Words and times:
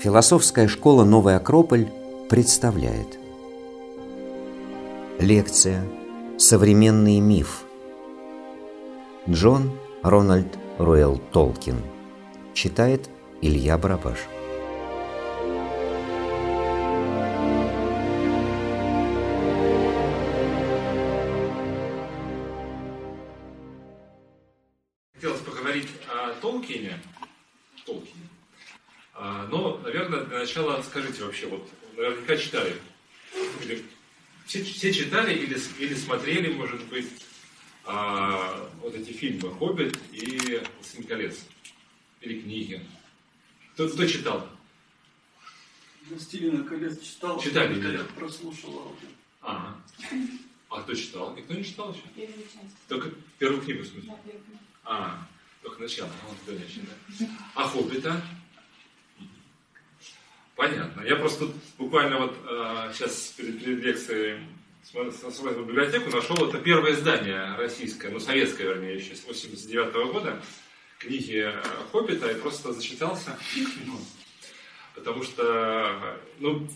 Философская 0.00 0.68
школа 0.68 1.04
«Новый 1.04 1.36
Акрополь» 1.36 1.88
представляет. 2.28 3.18
Лекция 5.18 5.82
«Современный 6.36 7.20
миф» 7.20 7.64
Джон 9.26 9.72
Рональд 10.02 10.58
Руэлл 10.76 11.18
Толкин. 11.32 11.82
Читает 12.52 13.08
Илья 13.40 13.78
Барабаш 13.78 14.18
вообще, 31.34 31.46
вот 31.48 31.68
наверняка 31.96 32.36
читали, 32.36 32.76
или 33.62 33.84
все, 34.46 34.62
все 34.62 34.92
читали 34.92 35.34
или, 35.34 35.58
или 35.78 35.94
смотрели, 35.94 36.52
может 36.52 36.84
быть, 36.86 37.08
а, 37.84 38.70
вот 38.80 38.94
эти 38.94 39.10
фильмы 39.10 39.50
«Хоббит» 39.54 39.98
и 40.12 40.62
«Сын 40.80 41.02
колец» 41.04 41.44
или 42.20 42.40
книги. 42.40 42.86
Кто, 43.74 43.88
кто 43.88 44.06
читал? 44.06 44.48
Ну, 46.08 46.18
Стивена 46.18 46.62
колец 46.64 47.00
читал. 47.00 47.40
Читали, 47.40 47.80
да. 47.80 48.04
прослушал 48.16 48.78
аудио. 48.78 49.08
Ага. 49.40 49.76
А 50.70 50.82
кто 50.82 50.94
читал? 50.94 51.34
Никто 51.34 51.54
не 51.54 51.64
читал 51.64 51.92
еще? 51.92 52.02
Первую 52.14 52.44
часть. 52.44 52.76
Только 52.88 53.10
первую 53.38 53.62
книгу, 53.62 53.82
в 53.82 53.86
смысле? 53.86 54.10
Да, 54.10 54.16
первую. 54.24 54.58
А, 54.84 55.26
только 55.62 55.82
начало. 55.82 56.10
Ну, 56.22 56.28
вот, 56.46 56.58
да. 57.18 57.26
А 57.54 57.68
«Хоббита»? 57.68 58.22
Понятно. 60.56 61.02
Я 61.02 61.16
просто 61.16 61.48
буквально 61.78 62.18
вот 62.18 62.36
э, 62.48 62.92
сейчас 62.94 63.34
перед, 63.36 63.62
перед 63.62 63.82
лекцией 63.82 64.38
смотрел 64.84 65.64
в 65.64 65.68
библиотеку, 65.68 66.10
нашел 66.10 66.36
это 66.48 66.58
первое 66.58 66.92
издание 66.92 67.56
российское, 67.56 68.10
ну 68.10 68.20
советское, 68.20 68.64
вернее, 68.64 68.96
еще 68.96 69.16
с 69.16 69.24
89 69.24 69.92
года, 70.12 70.40
книги 70.98 71.42
э, 71.44 71.62
«Хоббита», 71.90 72.30
и 72.30 72.40
просто 72.40 72.72
зачитался. 72.72 73.36
Потому 74.94 75.24
что, 75.24 76.20
ну, 76.38 76.68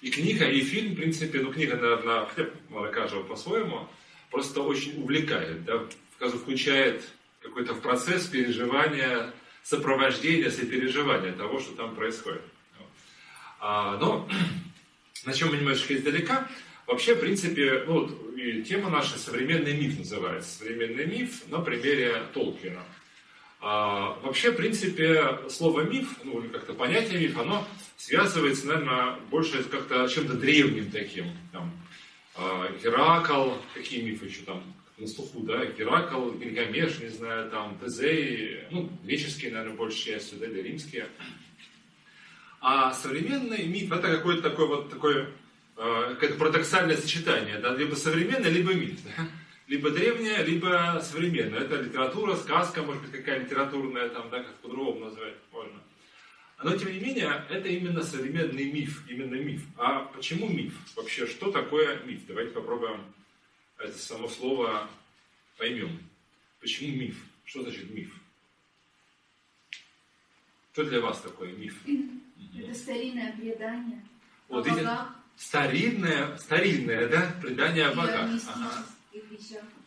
и 0.00 0.10
книга, 0.10 0.48
и 0.48 0.60
фильм, 0.60 0.94
в 0.94 0.96
принципе, 0.96 1.40
ну, 1.40 1.52
книга, 1.52 1.76
наверное, 1.76 2.24
хлеб 2.26 2.54
каждого 2.92 3.22
по-своему, 3.24 3.86
просто 4.30 4.62
очень 4.62 5.02
увлекает, 5.02 5.64
да, 5.66 5.86
включает 6.18 7.04
какой-то 7.42 7.74
в 7.74 7.82
процесс 7.82 8.26
переживания, 8.26 9.34
сопровождения, 9.62 10.50
сопереживания 10.50 11.32
того, 11.32 11.60
что 11.60 11.74
там 11.74 11.94
происходит. 11.94 12.42
Но 13.60 14.28
начнем 15.24 15.48
мы 15.48 15.56
немножечко 15.56 15.94
издалека. 15.94 16.48
Вообще, 16.86 17.14
в 17.14 17.20
принципе, 17.20 17.84
ну, 17.86 18.00
вот, 18.00 18.36
и 18.36 18.62
тема 18.62 18.88
наша 18.88 19.18
«Современный 19.18 19.74
миф» 19.74 19.98
называется. 19.98 20.58
«Современный 20.58 21.06
миф» 21.06 21.42
на 21.48 21.60
примере 21.60 22.22
Толкина. 22.32 22.82
А, 23.60 24.18
вообще, 24.22 24.52
в 24.52 24.56
принципе, 24.56 25.38
слово 25.50 25.82
«миф», 25.82 26.08
ну, 26.24 26.40
или 26.40 26.48
как-то 26.48 26.72
понятие 26.72 27.20
«миф», 27.20 27.38
оно 27.38 27.66
связывается, 27.96 28.68
наверное, 28.68 29.16
больше 29.30 29.62
как-то 29.64 30.08
чем-то 30.08 30.34
древним 30.34 30.90
таким. 30.90 31.26
Там, 31.52 31.72
а, 32.36 32.72
Геракл, 32.82 33.50
какие 33.74 34.00
мифы 34.02 34.26
еще 34.26 34.42
там 34.42 34.62
на 34.96 35.06
слуху, 35.06 35.40
да, 35.40 35.66
Геракл, 35.66 36.30
Гильгамеш, 36.30 37.00
не 37.00 37.08
знаю, 37.08 37.50
там, 37.50 37.76
Тезей, 37.80 38.64
ну, 38.70 38.90
греческие, 39.04 39.50
наверное, 39.50 39.76
большей 39.76 40.12
частью, 40.12 40.38
да, 40.38 40.46
или 40.46 40.62
римские. 40.62 41.08
А 42.60 42.92
современный 42.92 43.66
миф 43.66 43.92
это 43.92 44.08
какое-то 44.08 44.50
такое 44.50 44.66
вот 44.66 44.90
такое 44.90 45.30
э, 45.76 46.14
какое-то 46.14 46.36
парадоксальное 46.36 46.96
сочетание, 46.96 47.58
да, 47.58 47.74
либо 47.74 47.94
современный, 47.94 48.50
либо 48.50 48.74
миф, 48.74 48.98
да? 49.04 49.26
либо 49.68 49.90
древнее, 49.90 50.42
либо 50.42 51.00
современное. 51.02 51.60
Это 51.60 51.80
литература, 51.80 52.34
сказка, 52.36 52.82
может 52.82 53.02
быть, 53.02 53.12
какая 53.12 53.40
литературная, 53.40 54.08
там, 54.08 54.28
да, 54.30 54.42
как 54.42 54.54
по-другому 54.56 55.06
назвать 55.06 55.34
можно. 55.52 55.80
Но, 56.64 56.76
тем 56.76 56.92
не 56.92 56.98
менее, 56.98 57.44
это 57.48 57.68
именно 57.68 58.02
современный 58.02 58.72
миф, 58.72 59.04
именно 59.08 59.36
миф. 59.36 59.62
А 59.76 60.00
почему 60.00 60.48
миф? 60.48 60.74
Вообще, 60.96 61.26
что 61.26 61.52
такое 61.52 62.02
миф? 62.04 62.22
Давайте 62.26 62.50
попробуем 62.50 63.00
это 63.78 63.96
само 63.96 64.28
слово 64.28 64.90
поймем. 65.56 66.00
Почему 66.60 66.96
миф? 66.96 67.16
Что 67.44 67.62
значит 67.62 67.90
миф? 67.90 68.12
Что 70.72 70.84
для 70.84 71.00
вас 71.00 71.20
такое 71.20 71.52
миф? 71.52 71.76
Это 72.58 72.74
старинное 72.74 73.32
предание 73.32 74.02
Вот 74.48 74.66
о 74.66 74.70
богах 74.70 75.18
старинное, 75.38 76.36
старинное, 76.36 77.08
да, 77.08 77.34
предание 77.40 77.86
о 77.86 77.94
богах. 77.94 78.28
Ага. 78.48 78.86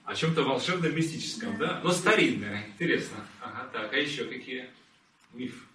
О 0.06 0.16
чем-то 0.16 0.44
волшебном, 0.44 0.96
мистическом, 0.96 1.58
да? 1.58 1.68
Да. 1.68 1.82
Но 1.84 1.92
старинное, 1.92 2.66
интересно. 2.68 3.18
Ага, 3.40 3.70
так, 3.72 3.94
а 3.94 3.98
еще 3.98 4.26
какие? 4.26 4.70
Миф. 5.34 5.68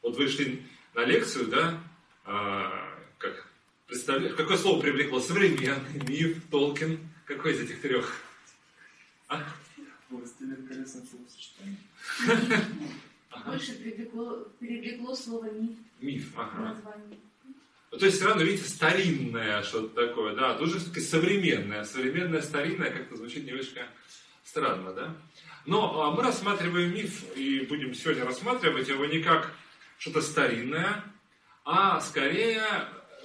Вот 0.00 0.16
вы 0.16 0.28
шли 0.28 0.62
на 0.94 1.04
лекцию, 1.04 1.48
да? 1.48 1.78
А, 2.24 2.98
как, 3.18 3.48
представляешь, 3.86 4.34
какое 4.34 4.56
слово 4.56 4.80
привлекло? 4.80 5.20
Современный, 5.20 6.00
миф, 6.08 6.42
Толкин. 6.50 6.98
Какой 7.26 7.52
из 7.52 7.60
этих 7.60 7.80
трех? 7.80 8.16
А? 9.28 9.44
Властелин 10.08 10.66
словосочетание. 10.86 11.78
Ага. 12.28 12.64
Больше 13.46 13.72
привлекло, 13.74 14.46
привлекло 14.58 15.14
слово 15.14 15.50
миф 15.50 15.76
Миф, 16.00 16.32
ага. 16.36 16.74
названии. 16.74 17.18
Ну, 17.90 17.98
то 17.98 18.06
есть 18.06 18.16
все 18.18 18.26
равно, 18.26 18.42
видите, 18.42 18.68
старинное 18.68 19.62
что-то 19.62 20.06
такое, 20.06 20.34
да, 20.34 20.54
тут 20.54 20.70
же 20.70 20.78
все-таки 20.78 21.00
современное. 21.00 21.84
Современное, 21.84 22.40
старинное 22.40 22.90
как-то 22.90 23.16
звучит 23.16 23.44
немножко 23.44 23.86
странно, 24.44 24.92
да. 24.92 25.14
Но 25.66 26.02
а, 26.02 26.10
мы 26.10 26.22
рассматриваем 26.22 26.94
миф, 26.94 27.24
и 27.36 27.66
будем 27.68 27.94
сегодня 27.94 28.24
рассматривать 28.24 28.88
его 28.88 29.04
не 29.06 29.20
как 29.20 29.54
что-то 29.98 30.20
старинное, 30.20 31.04
а 31.64 32.00
скорее, 32.00 32.64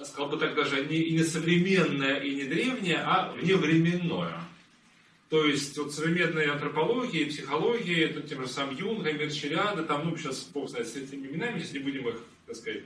сказал 0.04 0.28
бы 0.28 0.36
так 0.36 0.54
даже, 0.54 0.84
не, 0.84 0.98
и 0.98 1.14
не 1.14 1.24
современное, 1.24 2.20
и 2.20 2.34
не 2.34 2.44
древнее, 2.44 3.02
а 3.04 3.32
вневременное. 3.32 4.47
То 5.28 5.44
есть 5.44 5.76
вот 5.76 5.92
современные 5.92 6.50
антропологии, 6.50 7.24
психологии, 7.24 8.12
ну, 8.14 8.22
тем 8.22 8.42
же 8.42 8.48
самым 8.48 8.76
Юнга, 8.76 9.12
Мерчеляда, 9.12 9.82
там, 9.82 10.08
ну, 10.08 10.16
сейчас 10.16 10.44
бог 10.54 10.70
знает 10.70 10.88
с 10.88 10.96
этими 10.96 11.26
именами, 11.26 11.58
сейчас 11.58 11.74
не 11.74 11.78
будем 11.80 12.08
их, 12.08 12.16
так 12.46 12.56
сказать, 12.56 12.82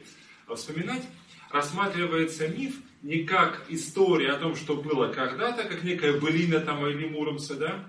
вспоминать, 0.55 1.03
рассматривается 1.51 2.49
миф 2.49 2.75
не 3.03 3.25
как 3.25 3.65
история 3.69 4.33
о 4.33 4.39
том, 4.39 4.57
что 4.57 4.77
было 4.77 5.13
когда-то, 5.13 5.65
как 5.65 5.85
некая 5.85 6.19
былина 6.19 6.61
там 6.61 6.85
или 6.87 7.07
Муромца, 7.07 7.55
да, 7.55 7.89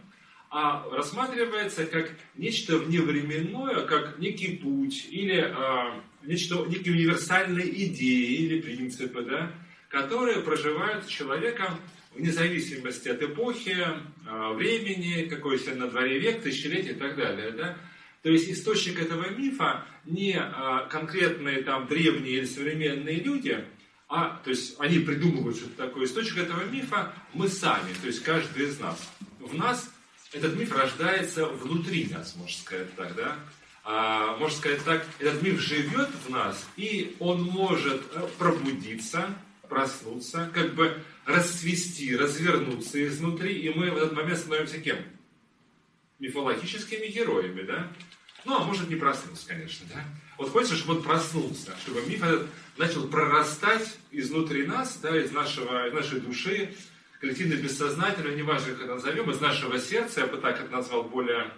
а 0.49 0.87
рассматривается 0.91 1.85
как 1.87 2.11
нечто 2.35 2.77
вневременное, 2.77 3.87
как 3.87 4.19
некий 4.19 4.57
путь 4.57 5.07
или 5.09 5.39
а, 5.39 5.99
нечто, 6.23 6.65
некие 6.65 6.93
универсальные 6.93 7.85
идеи 7.85 8.35
или 8.35 8.61
принципы, 8.61 9.23
да, 9.23 9.51
которые 9.89 10.41
проживают 10.41 11.07
человеком 11.07 11.79
вне 12.15 12.31
зависимости 12.31 13.09
от 13.09 13.21
эпохи, 13.21 13.77
а, 14.25 14.53
времени, 14.53 15.27
какой 15.29 15.59
сегодня 15.59 15.85
на 15.85 15.91
дворе 15.91 16.19
век, 16.19 16.41
тысячелетия 16.41 16.91
и 16.91 16.95
так 16.95 17.15
далее. 17.15 17.51
Да? 17.51 17.77
То 18.21 18.29
есть 18.29 18.49
источник 18.49 18.99
этого 18.99 19.29
мифа 19.29 19.85
не 20.05 20.37
а, 20.37 20.87
конкретные 20.89 21.61
там 21.63 21.87
древние 21.87 22.37
или 22.37 22.45
современные 22.45 23.19
люди, 23.19 23.65
а 24.07 24.41
то 24.43 24.49
есть 24.49 24.75
они 24.79 24.99
придумывают 24.99 25.57
что-то 25.57 25.87
такое. 25.87 26.05
Источник 26.05 26.37
этого 26.37 26.63
мифа 26.65 27.13
мы 27.33 27.47
сами, 27.47 27.93
то 28.01 28.07
есть 28.07 28.23
каждый 28.23 28.67
из 28.67 28.79
нас. 28.79 29.11
В 29.39 29.55
нас 29.55 29.91
этот 30.33 30.55
миф 30.55 30.75
рождается 30.75 31.45
внутри 31.45 32.07
нас, 32.11 32.35
можно 32.35 32.57
сказать 32.57 32.95
так, 32.95 33.15
да? 33.15 33.37
А, 33.85 34.37
можно 34.37 34.57
сказать 34.57 34.83
так, 34.85 35.05
этот 35.19 35.41
миф 35.41 35.59
живет 35.59 36.09
в 36.25 36.29
нас, 36.29 36.65
и 36.77 37.15
он 37.19 37.43
может 37.43 38.01
э, 38.13 38.27
пробудиться, 38.37 39.35
проснуться, 39.73 40.51
как 40.53 40.75
бы 40.75 41.01
расцвести, 41.25 42.15
развернуться 42.15 43.05
изнутри, 43.07 43.57
и 43.59 43.69
мы 43.73 43.89
в 43.89 43.97
этот 43.97 44.13
момент 44.13 44.37
становимся 44.37 44.79
кем? 44.79 44.97
Мифологическими 46.19 47.07
героями, 47.07 47.63
да? 47.63 47.91
Ну, 48.45 48.55
а 48.55 48.63
может 48.63 48.89
не 48.89 48.95
проснуться, 48.95 49.47
конечно, 49.47 49.87
да? 49.93 50.03
Вот 50.37 50.49
хочется, 50.49 50.75
чтобы 50.75 50.97
он 50.97 51.03
проснулся, 51.03 51.75
чтобы 51.81 52.01
миф 52.05 52.23
этот 52.23 52.47
начал 52.77 53.07
прорастать 53.07 53.97
изнутри 54.11 54.67
нас, 54.67 54.99
да, 55.01 55.17
из, 55.19 55.31
нашего, 55.31 55.87
из 55.87 55.93
нашей 55.93 56.19
души, 56.19 56.75
коллективно 57.19 57.55
бессознательно, 57.55 58.35
неважно, 58.35 58.73
как 58.73 58.83
это 58.83 58.95
назовем, 58.95 59.31
из 59.31 59.41
нашего 59.41 59.79
сердца, 59.79 60.21
я 60.21 60.27
бы 60.27 60.37
так 60.37 60.59
это 60.59 60.71
назвал 60.71 61.03
более 61.03 61.51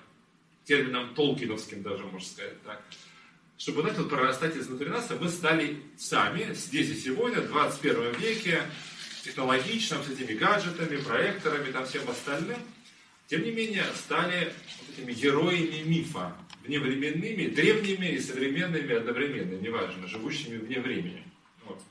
термином 0.64 1.14
толкиновским 1.16 1.84
даже, 1.84 2.04
можно 2.06 2.28
сказать 2.28 2.62
так, 2.64 2.82
чтобы 3.58 3.84
начал 3.84 4.06
прорастать 4.06 4.58
изнутри 4.58 4.90
нас, 4.90 5.10
и 5.12 5.16
мы 5.16 5.30
стали 5.30 5.82
сами, 5.98 6.54
здесь 6.54 6.90
и 6.90 6.96
сегодня, 6.96 7.42
в 7.42 7.48
21 7.48 8.14
веке, 8.20 8.64
технологичном, 9.24 10.04
с 10.04 10.10
этими 10.10 10.36
гаджетами, 10.36 10.98
проекторами, 10.98 11.72
там 11.72 11.86
всем 11.86 12.08
остальным, 12.10 12.60
тем 13.28 13.44
не 13.44 13.52
менее, 13.52 13.84
стали 13.96 14.54
вот 14.80 14.98
этими 14.98 15.14
героями 15.14 15.82
мифа, 15.84 16.36
вневременными, 16.64 17.48
древними 17.48 18.08
и 18.08 18.20
современными 18.20 18.94
одновременно, 18.94 19.60
неважно, 19.60 20.08
живущими 20.08 20.58
вне 20.58 20.80
времени. 20.80 21.24
Вот. 21.66 21.82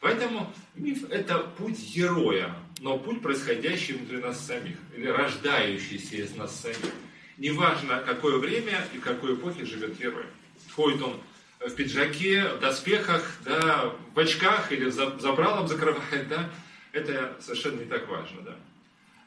Поэтому 0.00 0.52
миф– 0.74 1.04
это 1.10 1.38
путь 1.38 1.78
героя, 1.94 2.56
но 2.80 2.98
путь, 2.98 3.22
происходящий 3.22 3.94
внутри 3.94 4.18
нас 4.18 4.44
самих, 4.44 4.76
или 4.96 5.06
рождающийся 5.06 6.16
из 6.16 6.34
нас 6.34 6.60
самих. 6.60 6.92
Неважно, 7.38 8.02
какое 8.04 8.38
время 8.38 8.84
и 8.92 8.98
какой 8.98 9.34
эпохе 9.34 9.64
живет 9.64 9.96
герой. 9.98 10.26
Ходит 10.74 11.02
он 11.02 11.20
в 11.60 11.74
пиджаке, 11.74 12.48
в 12.48 12.60
доспехах, 12.60 13.22
да, 13.44 13.92
в 14.14 14.18
очках 14.18 14.72
или 14.72 14.90
за 14.90 15.18
забралом 15.18 15.68
закрывает, 15.68 16.28
да, 16.28 16.50
это 16.92 17.36
совершенно 17.40 17.80
не 17.80 17.86
так 17.86 18.08
важно, 18.08 18.42
да. 18.42 18.56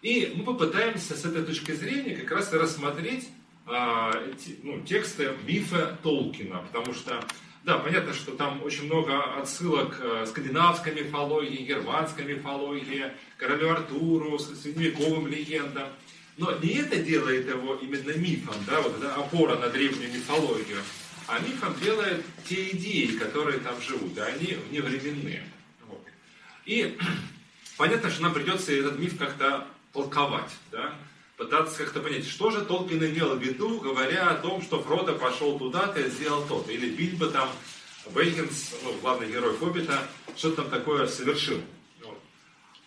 И 0.01 0.33
мы 0.35 0.43
попытаемся 0.43 1.15
с 1.15 1.25
этой 1.25 1.43
точки 1.43 1.71
зрения 1.71 2.15
как 2.15 2.31
раз 2.31 2.53
рассмотреть 2.53 3.29
а, 3.65 4.11
эти, 4.31 4.59
ну, 4.61 4.81
тексты 4.81 5.31
мифа 5.47 5.97
Толкина, 6.03 6.59
потому 6.71 6.93
что, 6.93 7.23
да, 7.63 7.79
понятно, 7.79 8.13
что 8.13 8.33
там 8.33 8.61
очень 8.63 8.85
много 8.85 9.39
отсылок 9.39 9.97
к 9.97 10.25
скандинавской 10.27 10.93
мифологии, 10.93 11.65
германской 11.65 12.25
мифологии, 12.25 13.11
королю 13.37 13.71
Артуру, 13.71 14.37
средневековым 14.37 15.27
легендам, 15.27 15.87
но 16.37 16.51
не 16.59 16.73
это 16.73 16.97
делает 16.97 17.47
его 17.47 17.75
именно 17.75 18.11
мифом, 18.11 18.55
да, 18.67 18.81
вот 18.81 18.97
эта 18.97 19.15
опора 19.15 19.55
на 19.55 19.69
древнюю 19.69 20.13
мифологию, 20.13 20.77
а 21.27 21.39
мифом 21.39 21.75
делает 21.79 22.25
те 22.47 22.69
идеи, 22.71 23.17
которые 23.17 23.59
там 23.59 23.79
живут, 23.81 24.17
и 24.17 24.21
они 24.21 24.57
вневременные. 24.69 25.43
Вот. 25.87 26.05
И 26.65 26.97
понятно, 27.77 28.09
что 28.09 28.23
нам 28.23 28.33
придется 28.33 28.73
этот 28.73 28.99
миф 28.99 29.17
как-то 29.17 29.67
толковать, 29.93 30.51
да? 30.71 30.93
пытаться 31.37 31.83
как-то 31.83 31.99
понять, 32.01 32.27
что 32.27 32.49
же 32.49 32.63
Толкин 32.63 33.03
имел 33.05 33.35
в 33.35 33.41
виду, 33.41 33.79
говоря 33.79 34.29
о 34.29 34.35
том, 34.35 34.61
что 34.61 34.81
Фродо 34.81 35.13
пошел 35.13 35.57
туда-то 35.57 35.99
и 35.99 36.09
сделал 36.09 36.45
то-то, 36.45 36.71
или 36.71 36.89
Бильбо 36.95 37.27
там, 37.27 37.49
Бейкинс, 38.13 38.75
ну, 38.83 38.93
главный 39.01 39.27
герой 39.27 39.57
Хоббита, 39.57 40.07
что-то 40.35 40.63
там 40.63 40.69
такое 40.69 41.07
совершил. 41.07 41.59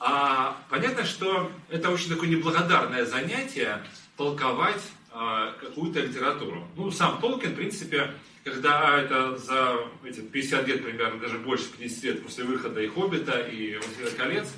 А 0.01 0.63
понятно, 0.71 1.05
что 1.05 1.51
это 1.69 1.91
очень 1.91 2.09
такое 2.09 2.29
неблагодарное 2.29 3.05
занятие 3.05 3.85
толковать 4.17 4.81
а, 5.11 5.53
какую-то 5.61 6.01
литературу. 6.01 6.69
Ну, 6.77 6.93
сам 6.93 7.21
Толкин, 7.21 7.53
в 7.53 7.57
принципе, 7.57 8.15
когда 8.51 8.99
это 8.99 9.37
за 9.37 9.79
эти 10.05 10.21
50 10.21 10.67
лет 10.67 10.85
примерно, 10.85 11.21
даже 11.21 11.39
больше 11.39 11.71
50 11.77 12.05
лет 12.05 12.23
после 12.23 12.45
выхода 12.45 12.81
и 12.81 12.89
«Хоббита», 12.89 13.41
и 13.41 13.77
«Властелина 13.77 14.11
колец», 14.17 14.49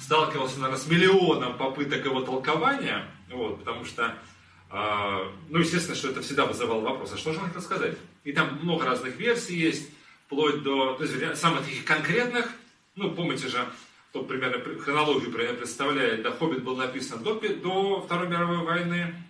сталкивался, 0.00 0.58
наверное, 0.58 0.80
с 0.80 0.86
миллионом 0.86 1.56
попыток 1.56 2.04
его 2.04 2.22
толкования, 2.22 3.06
вот, 3.30 3.60
потому 3.60 3.84
что, 3.84 4.14
э, 4.70 5.30
ну, 5.48 5.58
естественно, 5.58 5.96
что 5.96 6.08
это 6.08 6.22
всегда 6.22 6.46
вызывало 6.46 6.80
вопрос, 6.80 7.12
а 7.12 7.18
что 7.18 7.32
же 7.32 7.38
он 7.38 7.46
хотел 7.46 7.62
сказать? 7.62 7.96
И 8.24 8.32
там 8.32 8.58
много 8.62 8.84
разных 8.86 9.16
версий 9.16 9.56
есть, 9.56 9.90
вплоть 10.26 10.62
до, 10.62 10.94
то 10.94 11.04
есть, 11.04 11.36
самых 11.36 11.64
таких 11.64 11.84
конкретных, 11.84 12.50
ну, 12.96 13.10
помните 13.10 13.48
же, 13.48 13.64
кто 14.10 14.22
примерно 14.22 14.62
хронологию 14.80 15.32
примерно 15.32 15.58
представляет, 15.58 16.22
да, 16.22 16.30
«Хоббит» 16.30 16.64
был 16.64 16.76
написан 16.76 17.22
до, 17.22 17.34
до 17.34 18.00
Второй 18.00 18.28
мировой 18.28 18.58
войны, 18.58 19.14
а 19.14 19.29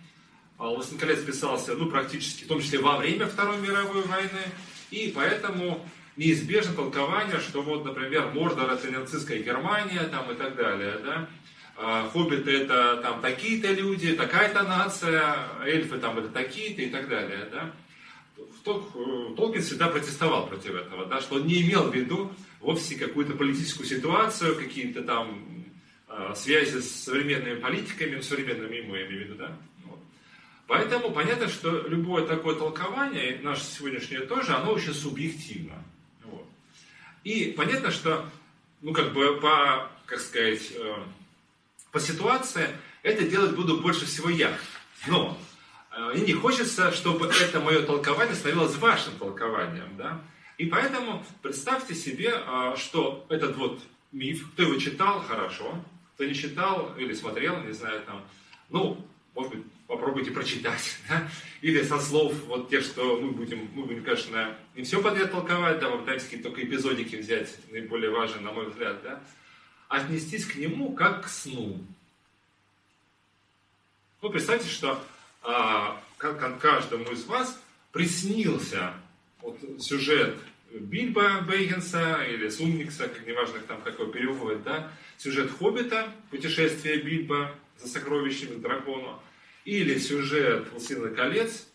«Властелин 0.69 0.99
колец» 0.99 1.23
писался, 1.23 1.73
ну, 1.75 1.87
практически, 1.87 2.43
в 2.43 2.47
том 2.47 2.61
числе 2.61 2.79
во 2.79 2.97
время 2.97 3.25
Второй 3.25 3.57
мировой 3.57 4.03
войны, 4.03 4.43
и 4.91 5.11
поэтому 5.15 5.85
неизбежно 6.17 6.73
толкование, 6.73 7.39
что 7.39 7.61
вот, 7.61 7.85
например, 7.85 8.31
Мордор 8.33 8.71
это 8.71 8.91
нацистская 8.91 9.39
Германия 9.39 10.03
там, 10.03 10.31
и 10.31 10.35
так 10.35 10.55
далее, 10.55 10.99
да? 11.03 11.27
А, 11.77 12.09
хоббиты 12.09 12.51
это 12.51 12.99
там 13.01 13.21
такие-то 13.21 13.71
люди, 13.71 14.13
такая-то 14.13 14.63
нация, 14.63 15.35
эльфы 15.65 15.97
там 15.97 16.19
это 16.19 16.27
такие-то 16.29 16.81
и 16.81 16.89
так 16.89 17.09
далее, 17.09 17.47
да? 17.51 17.71
Толкин 18.63 19.61
всегда 19.61 19.87
протестовал 19.87 20.47
против 20.47 20.75
этого, 20.75 21.05
да, 21.07 21.21
что 21.21 21.35
он 21.35 21.47
не 21.47 21.61
имел 21.63 21.89
в 21.89 21.95
виду 21.95 22.31
вовсе 22.59 22.95
какую-то 22.95 23.33
политическую 23.33 23.87
ситуацию, 23.87 24.55
какие-то 24.55 25.01
там 25.01 25.65
э, 26.07 26.33
связи 26.35 26.79
с 26.79 27.03
современными 27.05 27.59
политиками, 27.59 28.21
современными 28.21 28.75
ему, 28.75 28.95
я 28.95 29.07
имею 29.07 29.21
в 29.21 29.29
виду, 29.29 29.35
да. 29.35 29.57
Вот. 30.71 30.77
Поэтому 30.77 31.11
понятно, 31.11 31.49
что 31.49 31.85
любое 31.87 32.25
такое 32.25 32.55
толкование, 32.55 33.39
наше 33.43 33.63
сегодняшнее 33.65 34.21
тоже, 34.21 34.53
оно 34.53 34.71
очень 34.71 34.93
субъективно. 34.93 35.83
И 37.25 37.53
понятно, 37.57 37.91
что, 37.91 38.25
ну, 38.81 38.93
как 38.93 39.13
бы 39.13 39.39
по, 39.39 39.89
как 40.05 40.19
сказать, 40.19 40.71
э, 40.73 40.95
по 41.91 41.99
ситуации 41.99 42.69
это 43.03 43.27
делать 43.27 43.53
буду 43.53 43.81
больше 43.81 44.05
всего 44.05 44.29
я. 44.29 44.57
Но 45.07 45.37
э, 45.95 46.17
и 46.17 46.21
не 46.21 46.33
хочется, 46.33 46.91
чтобы 46.93 47.27
это 47.27 47.59
мое 47.59 47.83
толкование 47.83 48.33
становилось 48.33 48.77
вашим 48.77 49.13
толкованием, 49.19 49.97
да? 49.97 50.21
И 50.57 50.65
поэтому 50.65 51.23
представьте 51.41 51.93
себе, 51.93 52.33
э, 52.33 52.75
что 52.77 53.25
этот 53.29 53.57
вот 53.57 53.83
миф, 54.11 54.49
кто 54.53 54.63
его 54.63 54.77
читал, 54.77 55.21
хорошо, 55.21 55.75
кто 56.15 56.23
не 56.23 56.33
читал 56.33 56.95
или 56.97 57.13
смотрел, 57.13 57.61
не 57.61 57.73
знаю, 57.73 58.01
там, 58.03 58.23
ну, 58.69 59.05
может 59.35 59.53
быть, 59.53 59.65
попробуйте 59.91 60.31
прочитать, 60.31 60.97
да? 61.09 61.29
или 61.61 61.83
со 61.83 61.99
слов 61.99 62.33
вот 62.47 62.69
тех, 62.69 62.81
что 62.83 63.19
мы 63.19 63.31
будем, 63.31 63.69
мы 63.75 63.83
будем, 63.83 64.03
конечно, 64.03 64.57
не 64.73 64.83
все 64.83 65.01
подряд 65.01 65.31
толковать, 65.31 65.79
да, 65.79 65.89
попытаемся 65.89 66.25
какие-то 66.25 66.49
только 66.49 66.63
эпизодики 66.63 67.17
взять, 67.17 67.53
наиболее 67.71 68.09
важные, 68.09 68.41
на 68.41 68.53
мой 68.53 68.69
взгляд, 68.69 69.03
да, 69.03 69.21
отнестись 69.89 70.45
к 70.45 70.55
нему 70.55 70.93
как 70.93 71.25
к 71.25 71.27
сну. 71.27 71.85
Ну, 74.21 74.29
представьте, 74.29 74.69
что 74.69 75.03
а, 75.43 76.01
как 76.17 76.59
каждому 76.59 77.11
из 77.11 77.25
вас 77.25 77.61
приснился 77.91 78.93
вот, 79.41 79.59
сюжет 79.79 80.37
Бильба 80.71 81.41
Бейгенса 81.41 82.23
или 82.23 82.47
Сумникса, 82.47 83.09
как 83.09 83.27
неважно 83.27 83.59
там 83.67 83.81
какой 83.81 84.09
перевод, 84.09 84.63
да, 84.63 84.89
сюжет 85.17 85.51
Хоббита, 85.51 86.13
путешествие 86.29 87.01
Бильба 87.01 87.53
за 87.77 87.89
сокровищами 87.89 88.55
к 88.55 88.61
дракону, 88.61 89.19
или 89.65 89.97
сюжет 89.97 90.71
«Властелина 90.71 91.09
колец», 91.09 91.67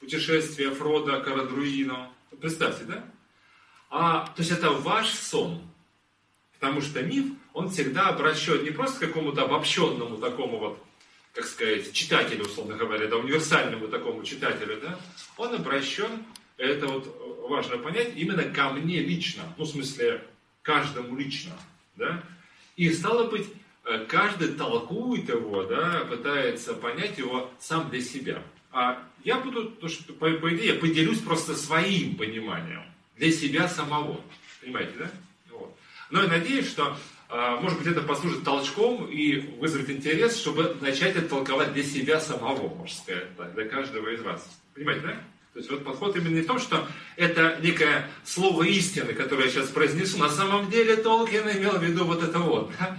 путешествие 0.00 0.70
Фрода 0.70 1.20
к 1.20 1.28
Арадруину. 1.28 2.12
Представьте, 2.40 2.84
да? 2.84 3.04
А, 3.90 4.26
то 4.26 4.42
есть 4.42 4.52
это 4.52 4.70
ваш 4.70 5.08
сон. 5.10 5.62
Потому 6.54 6.80
что 6.80 7.02
миф, 7.02 7.26
он 7.52 7.70
всегда 7.70 8.08
обращен 8.08 8.62
не 8.64 8.70
просто 8.70 8.98
к 8.98 9.08
какому-то 9.08 9.44
обобщенному 9.44 10.18
такому 10.18 10.58
вот, 10.58 10.84
как 11.32 11.46
сказать, 11.46 11.92
читателю, 11.92 12.44
условно 12.44 12.76
говоря, 12.76 13.06
да, 13.06 13.16
универсальному 13.16 13.88
такому 13.88 14.24
читателю, 14.24 14.80
да, 14.80 14.98
он 15.36 15.54
обращен, 15.54 16.24
это 16.56 16.88
вот 16.88 17.48
важно 17.48 17.78
понять, 17.78 18.12
именно 18.16 18.42
ко 18.42 18.70
мне 18.70 19.00
лично, 19.00 19.42
ну, 19.56 19.64
в 19.64 19.68
смысле, 19.68 20.24
каждому 20.62 21.16
лично, 21.16 21.52
да, 21.94 22.24
и 22.76 22.92
стало 22.92 23.30
быть, 23.30 23.46
каждый 24.08 24.48
толкует 24.48 25.28
его, 25.28 25.64
да, 25.64 26.04
пытается 26.08 26.74
понять 26.74 27.18
его 27.18 27.50
сам 27.58 27.88
для 27.90 28.00
себя. 28.00 28.42
А 28.70 29.02
я 29.24 29.38
буду, 29.38 29.70
то, 29.70 29.88
что, 29.88 30.12
по, 30.12 30.30
по 30.30 30.54
идее, 30.54 30.74
я 30.74 30.80
поделюсь 30.80 31.20
просто 31.20 31.54
своим 31.54 32.16
пониманием 32.16 32.82
для 33.16 33.32
себя 33.32 33.68
самого. 33.68 34.20
Понимаете, 34.60 34.92
да? 34.98 35.10
Вот. 35.50 35.74
Но 36.10 36.22
я 36.22 36.28
надеюсь, 36.28 36.68
что, 36.68 36.96
а, 37.28 37.56
может 37.60 37.78
быть, 37.78 37.88
это 37.88 38.02
послужит 38.02 38.44
толчком 38.44 39.06
и 39.06 39.36
вызовет 39.58 39.90
интерес, 39.90 40.36
чтобы 40.36 40.76
начать 40.80 41.16
это 41.16 41.28
толковать 41.28 41.72
для 41.72 41.82
себя 41.82 42.20
самого, 42.20 42.74
можно 42.74 42.94
сказать, 42.94 43.36
так, 43.36 43.54
для 43.54 43.64
каждого 43.64 44.08
из 44.08 44.20
вас. 44.20 44.46
Понимаете, 44.74 45.06
да? 45.06 45.12
То 45.54 45.60
есть 45.60 45.70
вот 45.70 45.82
подход 45.82 46.14
именно 46.14 46.36
не 46.36 46.42
в 46.42 46.46
том, 46.46 46.60
что 46.60 46.86
это 47.16 47.58
некое 47.62 48.08
слово 48.24 48.64
истины, 48.64 49.14
которое 49.14 49.46
я 49.46 49.50
сейчас 49.50 49.70
произнесу. 49.70 50.18
На 50.18 50.28
самом 50.28 50.70
деле 50.70 50.96
Толкин 50.96 51.50
имел 51.50 51.78
в 51.78 51.82
виду 51.82 52.04
вот 52.04 52.22
это 52.22 52.38
вот. 52.38 52.70
Да? 52.78 52.96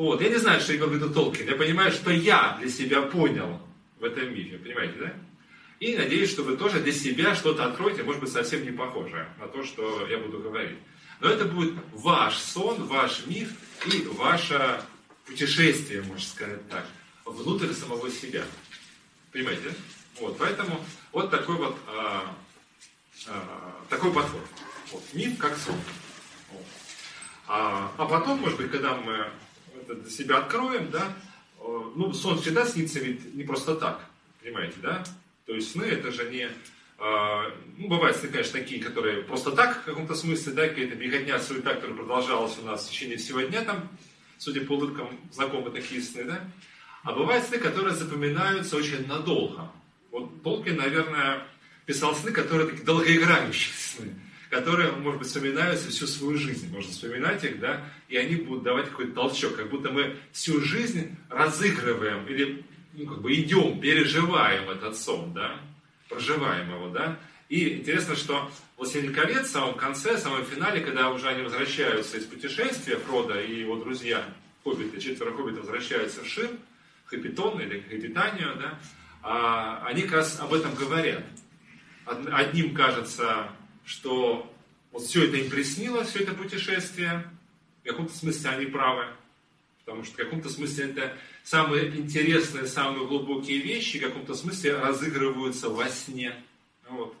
Вот. 0.00 0.22
Я 0.22 0.30
не 0.30 0.36
знаю, 0.36 0.62
что 0.62 0.72
в 0.72 0.94
виду 0.94 1.10
Толкин. 1.10 1.46
Я 1.46 1.56
понимаю, 1.56 1.92
что 1.92 2.10
я 2.10 2.56
для 2.58 2.70
себя 2.70 3.02
понял 3.02 3.60
в 3.98 4.04
этом 4.04 4.32
мифе. 4.32 4.56
Понимаете, 4.56 4.94
да? 4.98 5.12
И 5.78 5.94
надеюсь, 5.94 6.30
что 6.30 6.42
вы 6.42 6.56
тоже 6.56 6.80
для 6.80 6.92
себя 6.92 7.34
что-то 7.34 7.66
откроете, 7.66 8.02
может 8.02 8.22
быть, 8.22 8.32
совсем 8.32 8.64
не 8.64 8.70
похожее 8.70 9.28
на 9.38 9.46
то, 9.46 9.62
что 9.62 10.06
я 10.06 10.16
буду 10.16 10.38
говорить. 10.38 10.78
Но 11.20 11.28
это 11.28 11.44
будет 11.44 11.74
ваш 11.92 12.38
сон, 12.38 12.86
ваш 12.86 13.26
миф 13.26 13.50
и 13.92 14.06
ваше 14.12 14.82
путешествие, 15.26 16.00
можно 16.00 16.26
сказать 16.26 16.66
так, 16.70 16.86
внутрь 17.26 17.70
самого 17.74 18.10
себя. 18.10 18.44
Понимаете, 19.32 19.64
да? 19.64 19.70
Вот, 20.18 20.38
поэтому 20.38 20.82
вот 21.12 21.30
такой 21.30 21.56
вот 21.56 21.76
а, 21.88 22.34
а, 23.28 23.84
такой 23.90 24.10
подход. 24.14 24.46
Вот, 24.92 25.02
миф 25.12 25.36
как 25.36 25.58
сон. 25.58 25.76
Вот. 26.52 26.64
А, 27.48 27.92
а 27.98 28.06
потом, 28.06 28.38
может 28.40 28.56
быть, 28.56 28.70
когда 28.70 28.94
мы 28.96 29.30
это 29.82 29.94
для 29.94 30.10
себя 30.10 30.38
откроем, 30.38 30.90
да, 30.90 31.12
ну, 31.94 32.12
сон 32.12 32.40
всегда 32.40 32.64
снится 32.66 33.00
ведь 33.00 33.34
не 33.34 33.44
просто 33.44 33.74
так, 33.74 34.04
понимаете, 34.42 34.76
да? 34.82 35.04
То 35.46 35.54
есть 35.54 35.72
сны 35.72 35.84
это 35.84 36.10
же 36.10 36.30
не, 36.30 36.48
а, 36.98 37.52
ну, 37.76 37.88
бывают 37.88 38.16
сны, 38.16 38.28
конечно, 38.28 38.58
такие, 38.58 38.82
которые 38.82 39.22
просто 39.22 39.52
так, 39.52 39.82
в 39.82 39.84
каком-то 39.84 40.14
смысле, 40.14 40.52
да, 40.52 40.68
какая-то 40.68 40.96
беготня, 40.96 41.38
суета, 41.38 41.74
которая 41.74 41.96
продолжалась 41.96 42.58
у 42.58 42.66
нас 42.66 42.86
в 42.86 42.90
течение 42.90 43.16
всего 43.16 43.40
дня, 43.40 43.62
там, 43.62 43.88
судя 44.38 44.62
по 44.62 44.72
улыбкам, 44.72 45.18
знакомы 45.32 45.70
такие 45.70 46.00
сны, 46.02 46.24
да? 46.24 46.40
А 47.02 47.12
бывают 47.12 47.44
сны, 47.46 47.58
которые 47.58 47.94
запоминаются 47.94 48.76
очень 48.76 49.06
надолго. 49.06 49.70
Вот 50.10 50.42
Толкин, 50.42 50.76
наверное, 50.76 51.46
писал 51.86 52.14
сны, 52.14 52.30
которые 52.30 52.68
такие 52.68 52.84
долгоиграющие 52.84 53.74
сны, 53.74 54.14
которые, 54.50 54.90
может 54.90 55.20
быть, 55.20 55.28
вспоминаются 55.28 55.88
всю 55.90 56.06
свою 56.06 56.36
жизнь. 56.36 56.70
Можно 56.72 56.90
вспоминать 56.90 57.42
их, 57.44 57.60
да, 57.60 57.84
и 58.08 58.16
они 58.16 58.36
будут 58.36 58.64
давать 58.64 58.90
какой-то 58.90 59.12
толчок, 59.12 59.56
как 59.56 59.70
будто 59.70 59.90
мы 59.90 60.16
всю 60.32 60.60
жизнь 60.60 61.16
разыгрываем 61.28 62.26
или 62.26 62.64
ну, 62.92 63.06
как 63.06 63.22
бы 63.22 63.32
идем, 63.32 63.80
переживаем 63.80 64.68
этот 64.68 64.96
сон, 64.96 65.32
да, 65.32 65.60
проживаем 66.08 66.68
его, 66.74 66.88
да. 66.88 67.18
И 67.48 67.78
интересно, 67.78 68.16
что 68.16 68.50
«Властелин 68.76 69.12
колец» 69.12 69.48
в 69.48 69.52
самом 69.52 69.74
конце, 69.74 70.16
в 70.16 70.18
самом 70.18 70.44
финале, 70.44 70.80
когда 70.80 71.10
уже 71.10 71.28
они 71.28 71.42
возвращаются 71.42 72.16
из 72.16 72.24
путешествия, 72.24 72.96
Фрода 72.96 73.40
и 73.40 73.60
его 73.60 73.76
друзья, 73.76 74.24
хоббиты, 74.64 75.00
четверо 75.00 75.32
хоббитов 75.32 75.60
возвращаются 75.60 76.22
в 76.22 76.26
Шир, 76.26 76.50
Хапитон 77.06 77.60
или 77.60 77.80
Хапитанию, 77.80 78.56
да, 78.56 78.78
а, 79.22 79.84
они 79.86 80.02
как 80.02 80.12
раз 80.12 80.38
об 80.40 80.52
этом 80.54 80.74
говорят. 80.74 81.24
Одним 82.06 82.74
кажется, 82.74 83.50
что 83.90 84.48
вот 84.92 85.02
все 85.02 85.24
это 85.26 85.36
им 85.36 85.50
приснилось, 85.50 86.10
все 86.10 86.20
это 86.20 86.32
путешествие, 86.32 87.28
в 87.82 87.88
каком-то 87.88 88.16
смысле 88.16 88.50
они 88.50 88.66
правы, 88.66 89.06
потому 89.84 90.04
что 90.04 90.14
в 90.14 90.16
каком-то 90.16 90.48
смысле 90.48 90.90
это 90.90 91.16
самые 91.42 91.88
интересные, 91.96 92.66
самые 92.66 93.08
глубокие 93.08 93.58
вещи, 93.58 93.98
в 93.98 94.02
каком-то 94.02 94.34
смысле 94.34 94.76
разыгрываются 94.76 95.70
во 95.70 95.88
сне. 95.88 96.36
Вот. 96.88 97.16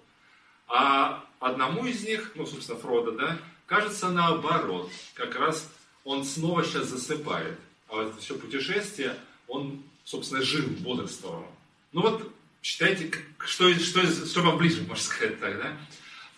А 0.68 1.24
одному 1.40 1.86
из 1.86 2.04
них, 2.04 2.30
ну, 2.36 2.46
собственно, 2.46 2.78
Фрода, 2.78 3.12
да, 3.12 3.38
кажется 3.66 4.08
наоборот, 4.08 4.92
как 5.14 5.34
раз 5.34 5.68
он 6.04 6.24
снова 6.24 6.62
сейчас 6.62 6.86
засыпает. 6.86 7.58
А 7.88 7.96
вот 7.96 8.20
все 8.20 8.36
путешествие, 8.36 9.16
он, 9.48 9.82
собственно, 10.04 10.40
жил, 10.40 10.68
бодрствовал. 10.78 11.48
Ну 11.90 12.02
вот, 12.02 12.32
считайте, 12.62 13.10
что, 13.44 13.74
что, 13.74 14.06
что 14.06 14.42
вам 14.42 14.56
ближе, 14.56 14.82
можно 14.82 15.02
сказать 15.02 15.40
так, 15.40 15.58
да? 15.58 15.76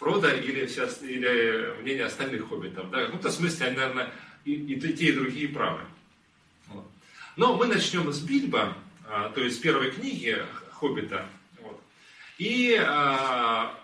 Фрода 0.03 0.33
или, 0.35 0.67
все, 0.67 0.89
или 1.03 1.81
мнение 1.81 2.07
остальных 2.07 2.49
хоббитов, 2.49 2.91
да? 2.91 3.03
В 3.03 3.07
каком-то 3.07 3.31
смысле 3.31 3.67
они, 3.67 3.77
наверное, 3.77 4.13
и, 4.45 4.53
и, 4.53 4.95
те, 4.95 5.07
и 5.07 5.13
другие 5.13 5.47
правы. 5.47 5.83
Вот. 6.67 6.91
Но 7.37 7.57
мы 7.57 7.67
начнем 7.67 8.13
с 8.13 8.19
Бильбо, 8.19 8.77
а, 9.09 9.29
то 9.29 9.41
есть 9.41 9.63
первой 9.63 9.93
книги 9.93 10.45
Хоббита. 10.73 11.25
Вот. 11.61 11.81
И 12.37 12.77
а, 12.85 13.79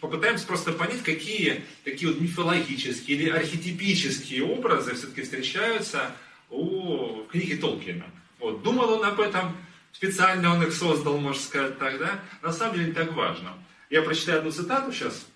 попытаемся 0.00 0.44
просто 0.44 0.72
понять, 0.72 1.04
какие 1.04 1.62
такие 1.84 2.10
вот 2.10 2.20
мифологические 2.20 3.16
или 3.16 3.30
архетипические 3.30 4.42
образы 4.42 4.96
все-таки 4.96 5.22
встречаются 5.22 6.16
у 6.50 7.22
книги 7.30 7.54
Толкина. 7.54 8.06
Вот. 8.40 8.64
Думал 8.64 8.94
он 8.94 9.04
об 9.04 9.20
этом, 9.20 9.56
специально 9.92 10.52
он 10.52 10.64
их 10.64 10.72
создал, 10.72 11.16
можно 11.18 11.40
сказать 11.40 11.78
так, 11.78 11.96
да? 12.00 12.20
На 12.42 12.52
самом 12.52 12.74
деле 12.74 12.88
не 12.88 12.92
так 12.92 13.12
важно. 13.12 13.52
Я 13.88 14.02
прочитаю 14.02 14.38
одну 14.38 14.50
цитату 14.50 14.92
сейчас 14.92 15.28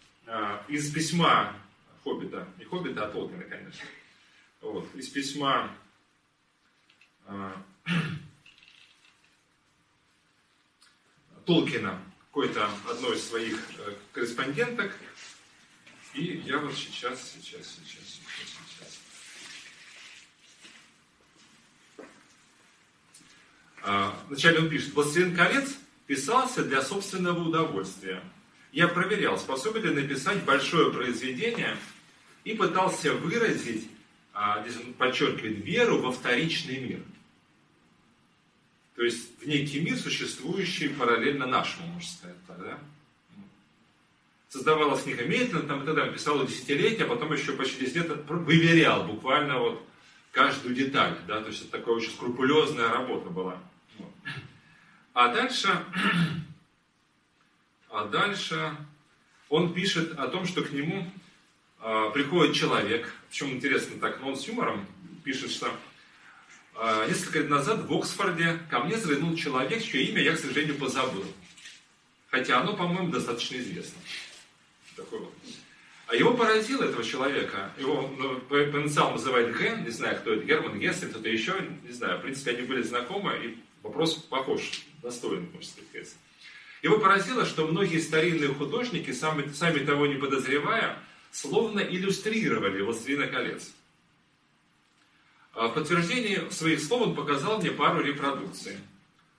из 0.69 0.93
письма 0.93 1.57
Хоббита. 2.05 2.47
Не 2.59 2.65
Хоббита, 2.65 3.07
а 3.07 3.11
Толкина, 3.11 3.45
конечно. 3.45 3.85
Вот. 4.61 4.95
Из 4.95 5.09
письма 5.09 5.75
а, 7.27 7.63
Толкина 11.47 12.01
какой-то 12.27 12.69
одной 12.89 13.17
из 13.17 13.29
своих 13.29 13.59
э, 13.79 13.95
корреспонденток. 14.13 14.93
И 16.15 16.43
я 16.45 16.59
вот 16.59 16.75
сейчас, 16.75 17.33
сейчас, 17.33 17.67
сейчас, 17.67 18.05
сейчас, 18.05 18.59
сейчас. 18.69 19.01
А, 23.83 24.19
вначале 24.29 24.61
он 24.61 24.69
пишет, 24.69 24.95
«Властелин 24.95 25.35
колец 25.35 25.77
писался 26.07 26.65
для 26.65 26.83
собственного 26.83 27.41
удовольствия. 27.49 28.23
Я 28.79 28.87
проверял, 28.87 29.37
способен 29.37 29.83
ли 29.83 30.03
написать 30.03 30.45
большое 30.45 30.93
произведение 30.93 31.77
и 32.45 32.55
пытался 32.55 33.13
выразить, 33.13 33.91
а, 34.33 34.63
здесь 34.63 34.77
он 34.81 34.93
подчеркивает, 34.93 35.65
веру 35.65 35.99
во 35.99 36.13
вторичный 36.13 36.79
мир. 36.79 37.01
То 38.95 39.03
есть 39.03 39.43
в 39.43 39.49
некий 39.49 39.81
мир, 39.81 39.97
существующий 39.97 40.91
параллельно 40.91 41.45
нашему, 41.45 41.89
можно 41.89 42.09
сказать 42.09 42.37
так, 42.47 42.59
да? 42.61 42.79
Создавалась 44.49 45.03
книга 45.03 45.25
медленно, 45.25 45.67
там 45.67 45.83
и 45.83 45.85
тогда 45.85 46.07
писал 46.07 46.47
десятилетия, 46.47 47.03
а 47.03 47.09
потом 47.09 47.33
еще 47.33 47.55
почти 47.55 47.85
10 47.85 47.97
лет 47.97 48.09
выверял 48.29 49.03
буквально 49.03 49.59
вот 49.59 49.83
каждую 50.31 50.77
деталь, 50.77 51.19
да, 51.27 51.41
то 51.41 51.49
есть 51.49 51.63
это 51.63 51.79
такая 51.79 51.97
очень 51.97 52.13
скрупулезная 52.13 52.91
работа 52.91 53.29
была. 53.29 53.61
А 55.15 55.35
дальше, 55.35 55.69
а 57.91 58.05
дальше 58.05 58.77
он 59.49 59.73
пишет 59.73 60.19
о 60.19 60.29
том, 60.29 60.47
что 60.47 60.63
к 60.63 60.73
нему 60.73 61.11
э, 61.81 62.11
приходит 62.13 62.55
человек, 62.55 63.13
причем 63.29 63.51
интересно 63.53 63.99
так, 64.01 64.21
но 64.21 64.29
он 64.29 64.37
с 64.37 64.47
юмором 64.47 64.87
пишет, 65.25 65.51
что 65.51 65.71
а, 66.81 67.07
несколько 67.09 67.41
лет 67.41 67.51
назад 67.51 67.87
в 67.87 67.93
Оксфорде 67.93 68.57
ко 68.71 68.81
мне 68.81 68.97
заглянул 68.97 69.35
человек, 69.35 69.83
чье 69.83 70.05
имя 70.05 70.23
я, 70.23 70.37
к 70.37 70.39
сожалению, 70.39 70.77
позабыл. 70.77 71.25
Хотя 72.31 72.61
оно, 72.61 72.77
по-моему, 72.77 73.11
достаточно 73.11 73.57
известно. 73.57 74.01
Такой 74.95 75.19
вот. 75.19 75.35
А 76.07 76.15
его 76.15 76.35
поразило, 76.35 76.85
этого 76.85 77.03
человека, 77.03 77.73
его 77.79 78.09
ну, 78.17 78.39
по, 78.41 78.65
по 78.65 78.79
называют 78.79 79.59
Ген, 79.59 79.85
не 79.85 79.91
знаю, 79.91 80.19
кто 80.19 80.33
это, 80.33 80.45
Герман 80.45 80.79
Гесс, 80.79 81.01
кто-то 81.01 81.29
еще, 81.29 81.53
не 81.83 81.93
знаю, 81.93 82.19
в 82.19 82.23
принципе, 82.23 82.53
они 82.53 82.63
были 82.63 82.83
знакомы, 82.83 83.37
и 83.37 83.59
вопрос 83.83 84.15
похож, 84.15 84.85
достоин, 85.03 85.51
можно 85.53 85.69
сказать. 85.69 86.15
Его 86.83 86.99
поразило, 86.99 87.45
что 87.45 87.67
многие 87.67 87.99
старинные 87.99 88.55
художники, 88.55 89.11
сами, 89.13 89.51
сами 89.53 89.81
того 89.81 90.07
не 90.07 90.15
подозревая, 90.15 90.99
словно 91.33 91.81
иллюстрировали 91.81 92.83
«Властелина 92.83 93.27
колец». 93.27 93.73
А 95.55 95.69
в 95.69 95.75
подтверждение 95.75 96.51
своих 96.53 96.81
слов 96.81 97.09
он 97.09 97.15
показал 97.17 97.59
мне 97.59 97.73
пару 97.73 98.01
репродукций. 98.01 98.77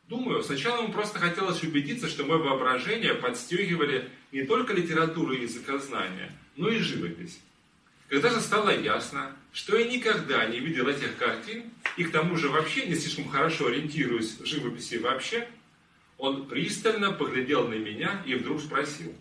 Думаю, 0.10 0.44
сначала 0.44 0.82
ему 0.82 0.92
просто 0.92 1.20
хотелось 1.20 1.64
убедиться, 1.64 2.10
что 2.10 2.26
мое 2.26 2.40
воображение 2.40 3.14
подстегивали 3.14 4.10
не 4.32 4.44
только 4.44 4.74
литературу 4.74 5.34
и 5.34 5.44
языкознание, 5.44 6.32
но 6.58 6.68
и 6.70 6.80
живопись. 6.80 7.40
Когда 8.10 8.32
же 8.32 8.42
стало 8.42 8.76
ясно, 8.76 9.36
что 9.54 9.78
я 9.78 9.88
никогда 9.88 10.46
не 10.48 10.60
видел 10.60 10.88
этих 10.88 11.16
картин, 11.18 11.72
и 11.96 12.04
к 12.04 12.12
тому 12.12 12.38
же 12.38 12.50
вообще 12.50 12.88
не 12.88 12.96
слишком 12.96 13.30
хорошо 13.30 13.68
ориентируюсь 13.68 14.40
в 14.40 14.46
живописи 14.46 14.96
вообще, 14.96 15.48
он 16.20 16.48
пристально 16.48 17.14
поглядел 17.14 17.68
на 17.68 17.76
меня 17.76 18.22
и 18.26 18.36
вдруг 18.36 18.62
спросил, 18.62 19.16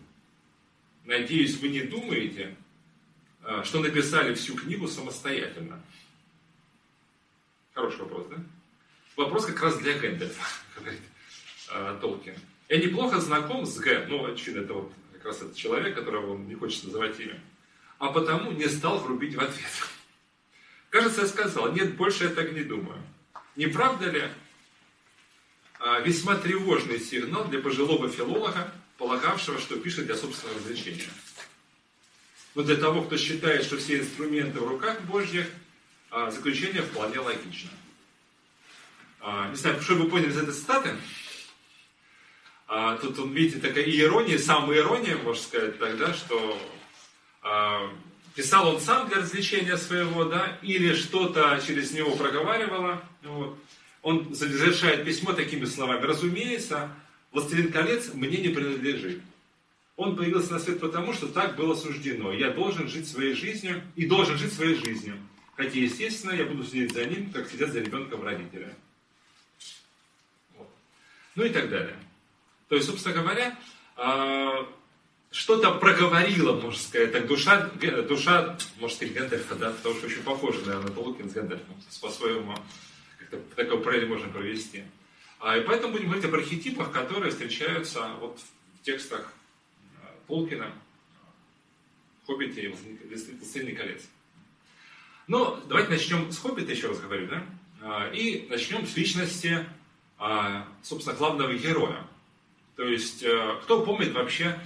«Надеюсь, 1.05 1.57
вы 1.59 1.69
не 1.69 1.81
думаете, 1.81 2.55
а, 3.41 3.63
что 3.63 3.79
написали 3.79 4.35
всю 4.35 4.55
книгу 4.55 4.87
самостоятельно?» 4.87 5.81
Хороший 7.73 8.01
вопрос, 8.01 8.27
да? 8.29 8.35
Вопрос 9.15 9.45
как 9.45 9.61
раз 9.63 9.77
для 9.79 9.97
Гэндальфа, 9.97 10.43
говорит 10.75 10.99
э, 11.71 11.97
Толкин. 12.01 12.35
Я 12.67 12.77
неплохо 12.77 13.21
знаком 13.21 13.65
с 13.65 13.77
Г, 13.77 14.05
ну, 14.09 14.31
очевидно, 14.31 14.61
это 14.61 14.73
вот 14.73 14.93
как 15.13 15.25
раз 15.25 15.37
этот 15.37 15.55
человек, 15.55 15.95
которого 15.95 16.33
он 16.33 16.47
не 16.47 16.55
хочет 16.55 16.83
называть 16.83 17.17
имя, 17.19 17.39
а 17.97 18.11
потому 18.11 18.51
не 18.51 18.67
стал 18.67 18.99
грубить 18.99 19.35
в 19.35 19.39
ответ. 19.39 19.71
Кажется, 20.89 21.21
я 21.21 21.27
сказал, 21.27 21.71
нет, 21.71 21.95
больше 21.95 22.25
я 22.25 22.29
так 22.31 22.51
не 22.51 22.63
думаю. 22.63 23.01
Не 23.55 23.67
правда 23.67 24.09
ли 24.09 24.29
весьма 26.03 26.35
тревожный 26.35 26.99
сигнал 26.99 27.45
для 27.45 27.59
пожилого 27.59 28.09
филолога, 28.09 28.73
полагавшего, 28.97 29.59
что 29.59 29.77
пишет 29.77 30.05
для 30.05 30.15
собственного 30.15 30.59
развлечения? 30.59 31.09
Но 32.55 32.63
для 32.63 32.75
того, 32.75 33.03
кто 33.03 33.17
считает, 33.17 33.63
что 33.63 33.77
все 33.77 33.99
инструменты 33.99 34.59
в 34.59 34.67
руках 34.67 35.01
Божьих, 35.01 35.47
а, 36.11 36.31
заключение 36.31 36.81
вполне 36.81 37.19
логично. 37.19 37.69
А, 39.21 39.49
не 39.49 39.55
знаю, 39.55 39.79
что 39.81 39.95
вы 39.95 40.09
поняли 40.09 40.29
из 40.29 40.37
этой 40.37 40.53
цитаты. 40.53 40.95
А, 42.67 42.97
тут, 42.97 43.17
видите, 43.31 43.59
такая 43.59 43.83
ирония, 43.85 44.39
самая 44.39 44.79
ирония, 44.79 45.17
можно 45.17 45.41
сказать, 45.41 45.79
тогда, 45.79 46.13
что 46.13 46.59
писал 48.35 48.67
он 48.67 48.81
сам 48.81 49.07
для 49.07 49.17
развлечения 49.17 49.77
своего, 49.77 50.25
да, 50.25 50.57
или 50.61 50.93
что-то 50.93 51.61
через 51.65 51.91
него 51.91 52.15
проговаривало. 52.15 53.01
Вот. 53.23 53.57
Он 54.09 54.33
завершает 54.33 55.05
письмо 55.05 55.33
такими 55.33 55.65
словами. 55.65 56.03
Разумеется, 56.03 56.89
«Властелин 57.31 57.71
колец 57.71 58.11
мне 58.11 58.39
не 58.39 58.49
принадлежит». 58.49 59.21
Он 59.97 60.15
появился 60.15 60.53
на 60.53 60.59
свет 60.59 60.79
потому, 60.79 61.13
что 61.13 61.27
так 61.27 61.55
было 61.55 61.75
суждено. 61.75 62.33
Я 62.33 62.49
должен 62.49 62.87
жить 62.87 63.07
своей 63.07 63.35
жизнью 63.35 63.83
и 63.95 64.07
должен 64.07 64.35
жить 64.35 64.51
своей 64.51 64.73
жизнью. 64.73 65.15
Хотя, 65.55 65.77
естественно, 65.77 66.31
я 66.31 66.45
буду 66.45 66.63
следить 66.63 66.91
за 66.91 67.05
ним, 67.05 67.31
как 67.31 67.51
сидят 67.51 67.71
за 67.71 67.81
ребенком 67.81 68.23
родителя. 68.23 68.73
Вот. 70.57 70.71
Ну 71.35 71.43
и 71.43 71.49
так 71.49 71.69
далее. 71.69 71.95
То 72.67 72.77
есть, 72.77 72.87
собственно 72.87 73.13
говоря, 73.13 73.59
а, 73.95 74.67
что-то 75.29 75.69
проговорила, 75.73 76.59
можно 76.59 76.81
сказать, 76.81 77.11
так 77.11 77.27
душа, 77.27 77.69
душа, 78.07 78.57
можно 78.79 78.95
сказать, 78.95 79.13
Гэндальфа, 79.13 79.53
да, 79.53 79.69
потому 79.69 79.93
что 79.93 80.07
очень 80.07 80.23
похоже, 80.23 80.61
наверное, 80.65 80.93
Толкин 80.93 81.29
с 81.29 81.33
Гэндальфом, 81.33 81.75
по-своему, 82.01 82.55
такой 83.55 83.81
параллель 83.81 84.07
можно 84.07 84.27
провести. 84.27 84.83
А, 85.39 85.57
и 85.57 85.61
поэтому 85.61 85.93
будем 85.93 86.07
говорить 86.07 86.25
об 86.25 86.35
архетипах, 86.35 86.91
которые 86.91 87.31
встречаются 87.31 88.09
вот 88.19 88.39
в 88.39 88.85
текстах 88.85 89.33
э, 90.01 90.05
Толкина, 90.27 90.71
Хоббите 92.25 92.61
и 92.61 92.67
Властелине 92.67 93.71
колец. 93.71 94.03
Но 95.27 95.63
давайте 95.67 95.91
начнем 95.91 96.31
с 96.31 96.37
Хоббита, 96.39 96.71
еще 96.71 96.87
раз 96.87 96.99
говорю, 96.99 97.27
да? 97.27 97.45
А, 97.81 98.11
и 98.11 98.47
начнем 98.49 98.85
с 98.85 98.97
личности, 98.97 99.65
а, 100.17 100.67
собственно, 100.83 101.15
главного 101.15 101.53
героя. 101.53 102.05
То 102.75 102.83
есть, 102.83 103.23
э, 103.23 103.59
кто 103.63 103.85
помнит 103.85 104.11
вообще, 104.11 104.59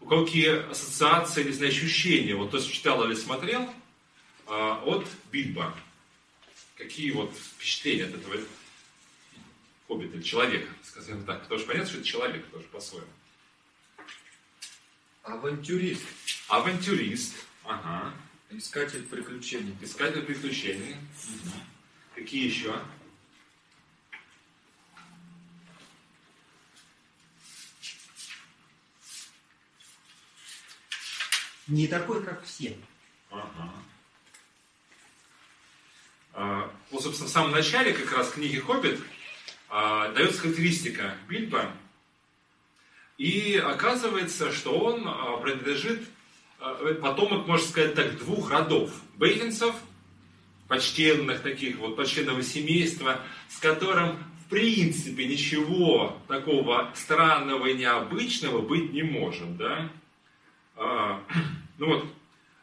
у 0.00 0.06
кого 0.06 0.24
какие 0.24 0.68
ассоциации, 0.70 1.44
не 1.44 1.52
знаю, 1.52 1.70
ощущения, 1.70 2.34
вот 2.34 2.48
кто 2.48 2.58
читал 2.58 3.04
или 3.04 3.14
смотрел, 3.14 3.68
от 4.48 5.04
Бильбо. 5.32 5.74
Какие 6.76 7.10
вот 7.12 7.34
впечатления 7.34 8.04
от 8.04 8.14
этого 8.14 8.36
хоббита, 9.88 10.22
человека, 10.22 10.68
скажем 10.82 11.24
так. 11.24 11.42
Потому 11.42 11.58
что 11.58 11.68
понятно, 11.68 11.88
что 11.88 11.98
это 11.98 12.06
человек 12.06 12.46
тоже 12.50 12.64
по-своему. 12.66 13.08
Авантюрист. 15.22 16.02
Авантюрист. 16.48 17.34
Ага. 17.64 18.14
Искатель 18.50 19.04
приключений. 19.06 19.76
Искатель 19.80 20.22
приключений. 20.22 20.94
Угу. 20.94 21.52
Какие 22.14 22.46
еще? 22.46 22.80
Не 31.66 31.88
такой, 31.88 32.22
как 32.22 32.44
все. 32.44 32.76
Ага. 33.30 33.72
А, 36.38 36.70
вот, 36.90 37.02
собственно, 37.02 37.30
в 37.30 37.32
самом 37.32 37.52
начале 37.52 37.94
как 37.94 38.12
раз 38.12 38.30
книги 38.30 38.58
«Хоббит» 38.58 39.00
а, 39.70 40.12
дается 40.12 40.42
характеристика 40.42 41.14
Бильбо. 41.28 41.72
И 43.16 43.56
оказывается, 43.56 44.52
что 44.52 44.78
он 44.78 45.04
а, 45.08 45.38
принадлежит 45.38 46.06
потомок, 47.00 47.46
можно 47.46 47.66
сказать 47.66 47.94
так, 47.94 48.18
двух 48.18 48.50
родов. 48.50 48.90
Бейтинцев, 49.14 49.74
почтенных 50.68 51.40
таких, 51.40 51.78
вот 51.78 51.96
почтенного 51.96 52.42
семейства, 52.42 53.22
с 53.48 53.58
которым 53.58 54.18
в 54.44 54.50
принципе 54.50 55.26
ничего 55.26 56.20
такого 56.28 56.92
странного 56.94 57.66
и 57.66 57.78
необычного 57.78 58.60
быть 58.60 58.92
не 58.92 59.02
может, 59.02 59.56
да? 59.56 59.90
А, 60.76 61.22
ну 61.78 61.86
вот, 61.86 62.06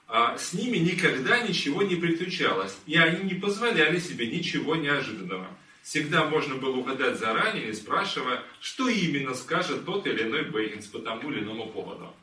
с 0.09 0.53
ними 0.53 0.77
никогда 0.77 1.39
ничего 1.39 1.81
не 1.81 1.95
приключалось, 1.95 2.77
и 2.85 2.97
они 2.97 3.23
не 3.23 3.39
позволяли 3.39 3.99
себе 3.99 4.27
ничего 4.27 4.75
неожиданного. 4.75 5.47
Всегда 5.81 6.25
можно 6.25 6.55
было 6.55 6.77
угадать 6.77 7.19
заранее, 7.19 7.67
не 7.67 7.73
спрашивая, 7.73 8.41
что 8.61 8.87
именно 8.87 9.33
скажет 9.33 9.85
тот 9.85 10.07
или 10.07 10.23
иной 10.23 10.43
Бейгинс 10.43 10.87
по 10.87 10.99
тому 10.99 11.31
или 11.31 11.41
иному 11.41 11.67
поводу. 11.67 12.13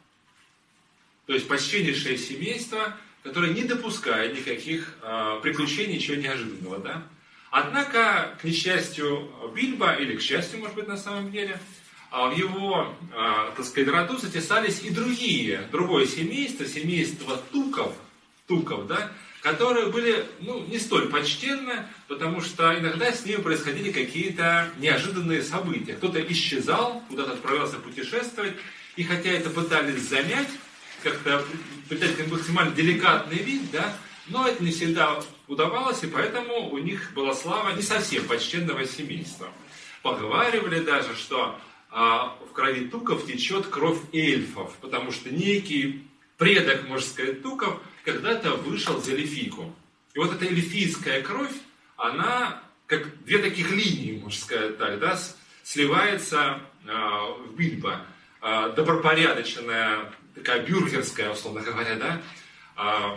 То 1.26 1.34
есть 1.34 1.46
почтеннейшее 1.46 2.16
семейство, 2.16 2.96
которое 3.22 3.52
не 3.52 3.64
допускает 3.64 4.34
никаких 4.34 4.96
э, 5.02 5.40
приключений, 5.42 5.96
ничего 5.96 6.16
неожиданного. 6.16 6.78
Да? 6.78 7.02
Однако, 7.50 8.36
к 8.40 8.44
несчастью 8.44 9.30
Бильбо, 9.54 9.94
или 9.94 10.16
к 10.16 10.22
счастью, 10.22 10.60
может 10.60 10.74
быть, 10.74 10.88
на 10.88 10.96
самом 10.96 11.30
деле, 11.30 11.60
в 12.10 12.36
его, 12.36 12.92
э, 13.12 13.52
так 13.56 13.64
сказать, 13.64 13.88
роду 13.88 14.18
затесались 14.18 14.82
и 14.82 14.90
другие, 14.90 15.68
другое 15.70 16.06
семейство, 16.06 16.66
семейство 16.66 17.36
Туков, 17.52 17.94
Туков, 18.46 18.86
да, 18.88 19.12
которые 19.42 19.86
были 19.86 20.26
ну, 20.40 20.66
не 20.66 20.78
столь 20.78 21.08
почтенны, 21.08 21.86
потому 22.08 22.40
что 22.40 22.76
иногда 22.78 23.12
с 23.12 23.24
ними 23.24 23.40
происходили 23.40 23.92
какие-то 23.92 24.70
неожиданные 24.78 25.42
события. 25.42 25.94
Кто-то 25.94 26.20
исчезал, 26.32 27.02
куда-то 27.08 27.32
отправлялся 27.32 27.76
путешествовать, 27.76 28.54
и 28.96 29.04
хотя 29.04 29.30
это 29.30 29.50
пытались 29.50 30.02
замять, 30.02 30.48
как-то 31.02 31.44
придать 31.88 32.28
максимально 32.30 32.74
деликатный 32.74 33.38
вид, 33.38 33.70
да, 33.70 33.96
но 34.26 34.46
это 34.46 34.62
не 34.62 34.70
всегда 34.70 35.20
удавалось, 35.48 36.02
и 36.02 36.06
поэтому 36.06 36.70
у 36.70 36.78
них 36.78 37.12
была 37.14 37.34
слава 37.34 37.70
не 37.70 37.82
совсем 37.82 38.24
почтенного 38.26 38.84
семейства. 38.84 39.48
Поговаривали 40.02 40.80
даже, 40.80 41.14
что 41.16 41.58
а, 41.90 42.36
в 42.48 42.52
крови 42.52 42.86
туков 42.88 43.26
течет 43.26 43.66
кровь 43.66 43.98
эльфов, 44.12 44.76
потому 44.80 45.10
что 45.12 45.30
некий 45.30 46.06
предок, 46.36 46.88
можно 46.88 47.06
сказать, 47.06 47.42
туков 47.42 47.80
когда-то 48.04 48.54
вышел 48.54 49.00
за 49.00 49.12
эльфийку. 49.12 49.74
И 50.14 50.18
вот 50.18 50.32
эта 50.32 50.46
эльфийская 50.46 51.22
кровь, 51.22 51.54
она 51.96 52.62
как 52.86 53.24
две 53.24 53.38
таких 53.38 53.70
линии, 53.70 54.20
можно 54.20 54.40
сказать 54.40 54.78
так, 54.78 54.98
да, 54.98 55.18
сливается 55.62 56.60
э, 56.84 56.90
в 56.90 57.54
Бильбо. 57.54 58.04
Э, 58.42 58.72
добропорядочная, 58.74 60.12
такая 60.34 60.62
бюргерская, 60.64 61.30
условно 61.30 61.60
говоря, 61.60 61.94
да, 61.96 62.22
э, 62.76 63.16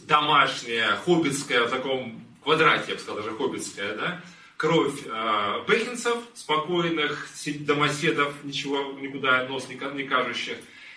домашняя, 0.00 0.96
хоббитская, 0.96 1.64
в 1.64 1.70
таком 1.70 2.24
квадрате, 2.42 2.84
я 2.88 2.94
бы 2.94 3.00
сказал, 3.00 3.22
даже 3.22 3.36
хоббитская, 3.36 3.94
да, 3.94 4.22
кровь 4.64 5.00
э, 5.04 5.64
бехинцев, 5.68 6.16
спокойных, 6.32 7.28
домоседов, 7.60 8.32
ничего 8.44 8.92
никуда 8.98 9.46
нос 9.46 9.68
не, 9.68 9.74
не 9.94 10.04
кажущих, 10.04 10.56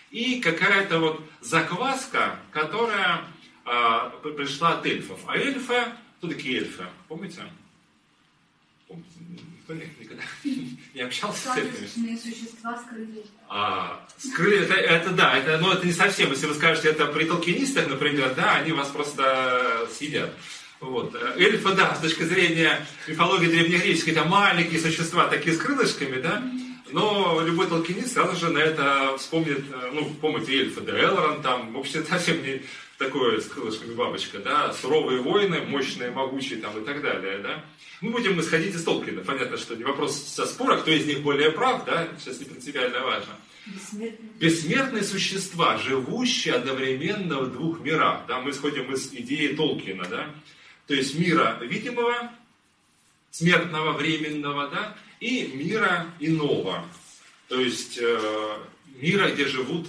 и 0.10 0.40
какая-то 0.40 1.00
вот 1.00 1.22
закваска, 1.42 2.40
которая 2.52 3.26
э, 3.66 4.30
пришла 4.38 4.76
от 4.76 4.86
эльфов. 4.86 5.20
А 5.28 5.36
эльфы, 5.36 5.84
кто 6.18 6.30
такие 6.30 6.60
эльфы? 6.60 6.86
Помните? 7.10 7.42
Помните? 8.88 9.10
Никто 9.30 9.74
никогда 9.74 10.24
не 10.94 11.02
общался 11.02 11.54
с 11.54 11.58
эльфами. 11.58 12.16
существа 12.16 12.82
скрыли. 12.86 13.26
А, 13.50 14.08
скрыли, 14.18 14.64
это, 14.64 14.76
это 14.76 15.10
да, 15.10 15.38
это, 15.38 15.58
но 15.58 15.74
это 15.74 15.86
не 15.86 15.92
совсем, 15.92 16.32
если 16.32 16.46
вы 16.46 16.54
скажете 16.54 16.88
это 16.88 17.06
при 17.08 17.26
толкинистах, 17.26 17.90
например, 17.90 18.34
да, 18.34 18.56
они 18.56 18.72
вас 18.72 18.88
просто 18.88 19.90
съедят. 19.92 20.34
Вот. 20.80 21.16
Эльфы, 21.36 21.74
да, 21.74 21.96
с 21.96 22.00
точки 22.00 22.24
зрения 22.24 22.86
мифологии 23.08 23.48
древнегреческой, 23.48 24.14
это 24.14 24.26
маленькие 24.26 24.80
существа, 24.80 25.28
такие 25.28 25.56
с 25.56 25.60
крылышками, 25.60 26.22
да, 26.22 26.44
но 26.92 27.42
любой 27.44 27.68
толкинист 27.68 28.14
сразу 28.14 28.36
же 28.38 28.52
на 28.52 28.60
это 28.60 29.18
вспомнит, 29.18 29.60
э, 29.72 29.92
ну, 29.94 30.10
помните, 30.22 30.54
эльфы, 30.54 30.82
да, 30.82 30.98
Элрон, 30.98 31.42
там, 31.42 31.74
вообще 31.74 32.04
совсем 32.10 32.42
не 32.44 32.62
такое 32.98 33.40
с 33.40 33.48
крылышками 33.48 33.94
бабочка, 33.94 34.40
да, 34.40 34.74
суровые 34.74 35.22
воины, 35.22 35.62
мощные, 35.62 36.12
могучие, 36.12 36.60
там, 36.60 36.80
и 36.82 36.86
так 36.86 37.02
далее, 37.02 37.40
да. 37.40 37.64
Мы 38.00 38.12
будем 38.12 38.40
исходить 38.40 38.76
из 38.76 38.84
Толкина. 38.84 39.22
Понятно, 39.22 39.58
что 39.58 39.76
не 39.76 39.84
вопрос 39.84 40.16
со 40.16 40.46
спора, 40.46 40.78
кто 40.78 40.92
из 40.92 41.06
них 41.06 41.22
более 41.22 41.52
прав, 41.52 41.84
да, 41.86 42.08
сейчас 42.20 42.40
не 42.40 42.46
принципиально 42.46 43.02
важно. 43.02 43.34
Бессмертные. 43.66 44.30
Бессмертные 44.40 45.04
существа, 45.04 45.78
живущие 45.78 46.54
одновременно 46.54 47.40
в 47.40 47.52
двух 47.52 47.82
мирах. 47.82 48.22
Да, 48.28 48.40
мы 48.40 48.52
исходим 48.52 48.94
из 48.94 49.12
идеи 49.12 49.56
Толкина, 49.56 50.06
да. 50.10 50.30
То 50.88 50.94
есть 50.94 51.20
мира 51.20 51.60
видимого, 51.62 52.32
смертного, 53.30 53.92
временного, 53.92 54.70
да, 54.70 54.96
и 55.20 55.52
мира 55.54 56.08
иного. 56.20 56.86
То 57.50 57.60
есть 57.60 58.00
э, 58.02 58.58
мира, 58.96 59.30
где 59.30 59.46
живут, 59.46 59.88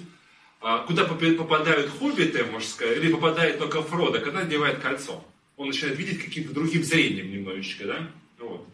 э, 0.61 0.79
куда 0.87 1.05
попадают 1.05 1.91
хоббиты, 1.99 2.45
можно 2.45 2.69
сказать, 2.69 2.99
или 2.99 3.13
попадает 3.13 3.59
только 3.59 3.83
Фродо, 3.83 4.21
когда 4.21 4.41
надевает 4.41 4.81
кольцо. 4.81 5.25
Он 5.57 5.69
начинает 5.69 5.97
видеть 5.97 6.25
каким-то 6.25 6.53
другим 6.53 6.83
зрением 6.83 7.33
немножечко, 7.33 7.85
да? 7.85 8.11
Вот. 8.39 8.67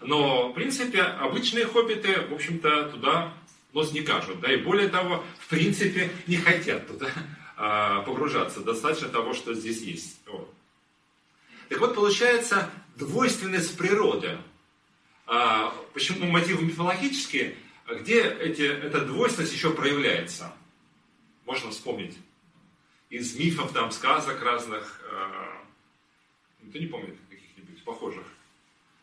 Но, 0.00 0.48
в 0.48 0.54
принципе, 0.54 1.02
обычные 1.02 1.66
хоббиты, 1.66 2.22
в 2.28 2.34
общем-то, 2.34 2.90
туда 2.90 3.32
нос 3.72 3.92
не 3.92 4.02
кажут, 4.02 4.40
да, 4.40 4.52
и 4.52 4.56
более 4.56 4.88
того, 4.88 5.24
в 5.40 5.48
принципе, 5.48 6.10
не 6.26 6.36
хотят 6.36 6.86
туда 6.86 7.08
э, 7.56 8.02
погружаться. 8.04 8.60
Достаточно 8.60 9.08
того, 9.08 9.32
что 9.32 9.54
здесь 9.54 9.80
есть. 9.80 10.20
Вот. 10.26 10.52
Так 11.72 11.80
вот, 11.80 11.94
получается 11.94 12.70
двойственность 12.96 13.78
природы. 13.78 14.36
А, 15.26 15.74
почему 15.94 16.26
мотивы 16.26 16.66
мифологические? 16.66 17.56
Где 17.88 18.24
эти, 18.24 18.60
эта 18.60 19.00
двойственность 19.00 19.54
еще 19.54 19.72
проявляется? 19.72 20.52
Можно 21.46 21.70
вспомнить. 21.70 22.14
Из 23.08 23.34
мифов, 23.36 23.72
там, 23.72 23.90
сказок 23.90 24.42
разных. 24.42 25.00
А, 25.10 25.62
никто 26.60 26.78
не 26.78 26.88
помнит 26.88 27.16
каких-нибудь 27.30 27.82
похожих. 27.84 28.24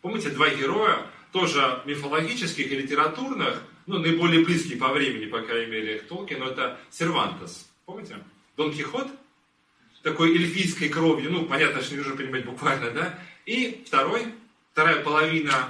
Помните, 0.03 0.29
два 0.29 0.49
героя, 0.49 1.07
тоже 1.31 1.81
мифологических 1.85 2.71
и 2.71 2.75
литературных, 2.75 3.63
ну, 3.87 3.97
наиболее 3.97 4.45
близкие 4.45 4.77
по 4.77 4.89
времени, 4.89 5.25
по 5.25 5.41
крайней 5.41 5.71
мере, 5.71 5.97
к 5.97 6.07
Толкину, 6.07 6.45
это 6.45 6.79
Сервантес. 6.91 7.67
Помните? 7.87 8.23
Дон 8.55 8.71
Кихот– 8.71 9.07
такой 10.03 10.33
эльфийской 10.33 10.89
кровью, 10.89 11.31
ну, 11.31 11.45
понятно, 11.45 11.81
что 11.81 11.93
не 11.93 11.99
нужно 11.99 12.15
понимать 12.15 12.45
буквально, 12.45 12.91
да, 12.91 13.19
и 13.45 13.83
второй, 13.85 14.33
вторая 14.71 15.01
половина 15.01 15.69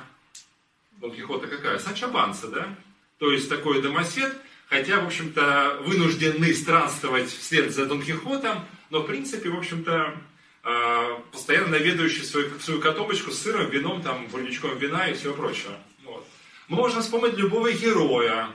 Дон 0.98 1.12
Кихота 1.12 1.48
какая? 1.48 1.80
Санчо 1.80 2.10
Панса, 2.10 2.48
да, 2.48 2.76
то 3.18 3.32
есть 3.32 3.50
такой 3.50 3.82
домосед, 3.82 4.36
хотя, 4.68 5.02
в 5.02 5.08
общем-то, 5.08 5.82
вынуждены 5.86 6.54
странствовать 6.54 7.30
вслед 7.30 7.74
за 7.74 7.86
Дон 7.86 8.02
Кихотом, 8.02 8.66
но, 8.90 9.02
в 9.02 9.08
принципе, 9.08 9.50
в 9.50 9.58
общем-то, 9.58 10.18
а, 10.64 11.22
постоянно 11.32 11.70
наведывающий 11.70 12.24
свою, 12.24 12.60
свою 12.60 12.80
котомочку 12.82 13.32
с 13.32 13.40
сыром, 13.40 13.70
вином, 13.70 14.02
там, 14.02 14.28
бурничком 14.28 14.78
вина 14.78 15.08
и 15.08 15.14
всего 15.14 15.34
прочего. 15.34 15.78
Вот. 16.04 16.28
Можем 16.68 17.02
вспомнить 17.02 17.38
любого 17.38 17.72
героя 17.72 18.50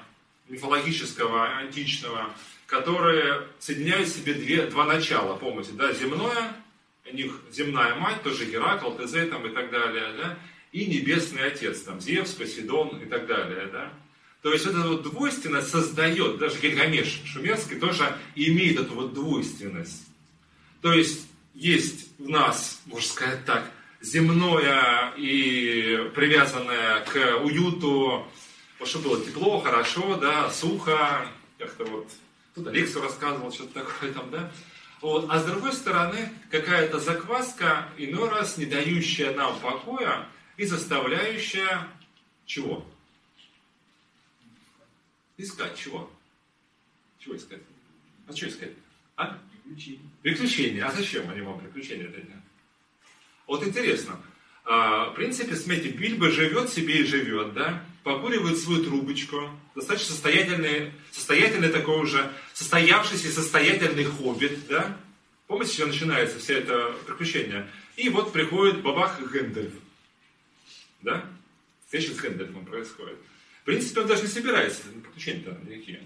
мифологического, 0.49 1.57
античного, 1.57 2.31
которые 2.75 3.43
соединяют 3.61 4.09
в 4.09 4.17
себе 4.17 4.35
две, 4.35 4.67
два 4.67 4.85
начала, 4.85 5.37
помните, 5.37 5.71
да, 5.75 5.93
земное, 5.93 6.57
у 7.09 7.15
них 7.15 7.41
земная 7.53 7.95
мать, 7.95 8.23
тоже 8.23 8.47
Геракл, 8.47 8.91
Тезей 8.93 9.27
там 9.27 9.47
и 9.47 9.55
так 9.55 9.71
далее, 9.71 10.13
да, 10.19 10.39
и 10.73 10.87
небесный 10.87 11.47
отец, 11.47 11.83
там, 11.83 12.01
Зевс, 12.01 12.33
Посейдон 12.33 13.01
и 13.01 13.07
так 13.07 13.29
далее, 13.29 13.69
да. 13.73 13.93
То 14.43 14.53
есть 14.53 14.67
эта 14.67 14.81
вот 14.81 15.03
двойственность 15.05 15.71
создает, 15.71 16.39
даже 16.39 16.61
Гильгамеш 16.61 17.23
Шумерский 17.27 17.79
тоже 17.79 18.13
имеет 18.35 18.81
эту 18.81 18.95
вот 18.95 19.15
двойственность. 19.15 20.07
То 20.83 20.93
есть 20.93 21.29
есть 21.55 22.09
в 22.19 22.29
нас, 22.29 22.83
можно 22.87 23.09
сказать 23.09 23.45
так, 23.45 23.71
земное 24.01 25.13
и 25.17 26.11
привязанное 26.15 27.01
к 27.05 27.39
уюту, 27.45 28.27
вот 28.81 28.89
чтобы 28.89 29.11
было 29.11 29.25
тепло, 29.25 29.61
хорошо, 29.61 30.17
да, 30.17 30.51
сухо, 30.51 31.29
как-то 31.59 31.85
вот, 31.85 32.09
тут 32.55 32.67
Алексу 32.69 33.01
рассказывал, 33.01 33.53
что-то 33.53 33.85
такое 33.85 34.13
там, 34.13 34.31
да. 34.31 34.53
Вот. 35.01 35.27
А 35.29 35.39
с 35.39 35.45
другой 35.45 35.73
стороны, 35.73 36.33
какая-то 36.51 36.99
закваска, 36.99 37.89
иной 37.99 38.31
раз 38.31 38.57
не 38.57 38.67
дающая 38.67 39.35
нам 39.35 39.59
покоя 39.61 40.27
и 40.57 40.65
заставляющая 40.65 41.87
чего? 42.47 42.87
Искать 45.37 45.77
чего? 45.77 46.11
Чего 47.19 47.37
искать? 47.37 47.61
А 48.29 48.33
что 48.33 48.49
искать? 48.49 48.73
А? 49.17 49.39
Приключения. 49.65 50.11
Приключения. 50.23 50.87
А 50.87 50.93
зачем 50.93 51.29
они 51.31 51.41
вам 51.41 51.61
приключения 51.61 52.07
эти? 52.07 52.33
Вот 53.47 53.67
интересно. 53.67 54.21
А, 54.65 55.11
в 55.11 55.15
принципе, 55.15 55.55
смотрите, 55.57 55.91
Бильбо 55.91 56.31
живет 56.31 56.71
себе 56.71 57.01
и 57.01 57.05
живет, 57.05 57.53
да? 57.53 57.85
Покуривает 58.03 58.59
свою 58.59 58.85
трубочку. 58.85 59.51
Достаточно 59.75 60.13
состоятельный, 60.13 60.93
состоятельный 61.11 61.69
такой 61.69 62.01
уже, 62.01 62.33
состоявшийся 62.53 63.33
состоятельный 63.33 64.05
хоббит, 64.05 64.67
да? 64.69 64.97
Помните, 65.49 65.73
с 65.73 65.75
чего 65.75 65.89
начинается 65.89 66.39
все 66.39 66.59
это 66.59 66.95
приключение? 67.07 67.69
И 67.97 68.09
вот 68.09 68.33
приходит 68.33 68.83
бабах 68.83 69.21
Гэндальф. 69.21 69.73
Да? 71.03 71.25
Встреча 71.85 72.13
с 72.13 72.17
Гэндальфом 72.17 72.65
происходит. 72.65 73.19
В 73.63 73.65
принципе, 73.65 74.01
он 74.01 74.07
даже 74.07 74.23
не 74.23 74.29
собирается, 74.29 74.83
приключения-то 75.03 75.59
никакие. 75.69 76.03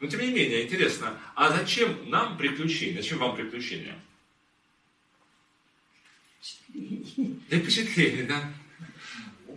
Но 0.00 0.08
тем 0.08 0.20
не 0.20 0.32
менее, 0.32 0.64
интересно, 0.64 1.18
а 1.34 1.56
зачем 1.56 2.10
нам 2.10 2.36
приключения? 2.36 3.00
Зачем 3.00 3.18
вам 3.18 3.36
приключения? 3.36 3.96
Для 6.68 7.60
впечатлений, 7.60 8.24
да? 8.24 8.52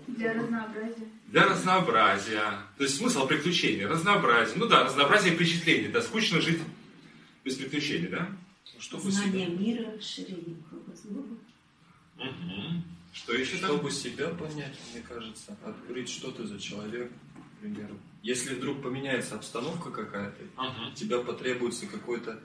Для 0.07 0.33
разнообразия. 0.33 1.07
Для 1.27 1.45
разнообразия. 1.45 2.53
То 2.77 2.83
есть 2.83 2.97
смысл 2.97 3.27
приключений, 3.27 3.85
разнообразие. 3.85 4.57
Ну 4.57 4.65
да, 4.67 4.85
разнообразие 4.85 5.35
впечатлений. 5.35 5.89
Да, 5.89 6.01
скучно 6.01 6.39
жить 6.41 6.61
без 7.43 7.55
приключений, 7.55 8.07
да? 8.07 8.29
Чтобы 8.79 9.11
Знание 9.11 9.47
себя, 9.47 9.57
мира, 9.57 9.91
расширение 9.97 10.55
кругозора. 10.69 11.25
Угу. 12.17 12.83
Что 13.13 13.33
еще 13.33 13.57
там? 13.57 13.69
чтобы 13.71 13.91
себя 13.91 14.29
понять, 14.29 14.77
мне 14.93 15.01
кажется, 15.01 15.57
открыть, 15.65 16.09
что 16.09 16.31
ты 16.31 16.45
за 16.45 16.59
человек, 16.59 17.11
к 17.11 17.61
примеру. 17.61 17.97
Если 18.21 18.55
вдруг 18.55 18.81
поменяется 18.83 19.35
обстановка 19.35 19.89
какая-то, 19.89 20.43
Ага. 20.55 20.91
тебя 20.95 21.19
потребуется 21.19 21.87
какой-то, 21.87 22.39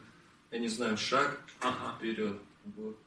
я 0.51 0.59
не 0.59 0.69
знаю, 0.69 0.97
шаг 0.97 1.41
Ага. 1.61 1.97
вперед. 1.99 2.37
Вот. 2.77 2.99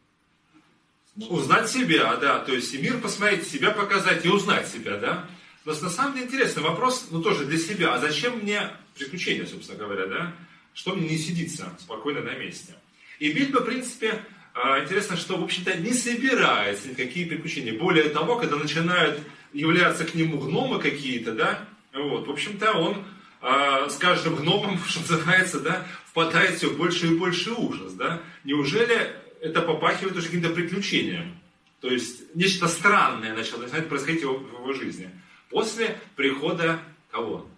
Узнать 1.30 1.70
себя, 1.70 2.16
да, 2.18 2.40
то 2.40 2.54
есть 2.54 2.74
и 2.74 2.78
мир 2.78 3.00
посмотреть, 3.00 3.48
себя 3.48 3.72
показать 3.72 4.26
и 4.26 4.30
узнать 4.30 4.68
себя, 4.68 4.98
да. 4.98 5.30
Но 5.66 5.74
на 5.74 5.90
самом 5.90 6.14
деле 6.14 6.28
интересный 6.28 6.62
вопрос, 6.62 7.08
ну 7.12 7.22
тоже 7.22 7.46
для 7.46 7.58
себя, 7.58 7.94
а 7.94 8.00
зачем 8.00 8.38
мне 8.40 8.70
приключения, 8.96 9.46
собственно 9.46 9.80
говоря, 9.80 10.06
да? 10.06 10.34
Что 10.74 10.96
мне 10.96 11.10
не 11.10 11.18
сидится 11.18 11.76
спокойно 11.80 12.22
на 12.22 12.36
месте? 12.36 12.76
И 13.20 13.32
Бильбо, 13.32 13.62
в 13.62 13.66
принципе, 13.66 14.22
а, 14.54 14.82
интересно, 14.84 15.18
что, 15.18 15.38
в 15.38 15.44
общем-то, 15.44 15.76
не 15.78 15.94
собирается 15.94 16.90
никакие 16.90 17.26
приключения. 17.26 17.78
Более 17.78 18.10
того, 18.10 18.38
когда 18.38 18.58
начинают 18.58 19.20
являться 19.54 20.06
к 20.06 20.16
нему 20.16 20.38
гномы 20.38 20.80
какие-то, 20.80 21.32
да, 21.32 21.66
вот, 21.94 22.28
в 22.28 22.32
общем-то, 22.32 22.74
он 22.74 23.04
а, 23.42 23.90
с 23.90 23.98
каждым 23.98 24.36
гномом, 24.36 24.80
что 24.88 25.00
называется, 25.02 25.60
да, 25.60 25.86
впадает 26.06 26.58
все 26.58 26.70
больше 26.70 27.08
и 27.08 27.18
больше 27.18 27.52
ужас, 27.52 27.94
да. 27.94 28.22
Неужели 28.44 29.14
это 29.42 29.62
попахивает 29.62 30.16
уже 30.16 30.28
каким-то 30.28 30.50
приключением? 30.50 31.38
То 31.82 31.90
есть 31.90 32.36
нечто 32.36 32.68
странное 32.68 33.34
начало 33.34 33.62
начинает 33.64 33.90
происходить 33.90 34.24
в 34.24 34.30
его, 34.30 34.74
жизни. 34.74 35.10
После 35.56 35.98
прихода 36.18 36.82
кого? 37.10 37.50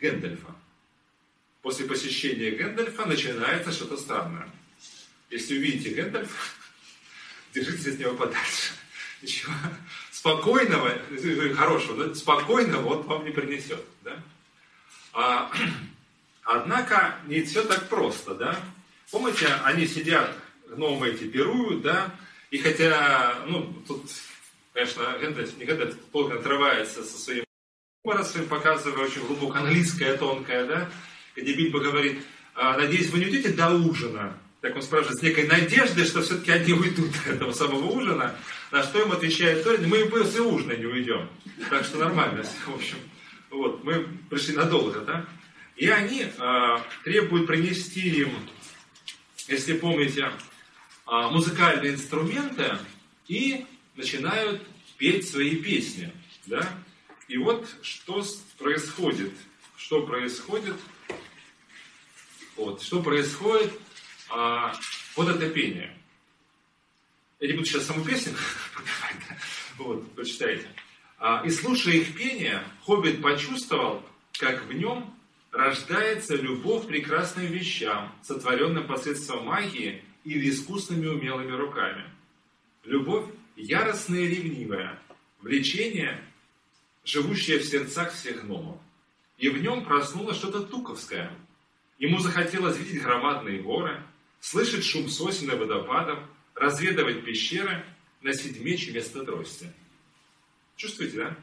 Гэндальфа. 0.00 0.54
После 1.60 1.84
посещения 1.84 2.52
Гэндальфа 2.52 3.04
начинается 3.04 3.72
что-то 3.72 3.98
странное. 3.98 4.48
Если 5.28 5.58
увидите 5.58 5.90
Гэндальфа, 5.90 6.34
держитесь 7.52 7.92
от 7.92 7.98
него 7.98 8.14
подальше. 8.14 8.72
Ничего 9.20 9.52
спокойного, 10.12 10.92
э, 11.10 11.52
хорошего, 11.52 12.06
да, 12.06 12.14
спокойного 12.14 12.94
он 12.94 13.02
вам 13.02 13.26
не 13.26 13.32
принесет. 13.32 13.84
Да? 14.02 14.22
А, 15.12 15.52
однако 16.44 17.18
не 17.26 17.42
все 17.42 17.64
так 17.64 17.90
просто. 17.90 18.34
Да? 18.34 18.58
Помните, 19.10 19.46
они 19.64 19.86
сидят, 19.86 20.34
гномы 20.68 21.08
эти 21.08 21.24
пируют, 21.24 21.82
да, 21.82 22.14
и 22.50 22.56
хотя, 22.56 23.44
ну, 23.46 23.74
тут, 23.86 24.10
конечно, 24.74 25.16
Гэндальф 25.18 25.56
никогда 25.56 25.86
только 26.12 26.38
отрывается 26.38 27.02
со 27.02 27.18
своим 27.18 27.44
юмором, 28.04 28.24
своим 28.24 28.48
показывая 28.48 29.06
очень 29.06 29.26
глубоко 29.26 29.58
английское, 29.58 30.16
тонкое, 30.16 30.66
да, 30.66 30.90
где 31.36 31.54
Бильбо 31.54 31.80
говорит, 31.80 32.22
«А, 32.54 32.76
надеюсь, 32.76 33.10
вы 33.10 33.20
не 33.20 33.26
уйдете 33.26 33.50
до 33.50 33.70
ужина. 33.70 34.36
Так 34.60 34.76
он 34.76 34.82
спрашивает 34.82 35.18
с 35.18 35.22
некой 35.22 35.46
надеждой, 35.46 36.04
что 36.04 36.22
все-таки 36.22 36.50
они 36.50 36.72
уйдут 36.72 37.10
до 37.24 37.32
этого 37.32 37.52
самого 37.52 37.84
ужина. 37.84 38.34
На 38.70 38.82
что 38.82 39.02
им 39.02 39.12
отвечает 39.12 39.62
Торин, 39.62 39.88
мы 39.88 40.06
после 40.06 40.40
ужина 40.40 40.72
не 40.72 40.86
уйдем. 40.86 41.28
Так 41.68 41.84
что 41.84 41.98
нормально, 41.98 42.42
в 42.42 42.74
общем. 42.74 42.96
Вот, 43.50 43.84
мы 43.84 44.06
пришли 44.30 44.56
надолго, 44.56 45.00
да. 45.00 45.26
И 45.76 45.88
они 45.88 46.26
а, 46.38 46.82
требуют 47.04 47.46
принести 47.46 48.08
им, 48.08 48.30
если 49.48 49.76
помните, 49.76 50.30
а, 51.04 51.28
музыкальные 51.28 51.94
инструменты 51.94 52.78
и 53.28 53.66
начинают 53.94 54.62
петь 54.98 55.28
свои 55.28 55.56
песни, 55.56 56.12
да. 56.46 56.68
И 57.28 57.36
вот 57.38 57.68
что 57.82 58.24
происходит, 58.58 59.32
что 59.76 60.06
происходит, 60.06 60.76
вот, 62.56 62.82
что 62.82 63.02
происходит, 63.02 63.72
а, 64.30 64.74
вот 65.16 65.28
это 65.28 65.48
пение. 65.48 65.96
Я 67.40 67.48
не 67.48 67.54
буду 67.54 67.66
сейчас 67.66 67.86
саму 67.86 68.04
песню 68.04 68.34
вот, 69.78 70.10
прочитайте. 70.14 70.68
А, 71.18 71.42
и 71.44 71.50
слушая 71.50 71.94
их 71.94 72.14
пение, 72.16 72.62
Хоббит 72.84 73.22
почувствовал, 73.22 74.02
как 74.38 74.64
в 74.66 74.72
нем 74.72 75.14
рождается 75.52 76.36
любовь 76.36 76.84
к 76.84 76.88
прекрасным 76.88 77.46
вещам, 77.46 78.12
сотворенным 78.22 78.86
посредством 78.86 79.46
магии 79.46 80.02
или 80.24 80.50
искусными 80.50 81.06
умелыми 81.06 81.52
руками. 81.52 82.04
Любовь 82.84 83.26
яростная 83.56 84.20
и 84.20 84.28
ревнивая, 84.28 84.98
влечение, 85.40 86.24
живущее 87.04 87.58
в 87.58 87.64
сердцах 87.64 88.12
всех 88.12 88.44
гномов. 88.44 88.78
И 89.38 89.48
в 89.48 89.60
нем 89.60 89.84
проснулось 89.84 90.36
что-то 90.36 90.62
туковское. 90.62 91.30
Ему 91.98 92.18
захотелось 92.18 92.78
видеть 92.78 93.02
громадные 93.02 93.60
горы, 93.60 94.02
слышать 94.40 94.84
шум 94.84 95.08
сосен 95.08 95.50
и 95.50 95.54
водопадов, 95.54 96.18
разведывать 96.54 97.24
пещеры, 97.24 97.84
носить 98.22 98.60
меч 98.60 98.88
вместо 98.88 99.24
трости. 99.24 99.72
Чувствуете, 100.76 101.16
да? 101.18 101.36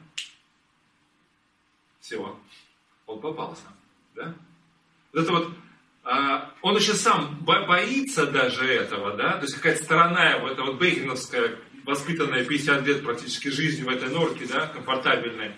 Все, 2.00 2.38
он 3.06 3.20
попался, 3.20 3.62
да? 4.14 4.34
Вот 5.12 5.22
это 5.22 5.32
вот, 5.32 5.54
а, 6.04 6.54
он 6.62 6.76
еще 6.76 6.94
сам 6.94 7.38
бо- 7.40 7.66
боится 7.66 8.26
даже 8.26 8.66
этого, 8.66 9.16
да? 9.16 9.34
То 9.36 9.42
есть 9.42 9.54
какая-то 9.54 9.84
сторона 9.84 10.30
его, 10.30 10.48
это 10.48 10.62
вот 10.62 10.78
бейхеновская, 10.78 11.58
воспитанная 11.84 12.44
50 12.44 12.86
лет 12.86 13.02
практически 13.02 13.48
жизнью 13.48 13.86
в 13.86 13.90
этой 13.90 14.08
норке, 14.08 14.46
да, 14.46 14.66
комфортабельной, 14.66 15.52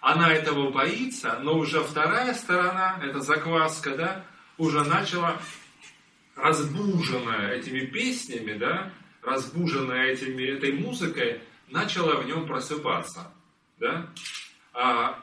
она 0.00 0.32
этого 0.32 0.70
боится, 0.70 1.38
но 1.42 1.58
уже 1.58 1.80
вторая 1.80 2.34
сторона, 2.34 3.00
эта 3.02 3.20
закваска, 3.20 3.96
да, 3.96 4.24
уже 4.58 4.84
начала, 4.84 5.40
разбуженная 6.36 7.52
этими 7.52 7.80
песнями, 7.80 8.54
да, 8.54 8.92
разбуженная 9.22 10.06
этими, 10.06 10.42
этой 10.44 10.72
музыкой, 10.72 11.40
начала 11.68 12.16
в 12.16 12.26
нем 12.26 12.46
просыпаться, 12.46 13.32
да. 13.78 14.08
А, 14.74 15.22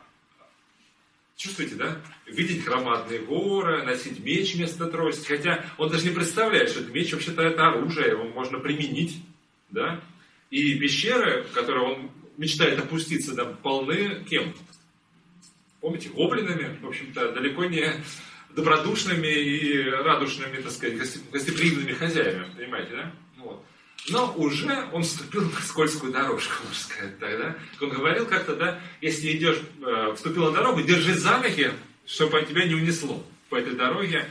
Чувствуете, 1.40 1.76
да? 1.76 2.02
Видеть 2.26 2.66
громадные 2.66 3.20
горы, 3.20 3.84
носить 3.84 4.20
меч 4.20 4.56
вместо 4.56 4.88
трости. 4.88 5.26
Хотя 5.26 5.64
он 5.78 5.90
даже 5.90 6.10
не 6.10 6.14
представляет, 6.14 6.70
что 6.70 6.82
это 6.82 6.92
меч 6.92 7.14
вообще-то 7.14 7.42
это 7.44 7.66
оружие, 7.70 8.10
его 8.10 8.26
можно 8.26 8.60
применить. 8.60 9.24
Да? 9.70 10.02
И 10.50 10.76
пещеры, 10.76 11.44
в 11.44 11.52
которые 11.52 11.86
он 11.86 12.12
мечтает 12.38 12.80
опуститься, 12.80 13.36
да, 13.36 13.46
полны 13.46 14.24
кем? 14.30 14.54
Помните, 15.82 16.10
гоблинами, 16.10 16.78
в 16.82 16.88
общем-то, 16.88 17.32
далеко 17.32 17.66
не 17.66 18.04
добродушными 18.56 19.28
и 19.28 19.90
радушными, 19.90 20.58
так 20.58 20.72
сказать, 20.72 20.98
гостеприимными 21.32 21.94
хозяевами, 21.94 22.52
понимаете, 22.56 22.92
да? 22.94 23.12
Вот. 23.38 23.64
Но 24.10 24.34
уже 24.36 24.90
он 24.92 25.04
вступил 25.04 25.44
на 25.44 25.62
скользкую 25.62 26.12
дорожку, 26.12 26.64
можно 26.64 26.76
сказать 26.76 27.20
тогда. 27.20 27.56
Он 27.80 27.90
говорил 27.90 28.26
как-то, 28.26 28.56
да, 28.56 28.82
если 29.02 29.32
идешь, 29.36 29.60
э, 29.86 30.14
вступил 30.16 30.46
на 30.46 30.52
дорогу, 30.52 30.82
держи 30.82 31.14
за 31.14 31.42
чтобы 32.06 32.42
тебя 32.42 32.66
не 32.66 32.74
унесло 32.74 33.24
по 33.50 33.56
этой 33.56 33.76
дороге. 33.76 34.28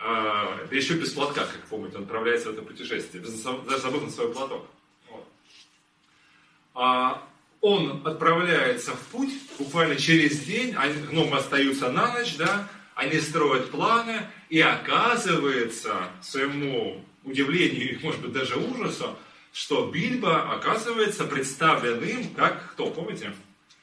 Э, 0.00 0.66
да 0.68 0.76
еще 0.76 0.94
без 0.94 1.12
платка, 1.12 1.46
как 1.46 1.62
помните, 1.70 1.96
он 1.96 2.02
отправляется 2.02 2.50
в 2.50 2.52
это 2.52 2.62
путешествие, 2.62 3.22
даже 3.22 3.78
забыл 3.78 4.02
на 4.02 4.10
свой 4.10 4.32
платок. 4.32 4.68
А 6.74 7.22
он 7.60 8.02
отправляется 8.04 8.92
в 8.92 9.00
путь 9.12 9.32
буквально 9.58 9.96
через 9.96 10.40
день, 10.40 10.74
они, 10.76 10.94
гномы 11.02 11.36
остаются 11.36 11.90
на 11.90 12.12
ночь, 12.12 12.36
да, 12.36 12.68
они 12.94 13.20
строят 13.20 13.70
планы, 13.70 14.22
и 14.50 14.60
оказывается, 14.60 16.08
своему 16.20 17.04
удивлению 17.24 17.92
и, 17.92 18.02
может 18.02 18.20
быть, 18.20 18.32
даже 18.32 18.56
ужасу, 18.56 19.16
что 19.52 19.86
Бильбо 19.86 20.52
оказывается 20.52 21.24
представлен 21.24 22.02
им 22.02 22.34
как, 22.34 22.72
кто, 22.72 22.90
помните? 22.90 23.32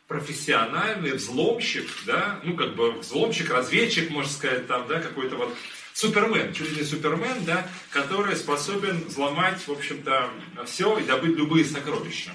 Профессиональный 0.08 1.14
взломщик, 1.14 1.88
да, 2.06 2.40
ну, 2.44 2.56
как 2.56 2.76
бы 2.76 2.92
взломщик, 2.94 3.52
разведчик, 3.52 4.10
можно 4.10 4.32
сказать, 4.32 4.68
там, 4.68 4.88
да, 4.88 5.00
какой-то 5.00 5.36
вот 5.36 5.56
Супермен, 5.94 6.54
чуть 6.54 6.72
ли 6.72 6.78
не 6.78 6.84
Супермен, 6.84 7.46
да, 7.46 7.68
который 7.92 8.36
способен 8.36 9.04
взломать, 9.06 9.60
в 9.68 9.72
общем-то, 9.72 10.30
все 10.66 10.98
и 10.98 11.04
добыть 11.04 11.36
любые 11.36 11.66
сокровища. 11.66 12.32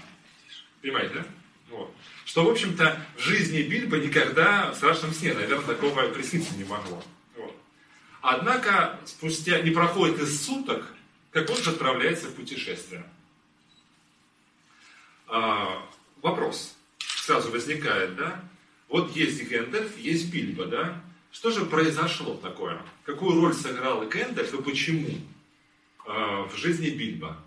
Понимаете, 0.84 1.14
да? 1.14 1.24
Вот. 1.70 1.94
Что, 2.26 2.44
в 2.44 2.50
общем-то, 2.50 3.00
в 3.16 3.20
жизни 3.20 3.62
Бильбо 3.62 3.96
никогда 3.96 4.70
в 4.70 4.74
страшном 4.76 5.14
сне, 5.14 5.32
наверное, 5.32 5.64
такого 5.64 6.06
присниться 6.10 6.54
не 6.56 6.64
могло. 6.64 7.02
Вот. 7.38 7.56
Однако, 8.20 9.00
спустя 9.06 9.62
не 9.62 9.70
проходит 9.70 10.20
и 10.20 10.44
суток, 10.44 10.92
как 11.30 11.48
он 11.48 11.56
же 11.56 11.70
отправляется 11.70 12.26
в 12.26 12.34
путешествие. 12.34 13.02
А, 15.26 15.88
вопрос 16.20 16.76
сразу 16.98 17.50
возникает, 17.50 18.16
да? 18.16 18.44
Вот 18.90 19.16
есть 19.16 19.42
Гэндальф, 19.48 19.96
есть 19.96 20.30
Бильбо, 20.30 20.66
да? 20.66 21.02
Что 21.32 21.50
же 21.50 21.64
произошло 21.64 22.36
такое? 22.36 22.78
Какую 23.04 23.40
роль 23.40 23.54
сыграл 23.54 24.06
Гэндальф 24.06 24.52
и 24.52 24.62
почему 24.62 25.18
а, 26.06 26.42
в 26.42 26.54
жизни 26.58 26.90
Бильбо? 26.90 27.42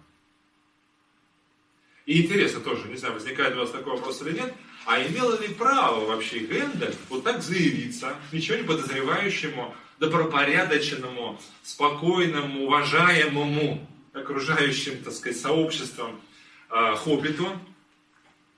И 2.07 2.23
интересно 2.23 2.61
тоже, 2.61 2.87
не 2.87 2.95
знаю, 2.95 3.15
возникает 3.15 3.53
у 3.55 3.59
вас 3.59 3.69
такой 3.69 3.97
вопрос 3.97 4.21
или 4.21 4.31
нет, 4.39 4.53
а 4.85 5.01
имело 5.01 5.37
ли 5.39 5.49
право 5.49 6.05
вообще 6.05 6.39
Гэндальф 6.39 6.95
вот 7.09 7.25
так 7.25 7.43
заявиться, 7.43 8.15
ничего 8.31 8.57
не 8.57 8.63
подозревающему, 8.63 9.75
добропорядочному, 9.99 11.37
спокойному, 11.63 12.63
уважаемому 12.63 13.85
окружающим, 14.13 15.03
так 15.03 15.13
сказать, 15.13 15.37
сообществом 15.37 16.21
э, 16.69 16.95
хоббиту, 16.95 17.59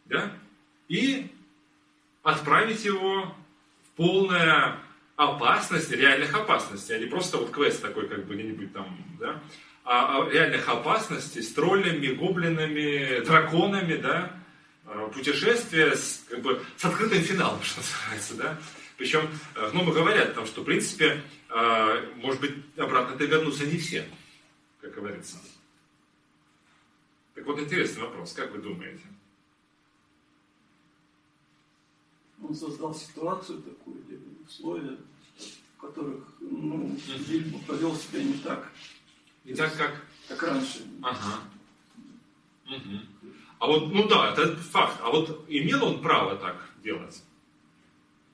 да, 0.06 0.32
и 0.88 1.32
отправить 2.22 2.86
его 2.86 3.36
в 3.84 3.98
полная 3.98 4.78
опасность, 5.16 5.92
реальных 5.92 6.36
опасностей, 6.36 6.96
а 6.96 7.00
не 7.00 7.08
просто 7.08 7.38
вот 7.38 7.50
квест 7.50 7.82
такой, 7.82 8.08
как 8.08 8.28
бы 8.28 8.36
где-нибудь 8.36 8.74
там, 8.74 8.96
да, 9.20 9.42
реальных 9.90 10.70
опасностей 10.70 11.42
с 11.42 11.52
троллями, 11.52 12.08
гоблинами, 12.08 13.26
драконами, 13.26 13.96
да, 13.96 14.32
а, 14.86 15.08
путешествие 15.08 15.96
с, 15.96 16.26
как 16.30 16.42
бы, 16.42 16.62
с 16.78 16.86
открытым 16.86 17.22
финалом, 17.22 17.62
что 17.64 17.80
называется, 17.80 18.36
да. 18.36 18.60
Причем, 18.98 19.30
ну, 19.74 19.84
мы 19.84 19.94
говорят, 19.94 20.36
там, 20.36 20.46
что, 20.46 20.62
в 20.62 20.66
принципе, 20.66 21.22
а, 21.50 22.06
может 22.18 22.40
быть, 22.40 22.54
обратно-то 22.78 23.26
вернутся 23.26 23.66
не 23.66 23.78
все, 23.78 24.06
как 24.82 24.94
говорится. 24.94 25.38
Так 27.34 27.46
вот, 27.46 27.60
интересный 27.60 28.04
вопрос, 28.04 28.34
как 28.34 28.52
вы 28.52 28.60
думаете? 28.60 29.04
Он 32.44 32.54
создал 32.54 32.94
ситуацию 32.94 33.62
такую, 33.62 33.98
условия, 34.48 34.98
в 35.78 35.82
которых, 35.82 36.24
ну, 36.40 36.98
Бильбо 37.28 37.60
повел 37.68 37.96
себя 37.96 38.24
не 38.24 38.34
так. 38.34 38.72
Не 39.50 39.56
так, 39.56 39.76
как? 39.76 40.06
Как 40.28 40.44
раньше. 40.44 40.86
Ага. 41.02 41.40
Угу. 42.68 43.00
А 43.58 43.66
вот, 43.68 43.92
ну 43.92 44.08
да, 44.08 44.32
это 44.32 44.56
факт. 44.58 44.98
А 45.02 45.10
вот 45.10 45.46
имел 45.48 45.86
он 45.86 46.02
право 46.04 46.36
так 46.36 46.70
делать? 46.84 47.24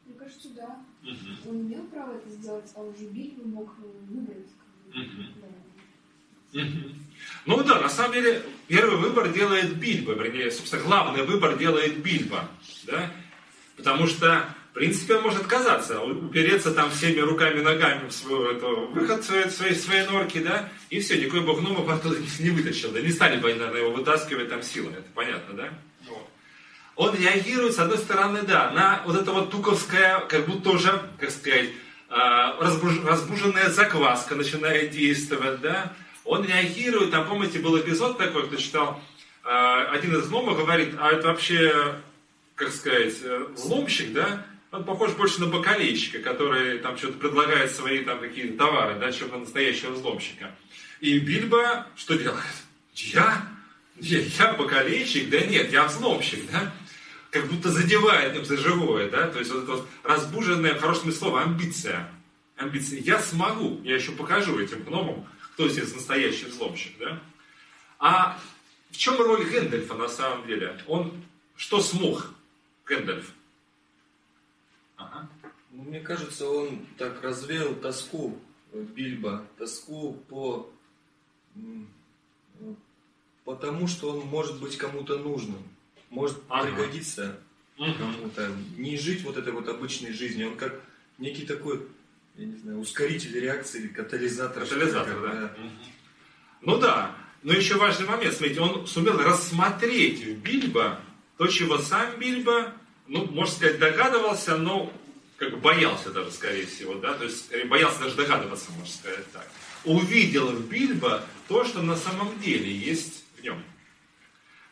Мне 0.06 0.15
кажется, 0.19 0.49
да. 0.49 0.84
Угу. 1.04 1.49
Он 1.49 1.62
имел 1.62 1.84
право 1.86 2.15
это 2.15 2.30
сделать, 2.30 2.69
а 2.75 2.82
уже 2.82 3.06
Бильбо 3.06 3.47
мог 3.47 3.73
выбрать. 4.10 4.49
Мгм. 4.93 5.28
Да. 6.51 6.62
Мгм. 6.62 7.06
Ну 7.45 7.63
да, 7.63 7.80
на 7.80 7.89
самом 7.89 8.12
деле, 8.12 8.43
первый 8.67 8.97
выбор 8.97 9.32
делает 9.32 9.78
Бильбо, 9.78 10.12
вернее, 10.13 10.51
собственно, 10.51 10.84
главный 10.84 11.23
выбор 11.23 11.58
делает 11.58 12.04
Бильбо, 12.04 12.49
да, 12.84 13.10
потому 13.78 14.06
что, 14.08 14.54
в 14.75 14.77
принципе, 14.77 15.15
он 15.15 15.23
может 15.23 15.39
отказаться, 15.39 16.01
упереться 16.01 16.69
там 16.73 16.91
всеми 16.91 17.21
руками, 17.21 17.61
ногами 17.61 18.09
в 18.09 18.11
свой 18.11 18.57
эту, 18.57 18.88
выход 18.88 19.23
своей, 19.23 19.49
своей, 19.49 19.73
своей 19.73 20.05
норки, 20.05 20.39
да, 20.39 20.67
и 20.89 20.99
все, 20.99 21.17
никакой 21.17 21.43
бы 21.43 21.55
гнома 21.55 21.93
оттуда 21.93 22.17
не 22.39 22.49
вытащил, 22.49 22.91
да, 22.91 22.99
не 22.99 23.09
стали 23.09 23.39
бы, 23.39 23.53
наверное, 23.53 23.83
его 23.83 23.91
вытаскивать 23.91 24.49
там 24.49 24.61
силой, 24.61 24.91
это 24.91 25.07
понятно, 25.13 25.55
да? 25.55 25.69
Он 26.97 27.15
реагирует, 27.15 27.73
с 27.73 27.79
одной 27.79 27.99
стороны, 27.99 28.41
да, 28.41 28.71
на 28.71 29.01
вот 29.05 29.15
это 29.15 29.31
вот 29.31 29.49
туковское, 29.49 30.19
как 30.27 30.45
будто 30.45 30.71
уже, 30.71 31.03
как 31.21 31.31
сказать, 31.31 31.69
а, 32.09 32.59
разбуж- 32.59 33.05
разбуженная 33.07 33.69
закваска 33.69 34.35
начинает 34.35 34.91
действовать, 34.91 35.61
да, 35.61 35.93
он 36.25 36.43
реагирует, 36.43 37.11
там, 37.11 37.25
помните, 37.29 37.59
был 37.59 37.79
эпизод 37.79 38.17
такой, 38.17 38.47
кто 38.47 38.57
читал, 38.57 39.01
а, 39.45 39.85
один 39.93 40.17
из 40.17 40.27
гномов 40.27 40.57
говорит, 40.57 40.95
а 40.99 41.11
это 41.11 41.29
вообще, 41.29 41.95
как 42.55 42.73
сказать, 42.73 43.15
э, 43.23 43.45
взломщик, 43.55 44.11
да, 44.11 44.45
он 44.75 44.83
похож 44.83 45.13
больше 45.13 45.39
на 45.39 45.47
бакалейщика, 45.47 46.19
который 46.19 46.79
там 46.79 46.97
что-то 46.97 47.17
предлагает 47.17 47.71
свои 47.71 48.03
там 48.03 48.19
какие-то 48.19 48.57
товары, 48.57 48.99
да, 48.99 49.11
чем 49.11 49.29
на 49.29 49.38
настоящего 49.39 49.91
взломщика. 49.91 50.53
И 50.99 51.17
Бильбо 51.19 51.88
что 51.95 52.15
делает? 52.15 52.43
Я? 52.93 53.47
Нет, 53.95 54.27
я 54.38 54.53
бакалейщик? 54.53 55.29
Да 55.29 55.39
нет, 55.39 55.71
я 55.71 55.85
взломщик, 55.85 56.51
да? 56.51 56.73
Как 57.31 57.47
будто 57.47 57.69
задевает 57.69 58.35
им 58.35 58.45
за 58.45 58.57
живое, 58.57 59.09
да? 59.09 59.27
То 59.27 59.39
есть 59.39 59.51
вот 59.51 59.63
это 59.63 59.71
вот 59.73 59.88
разбуженная, 60.03 60.75
в 60.75 60.81
хорошем 60.81 61.11
слова, 61.11 61.43
амбиция. 61.43 62.11
Амбиция. 62.57 62.99
Я 62.99 63.19
смогу, 63.19 63.81
я 63.83 63.95
еще 63.95 64.11
покажу 64.11 64.59
этим 64.59 64.83
гномам, 64.83 65.25
кто 65.53 65.69
здесь 65.69 65.93
настоящий 65.93 66.45
взломщик, 66.45 66.97
да? 66.99 67.21
А 67.99 68.39
в 68.91 68.97
чем 68.97 69.17
роль 69.17 69.45
Гэндальфа 69.45 69.93
на 69.93 70.09
самом 70.09 70.45
деле? 70.47 70.77
Он 70.88 71.13
что 71.55 71.81
смог, 71.81 72.31
Гэндальф? 72.85 73.25
Мне 75.85 75.99
кажется, 75.99 76.49
он 76.49 76.85
так 76.97 77.21
развеял 77.21 77.75
тоску 77.75 78.39
э, 78.73 78.81
Бильбо, 78.81 79.45
тоску 79.57 80.13
по 80.27 80.71
ну, 81.53 82.75
потому, 83.43 83.87
что 83.87 84.09
он 84.09 84.25
может 84.25 84.59
быть 84.59 84.77
кому-то 84.77 85.17
нужным, 85.17 85.61
может 86.09 86.37
Ага. 86.49 86.67
пригодиться 86.67 87.39
кому-то, 87.77 88.51
не 88.77 88.97
жить 88.97 89.23
вот 89.23 89.37
этой 89.37 89.53
вот 89.53 89.67
обычной 89.67 90.11
жизнью, 90.11 90.51
он 90.51 90.57
как 90.57 90.81
некий 91.17 91.45
такой, 91.45 91.85
я 92.35 92.45
не 92.45 92.57
знаю, 92.57 92.79
ускоритель 92.79 93.39
реакции, 93.39 93.87
катализатор. 93.87 94.63
Катализатор, 94.63 95.21
как, 95.21 95.21
да. 95.21 95.55
Мгм. 95.57 95.71
Ну 96.61 96.77
да, 96.79 97.15
но 97.43 97.53
еще 97.53 97.75
важный 97.75 98.07
момент, 98.07 98.33
смотрите, 98.33 98.59
он 98.59 98.87
сумел 98.87 99.17
рассмотреть 99.19 100.23
в 100.25 100.41
Бильбо 100.41 100.99
то, 101.37 101.47
чего 101.47 101.77
сам 101.77 102.17
Бильбо, 102.17 102.73
ну, 103.07 103.25
можно 103.25 103.53
сказать, 103.53 103.77
догадывался, 103.77 104.57
но 104.57 104.91
как 105.37 105.51
бы 105.51 105.57
боялся 105.57 106.11
даже, 106.11 106.31
скорее 106.31 106.65
всего, 106.65 106.95
да, 106.95 107.13
то 107.13 107.25
есть 107.25 107.51
боялся 107.65 107.99
даже 107.99 108.15
догадываться, 108.15 108.71
можно 108.71 108.93
сказать 108.93 109.31
так. 109.31 109.47
Увидел 109.83 110.47
в 110.47 110.67
Бильбо 110.67 111.23
то, 111.47 111.63
что 111.65 111.81
на 111.81 111.95
самом 111.95 112.39
деле 112.39 112.71
есть 112.71 113.25
в 113.37 113.43
нем. 113.43 113.61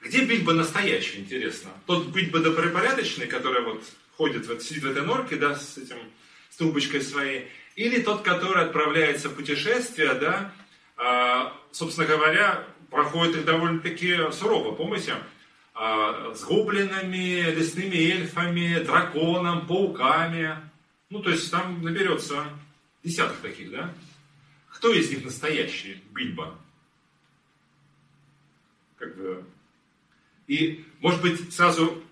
Где 0.02 0.26
Бильбо 0.26 0.54
настоящий, 0.54 1.19
интересно? 1.19 1.71
Тот 1.86 2.08
Бильбо 2.08 2.39
добропорядочный, 2.39 3.28
который 3.28 3.63
вот 3.63 3.84
ходит, 4.17 4.47
вот 4.47 4.63
сидит 4.63 4.84
в 4.84 4.91
этой 4.91 5.04
норке, 5.04 5.36
да, 5.36 5.56
с 5.56 5.78
этим, 5.78 5.97
с 6.49 6.58
трубочкой 6.58 7.02
своей, 7.02 7.47
или 7.76 8.02
тот, 8.02 8.21
который 8.21 8.63
отправляется 8.63 9.30
в 9.30 9.36
путешествие, 9.36 10.13
да, 10.13 10.54
а, 10.97 11.58
собственно 11.71 12.08
говоря, 12.08 12.65
проходит 12.89 13.38
их 13.38 13.45
довольно-таки 13.45 14.32
сурово, 14.32 14.73
помните? 14.76 15.15
А, 15.76 16.34
с 16.36 16.44
гоблинами, 16.44 17.52
лесными 17.52 17.96
эльфами, 17.96 18.84
драконом, 18.84 19.66
пауками. 19.66 20.58
Ну, 21.10 21.20
то 21.22 21.32
есть 21.32 21.50
там 21.50 21.82
наберется 21.82 22.46
десяток 23.04 23.38
таких, 23.38 23.72
да? 23.72 23.94
Кто 24.70 24.94
из 24.94 25.10
них 25.10 25.24
настоящий 25.24 26.04
Бильбо? 26.12 26.56
Как 28.98 29.16
бы... 29.18 29.44
И, 30.48 30.86
может 31.00 31.22
быть, 31.22 31.54
сразу 31.54 32.04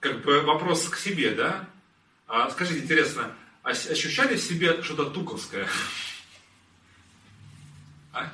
как 0.00 0.22
бы 0.22 0.40
вопрос 0.40 0.88
к 0.88 0.96
себе, 0.96 1.30
да? 1.30 1.68
А, 2.26 2.50
скажите, 2.50 2.80
интересно, 2.80 3.32
ощущали 3.62 4.36
в 4.36 4.42
себе 4.42 4.82
что-то 4.82 5.10
туковское? 5.10 5.68
А? 8.12 8.32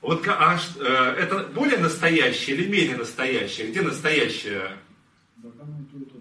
Вот 0.00 0.26
а, 0.28 0.58
э, 0.78 0.84
это 1.18 1.44
более 1.48 1.78
настоящее 1.78 2.56
или 2.56 2.68
менее 2.68 2.96
настоящее? 2.96 3.68
Где 3.68 3.82
настоящее? 3.82 4.78
Да, 5.36 5.50
там 5.50 5.82
и 5.82 5.84
то, 5.92 5.98
и 5.98 6.04
то 6.04 6.16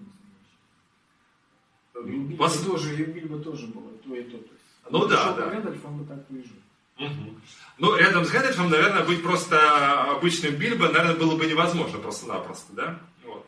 настоящее. 1.94 2.38
Пос... 2.38 2.62
тоже, 2.62 2.96
и 2.96 3.04
Бильбо 3.04 3.40
тоже 3.40 3.68
было, 3.68 3.92
то 3.92 4.16
и 4.16 4.24
то. 4.24 4.38
то 4.38 4.54
есть, 4.54 4.90
ну 4.90 5.08
да, 5.08 5.34
да. 5.34 5.50
Рэндольфом 5.50 6.00
бы 6.00 6.06
так 6.06 6.26
и 6.30 6.36
жил. 6.36 6.60
Угу. 7.00 7.40
Ну, 7.78 7.96
рядом 7.96 8.26
с 8.26 8.30
Гэндальфом, 8.30 8.70
наверное, 8.70 9.06
быть 9.06 9.24
просто 9.24 10.12
обычным 10.12 10.56
Бильбо, 10.56 10.90
наверное, 10.90 11.16
было 11.16 11.38
бы 11.38 11.46
невозможно 11.46 11.98
просто-напросто, 12.00 12.74
да? 12.74 13.00
Вот. 13.24 13.46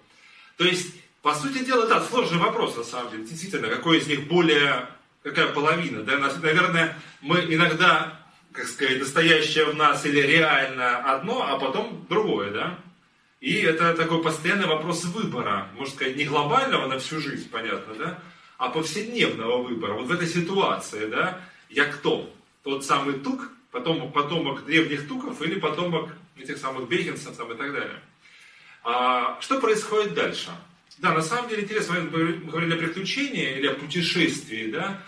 То 0.57 0.63
есть, 0.63 0.95
по 1.21 1.35
сути 1.35 1.65
дела, 1.65 1.85
да, 1.87 2.01
сложный 2.01 2.39
вопрос, 2.39 2.77
на 2.77 2.83
самом 2.83 3.11
деле. 3.11 3.25
Действительно, 3.25 3.67
какой 3.67 3.97
из 3.97 4.07
них 4.07 4.27
более, 4.27 4.87
какая 5.21 5.47
половина, 5.51 6.03
да? 6.03 6.17
Наверное, 6.17 6.97
мы 7.19 7.41
иногда, 7.41 8.20
как 8.53 8.65
сказать, 8.65 8.99
настоящее 8.99 9.65
в 9.65 9.75
нас 9.75 10.05
или 10.05 10.19
реально 10.19 10.97
одно, 10.97 11.43
а 11.47 11.59
потом 11.59 12.05
другое, 12.09 12.51
да? 12.51 12.79
И 13.39 13.55
это 13.55 13.93
такой 13.95 14.21
постоянный 14.21 14.67
вопрос 14.67 15.03
выбора, 15.05 15.69
можно 15.75 15.93
сказать, 15.93 16.15
не 16.15 16.25
глобального 16.25 16.87
на 16.87 16.99
всю 16.99 17.19
жизнь, 17.19 17.49
понятно, 17.49 17.95
да? 17.95 18.19
А 18.57 18.69
повседневного 18.69 19.63
выбора. 19.63 19.93
Вот 19.93 20.07
в 20.07 20.11
этой 20.11 20.27
ситуации, 20.27 21.07
да, 21.07 21.39
я 21.69 21.85
кто? 21.85 22.31
тот 22.63 22.85
самый 22.85 23.15
тук, 23.19 23.51
потом, 23.71 24.11
потомок 24.11 24.65
древних 24.65 25.07
туков 25.07 25.41
или 25.41 25.59
потомок 25.59 26.11
этих 26.37 26.57
самых 26.57 26.87
бейгенсов 26.87 27.35
там, 27.35 27.51
и 27.51 27.55
так 27.55 27.73
далее. 27.73 27.99
А, 28.83 29.39
что 29.41 29.59
происходит 29.59 30.13
дальше? 30.13 30.49
Да, 30.97 31.13
на 31.13 31.21
самом 31.21 31.49
деле 31.49 31.63
интересно, 31.63 31.95
мы 31.99 32.33
говорили 32.33 32.75
о 32.75 32.77
приключении 32.77 33.57
или 33.57 33.67
о 33.67 33.73
путешествии, 33.73 34.69
да, 34.71 35.01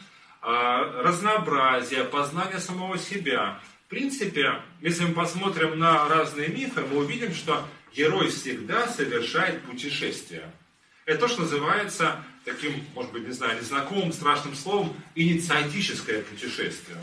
а, 0.46 1.02
разнообразие, 1.02 2.04
познание 2.04 2.60
самого 2.60 2.98
себя. 2.98 3.62
В 3.86 3.90
принципе, 3.90 4.62
если 4.82 5.06
мы 5.06 5.14
посмотрим 5.14 5.80
на 5.80 6.10
разные 6.10 6.50
мифы, 6.50 6.82
мы 6.82 6.98
увидим, 6.98 7.34
что 7.34 7.66
герой 7.96 8.30
всегда 8.30 8.90
совершает 8.90 9.62
путешествие. 9.62 10.52
Это 11.06 11.22
то, 11.22 11.28
что 11.30 11.44
называется 11.44 12.22
таким, 12.44 12.74
может 12.94 13.14
быть, 13.14 13.26
не 13.26 13.32
знаю, 13.32 13.58
незнакомым 13.58 14.12
страшным 14.12 14.54
словом, 14.54 14.94
инициатическое 15.16 16.24
путешествие. 16.24 16.98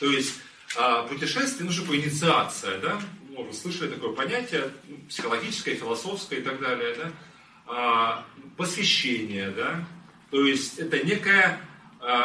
То 0.00 0.10
есть 0.10 0.40
а, 0.76 1.04
путешествие, 1.04 1.66
ну, 1.66 1.70
что 1.70 1.82
такое 1.82 1.98
инициация, 1.98 2.78
да? 2.78 3.00
Вы 3.30 3.52
слышали 3.52 3.90
такое 3.90 4.10
понятие, 4.10 4.72
ну, 4.88 4.96
психологическое, 5.08 5.76
философское 5.76 6.40
и 6.40 6.42
так 6.42 6.60
далее, 6.60 6.96
да? 6.96 7.12
А, 7.68 8.26
посвящение, 8.56 9.50
да? 9.50 9.86
То 10.32 10.44
есть 10.44 10.80
это 10.80 10.98
некое 11.06 11.44
а, 11.52 11.73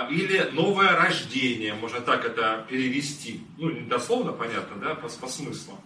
или 0.10 0.50
новое 0.52 0.96
рождение, 0.96 1.74
можно 1.74 2.02
так 2.02 2.26
это 2.26 2.66
перевести. 2.70 3.42
Ну, 3.58 3.72
не 3.72 3.82
дословно, 3.82 4.34
понятно, 4.34 4.76
да, 4.82 4.96
по, 4.96 5.08
по 5.08 5.28
смыслу. 5.28 5.82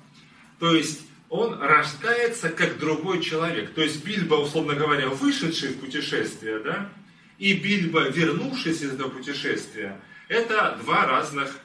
То 0.59 0.75
есть 0.75 1.01
он 1.29 1.59
рождается 1.59 2.49
как 2.49 2.79
другой 2.79 3.21
человек. 3.21 3.73
То 3.73 3.81
есть 3.81 4.03
Бильбо, 4.03 4.35
условно 4.35 4.75
говоря, 4.75 5.09
вышедший 5.09 5.69
в 5.69 5.79
путешествие, 5.79 6.59
да, 6.59 6.89
и 7.37 7.53
Бильбо, 7.53 8.09
вернувшийся 8.09 8.85
из 8.85 8.93
этого 8.93 9.09
путешествия, 9.09 9.99
это 10.27 10.77
два 10.81 11.05
разных 11.05 11.59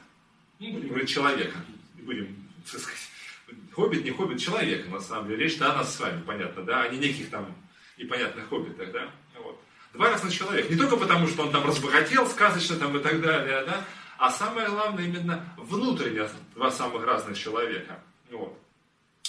ну, 0.59 0.73
будем 0.73 0.89
говорить, 0.89 1.09
человека. 1.09 1.57
Будем, 1.95 2.35
так 2.69 2.81
сказать, 2.81 3.09
хоббит, 3.71 4.03
не 4.03 4.11
хоббит, 4.11 4.39
человека, 4.39 4.89
на 4.89 4.99
самом 4.99 5.29
деле. 5.29 5.45
Речь-то 5.45 5.71
о 5.71 5.77
нас 5.77 5.95
с 5.95 5.99
вами, 5.99 6.21
понятно, 6.21 6.63
да, 6.63 6.83
а 6.83 6.89
не 6.89 6.97
неких 6.97 7.29
там 7.29 7.55
непонятных 7.97 8.47
хоббитах, 8.49 8.91
да. 8.91 9.09
Разных 9.99 10.33
человека. 10.33 10.73
Не 10.73 10.79
только 10.79 10.95
потому, 10.95 11.27
что 11.27 11.43
он 11.43 11.51
там 11.51 11.65
разбогател 11.65 12.25
сказочно 12.25 12.77
там 12.77 12.95
и 12.97 13.01
так 13.01 13.21
далее, 13.21 13.65
да, 13.65 13.85
а 14.17 14.31
самое 14.31 14.67
главное 14.69 15.03
именно 15.03 15.43
внутренне 15.57 16.27
два 16.55 16.71
самых 16.71 17.05
разных 17.05 17.37
человека. 17.37 17.99
Вот. 18.31 18.57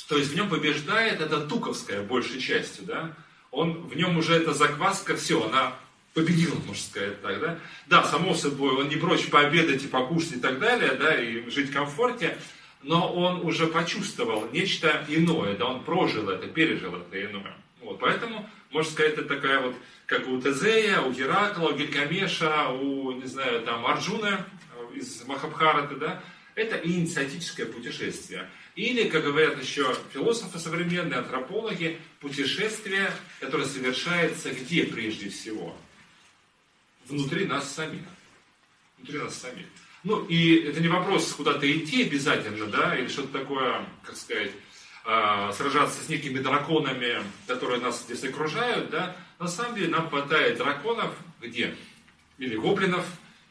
То 0.08 0.16
есть 0.16 0.30
в 0.30 0.36
нем 0.36 0.48
побеждает 0.48 1.20
эта 1.20 1.40
туковская 1.40 2.02
большей 2.02 2.40
частью, 2.40 2.84
да. 2.84 3.14
Он, 3.50 3.88
в 3.88 3.96
нем 3.96 4.16
уже 4.16 4.34
эта 4.34 4.54
закваска, 4.54 5.16
все, 5.16 5.44
она 5.44 5.74
победил, 6.14 6.54
можно 6.66 6.82
сказать 6.82 7.20
так, 7.20 7.40
да. 7.40 7.58
Да, 7.88 8.04
само 8.04 8.34
собой, 8.34 8.74
он 8.74 8.88
не 8.88 8.96
прочь 8.96 9.28
пообедать 9.28 9.82
и 9.84 9.88
покушать 9.88 10.32
и 10.32 10.40
так 10.40 10.60
далее, 10.60 10.92
да, 10.92 11.20
и 11.20 11.48
жить 11.50 11.70
в 11.70 11.72
комфорте, 11.72 12.38
но 12.82 13.12
он 13.12 13.44
уже 13.44 13.66
почувствовал 13.66 14.48
нечто 14.52 15.04
иное, 15.08 15.56
да, 15.56 15.66
он 15.66 15.82
прожил 15.82 16.28
это, 16.28 16.46
пережил 16.46 16.94
это 16.94 17.24
иное. 17.24 17.56
Вот, 17.80 17.98
поэтому, 17.98 18.48
можно 18.70 18.92
сказать, 18.92 19.14
это 19.14 19.24
такая 19.24 19.60
вот, 19.60 19.74
как 20.10 20.26
у 20.26 20.40
Тезея, 20.40 21.00
у 21.00 21.12
Геракла, 21.12 21.68
у 21.68 21.76
Гилькамеша, 21.76 22.68
у, 22.70 23.12
не 23.12 23.26
знаю, 23.26 23.62
там, 23.62 23.86
Арджуна 23.86 24.44
из 24.92 25.24
Махабхараты, 25.24 25.94
да, 25.94 26.20
это 26.56 26.76
инициатическое 26.76 27.66
путешествие. 27.66 28.50
Или, 28.74 29.08
как 29.08 29.22
говорят 29.22 29.62
еще 29.62 29.96
философы 30.12 30.58
современные, 30.58 31.20
антропологи, 31.20 32.00
путешествие, 32.18 33.12
которое 33.38 33.66
совершается 33.66 34.50
где 34.50 34.82
прежде 34.82 35.30
всего? 35.30 35.76
внутри 37.10 37.44
нас 37.44 37.72
самих. 37.72 38.02
Внутри 38.98 39.18
нас 39.18 39.36
самих. 39.36 39.66
Ну, 40.02 40.24
и 40.26 40.60
это 40.60 40.80
не 40.80 40.88
вопрос 40.88 41.32
куда-то 41.32 41.70
идти 41.70 42.04
обязательно, 42.04 42.66
да, 42.66 42.96
или 42.96 43.08
что-то 43.08 43.38
такое, 43.38 43.84
как 44.02 44.16
сказать, 44.16 44.52
э, 45.06 45.52
сражаться 45.54 46.02
с 46.02 46.08
некими 46.08 46.38
драконами, 46.38 47.22
которые 47.46 47.80
нас 47.80 48.02
здесь 48.02 48.24
окружают, 48.24 48.90
да. 48.90 49.16
На 49.40 49.48
самом 49.48 49.74
деле 49.74 49.88
нам 49.88 50.10
хватает 50.10 50.58
драконов 50.58 51.14
где? 51.40 51.74
Или 52.36 52.56
гоблинов, 52.56 53.06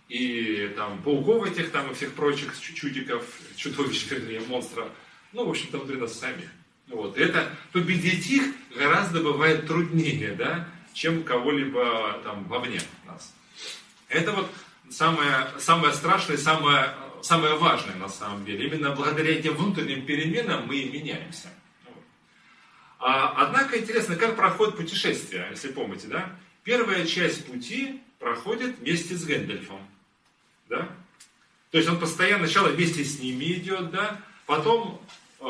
и 0.07 0.71
там 0.75 1.01
пауков 1.01 1.51
этих, 1.51 1.71
там 1.71 1.89
и 1.89 1.95
всех 1.95 2.13
прочих 2.13 2.53
чудиков, 2.61 3.25
чудовищ, 3.55 4.05
вернее, 4.11 4.39
монстров. 4.41 4.87
Ну, 5.33 5.45
в 5.45 5.49
общем-то, 5.49 5.79
внутри 5.79 5.97
нас 5.97 6.13
самих. 6.13 6.45
Вот. 6.87 7.17
Это 7.17 7.49
победить 7.71 8.29
их 8.29 8.53
гораздо 8.75 9.21
бывает 9.21 9.65
труднее, 9.65 10.33
да, 10.33 10.67
чем 10.93 11.23
кого-либо 11.23 12.19
там 12.23 12.43
вовне 12.43 12.81
нас. 13.07 13.33
Это 14.09 14.31
вот 14.31 14.51
самое, 14.91 15.47
самое 15.57 15.93
страшное, 15.93 16.37
самое, 16.37 16.93
самое 17.23 17.55
важное 17.55 17.95
на 17.95 18.09
самом 18.09 18.45
деле. 18.45 18.67
Именно 18.67 18.91
благодаря 18.91 19.31
этим 19.31 19.55
внутренним 19.55 20.05
переменам 20.05 20.67
мы 20.67 20.77
и 20.77 20.89
меняемся. 20.89 21.49
А, 22.99 23.45
однако 23.45 23.79
интересно, 23.79 24.15
как 24.15 24.35
проходит 24.35 24.75
путешествие, 24.75 25.47
если 25.51 25.71
помните, 25.71 26.07
да? 26.07 26.35
Первая 26.63 27.05
часть 27.05 27.45
пути 27.45 28.01
проходит 28.19 28.77
вместе 28.79 29.15
с 29.15 29.23
Гэндальфом, 29.23 29.79
да? 30.67 30.89
То 31.71 31.77
есть 31.77 31.89
он 31.89 31.99
постоянно 31.99 32.45
сначала 32.45 32.67
вместе 32.67 33.03
с 33.03 33.19
ними 33.19 33.45
идет, 33.53 33.91
да? 33.91 34.21
Потом 34.45 35.01
э, 35.39 35.43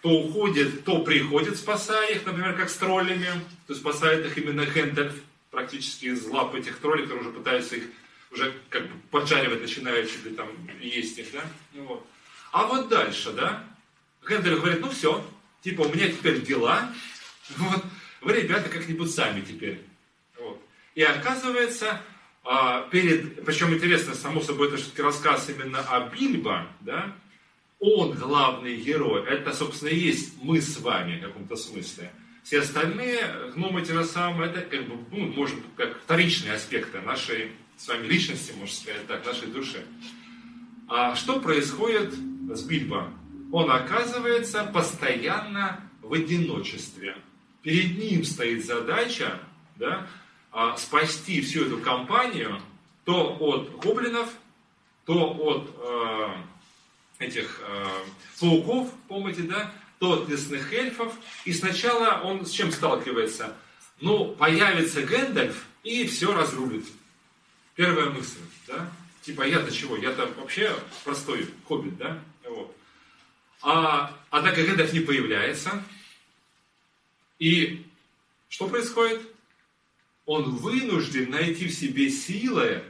то 0.00 0.08
уходит, 0.08 0.84
то 0.84 1.00
приходит, 1.00 1.58
спасая 1.58 2.14
их, 2.14 2.24
например, 2.24 2.56
как 2.56 2.70
с 2.70 2.76
троллями, 2.76 3.28
то 3.66 3.74
спасает 3.74 4.24
их 4.24 4.38
именно 4.38 4.64
Гэндальф, 4.64 5.14
практически 5.50 6.06
из 6.06 6.24
лап 6.26 6.54
этих 6.54 6.78
троллей, 6.78 7.04
которые 7.04 7.28
уже 7.28 7.36
пытаются 7.36 7.76
их 7.76 7.84
уже 8.34 8.52
как 8.68 8.82
бы 8.82 9.00
поджаривать 9.10 9.60
начинают, 9.60 10.10
чуть 10.10 10.24
ли 10.24 10.34
там 10.34 10.48
есть 10.80 11.18
их, 11.18 11.32
да? 11.32 11.44
Ну, 11.72 11.84
вот. 11.84 12.06
А 12.50 12.66
вот 12.66 12.88
дальше, 12.88 13.32
да? 13.32 13.64
Хендель 14.26 14.56
говорит, 14.56 14.80
ну 14.80 14.90
все, 14.90 15.24
типа 15.64 15.82
у 15.82 15.92
меня 15.92 16.08
теперь 16.08 16.42
дела, 16.42 16.92
вот, 17.56 17.84
вы, 18.20 18.34
ребята, 18.34 18.68
как-нибудь 18.68 19.10
сами 19.10 19.40
теперь. 19.40 19.80
Вот. 20.38 20.62
И 20.94 21.02
оказывается, 21.02 22.00
а, 22.44 22.82
перед, 22.90 23.44
причем 23.44 23.74
интересно, 23.74 24.14
само 24.14 24.42
собой, 24.42 24.68
это 24.68 24.76
все-таки 24.76 25.02
рассказ 25.02 25.48
именно 25.48 25.80
о 25.80 26.08
Бильбо, 26.08 26.68
да, 26.80 27.16
он 27.80 28.12
главный 28.12 28.76
герой, 28.76 29.26
это, 29.26 29.52
собственно, 29.52 29.88
и 29.88 29.98
есть 29.98 30.34
мы 30.42 30.60
с 30.60 30.78
вами 30.78 31.18
в 31.18 31.22
каком-то 31.22 31.56
смысле. 31.56 32.12
Все 32.42 32.60
остальные 32.60 33.52
гномы 33.54 33.82
те 33.82 33.94
же 33.94 34.04
самые, 34.04 34.50
это 34.50 34.60
как 34.60 34.86
бы, 34.86 34.98
ну, 35.10 35.32
может, 35.32 35.56
как 35.76 35.98
вторичные 36.02 36.54
аспекты 36.54 37.00
нашей 37.00 37.52
с 37.76 37.88
вами 37.88 38.06
личности, 38.06 38.52
можно 38.52 38.74
сказать 38.74 39.06
так, 39.06 39.26
нашей 39.26 39.48
души. 39.48 39.84
А 40.88 41.16
что 41.16 41.40
происходит 41.40 42.14
с 42.14 42.62
Бильбо? 42.62 43.10
Он 43.54 43.70
оказывается 43.70 44.64
постоянно 44.64 45.80
в 46.02 46.12
одиночестве. 46.12 47.16
Перед 47.62 47.96
ним 47.96 48.24
стоит 48.24 48.66
задача 48.66 49.38
да, 49.76 50.08
а, 50.50 50.76
спасти 50.76 51.40
всю 51.40 51.66
эту 51.66 51.78
компанию 51.78 52.60
то 53.04 53.36
от 53.38 53.70
гоблинов, 53.80 54.28
то 55.06 55.14
от 55.14 55.70
э, 55.78 57.24
этих 57.26 57.60
э, 57.64 57.86
пауков, 58.40 58.90
помните, 59.06 59.42
да, 59.42 59.70
то 60.00 60.14
от 60.14 60.28
лесных 60.28 60.72
эльфов. 60.72 61.14
И 61.44 61.52
сначала 61.52 62.22
он 62.24 62.46
с 62.46 62.50
чем 62.50 62.72
сталкивается? 62.72 63.54
ну, 64.00 64.32
появится 64.32 65.02
Гэндальф 65.02 65.64
и 65.84 66.08
все 66.08 66.34
разрулит. 66.34 66.86
Первая 67.76 68.10
мысль, 68.10 68.40
да? 68.66 68.90
Типа, 69.22 69.42
я-то 69.42 69.70
чего? 69.70 69.96
Я-то 69.96 70.28
вообще 70.38 70.74
простой 71.04 71.46
хоббит, 71.68 71.96
да? 71.98 72.18
А, 73.64 74.14
однако 74.28 74.62
Гэндальф 74.62 74.92
не 74.92 75.00
появляется. 75.00 75.82
И 77.38 77.86
что 78.50 78.68
происходит? 78.68 79.22
Он 80.26 80.54
вынужден 80.56 81.30
найти 81.30 81.68
в 81.68 81.72
себе 81.72 82.10
силы, 82.10 82.82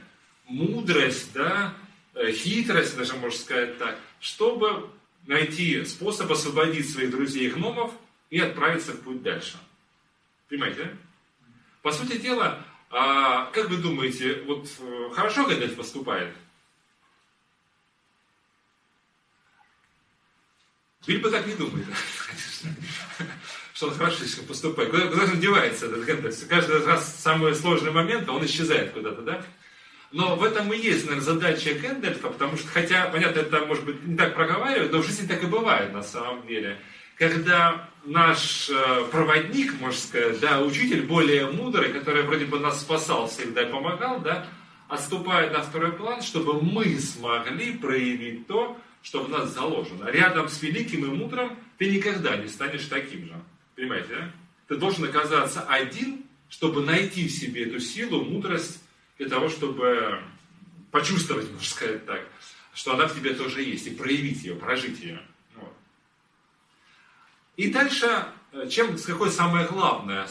мудрость, 0.47 1.31
да, 1.33 1.73
э, 2.13 2.31
хитрость, 2.33 2.97
даже 2.97 3.15
можно 3.15 3.39
сказать 3.39 3.77
так, 3.77 3.97
чтобы 4.19 4.89
найти 5.25 5.85
способ 5.85 6.29
освободить 6.29 6.89
своих 6.89 7.09
друзей 7.09 7.49
гномов 7.49 7.93
и 8.29 8.39
отправиться 8.39 8.91
в 8.91 9.01
путь 9.01 9.23
дальше. 9.23 9.57
Понимаете, 10.49 10.83
да? 10.83 10.91
По 11.83 11.91
сути 11.93 12.17
дела, 12.17 12.65
а, 12.89 13.45
как 13.51 13.69
вы 13.69 13.77
думаете, 13.77 14.41
вот 14.45 14.67
э, 14.79 15.09
хорошо 15.13 15.45
Гэндальф 15.45 15.75
поступает? 15.75 16.35
Бильбо 21.07 21.29
так 21.29 21.45
не 21.45 21.53
думает, 21.53 21.85
что 23.73 23.87
он 23.87 23.93
хорошо 23.93 24.23
поступает. 24.47 24.89
Куда, 24.89 25.07
куда 25.07 25.25
же 25.25 25.33
он 25.33 25.39
девается, 25.39 25.85
этот 25.85 26.03
Гэндальф? 26.05 26.47
Каждый 26.47 26.83
раз 26.85 27.19
самый 27.21 27.53
сложный 27.53 27.91
момент, 27.91 28.27
он 28.29 28.45
исчезает 28.45 28.91
куда-то, 28.91 29.21
да? 29.21 29.45
Но 30.11 30.35
в 30.35 30.43
этом 30.43 30.71
и 30.71 30.77
есть, 30.77 31.05
наверное, 31.05 31.25
задача 31.25 31.73
Гэндальфа, 31.73 32.29
потому 32.29 32.57
что, 32.57 32.67
хотя, 32.69 33.07
понятно, 33.07 33.39
это, 33.39 33.65
может 33.65 33.83
быть, 33.85 34.03
не 34.03 34.15
так 34.15 34.33
проговаривают, 34.33 34.91
но 34.91 34.99
в 34.99 35.05
жизни 35.05 35.27
так 35.27 35.43
и 35.43 35.47
бывает 35.47 35.93
на 35.93 36.03
самом 36.03 36.47
деле. 36.47 36.79
Когда 37.17 37.89
наш 38.03 38.69
э, 38.69 39.05
проводник, 39.11 39.79
можно 39.79 39.99
сказать, 39.99 40.39
да, 40.39 40.61
учитель 40.61 41.03
более 41.03 41.47
мудрый, 41.47 41.93
который 41.93 42.23
вроде 42.23 42.45
бы 42.45 42.59
нас 42.59 42.81
спасал 42.81 43.27
всегда 43.27 43.63
и 43.63 43.71
помогал, 43.71 44.19
да, 44.19 44.47
отступает 44.89 45.53
на 45.53 45.61
второй 45.61 45.93
план, 45.93 46.21
чтобы 46.21 46.61
мы 46.61 46.99
смогли 46.99 47.77
проявить 47.77 48.47
то, 48.47 48.77
что 49.05 49.23
в 49.23 49.29
нас 49.29 49.53
заложено. 49.53 50.09
Рядом 50.09 50.49
с 50.49 50.63
великим 50.63 51.05
и 51.05 51.15
мудрым 51.15 51.59
ты 51.77 51.91
никогда 51.91 52.37
не 52.37 52.47
станешь 52.47 52.85
таким 52.85 53.27
же. 53.27 53.35
Понимаете, 53.75 54.07
да? 54.09 54.31
Ты 54.67 54.77
должен 54.77 55.03
оказаться 55.03 55.61
один, 55.61 56.25
чтобы 56.49 56.83
найти 56.83 57.27
в 57.27 57.31
себе 57.31 57.67
эту 57.67 57.79
силу, 57.79 58.25
мудрость, 58.25 58.81
для 59.19 59.29
того, 59.29 59.49
чтобы 59.49 60.23
почувствовать, 60.89 61.51
можно 61.51 61.67
сказать 61.67 62.03
так, 62.07 62.27
что 62.73 62.95
она 62.95 63.07
в 63.07 63.13
тебе 63.13 63.35
тоже 63.35 63.61
есть, 63.61 63.85
и 63.85 63.91
проявить 63.91 64.43
ее, 64.43 64.55
прожить 64.55 64.99
ее. 64.99 65.21
Вот. 65.53 65.73
И 67.57 67.69
дальше, 67.69 68.25
э, 68.53 68.67
чем, 68.69 68.97
какое 68.97 69.29
самое 69.29 69.67
главное, 69.67 70.27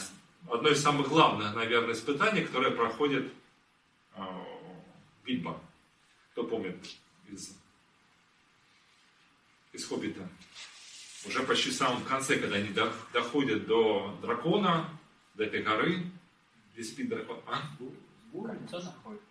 одно 0.51 0.69
из 0.69 0.81
самых 0.81 1.07
главных, 1.07 1.55
наверное, 1.55 1.93
испытаний, 1.93 2.41
которое 2.41 2.71
проходит 2.71 3.31
э, 4.17 4.21
Бильбо. 5.23 5.61
Кто 6.33 6.43
помнит 6.43 6.75
из, 7.29 7.55
из 9.75 9.85
Хоббита? 9.85 10.27
Уже 11.25 11.41
почти 11.43 11.69
в 11.69 11.73
самом 11.73 12.03
конце, 12.03 12.37
когда 12.37 12.57
они 12.57 12.69
доходят 13.13 13.65
до 13.65 14.17
дракона, 14.21 14.89
до 15.33 15.43
этой 15.43 15.63
горы, 15.63 16.03
где 16.73 16.83
спит 16.83 17.09
дракон. 17.09 17.39
А? 17.47 17.61
Кольцо 18.31 18.79
находит. 18.79 19.21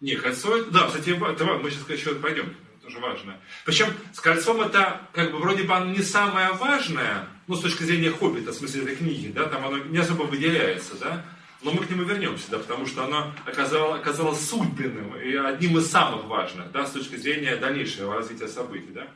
Не, 0.00 0.14
кольцо, 0.14 0.64
да, 0.70 0.86
кстати, 0.86 1.10
это, 1.10 1.44
мы 1.44 1.70
сейчас 1.70 1.88
еще 1.90 2.14
пойдем, 2.14 2.46
это 2.46 2.84
тоже 2.84 2.98
важно. 3.00 3.36
Причем 3.64 3.88
с 4.12 4.20
кольцом 4.20 4.60
это, 4.60 5.00
как 5.12 5.32
бы, 5.32 5.38
вроде 5.38 5.64
бы 5.64 5.74
оно 5.74 5.92
не 5.92 6.02
самое 6.02 6.52
важное, 6.52 7.26
ну, 7.48 7.56
с 7.56 7.60
точки 7.60 7.82
зрения 7.82 8.12
Хоббита, 8.12 8.52
в 8.52 8.54
смысле 8.54 8.82
этой 8.82 8.96
книги, 8.96 9.28
да, 9.28 9.46
там 9.46 9.66
оно 9.66 9.78
не 9.78 9.98
особо 9.98 10.22
выделяется, 10.22 10.96
да, 10.98 11.24
но 11.62 11.72
мы 11.72 11.84
к 11.84 11.90
нему 11.90 12.04
вернемся, 12.04 12.48
да, 12.50 12.58
потому 12.58 12.86
что 12.86 13.04
оно 13.04 13.34
оказалось, 13.44 14.00
оказалось 14.00 14.48
судьбенным 14.48 15.16
и 15.16 15.34
одним 15.34 15.78
из 15.78 15.90
самых 15.90 16.26
важных, 16.26 16.70
да, 16.70 16.86
с 16.86 16.92
точки 16.92 17.16
зрения 17.16 17.56
дальнейшего 17.56 18.14
развития 18.14 18.46
событий, 18.46 18.92
да. 18.92 19.08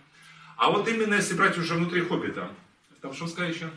А 0.63 0.71
вот 0.71 0.87
именно 0.87 1.15
если 1.15 1.35
брать 1.35 1.59
уже 1.59 1.75
внутри 1.75 2.03
Хоббита, 2.03 2.49
там 3.01 3.13
что 3.13 3.27
сказать 3.27 3.53
еще? 3.53 3.69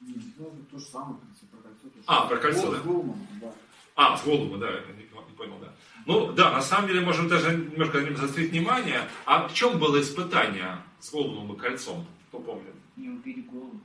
Не, 0.00 0.14
ну, 0.36 0.52
то 0.68 0.80
же 0.80 0.84
самое, 0.84 1.14
в 1.14 1.20
принципе, 1.20 1.46
про 1.46 1.62
кольцо. 1.62 1.88
то 1.88 1.96
же 1.96 2.04
А, 2.08 2.26
про 2.26 2.36
кольцо, 2.38 2.62
Гол- 2.62 2.72
да. 2.72 2.78
Голман, 2.80 3.18
да. 3.40 3.52
А, 3.94 4.16
с 4.16 4.24
голову, 4.24 4.56
да, 4.56 4.68
я 4.68 4.80
не, 4.96 5.04
не 5.04 5.36
понял, 5.36 5.58
да. 5.60 5.72
Ну, 6.06 6.32
да, 6.32 6.50
на 6.50 6.60
самом 6.60 6.88
деле, 6.88 7.02
можем 7.02 7.28
даже 7.28 7.54
немножко 7.54 8.00
на 8.00 8.04
нем 8.06 8.16
заострить 8.16 8.50
внимание. 8.50 9.08
А 9.26 9.46
в 9.46 9.54
чем 9.54 9.78
было 9.78 10.00
испытание 10.00 10.78
с 10.98 11.12
Голумом 11.12 11.54
и 11.54 11.56
кольцом? 11.56 12.04
Кто 12.30 12.40
помнит? 12.40 12.74
Не 12.96 13.10
убили 13.10 13.42
голову. 13.42 13.80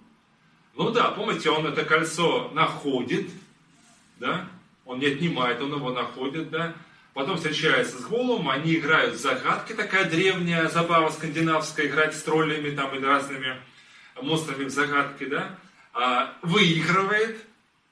Ну 0.74 0.90
да, 0.90 1.12
помните, 1.12 1.52
он 1.52 1.68
это 1.68 1.86
кольцо 1.86 2.50
находит, 2.56 3.30
да? 4.20 4.48
Он 4.86 4.98
не 4.98 5.06
отнимает, 5.06 5.62
он 5.62 5.72
его 5.72 5.92
находит, 5.92 6.50
да? 6.50 6.74
Потом 7.16 7.38
встречается 7.38 7.98
с 7.98 8.02
Голумом, 8.02 8.50
они 8.50 8.76
играют 8.76 9.16
в 9.16 9.18
загадки, 9.18 9.72
такая 9.72 10.04
древняя 10.04 10.68
забава 10.68 11.10
скандинавская, 11.10 11.86
играть 11.86 12.14
с 12.14 12.22
троллями 12.22 12.76
там 12.76 12.94
или 12.94 13.06
разными 13.06 13.56
монстрами 14.22 14.66
в 14.66 14.70
загадки, 14.70 15.24
да? 15.24 15.58
А, 15.94 16.34
выигрывает, 16.42 17.38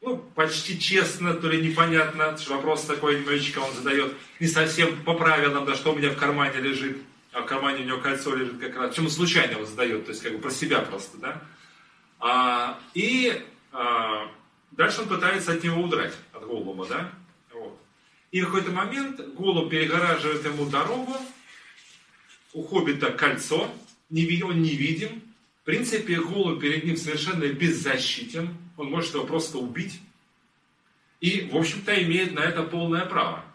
ну, 0.01 0.17
почти 0.17 0.77
честно, 0.77 1.33
то 1.35 1.47
ли 1.47 1.65
непонятно, 1.65 2.37
что 2.37 2.55
вопрос 2.55 2.83
такой 2.83 3.21
немножечко 3.21 3.59
он 3.59 3.73
задает, 3.73 4.11
не 4.41 4.47
совсем 4.47 5.01
по 5.05 5.13
правилам, 5.13 5.63
да, 5.63 5.75
что 5.75 5.93
у 5.93 5.95
меня 5.95 6.09
в 6.09 6.17
кармане 6.17 6.59
лежит, 6.59 6.97
а 7.31 7.43
в 7.43 7.45
кармане 7.45 7.83
у 7.83 7.87
него 7.87 7.99
кольцо 7.99 8.35
лежит 8.35 8.59
как 8.59 8.75
раз, 8.75 8.89
почему 8.89 9.07
случайно 9.07 9.51
его 9.51 9.65
задает, 9.65 10.03
то 10.03 10.11
есть 10.11 10.21
как 10.21 10.33
бы 10.33 10.39
про 10.39 10.51
себя 10.51 10.79
просто, 10.79 11.17
да. 11.19 11.41
А, 12.19 12.77
и 12.93 13.41
а, 13.71 14.29
дальше 14.71 15.03
он 15.03 15.07
пытается 15.07 15.53
от 15.53 15.63
него 15.63 15.81
удрать, 15.81 16.13
от 16.33 16.45
Голума, 16.45 16.85
да. 16.87 17.09
И 18.33 18.41
в 18.41 18.47
какой-то 18.47 18.71
момент 18.71 19.21
Голуб 19.37 19.69
перегораживает 19.69 20.43
ему 20.43 20.65
дорогу, 20.65 21.15
у 22.53 22.63
Хоббита 22.63 23.11
кольцо, 23.11 23.61
он 23.61 24.61
невидим, 24.63 25.21
в 25.61 25.65
принципе, 25.65 26.19
Голубь 26.19 26.59
перед 26.59 26.83
ним 26.83 26.97
совершенно 26.97 27.45
беззащитен, 27.45 28.57
он 28.75 28.89
может 28.89 29.13
его 29.13 29.23
просто 29.23 29.59
убить. 29.59 30.01
И, 31.21 31.47
в 31.51 31.55
общем-то, 31.55 31.93
имеет 32.03 32.33
на 32.33 32.39
это 32.39 32.63
полное 32.63 33.05
право. 33.05 33.45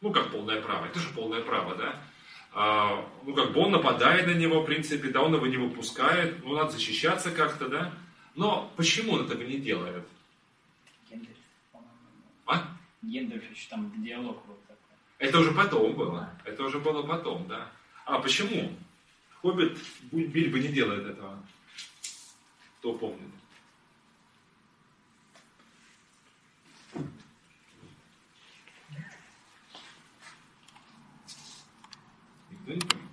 Ну, 0.00 0.10
как 0.10 0.30
полное 0.30 0.60
право? 0.62 0.86
Это 0.86 1.00
же 1.00 1.10
полное 1.10 1.42
право, 1.42 1.74
да? 1.76 2.02
А, 2.54 3.06
ну, 3.26 3.34
как 3.34 3.52
бы 3.52 3.60
он 3.60 3.72
нападает 3.72 4.26
на 4.26 4.32
него, 4.32 4.62
в 4.62 4.64
принципе, 4.64 5.08
да, 5.08 5.20
он 5.20 5.34
его 5.34 5.46
не 5.46 5.58
выпускает, 5.58 6.42
ну, 6.42 6.54
надо 6.54 6.70
защищаться 6.70 7.30
как-то, 7.30 7.68
да? 7.68 7.92
Но 8.34 8.72
почему 8.76 9.12
он 9.12 9.26
этого 9.26 9.42
не 9.42 9.58
делает? 9.58 10.04
Гендальф, 13.04 13.10
по-моему. 13.10 13.10
Гендальф 13.10 13.50
еще 13.50 13.68
там 13.70 14.02
диалог 14.02 14.42
вот 14.46 14.60
такой. 14.66 14.96
Это 15.18 15.38
уже 15.38 15.52
потом 15.52 15.94
было. 15.94 16.30
Это 16.44 16.62
уже 16.64 16.78
было 16.78 17.02
потом, 17.02 17.46
да. 17.48 17.70
А 18.04 18.18
почему? 18.18 18.76
Хоббит 19.42 19.78
Бильбо 20.12 20.58
не 20.58 20.68
делает 20.68 21.06
этого. 21.06 21.38
Кто 22.78 22.94
помнит? 22.94 23.30
Никто 32.50 32.72
не 32.72 32.80
помнит? 32.80 33.04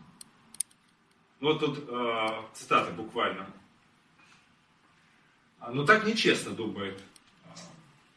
Ну 1.39 1.57
тут 1.57 1.85
э, 1.89 2.41
цитата 2.53 2.91
буквально. 2.91 3.47
А, 5.59 5.71
Ну 5.71 5.85
так 5.85 6.05
нечестно, 6.05 6.51
думает 6.51 7.01
э, 7.45 7.49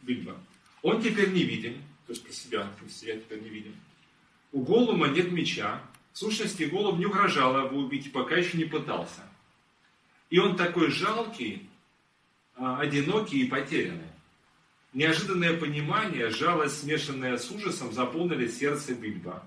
Бильбо. 0.02 0.36
Он 0.84 1.00
теперь 1.00 1.30
не 1.30 1.44
виден, 1.44 1.82
то 2.06 2.12
есть 2.12 2.22
про 2.22 2.30
себя, 2.30 2.62
то 2.78 2.84
есть 2.84 3.02
я 3.02 3.16
теперь 3.16 3.40
не 3.40 3.48
виден. 3.48 3.74
У 4.52 4.62
Голума 4.62 5.08
нет 5.08 5.32
меча. 5.32 5.80
В 6.12 6.18
сущности, 6.18 6.64
Голуб 6.64 6.98
не 6.98 7.06
угрожал 7.06 7.58
его 7.64 7.78
убить, 7.78 8.12
пока 8.12 8.36
еще 8.36 8.58
не 8.58 8.66
пытался. 8.66 9.22
И 10.28 10.38
он 10.38 10.56
такой 10.56 10.90
жалкий, 10.90 11.66
а, 12.54 12.80
одинокий 12.80 13.40
и 13.40 13.48
потерянный. 13.48 14.10
Неожиданное 14.92 15.58
понимание, 15.58 16.28
жалость, 16.28 16.82
смешанная 16.82 17.38
с 17.38 17.50
ужасом, 17.50 17.90
заполнили 17.90 18.46
сердце 18.46 18.94
Бильбо. 18.94 19.42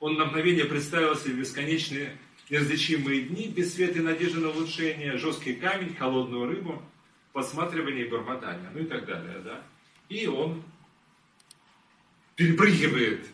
Он 0.00 0.16
на 0.16 0.26
мгновение 0.26 0.66
представил 0.66 1.16
себе 1.16 1.36
бесконечные 1.36 2.18
неразличимые 2.50 3.22
дни, 3.22 3.48
без 3.48 3.72
света 3.72 4.00
и 4.00 4.02
надежды 4.02 4.40
на 4.40 4.50
улучшение, 4.50 5.16
жесткий 5.16 5.54
камень, 5.54 5.94
холодную 5.94 6.46
рыбу, 6.46 6.82
посматривание 7.32 8.06
и 8.06 8.10
бормотание, 8.10 8.70
ну 8.72 8.80
и 8.80 8.86
так 8.86 9.04
далее, 9.04 9.38
да. 9.40 9.62
И 10.08 10.26
он 10.26 10.62
перепрыгивает 12.36 13.26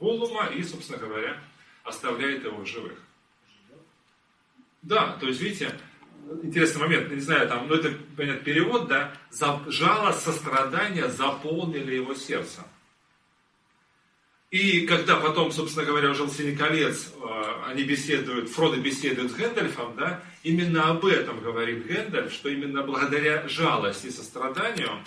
Голума 0.00 0.46
и, 0.46 0.62
собственно 0.62 0.98
говоря, 0.98 1.40
оставляет 1.82 2.44
его 2.44 2.58
в 2.58 2.66
живых. 2.66 2.98
Да, 4.82 5.16
то 5.18 5.26
есть, 5.26 5.40
видите, 5.40 5.72
интересный 6.42 6.82
момент, 6.82 7.10
не 7.10 7.20
знаю, 7.20 7.48
там, 7.48 7.68
ну 7.68 7.74
это, 7.74 7.96
понятно, 8.16 8.44
перевод, 8.44 8.88
да, 8.88 9.12
за, 9.30 9.60
жалость, 9.68 10.20
сострадание 10.20 11.08
заполнили 11.08 11.94
его 11.94 12.14
сердце. 12.14 12.66
И 14.54 14.86
когда 14.86 15.16
потом, 15.16 15.50
собственно 15.50 15.84
говоря, 15.84 16.12
уже 16.12 16.22
«Властелин 16.22 16.56
колец», 16.56 17.12
э, 17.20 17.52
они 17.66 17.82
беседуют, 17.82 18.48
Фродо 18.50 18.76
беседует 18.76 19.32
с 19.32 19.34
Гэндальфом, 19.34 19.96
да, 19.96 20.22
именно 20.44 20.90
об 20.90 21.04
этом 21.06 21.40
говорит 21.40 21.84
Гэндальф, 21.88 22.32
что 22.32 22.48
именно 22.48 22.84
благодаря 22.84 23.48
жалости 23.48 24.06
и 24.06 24.10
состраданию, 24.12 25.02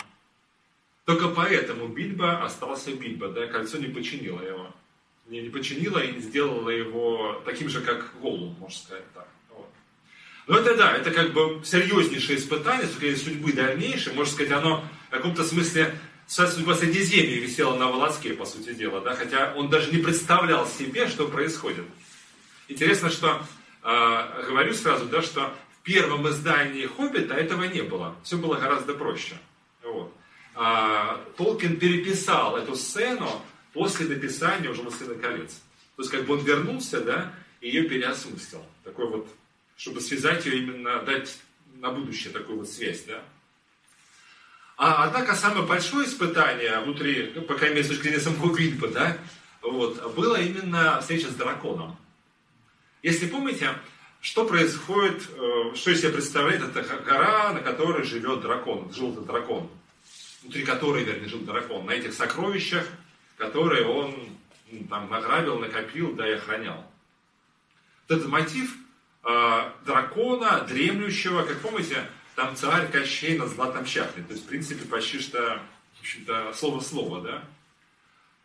только 1.06 1.28
поэтому 1.28 1.88
Бильбо 1.88 2.44
остался 2.44 2.92
Бильбо, 2.92 3.28
да, 3.28 3.46
кольцо 3.46 3.78
не 3.78 3.86
починило 3.86 4.42
его. 4.42 4.74
Не, 5.28 5.40
не 5.40 5.48
починило 5.48 5.98
и 5.98 6.12
не 6.12 6.20
сделало 6.20 6.68
его 6.68 7.40
таким 7.46 7.70
же, 7.70 7.80
как 7.80 8.20
Голум, 8.20 8.54
можно 8.60 8.78
сказать 8.78 9.10
так. 9.14 9.28
Вот. 9.48 9.70
Но 10.46 10.58
это 10.58 10.76
да, 10.76 10.94
это 10.94 11.10
как 11.10 11.32
бы 11.32 11.62
серьезнейшее 11.64 12.36
испытание, 12.36 12.86
скорее 12.86 13.16
судьбы 13.16 13.54
дальнейшей, 13.54 14.12
можно 14.12 14.30
сказать, 14.30 14.52
оно 14.52 14.84
в 15.08 15.10
каком-то 15.10 15.42
смысле 15.42 15.94
судьба 16.28 16.74
Средиземья 16.74 17.40
висела 17.40 17.74
на 17.76 17.86
волоске, 17.88 18.34
по 18.34 18.44
сути 18.44 18.74
дела, 18.74 19.00
да, 19.00 19.14
хотя 19.14 19.54
он 19.56 19.70
даже 19.70 19.90
не 19.90 20.02
представлял 20.02 20.68
себе, 20.68 21.08
что 21.08 21.26
происходит. 21.26 21.86
Интересно, 22.68 23.08
что 23.08 23.42
э, 23.82 24.44
говорю 24.46 24.74
сразу, 24.74 25.06
да, 25.06 25.22
что 25.22 25.54
в 25.72 25.82
первом 25.82 26.28
издании 26.28 26.84
Хоббита 26.84 27.34
этого 27.34 27.64
не 27.64 27.80
было. 27.80 28.14
Все 28.24 28.36
было 28.36 28.56
гораздо 28.56 28.92
проще. 28.92 29.38
Вот. 29.82 30.12
А, 30.54 31.24
Толкин 31.38 31.78
переписал 31.78 32.58
эту 32.58 32.74
сцену 32.74 33.40
после 33.72 34.06
написания 34.06 34.68
уже 34.68 34.82
«Властелина 34.82 35.14
колец». 35.14 35.52
То 35.96 36.02
есть, 36.02 36.10
как 36.10 36.26
бы 36.26 36.34
он 36.34 36.44
вернулся, 36.44 37.00
да, 37.00 37.32
и 37.60 37.68
ее 37.68 37.84
переосмыслил. 37.84 38.62
Такой 38.84 39.08
вот, 39.08 39.28
чтобы 39.76 40.00
связать 40.02 40.44
ее 40.44 40.58
именно, 40.58 41.00
дать 41.02 41.38
на 41.76 41.90
будущее 41.90 42.32
такую 42.32 42.58
вот 42.58 42.68
связь, 42.68 43.04
да. 43.04 43.22
А, 44.78 45.02
однако 45.02 45.34
самое 45.34 45.66
большое 45.66 46.06
испытание 46.06 46.78
внутри, 46.78 47.32
ну, 47.34 47.42
по 47.42 47.54
крайней 47.54 47.76
мере, 47.76 47.84
с 47.84 47.88
точки 47.88 48.02
зрения 48.04 48.20
самого 48.20 48.54
Гринпа, 48.54 48.86
да, 48.86 49.18
вот, 49.60 50.14
было 50.14 50.40
именно 50.40 51.00
встреча 51.00 51.26
с 51.26 51.34
драконом. 51.34 51.96
Если 53.02 53.26
помните, 53.26 53.74
что 54.20 54.44
происходит, 54.46 55.28
э, 55.36 55.74
что 55.74 55.90
из 55.90 56.00
себя 56.00 56.12
представляет 56.12 56.62
эта 56.62 56.82
гора, 56.98 57.52
на 57.54 57.60
которой 57.60 58.04
живет 58.04 58.40
дракон, 58.40 58.92
желтый 58.92 59.24
дракон, 59.24 59.68
внутри 60.42 60.64
которой, 60.64 61.02
вернее, 61.02 61.28
жил 61.28 61.40
дракон, 61.40 61.84
на 61.84 61.90
этих 61.90 62.14
сокровищах, 62.14 62.86
которые 63.36 63.84
он 63.84 64.14
ну, 64.70 64.84
там 64.88 65.10
награбил, 65.10 65.58
накопил, 65.58 66.14
да 66.14 66.28
и 66.28 66.34
охранял. 66.34 66.84
Вот 68.08 68.18
этот 68.18 68.28
мотив 68.28 68.76
э, 69.24 69.70
дракона, 69.84 70.60
дремлющего, 70.68 71.42
как 71.42 71.58
помните, 71.62 72.08
там 72.38 72.54
царь 72.54 72.88
Кощей 72.88 73.36
на 73.36 73.48
златом 73.48 73.84
чахле. 73.84 74.22
То 74.22 74.32
есть, 74.32 74.44
в 74.44 74.48
принципе, 74.48 74.84
почти 74.84 75.18
что, 75.18 75.60
в 75.96 76.00
общем-то, 76.00 76.52
слово-слово, 76.54 77.20
да? 77.20 77.44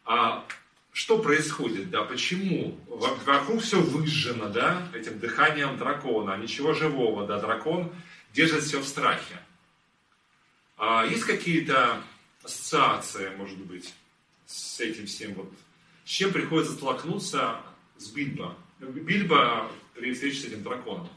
А 0.03 0.47
что 0.91 1.19
происходит, 1.19 1.91
да, 1.91 2.01
почему? 2.01 2.75
Вокруг 2.87 3.61
все 3.61 3.79
выжжено, 3.79 4.49
да, 4.49 4.89
этим 4.95 5.19
дыханием 5.19 5.77
дракона, 5.77 6.35
ничего 6.37 6.73
живого, 6.73 7.27
да, 7.27 7.39
дракон 7.39 7.93
держит 8.33 8.63
все 8.63 8.79
в 8.79 8.87
страхе. 8.87 9.39
А 10.75 11.05
есть 11.05 11.25
какие-то 11.25 12.01
ассоциации, 12.41 13.29
может 13.35 13.59
быть, 13.59 13.93
с 14.47 14.79
этим 14.79 15.05
всем 15.05 15.35
вот? 15.35 15.53
С 16.03 16.09
чем 16.09 16.33
приходится 16.33 16.73
столкнуться 16.73 17.57
с 17.99 18.07
Бильбо? 18.09 18.57
Бильбо 18.79 19.71
при 19.93 20.15
встрече 20.15 20.39
с 20.39 20.45
этим 20.45 20.63
драконом. 20.63 21.09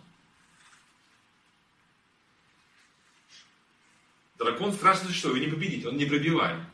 Дракон 4.38 4.72
страшно 4.72 5.10
что, 5.10 5.28
его 5.28 5.38
не 5.38 5.50
победить, 5.50 5.86
он 5.86 5.96
не 5.96 6.04
пробиваем. 6.04 6.66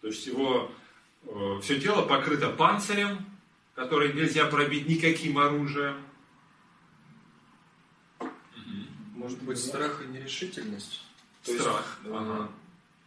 То 0.00 0.08
есть 0.08 0.26
его 0.26 0.70
э, 1.24 1.60
все 1.62 1.80
тело 1.80 2.06
покрыто 2.06 2.50
панцирем, 2.50 3.26
который 3.74 4.12
нельзя 4.12 4.46
пробить 4.46 4.88
никаким 4.88 5.38
оружием. 5.38 6.02
Может 9.14 9.42
быть, 9.42 9.58
страх 9.58 10.02
и 10.02 10.06
нерешительность? 10.06 11.04
То 11.44 11.58
страх. 11.58 11.98
Есть, 12.02 12.14
ага. 12.14 12.50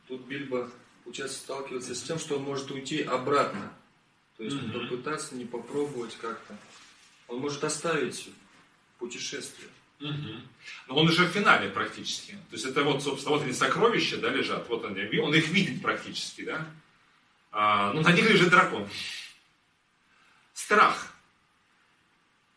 Тут 0.07 0.21
Бильбо, 0.21 0.69
получается, 1.03 1.39
сталкивается 1.39 1.95
с 1.95 2.01
тем, 2.01 2.19
что 2.19 2.37
он 2.37 2.43
может 2.43 2.69
уйти 2.71 3.01
обратно. 3.01 3.71
То 4.37 4.43
есть 4.43 4.57
угу. 4.57 4.79
попытаться, 4.79 5.35
не 5.35 5.45
попробовать 5.45 6.15
как-то. 6.17 6.57
Он 7.27 7.39
может 7.39 7.63
оставить 7.63 8.29
путешествие. 8.97 9.69
Угу. 9.99 10.41
Но 10.87 10.95
он 10.95 11.07
уже 11.07 11.25
в 11.25 11.31
финале 11.31 11.69
практически. 11.69 12.31
То 12.49 12.55
есть 12.55 12.65
это 12.65 12.83
вот, 12.83 13.03
собственно, 13.03 13.35
вот 13.35 13.45
эти 13.45 13.55
сокровища 13.55 14.17
да, 14.17 14.29
лежат, 14.29 14.67
вот 14.69 14.85
они, 14.85 15.19
он 15.19 15.33
их 15.33 15.49
видит 15.49 15.81
практически, 15.81 16.43
да. 16.43 16.65
А, 17.51 17.93
ну, 17.93 18.01
на 18.01 18.11
них 18.11 18.29
лежит 18.29 18.49
дракон. 18.49 18.87
Страх. 20.53 21.13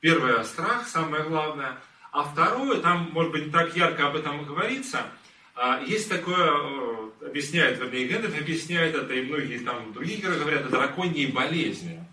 Первое 0.01 0.45
страх, 0.45 0.88
самое 0.88 1.24
главное. 1.24 1.78
А 2.11 2.24
второе, 2.24 2.80
там, 2.80 3.11
может 3.12 3.32
быть, 3.32 3.47
не 3.47 3.53
так 3.53 3.74
ярко 3.74 4.09
об 4.09 4.16
этом 4.16 4.45
говорится, 4.45 5.07
а, 5.55 5.82
есть 5.82 6.09
такое, 6.09 6.51
э, 6.51 7.26
объясняет, 7.26 7.78
вернее, 7.78 8.07
Гендальф 8.07 8.38
объясняет 8.38 8.95
это, 8.95 9.12
и 9.14 9.22
многие 9.22 9.59
там 9.59 9.93
другие 9.93 10.20
герои 10.20 10.38
говорят, 10.38 10.66
о 10.66 10.68
драконьей 10.68 11.30
болезни. 11.30 12.05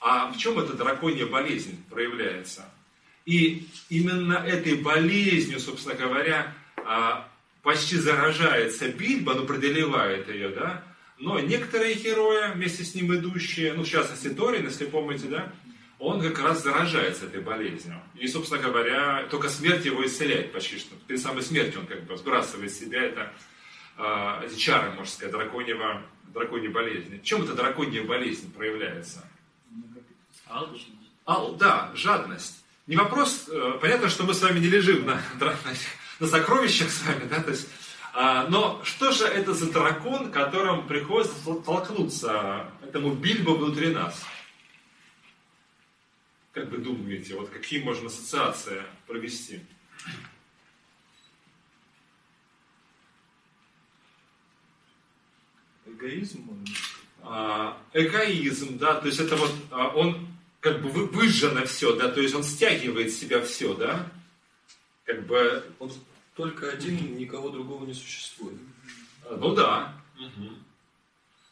А 0.00 0.32
в 0.32 0.38
чем 0.38 0.58
эта 0.58 0.72
драконья 0.74 1.26
болезнь 1.26 1.84
проявляется? 1.88 2.68
И 3.24 3.68
именно 3.88 4.34
этой 4.34 4.74
болезнью, 4.74 5.60
собственно 5.60 5.94
говоря, 5.94 6.54
а, 6.76 7.28
почти 7.62 7.96
заражается 7.96 8.88
Бильбо, 8.88 9.34
но 9.34 9.44
преодолевает 9.44 10.28
ее, 10.28 10.48
да. 10.48 10.84
Но 11.18 11.38
некоторые 11.38 11.94
герои, 11.94 12.52
вместе 12.52 12.84
с 12.84 12.94
ним 12.94 13.14
идущие, 13.14 13.74
ну, 13.74 13.84
в 13.84 13.88
частности, 13.88 14.28
Торин, 14.28 14.64
если 14.64 14.86
помните, 14.86 15.28
да, 15.28 15.52
он 16.00 16.20
как 16.20 16.40
раз 16.40 16.64
заражается 16.64 17.26
этой 17.26 17.40
болезнью. 17.40 18.00
И, 18.16 18.26
собственно 18.26 18.60
говоря, 18.60 19.24
только 19.30 19.48
смерть 19.48 19.84
его 19.84 20.04
исцеляет 20.04 20.52
почти 20.52 20.78
что. 20.78 20.96
Перед 21.06 21.20
самой 21.20 21.44
смертью 21.44 21.80
он 21.80 21.86
как 21.86 22.02
бы 22.04 22.16
сбрасывает 22.16 22.72
с 22.72 22.78
себя 22.80 23.02
это, 23.02 23.32
э, 23.98 24.46
эти 24.46 24.58
чары, 24.58 24.90
можно 24.90 25.06
сказать, 25.06 25.32
драконьего, 25.32 26.02
драконьей 26.34 26.72
болезни. 26.72 27.18
В 27.18 27.22
чем 27.22 27.44
эта 27.44 27.54
драконья 27.54 28.02
болезнь 28.02 28.52
проявляется? 28.52 29.24
Алчность. 30.48 30.88
А, 31.24 31.52
да, 31.52 31.92
жадность 31.94 32.61
не 32.86 32.96
вопрос, 32.96 33.48
э, 33.48 33.78
понятно, 33.80 34.08
что 34.08 34.24
мы 34.24 34.34
с 34.34 34.42
вами 34.42 34.58
не 34.58 34.68
лежим 34.68 35.06
на, 35.06 35.22
на, 35.38 35.56
на 36.18 36.26
сокровищах 36.26 36.90
с 36.90 37.02
вами, 37.02 37.24
да, 37.28 37.40
то 37.40 37.50
есть, 37.50 37.68
а, 38.14 38.46
но 38.48 38.82
что 38.84 39.12
же 39.12 39.24
это 39.24 39.54
за 39.54 39.72
дракон, 39.72 40.30
которым 40.30 40.86
приходится 40.86 41.34
толкнуться 41.64 42.66
этому 42.82 43.14
Бильбо 43.14 43.52
внутри 43.52 43.88
нас? 43.88 44.22
Как 46.52 46.68
вы 46.70 46.78
думаете, 46.78 47.34
вот 47.34 47.48
какие 47.48 47.82
можно 47.82 48.08
ассоциации 48.08 48.82
провести? 49.06 49.64
Эгоизм? 55.86 56.66
А, 57.22 57.78
эгоизм, 57.94 58.76
да, 58.76 59.00
то 59.00 59.06
есть 59.06 59.20
это 59.20 59.36
вот 59.36 59.54
а, 59.70 59.88
он 59.88 60.31
как 60.62 60.80
бы 60.80 60.90
выжжено 60.90 61.66
все, 61.66 61.94
да, 61.96 62.08
то 62.08 62.20
есть 62.20 62.34
он 62.34 62.44
стягивает 62.44 63.10
в 63.10 63.18
себя 63.18 63.42
все, 63.42 63.74
да, 63.74 64.08
как 65.04 65.26
бы... 65.26 65.62
Он 65.80 65.92
только 66.36 66.70
один, 66.70 67.16
никого 67.18 67.50
другого 67.50 67.84
не 67.84 67.92
существует. 67.92 68.56
Ну 69.28 69.54
да. 69.54 69.92
Угу. 70.16 70.48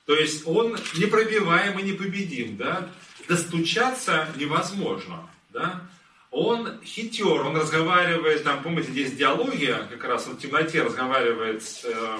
То 0.06 0.14
есть 0.14 0.46
он 0.46 0.72
непробиваем 0.96 1.78
и 1.78 1.82
непобедим, 1.82 2.56
да, 2.56 2.88
достучаться 3.28 4.28
невозможно, 4.36 5.28
да. 5.50 5.82
Он 6.30 6.80
хитер, 6.84 7.42
он 7.44 7.56
разговаривает, 7.56 8.44
там, 8.44 8.62
помните, 8.62 8.92
здесь 8.92 9.12
диалогия, 9.16 9.88
как 9.90 10.04
раз 10.04 10.28
он 10.28 10.36
в 10.36 10.40
темноте 10.40 10.82
разговаривает 10.82 11.64
с, 11.64 11.84
э, 11.84 12.18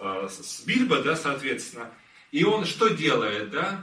э, 0.00 0.28
с 0.28 0.60
Бильбо, 0.60 1.02
да, 1.02 1.16
соответственно, 1.16 1.90
и 2.32 2.44
он 2.44 2.66
что 2.66 2.88
делает, 2.88 3.50
да, 3.50 3.82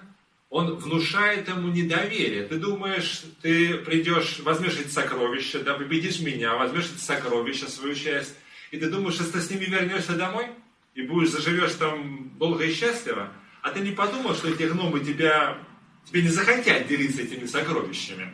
он 0.54 0.76
внушает 0.76 1.48
ему 1.50 1.70
недоверие. 1.70 2.44
Ты 2.44 2.58
думаешь, 2.58 3.24
ты 3.42 3.74
придешь, 3.74 4.38
возьмешь 4.42 4.78
эти 4.80 4.90
сокровища, 4.90 5.62
да, 5.62 5.74
победишь 5.74 6.20
меня, 6.20 6.54
возьмешь 6.54 6.92
эти 6.94 7.02
сокровища, 7.02 7.68
свою 7.68 7.96
часть, 7.96 8.36
и 8.70 8.78
ты 8.78 8.88
думаешь, 8.88 9.16
что 9.16 9.32
ты 9.32 9.42
с 9.42 9.50
ними 9.50 9.66
вернешься 9.66 10.16
домой, 10.16 10.46
и 10.94 11.02
будешь, 11.02 11.32
заживешь 11.32 11.74
там 11.74 12.38
долго 12.38 12.66
и 12.66 12.72
счастливо, 12.72 13.32
а 13.64 13.72
ты 13.72 13.80
не 13.80 13.94
подумал, 13.94 14.36
что 14.36 14.48
эти 14.48 14.62
гномы 14.62 15.00
тебя, 15.00 15.58
тебе 16.06 16.22
не 16.22 16.30
захотят 16.30 16.88
делиться 16.88 17.24
этими 17.24 17.48
сокровищами. 17.48 18.32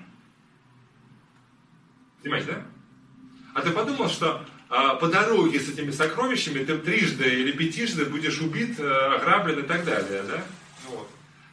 Понимаете, 2.22 2.48
да? 2.48 2.66
А 3.54 3.62
ты 3.62 3.70
подумал, 3.70 4.10
что 4.10 4.46
а, 4.68 4.96
по 4.96 5.08
дороге 5.08 5.58
с 5.58 5.70
этими 5.70 5.92
сокровищами 5.92 6.66
ты 6.66 6.78
трижды 6.80 7.30
или 7.30 7.54
пятижды 7.54 8.04
будешь 8.04 8.42
убит, 8.42 8.78
э, 8.78 8.84
ограблен 8.84 9.60
и 9.60 9.64
так 9.66 9.86
далее, 9.86 10.24
да? 10.24 10.44
Вот. 10.90 11.10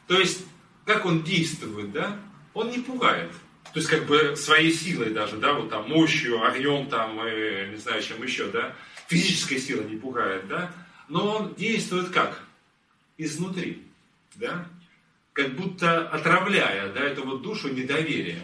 То 0.08 0.18
есть 0.18 0.44
как 0.86 1.04
он 1.04 1.22
действует, 1.22 1.92
да, 1.92 2.18
он 2.54 2.70
не 2.70 2.78
пугает. 2.78 3.30
То 3.74 3.80
есть, 3.80 3.90
как 3.90 4.06
бы 4.06 4.36
своей 4.36 4.72
силой 4.72 5.10
даже, 5.10 5.36
да, 5.36 5.52
вот 5.52 5.68
там 5.68 5.88
мощью, 5.90 6.42
огнем 6.42 6.88
там, 6.88 7.20
и, 7.26 7.68
не 7.70 7.76
знаю, 7.76 8.02
чем 8.02 8.22
еще, 8.22 8.46
да, 8.46 8.74
физической 9.08 9.58
силой 9.58 9.84
не 9.84 9.96
пугает, 9.96 10.48
да, 10.48 10.72
но 11.08 11.36
он 11.36 11.54
действует 11.54 12.08
как? 12.10 12.40
Изнутри. 13.18 13.82
да, 14.36 14.66
как 15.36 15.54
будто 15.54 16.08
отравляя 16.08 16.90
да, 16.92 17.00
эту 17.00 17.24
вот 17.24 17.42
душу 17.42 17.68
недоверием. 17.68 18.42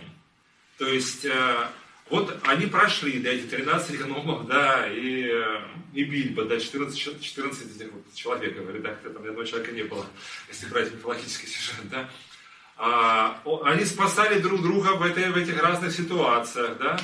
То 0.76 0.86
есть, 0.86 1.24
э, 1.24 1.66
вот 2.10 2.38
они 2.44 2.66
прошли, 2.66 3.18
да, 3.18 3.30
эти 3.30 3.46
13 3.46 3.98
гномов, 3.98 4.46
да, 4.46 4.86
и, 4.92 5.30
э, 5.32 5.60
и 5.94 6.04
Бильбо, 6.04 6.44
да, 6.44 6.60
14, 6.60 7.22
14 7.22 7.76
этих 7.76 7.92
вот 7.92 8.14
человек, 8.14 8.58
в 8.58 8.70
редакторе, 8.70 9.14
там 9.14 9.22
ни 9.22 9.28
одного 9.28 9.46
человека 9.46 9.72
не 9.72 9.84
было, 9.84 10.06
если 10.48 10.66
брать 10.66 10.92
мифологический 10.92 11.48
сюжет, 11.48 11.88
да. 11.90 12.10
А, 12.84 13.40
они 13.62 13.84
спасали 13.84 14.40
друг 14.40 14.60
друга 14.60 14.96
в, 14.96 15.02
этой, 15.02 15.30
в 15.30 15.36
этих 15.36 15.62
разных 15.62 15.92
ситуациях, 15.92 16.78
да. 16.78 16.98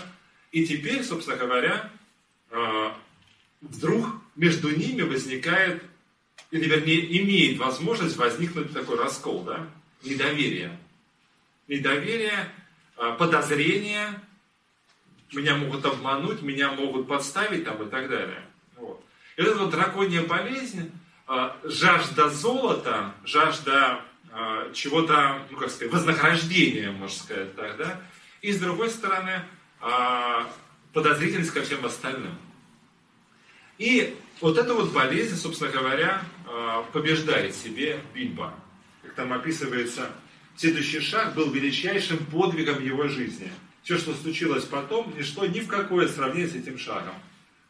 И 0.51 0.67
теперь, 0.67 1.05
собственно 1.05 1.37
говоря, 1.37 1.89
э, 2.51 2.91
вдруг 3.61 4.09
между 4.35 4.77
ними 4.77 5.03
возникает, 5.03 5.85
или 6.51 6.69
вернее 6.69 7.23
имеет 7.23 7.59
возможность 7.59 8.17
возникнуть 8.17 8.73
такой 8.73 8.99
раскол, 8.99 9.45
да, 9.45 9.69
недоверие. 10.03 10.77
Недоверие, 11.69 12.51
а, 12.97 13.13
подозрение, 13.13 14.21
меня 15.33 15.55
могут 15.55 15.85
обмануть, 15.85 16.43
меня 16.43 16.73
могут 16.73 17.07
подставить 17.07 17.65
там 17.65 17.87
и 17.87 17.89
так 17.89 18.09
далее. 18.09 18.45
Вот. 18.75 19.01
И 19.37 19.43
вот 19.43 19.51
эта 19.51 19.59
вот 19.61 19.71
драконья 19.71 20.23
болезнь, 20.23 20.91
а, 21.29 21.57
жажда 21.63 22.31
золота, 22.31 23.15
жажда 23.25 24.01
а, 24.01 24.08
чего-то, 24.73 25.47
ну 25.51 25.57
как 25.57 25.71
сказать, 25.71 25.93
вознаграждения, 25.93 26.91
можно 26.91 27.17
сказать 27.17 27.55
так, 27.57 27.77
да, 27.77 28.01
и 28.43 28.53
с 28.53 28.59
другой 28.59 28.91
стороны, 28.91 29.43
подозрительность 30.93 31.53
ко 31.53 31.63
всем 31.63 31.85
остальным. 31.85 32.37
И 33.79 34.17
вот 34.41 34.59
эта 34.59 34.75
вот 34.75 34.93
болезнь, 34.93 35.37
собственно 35.37 35.71
говоря, 35.71 36.23
побеждает 36.93 37.55
себе 37.55 38.01
Бильбо. 38.15 38.55
Как 39.03 39.15
там 39.15 39.33
описывается, 39.33 40.11
следующий 40.57 41.01
шаг 41.01 41.35
был 41.35 41.51
величайшим 41.51 42.19
подвигом 42.27 42.83
его 42.85 43.09
жизни. 43.09 43.51
Все, 43.83 43.97
что 43.97 44.15
случилось 44.15 44.65
потом, 44.65 45.15
ничто 45.17 45.47
ни 45.47 45.61
в 45.61 45.69
какое 45.69 46.09
сравнение 46.09 46.49
с 46.49 46.55
этим 46.55 46.79
шагом. 46.79 47.15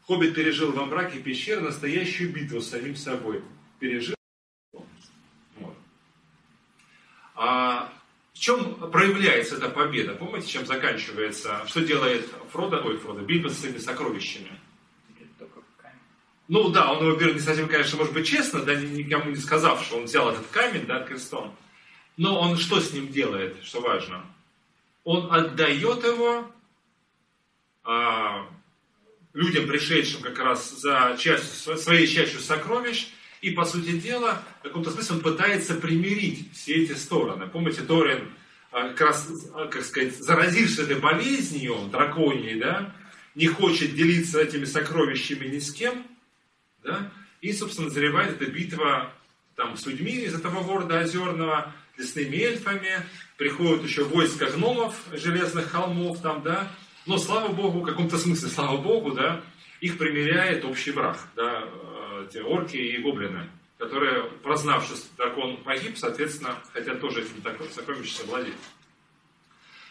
Хоббит 0.05 0.33
пережил 0.33 0.71
во 0.71 0.85
мраке 0.85 1.19
пещеры 1.19 1.61
настоящую 1.61 2.33
битву 2.33 2.59
с 2.61 2.69
самим 2.69 2.95
собой. 2.95 3.43
Пережил. 3.79 4.15
Вот. 4.73 5.77
А 7.41 7.89
в 8.33 8.37
чем 8.37 8.75
проявляется 8.91 9.55
эта 9.55 9.69
победа? 9.69 10.13
Помните, 10.13 10.49
чем 10.49 10.65
заканчивается? 10.65 11.65
Что 11.67 11.79
делает 11.79 12.29
Фродо, 12.51 12.81
ой, 12.83 12.97
Фродо, 12.97 13.21
Бильбо 13.21 13.47
с 13.47 13.59
своими 13.59 13.77
сокровищами? 13.77 14.51
Ну 16.49 16.67
да, 16.67 16.91
он 16.91 17.05
его 17.05 17.15
берет 17.15 17.35
не 17.35 17.39
совсем, 17.39 17.69
конечно, 17.69 17.97
может 17.97 18.13
быть, 18.13 18.27
честно, 18.27 18.61
да, 18.63 18.75
никому 18.75 19.29
не 19.29 19.37
сказав, 19.37 19.81
что 19.85 19.97
он 19.97 20.03
взял 20.03 20.29
этот 20.29 20.47
камень, 20.47 20.85
да, 20.85 21.01
крестом. 21.01 21.55
Но 22.17 22.37
он 22.41 22.57
что 22.57 22.81
с 22.81 22.91
ним 22.91 23.07
делает, 23.07 23.55
что 23.63 23.79
важно? 23.79 24.25
Он 25.05 25.31
отдает 25.31 26.03
его 26.03 26.51
а, 27.85 28.49
людям, 29.33 29.65
пришедшим 29.65 30.21
как 30.23 30.39
раз 30.39 30.71
за 30.71 31.15
частью, 31.17 31.77
своей 31.77 32.05
частью 32.05 32.41
сокровищ, 32.41 33.07
и, 33.41 33.51
по 33.51 33.65
сути 33.65 33.99
дела, 33.99 34.41
в 34.59 34.63
каком-то 34.63 34.91
смысле 34.91 35.17
он 35.17 35.21
пытается 35.21 35.75
примирить 35.75 36.51
все 36.53 36.83
эти 36.83 36.93
стороны. 36.93 37.47
Помните, 37.47 37.81
Торин, 37.81 38.29
а, 38.71 38.89
как 38.89 39.01
раз, 39.01 39.29
а, 39.53 39.67
как 39.67 39.83
сказать, 39.83 40.15
заразившись 40.17 40.79
этой 40.79 40.99
болезнью 40.99 41.75
драконьей, 41.91 42.59
да, 42.59 42.93
не 43.35 43.47
хочет 43.47 43.95
делиться 43.95 44.41
этими 44.41 44.65
сокровищами 44.65 45.47
ни 45.47 45.59
с 45.59 45.71
кем, 45.71 46.05
да? 46.83 47.11
И, 47.41 47.53
собственно, 47.53 47.87
назревает 47.87 48.41
эта 48.41 48.51
битва 48.51 49.13
там, 49.55 49.77
с 49.77 49.85
людьми 49.85 50.11
из 50.11 50.33
этого 50.33 50.63
города 50.63 50.99
озерного, 50.99 51.73
лесными 51.97 52.37
эльфами, 52.37 53.05
приходят 53.37 53.83
еще 53.83 54.03
войска 54.03 54.47
гномов, 54.47 54.95
железных 55.13 55.71
холмов 55.71 56.21
там, 56.21 56.41
да, 56.43 56.71
но, 57.05 57.17
слава 57.17 57.49
богу, 57.49 57.79
в 57.79 57.85
каком-то 57.85 58.17
смысле, 58.17 58.49
слава 58.49 58.77
богу, 58.77 59.11
да, 59.11 59.41
их 59.81 59.97
примеряет 59.97 60.65
общий 60.65 60.91
враг, 60.91 61.17
да, 61.35 61.63
э, 61.63 61.88
те 62.25 62.41
орки 62.41 62.77
и 62.77 62.97
гоблины, 62.97 63.49
которые, 63.77 64.23
прознав, 64.43 64.83
что 64.85 64.95
дракон 65.17 65.57
погиб, 65.63 65.97
соответственно, 65.97 66.61
хотят 66.73 66.99
тоже 66.99 67.21
этим 67.21 67.41
сокровищем 67.71 68.25
владеть. 68.25 68.53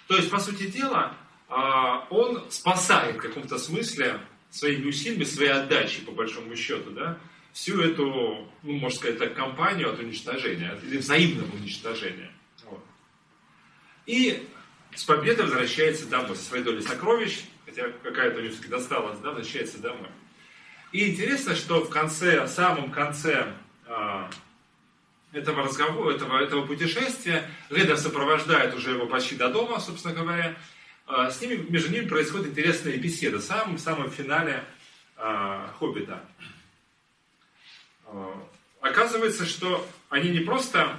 То 0.06 0.16
есть, 0.16 0.30
по 0.30 0.38
сути 0.38 0.66
дела, 0.66 1.14
а, 1.48 2.06
он 2.10 2.50
спасает 2.50 3.16
в 3.16 3.20
каком-то 3.20 3.58
смысле 3.58 4.20
своими 4.50 4.86
усилиями, 4.86 5.24
своей 5.24 5.52
отдачей, 5.52 6.02
по 6.04 6.12
большому 6.12 6.54
счету, 6.56 6.90
да, 6.90 7.18
всю 7.52 7.80
эту, 7.80 8.48
ну, 8.62 8.72
можно 8.72 8.98
сказать 8.98 9.18
так, 9.18 9.34
компанию 9.34 9.92
от 9.92 9.98
уничтожения, 9.98 10.78
или 10.82 10.98
взаимного 10.98 11.50
уничтожения. 11.54 12.30
Вот. 12.64 12.84
И 14.06 14.46
с 14.94 15.04
победой 15.04 15.46
возвращается 15.46 16.08
домой, 16.08 16.36
со 16.36 16.44
своей 16.44 16.64
долей 16.64 16.82
сокровищ, 16.82 17.40
хотя 17.66 17.90
какая-то 18.02 18.38
у 18.38 18.40
него 18.40 18.50
все-таки 18.52 18.70
досталась, 18.70 19.18
да, 19.20 19.30
возвращается 19.30 19.78
домой. 19.78 20.08
И 20.90 21.10
интересно, 21.10 21.54
что 21.54 21.84
в 21.84 21.90
конце, 21.90 22.44
в 22.44 22.48
самом 22.48 22.90
конце 22.90 23.52
э, 23.86 24.30
этого 25.32 25.64
разговора, 25.64 26.14
этого, 26.14 26.38
этого 26.38 26.66
путешествия, 26.66 27.48
Ледер 27.68 27.98
сопровождает 27.98 28.74
уже 28.74 28.92
его 28.92 29.06
почти 29.06 29.36
до 29.36 29.50
дома, 29.50 29.80
собственно 29.80 30.14
говоря, 30.14 30.56
а, 31.06 31.30
с 31.30 31.40
ними, 31.40 31.56
между 31.70 31.90
ними 31.90 32.08
происходит 32.08 32.48
интересная 32.48 32.96
беседа 32.96 33.38
в 33.38 33.42
самом, 33.42 33.78
самом 33.78 34.10
финале 34.10 34.64
э, 35.16 35.68
«Хоббита». 35.78 36.24
Оказывается, 38.80 39.44
что 39.44 39.86
они 40.08 40.30
не 40.30 40.40
просто 40.40 40.98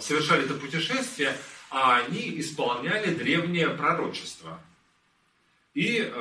совершали 0.00 0.44
это 0.44 0.52
путешествие, 0.52 1.34
а 1.70 1.96
они 1.96 2.38
исполняли 2.40 3.14
древнее 3.14 3.70
пророчество. 3.70 4.60
И 5.72 6.12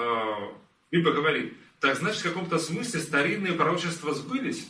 Библия 0.91 1.13
говорит, 1.13 1.53
так 1.79 1.97
значит, 1.97 2.21
в 2.21 2.23
каком-то 2.23 2.59
смысле 2.59 2.99
старинные 2.99 3.53
пророчества 3.53 4.13
сбылись? 4.13 4.67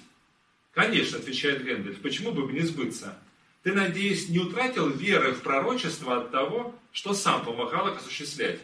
Конечно, 0.74 1.18
отвечает 1.18 1.63
Гендель, 1.63 1.97
почему 1.97 2.32
бы 2.32 2.51
не 2.51 2.61
сбыться? 2.61 3.18
Ты, 3.63 3.74
надеюсь, 3.74 4.30
не 4.30 4.39
утратил 4.39 4.89
веры 4.89 5.34
в 5.34 5.41
пророчество 5.41 6.18
от 6.18 6.32
того, 6.32 6.76
что 6.91 7.13
сам 7.13 7.43
помогал 7.43 7.88
их 7.89 7.97
осуществлять. 7.97 8.59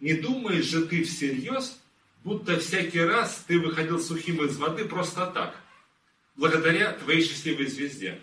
Не 0.00 0.14
думаешь 0.14 0.64
же 0.64 0.86
ты 0.86 1.04
всерьез, 1.04 1.80
будто 2.24 2.58
всякий 2.58 3.00
раз 3.00 3.44
ты 3.46 3.58
выходил 3.58 4.00
сухим 4.00 4.44
из 4.44 4.56
воды 4.56 4.84
просто 4.84 5.26
так, 5.26 5.56
благодаря 6.36 6.92
твоей 6.92 7.22
счастливой 7.22 7.66
звезде. 7.66 8.20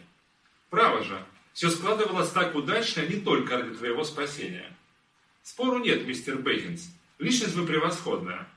Право 0.70 1.03
же, 1.03 1.24
все 1.53 1.70
складывалось 1.70 2.30
так 2.30 2.53
удачно 2.56 3.01
не 3.01 3.20
только 3.20 3.58
ради 3.58 3.76
твоего 3.76 4.03
спасения. 4.03 4.76
Спору 5.41 5.80
нет, 5.80 6.06
мистер 6.06 6.38
Бейкинс. 6.38 6.89
Личность 7.20 7.55
вы 7.55 7.66
превосходная. 7.66 8.47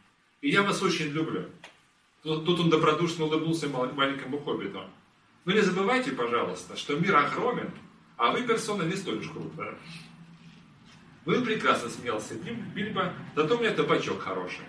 И 0.41 0.51
я 0.51 0.63
вас 0.63 0.83
очень 0.83 1.07
люблю. 1.07 1.47
Тут, 2.23 2.61
он 2.61 2.71
добродушно 2.71 3.25
улыбнулся 3.25 3.69
маленькому 3.69 4.39
хоббиту. 4.39 4.83
Но 5.45 5.53
не 5.53 5.61
забывайте, 5.61 6.13
пожалуйста, 6.13 6.77
что 6.77 6.97
мир 6.97 7.17
огромен, 7.17 7.71
а 8.17 8.33
вы 8.33 8.43
персона 8.43 8.83
не 8.83 8.97
столь 8.97 9.19
уж 9.19 9.29
крупная. 9.29 9.75
Ну 11.25 11.45
прекрасно 11.45 11.89
смеялся 11.91 12.35
Бильбо, 12.35 13.13
зато 13.37 13.57
у 13.57 13.61
меня 13.61 13.73
табачок 13.73 14.21
хороший. 14.23 14.65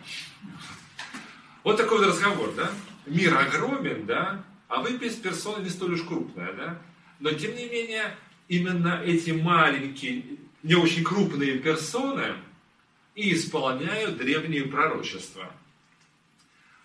Вот 1.63 1.77
такой 1.77 1.99
вот 1.99 2.07
разговор, 2.07 2.53
да? 2.55 2.69
Мир 3.05 3.37
огромен, 3.37 4.05
да? 4.05 4.43
А 4.67 4.81
вы 4.81 4.97
без 4.97 5.15
персоны 5.15 5.63
не 5.63 5.69
столь 5.69 5.93
уж 5.93 6.03
крупная, 6.03 6.53
да? 6.53 6.81
Но 7.19 7.31
тем 7.31 7.55
не 7.55 7.67
менее, 7.67 8.15
именно 8.47 9.01
эти 9.03 9.31
маленькие, 9.31 10.23
не 10.63 10.75
очень 10.75 11.03
крупные 11.03 11.59
персоны 11.59 12.35
и 13.15 13.33
исполняют 13.33 14.17
древние 14.17 14.65
пророчества. 14.65 15.51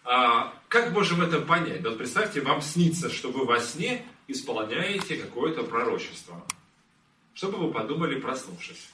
А, 0.04 0.52
как 0.68 0.90
можем 0.92 1.22
это 1.22 1.40
понять? 1.40 1.82
Вот 1.82 1.98
представьте, 1.98 2.40
вам 2.40 2.60
снится, 2.60 3.10
что 3.10 3.30
вы 3.30 3.46
во 3.46 3.60
сне 3.60 4.04
исполняете 4.28 5.16
какое-то 5.16 5.62
пророчество. 5.62 6.44
Что 7.34 7.50
бы 7.50 7.58
вы 7.58 7.72
подумали, 7.72 8.20
проснувшись? 8.20 8.90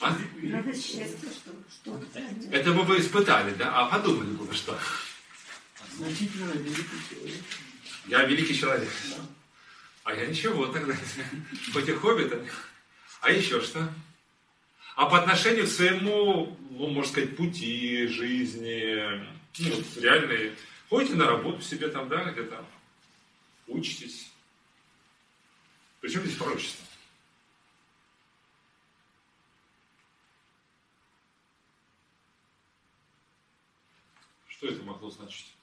А? 0.00 0.16
Это 2.50 2.72
бы 2.72 2.82
вы 2.82 3.00
испытали, 3.00 3.54
да? 3.54 3.72
А 3.74 3.86
подумали 3.86 4.30
бы 4.30 4.44
вы 4.44 4.54
что? 4.54 4.78
Значительно 5.96 6.52
великий 6.52 6.82
человек. 7.08 7.42
Я 8.06 8.24
великий 8.24 8.58
человек. 8.58 8.90
Да. 9.10 9.16
А 10.04 10.12
я 10.12 10.26
ничего 10.26 10.66
тогда. 10.66 10.94
Хоть 11.72 11.88
и 11.88 11.92
хоббит. 11.92 12.32
А 13.22 13.30
еще 13.30 13.60
что? 13.62 13.92
А 14.96 15.06
по 15.06 15.18
отношению 15.18 15.64
к 15.66 15.70
своему, 15.70 16.56
ну, 16.70 16.88
можно 16.88 17.10
сказать, 17.10 17.36
пути 17.36 18.06
жизни, 18.06 19.26
ну, 19.58 19.84
реальные, 20.00 20.56
ходите 20.88 21.16
на 21.16 21.26
работу 21.26 21.62
себе 21.62 21.88
там, 21.88 22.08
да, 22.08 22.22
где-то, 22.30 22.64
учитесь. 23.66 24.30
Причем 26.00 26.22
здесь 26.22 26.36
пророчество? 26.36 26.84
Что 34.48 34.68
это 34.68 34.82
могло 34.84 35.10
значить? 35.10 35.53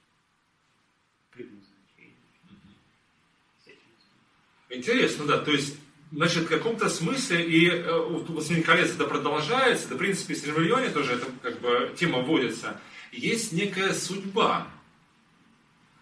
Интересно, 4.72 5.26
да. 5.26 5.38
То 5.38 5.52
есть, 5.52 5.76
значит, 6.12 6.44
в 6.44 6.48
каком-то 6.48 6.90
смысле, 6.90 7.44
и 7.44 7.70
э, 7.70 7.94
у 7.94 8.20
«Властелин 8.20 8.64
колец» 8.64 8.92
это 8.92 9.06
продолжается, 9.06 9.90
да, 9.90 9.96
в 9.96 9.98
принципе, 9.98 10.34
в 10.34 10.38
Сильмариллионе 10.38 10.90
тоже 10.90 11.14
эта 11.14 11.26
как 11.42 11.60
бы, 11.60 11.94
тема 11.98 12.20
вводится. 12.20 12.80
Есть 13.12 13.52
некая 13.52 13.94
судьба. 13.94 14.68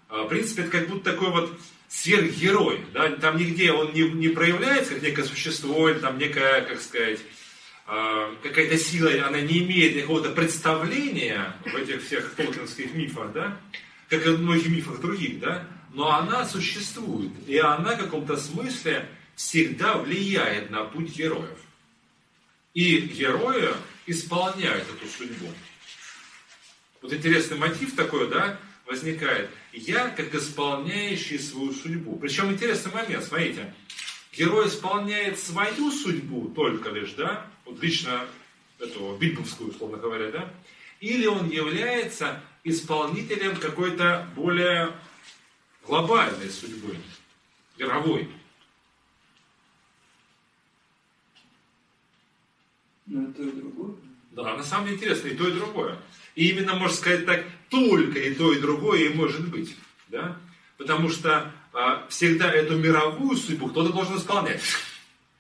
А, 0.08 0.24
В 0.24 0.28
принципе, 0.28 0.64
это 0.64 0.72
как 0.72 0.88
будто 0.88 1.12
такой 1.12 1.32
вот 1.32 1.60
сверхгерой. 1.88 2.86
Да? 2.94 3.10
Там 3.10 3.38
нигде 3.38 3.72
он 3.72 3.92
не, 3.94 4.04
не 4.04 4.30
проявляется 4.30 4.94
как 4.94 5.04
некое 5.04 5.24
существо, 5.24 5.90
или 5.90 5.98
там 5.98 6.20
некая, 6.20 6.62
как 6.62 6.80
сказать, 6.80 7.20
а, 7.88 8.36
какая-то 8.44 8.78
сила, 8.78 9.10
она 9.28 9.42
не 9.42 9.60
имеет 9.64 10.00
какого-то 10.00 10.30
представления 10.30 11.56
в 11.66 11.76
этих 11.76 12.06
всех 12.06 12.36
толкинских 12.36 12.94
мифах, 12.94 13.32
да? 13.34 13.60
как 14.10 14.26
и 14.28 14.30
в 14.30 14.42
многих 14.42 14.70
мифах 14.70 15.02
других, 15.02 15.40
да? 15.40 15.68
Но 15.92 16.12
она 16.12 16.46
существует, 16.46 17.32
и 17.48 17.58
она 17.58 17.96
в 17.96 18.00
каком-то 18.00 18.38
смысле 18.38 19.08
всегда 19.36 19.98
влияет 19.98 20.70
на 20.70 20.84
путь 20.84 21.16
героев. 21.16 21.58
И 22.74 23.00
герои 23.00 23.70
исполняют 24.06 24.88
эту 24.90 25.08
судьбу. 25.08 25.48
Вот 27.02 27.14
интересный 27.14 27.58
мотив 27.58 27.96
такой, 27.96 28.30
да, 28.30 28.60
возникает. 28.86 29.50
Я 29.72 30.10
как 30.10 30.34
исполняющий 30.36 31.38
свою 31.38 31.74
судьбу. 31.74 32.18
Причем 32.18 32.52
интересный 32.52 32.92
момент, 32.92 33.24
смотрите. 33.24 33.74
Герой 34.34 34.68
исполняет 34.68 35.40
свою 35.40 35.92
судьбу 35.92 36.50
только 36.50 36.90
лишь, 36.90 37.14
да, 37.14 37.48
вот 37.66 37.82
лично 37.82 38.26
эту 38.80 39.16
бильбовскую, 39.20 39.72
условно 39.72 39.98
говоря, 39.98 40.32
да, 40.32 40.54
или 41.00 41.26
он 41.26 41.50
является 41.50 42.42
исполнителем 42.64 43.56
какой-то 43.56 44.28
более 44.36 44.94
глобальной 45.90 46.50
судьбы, 46.52 46.96
мировой. 47.78 48.30
Ну, 53.08 53.30
это 53.30 53.42
и 53.42 53.52
другое. 53.52 53.96
Да, 54.32 54.56
на 54.56 54.64
самом 54.64 54.86
деле 54.86 54.98
интересно 54.98 55.28
и 55.30 55.36
то, 55.36 55.48
и 55.48 55.54
другое. 55.54 55.98
И 56.36 56.50
именно, 56.50 56.76
можно 56.76 56.96
сказать 56.96 57.26
так, 57.26 57.44
только 57.70 58.20
и 58.20 58.36
то, 58.36 58.54
и 58.54 58.62
другое 58.62 59.10
и 59.10 59.14
может 59.14 59.50
быть. 59.50 59.76
Да? 60.10 60.38
Потому 60.78 61.10
что 61.10 61.52
а, 61.74 62.06
всегда 62.08 62.54
эту 62.54 62.78
мировую 62.78 63.36
судьбу 63.36 63.68
кто-то 63.70 63.92
должен 63.92 64.18
исполнять. 64.18 64.62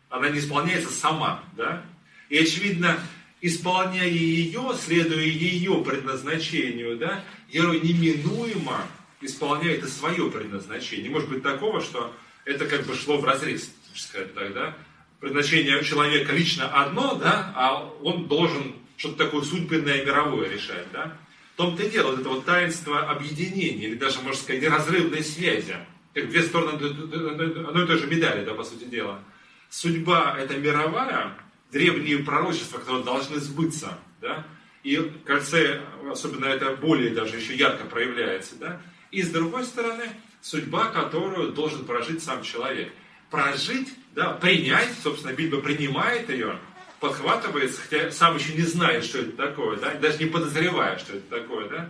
Она 0.09 0.29
не 0.29 0.39
исполняется 0.39 0.89
сама. 0.89 1.43
Да? 1.55 1.85
И 2.29 2.37
очевидно, 2.39 2.99
исполняя 3.39 4.09
ее, 4.09 4.73
следуя 4.79 5.23
ее 5.23 5.83
предназначению, 5.83 6.97
да, 6.97 7.23
герой 7.51 7.79
неминуемо 7.81 8.87
исполняет 9.21 9.83
и 9.83 9.87
свое 9.87 10.29
предназначение. 10.31 11.09
Может 11.09 11.29
быть 11.29 11.43
такого, 11.43 11.81
что 11.81 12.13
это 12.45 12.65
как 12.65 12.85
бы 12.85 12.95
шло 12.95 13.17
в 13.17 13.25
разрез, 13.25 13.71
можно 13.87 14.01
сказать 14.01 14.33
так, 14.33 14.53
да? 14.53 14.77
Предназначение 15.19 15.83
человека 15.83 16.33
лично 16.33 16.67
одно, 16.67 17.15
да, 17.15 17.51
а 17.55 17.83
он 18.01 18.27
должен 18.27 18.75
что-то 18.97 19.25
такое 19.25 19.43
судьбенное 19.43 20.05
мировое 20.05 20.49
решать, 20.49 20.85
да? 20.93 21.17
В 21.53 21.57
том-то 21.57 21.83
и 21.83 21.89
дело, 21.89 22.11
вот 22.11 22.21
это 22.21 22.29
вот 22.29 22.45
таинство 22.45 23.09
объединения, 23.09 23.87
или 23.87 23.95
даже, 23.95 24.21
можно 24.21 24.39
сказать, 24.39 24.61
неразрывной 24.61 25.23
связи, 25.23 25.75
как 26.13 26.29
две 26.29 26.41
стороны 26.43 26.71
одной 26.71 27.83
и 27.83 27.87
той 27.87 27.97
же 27.97 28.07
медали, 28.07 28.45
да, 28.45 28.53
по 28.53 28.63
сути 28.63 28.85
дела. 28.85 29.19
Судьба– 29.69 30.37
это 30.39 30.55
мировая, 30.57 31.37
древние 31.71 32.19
пророчества, 32.19 32.79
которые 32.79 33.03
должны 33.03 33.39
сбыться, 33.39 33.97
да, 34.21 34.45
и 34.83 34.95
в 34.97 35.23
кольце, 35.23 35.81
особенно 36.09 36.45
это 36.45 36.75
более 36.75 37.11
даже 37.11 37.35
еще 37.35 37.55
ярко 37.55 37.85
проявляется, 37.85 38.55
да, 38.55 38.81
и 39.11 39.21
с 39.21 39.29
другой 39.29 39.65
стороны, 39.65 40.05
судьба, 40.41 40.87
которую 40.87 41.51
должен 41.51 41.85
прожить 41.85 42.23
сам 42.23 42.43
человек. 42.43 42.91
Прожить, 43.29 43.89
да, 44.15 44.33
принять, 44.33 44.89
собственно, 45.03 45.33
Библия 45.33 45.61
принимает 45.61 46.29
ее, 46.29 46.57
подхватывается, 46.99 47.81
хотя 47.81 48.11
сам 48.11 48.37
еще 48.37 48.53
не 48.53 48.63
знает, 48.63 49.05
что 49.05 49.19
это 49.19 49.31
такое, 49.31 49.77
да, 49.77 49.93
даже 49.95 50.17
не 50.17 50.25
подозревая, 50.25 50.97
что 50.97 51.17
это 51.17 51.41
такое, 51.41 51.69
да, 51.69 51.89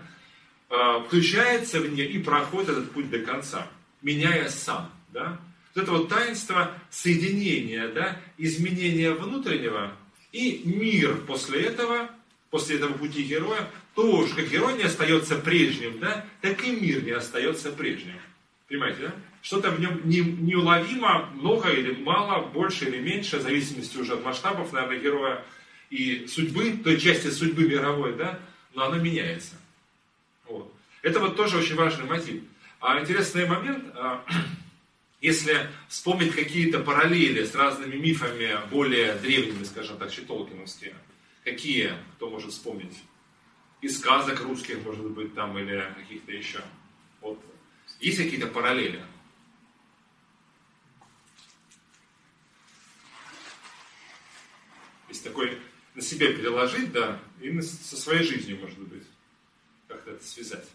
а, 0.69 0.99
включается 0.99 1.79
в 1.79 1.89
нее 1.89 2.07
и 2.07 2.19
проходит 2.19 2.69
этот 2.69 2.91
путь 2.91 3.09
до 3.09 3.19
конца, 3.19 3.67
меняя 4.01 4.49
сам, 4.49 4.91
да. 5.09 5.39
Вот 5.73 5.83
это 5.83 5.91
вот 5.91 6.09
таинство 6.09 6.71
соединения, 6.89 7.87
да, 7.87 8.19
изменения 8.37 9.11
внутреннего 9.11 9.93
и 10.31 10.61
мир 10.65 11.17
после 11.25 11.63
этого, 11.63 12.09
после 12.49 12.77
этого 12.77 12.93
пути 12.93 13.23
героя, 13.23 13.69
тоже, 13.99 14.33
как 14.33 14.49
герой 14.49 14.77
не 14.77 14.83
остается 14.83 15.35
прежним, 15.35 15.99
да, 15.99 16.25
так 16.39 16.63
и 16.63 16.71
мир 16.71 17.03
не 17.03 17.11
остается 17.11 17.69
прежним. 17.69 18.15
Понимаете, 18.69 18.99
да? 19.01 19.13
Что-то 19.41 19.71
в 19.71 19.79
нем 19.81 19.99
не, 20.05 20.21
неуловимо, 20.21 21.29
много 21.33 21.69
или 21.69 22.01
мало, 22.01 22.45
больше 22.45 22.85
или 22.85 22.99
меньше, 22.99 23.39
в 23.39 23.41
зависимости 23.41 23.97
уже 23.97 24.13
от 24.13 24.23
масштабов, 24.23 24.71
наверное, 24.71 24.99
героя 24.99 25.45
и 25.89 26.27
судьбы, 26.27 26.79
той 26.81 26.97
части 26.97 27.27
судьбы 27.27 27.67
мировой, 27.67 28.15
да, 28.15 28.39
но 28.73 28.85
оно 28.85 28.95
меняется. 28.99 29.55
Вот. 30.47 30.73
Это 31.01 31.19
вот 31.19 31.35
тоже 31.35 31.57
очень 31.57 31.75
важный 31.75 32.05
мотив. 32.05 32.41
А 32.79 33.01
интересный 33.01 33.47
момент, 33.47 33.83
а, 33.95 34.23
если 35.19 35.67
вспомнить 35.89 36.33
какие-то 36.33 36.79
параллели 36.79 37.43
с 37.43 37.53
разными 37.53 37.97
мифами, 37.97 38.59
более 38.71 39.15
древними, 39.15 39.65
скажем 39.65 39.97
так, 39.97 40.09
толкиновские, 40.25 40.95
какие, 41.43 41.95
кто 42.15 42.29
может 42.29 42.51
вспомнить? 42.51 42.95
Из 43.81 43.97
сказок 43.97 44.41
русских, 44.41 44.83
может 44.83 45.09
быть, 45.11 45.33
там, 45.33 45.57
или 45.57 45.93
каких-то 45.95 46.31
еще. 46.31 46.61
Вот. 47.21 47.41
Есть 47.99 48.17
какие-то 48.17 48.47
параллели? 48.47 49.03
Есть 55.07 55.23
такой 55.23 55.59
на 55.95 56.01
себя 56.01 56.27
переложить, 56.27 56.91
да, 56.91 57.19
и 57.41 57.61
со 57.61 57.97
своей 57.97 58.23
жизнью, 58.23 58.59
может 58.59 58.79
быть, 58.79 59.03
как-то 59.87 60.11
это 60.11 60.23
связать. 60.23 60.69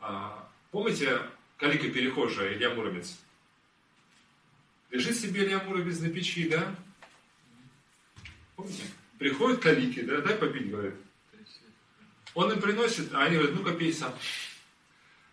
А, 0.00 0.48
помните 0.72 1.20
Калика 1.56 1.88
Перехожая, 1.88 2.54
Илья 2.54 2.70
Муромец? 2.70 3.18
Лежит 4.90 5.16
себе 5.16 5.44
Илья 5.44 5.62
Муромец 5.62 6.00
на 6.00 6.10
печи, 6.10 6.48
да? 6.48 6.74
Помните? 8.56 8.82
Приходит 9.22 9.60
Калики, 9.60 10.00
да, 10.00 10.20
дай 10.20 10.34
попить, 10.34 10.68
говорит. 10.68 10.94
Он 12.34 12.50
им 12.50 12.60
приносит, 12.60 13.14
а 13.14 13.22
они 13.22 13.36
говорят, 13.36 13.54
ну-ка 13.54 13.70
пей 13.70 13.92
сам. 13.92 14.12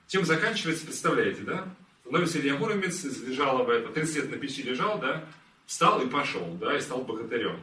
Чем 0.06 0.26
заканчивается, 0.26 0.86
представляете, 0.86 1.42
да? 1.42 1.68
Становится 2.02 2.40
Илья 2.40 2.56
Муромец, 2.56 3.04
из 3.04 3.24
лежалого, 3.24 3.72
это 3.72 3.90
30 3.90 4.16
лет 4.16 4.30
на 4.30 4.38
печи 4.38 4.62
лежал, 4.62 5.00
да, 5.00 5.28
встал 5.66 6.04
и 6.04 6.08
пошел, 6.08 6.54
да, 6.62 6.78
и 6.78 6.82
стал 6.82 7.02
богатырем. 7.02 7.60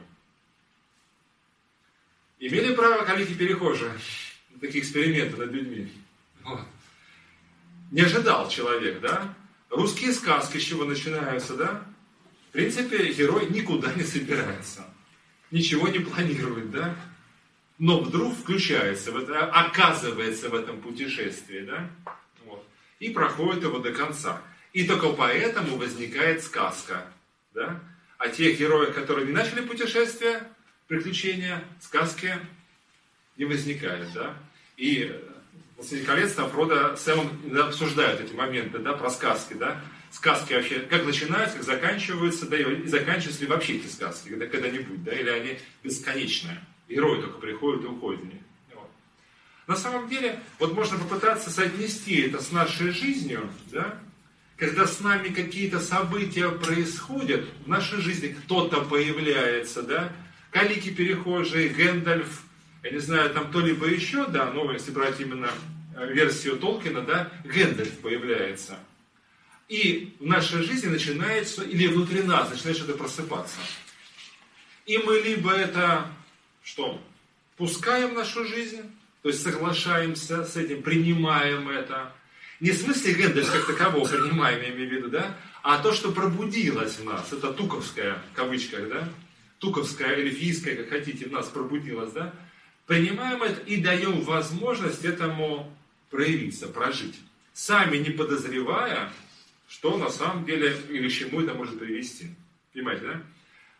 Имели 2.39 2.75
право 2.75 3.05
калики 3.05 3.33
перехожие 3.33 3.93
такие 4.59 4.83
эксперименты 4.83 5.37
над 5.37 5.49
людьми? 5.53 5.93
Вот. 6.43 6.59
Не 7.91 8.01
ожидал 8.01 8.49
человек, 8.49 8.99
да? 8.99 9.33
Русские 9.69 10.11
сказки 10.11 10.57
с 10.57 10.63
чего 10.63 10.83
начинаются, 10.83 11.55
да? 11.55 11.85
В 12.49 12.51
принципе, 12.51 13.13
герой 13.13 13.49
никуда 13.49 13.93
не 13.93 14.03
собирается. 14.03 14.85
Ничего 15.51 15.87
не 15.87 15.99
планирует, 15.99 16.71
да? 16.71 16.95
Но 17.79 17.99
вдруг 17.99 18.35
включается, 18.35 19.11
оказывается 19.51 20.49
в 20.49 20.55
этом 20.55 20.81
путешествии, 20.81 21.61
да? 21.61 21.89
Вот. 22.45 22.67
И 22.99 23.09
проходит 23.09 23.63
его 23.63 23.79
до 23.79 23.91
конца. 23.91 24.41
И 24.73 24.85
только 24.85 25.09
поэтому 25.09 25.77
возникает 25.77 26.43
сказка, 26.43 27.05
да? 27.53 27.79
О 28.17 28.29
тех 28.29 28.57
героях, 28.59 28.95
которые 28.95 29.27
не 29.27 29.31
начали 29.31 29.61
путешествие, 29.61 30.43
приключения, 30.87 31.63
сказки 31.79 32.39
не 33.37 33.45
возникает, 33.45 34.11
да? 34.13 34.33
И 34.75 35.15
«Властелин 35.75 36.05
колец» 36.05 36.33
там 36.33 36.49
Фродо 36.49 36.95
с 36.95 37.07
иногда 37.07 37.67
обсуждают 37.67 38.19
эти 38.19 38.33
моменты, 38.33 38.79
да, 38.79 38.93
про 38.93 39.09
сказки, 39.11 39.53
да? 39.53 39.79
Сказки 40.11 40.53
вообще, 40.53 40.79
как 40.79 41.05
начинаются, 41.05 41.57
как 41.57 41.65
заканчиваются, 41.65 42.47
да, 42.47 42.57
и 42.57 42.87
заканчиваются 42.87 43.41
ли 43.41 43.47
вообще 43.47 43.75
эти 43.77 43.87
сказки, 43.87 44.29
когда, 44.29 44.47
когда-нибудь, 44.47 45.03
да, 45.03 45.11
или 45.11 45.29
они 45.29 45.59
бесконечные. 45.83 46.59
Герои 46.87 47.21
только 47.21 47.39
приходят 47.39 47.83
и 47.83 47.87
уходят. 47.87 48.21
Вот. 48.73 48.89
На 49.67 49.75
самом 49.75 50.09
деле, 50.09 50.39
вот 50.59 50.73
можно 50.73 50.97
попытаться 50.97 51.49
соотнести 51.49 52.21
это 52.21 52.41
с 52.41 52.51
нашей 52.51 52.91
жизнью, 52.91 53.49
да, 53.71 53.99
когда 54.57 54.87
с 54.87 55.01
нами 55.01 55.29
какие-то 55.29 55.79
события 55.79 56.49
происходят, 56.49 57.45
в 57.65 57.67
нашей 57.67 58.01
жизни 58.01 58.29
кто-то 58.29 58.81
появляется, 58.81 59.83
да, 59.83 60.11
калики 60.51 60.89
перехожие, 60.89 61.69
Гэндальф, 61.69 62.43
я 62.83 62.91
не 62.91 62.99
знаю, 62.99 63.29
там 63.31 63.51
то-либо 63.51 63.87
еще, 63.87 64.25
да, 64.25 64.51
но 64.51 64.71
если 64.71 64.91
брать 64.91 65.19
именно 65.19 65.49
версию 65.95 66.57
Толкина, 66.57 67.01
да, 67.01 67.31
Гэндальф 67.43 67.99
появляется. 67.99 68.79
И 69.67 70.15
в 70.19 70.25
нашей 70.25 70.63
жизни 70.63 70.87
начинается, 70.87 71.63
или 71.63 71.87
внутри 71.87 72.23
нас 72.23 72.49
начинает 72.49 72.77
что-то 72.77 72.97
просыпаться. 72.97 73.57
И 74.85 74.97
мы 74.97 75.19
либо 75.19 75.51
это, 75.51 76.09
что, 76.63 77.01
пускаем 77.57 78.11
в 78.11 78.13
нашу 78.13 78.45
жизнь, 78.45 78.81
то 79.21 79.29
есть 79.29 79.43
соглашаемся 79.43 80.45
с 80.45 80.55
этим, 80.55 80.81
принимаем 80.83 81.67
это, 81.67 82.13
Не 82.59 82.71
в 82.71 82.77
смысле 82.77 83.13
Гэндальфа 83.13 83.49
как 83.49 83.67
такового 83.67 84.07
принимаем, 84.07 84.61
я 84.61 84.69
имею 84.69 84.89
в 84.89 84.91
виду, 84.91 85.09
да? 85.09 85.37
А 85.61 85.77
то, 85.79 85.93
что 85.93 86.11
пробудилось 86.11 86.97
в 86.97 87.03
нас, 87.03 87.31
это 87.31 87.53
туковская, 87.53 88.23
в 88.31 88.35
кавычках, 88.35 88.89
да? 88.89 89.09
Туковская, 89.59 90.15
эльфийская, 90.15 90.75
как 90.75 90.89
хотите, 90.89 91.25
в 91.25 91.31
нас 91.31 91.47
пробудилось, 91.47 92.13
да? 92.13 92.33
Принимаем 92.87 93.43
это 93.43 93.61
и 93.61 93.77
даем 93.77 94.21
возможность 94.21 95.05
этому 95.05 95.71
проявиться, 96.09 96.67
прожить. 96.67 97.19
Сами 97.53 97.97
не 97.97 98.09
подозревая, 98.09 99.11
что 99.67 99.97
на 99.97 100.09
самом 100.09 100.45
деле 100.45 100.75
или 100.89 101.09
к 101.09 101.11
чему 101.11 101.41
это 101.41 101.53
может 101.53 101.79
привести. 101.79 102.35
Понимаете, 102.73 103.05
да? 103.05 103.21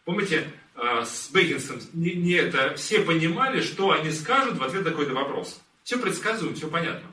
Помните, 0.05 0.51
а, 0.75 1.05
с 1.05 1.29
Бейкинсом 1.31 1.79
не, 1.93 2.13
не 2.13 2.33
это, 2.33 2.75
все 2.75 3.01
понимали, 3.01 3.61
что 3.61 3.91
они 3.91 4.11
скажут 4.11 4.57
в 4.57 4.63
ответ 4.63 4.83
на 4.83 4.91
какой-то 4.91 5.13
вопрос. 5.13 5.61
Все 5.83 5.97
предсказуемо, 5.97 6.55
все 6.55 6.67
понятно, 6.67 7.09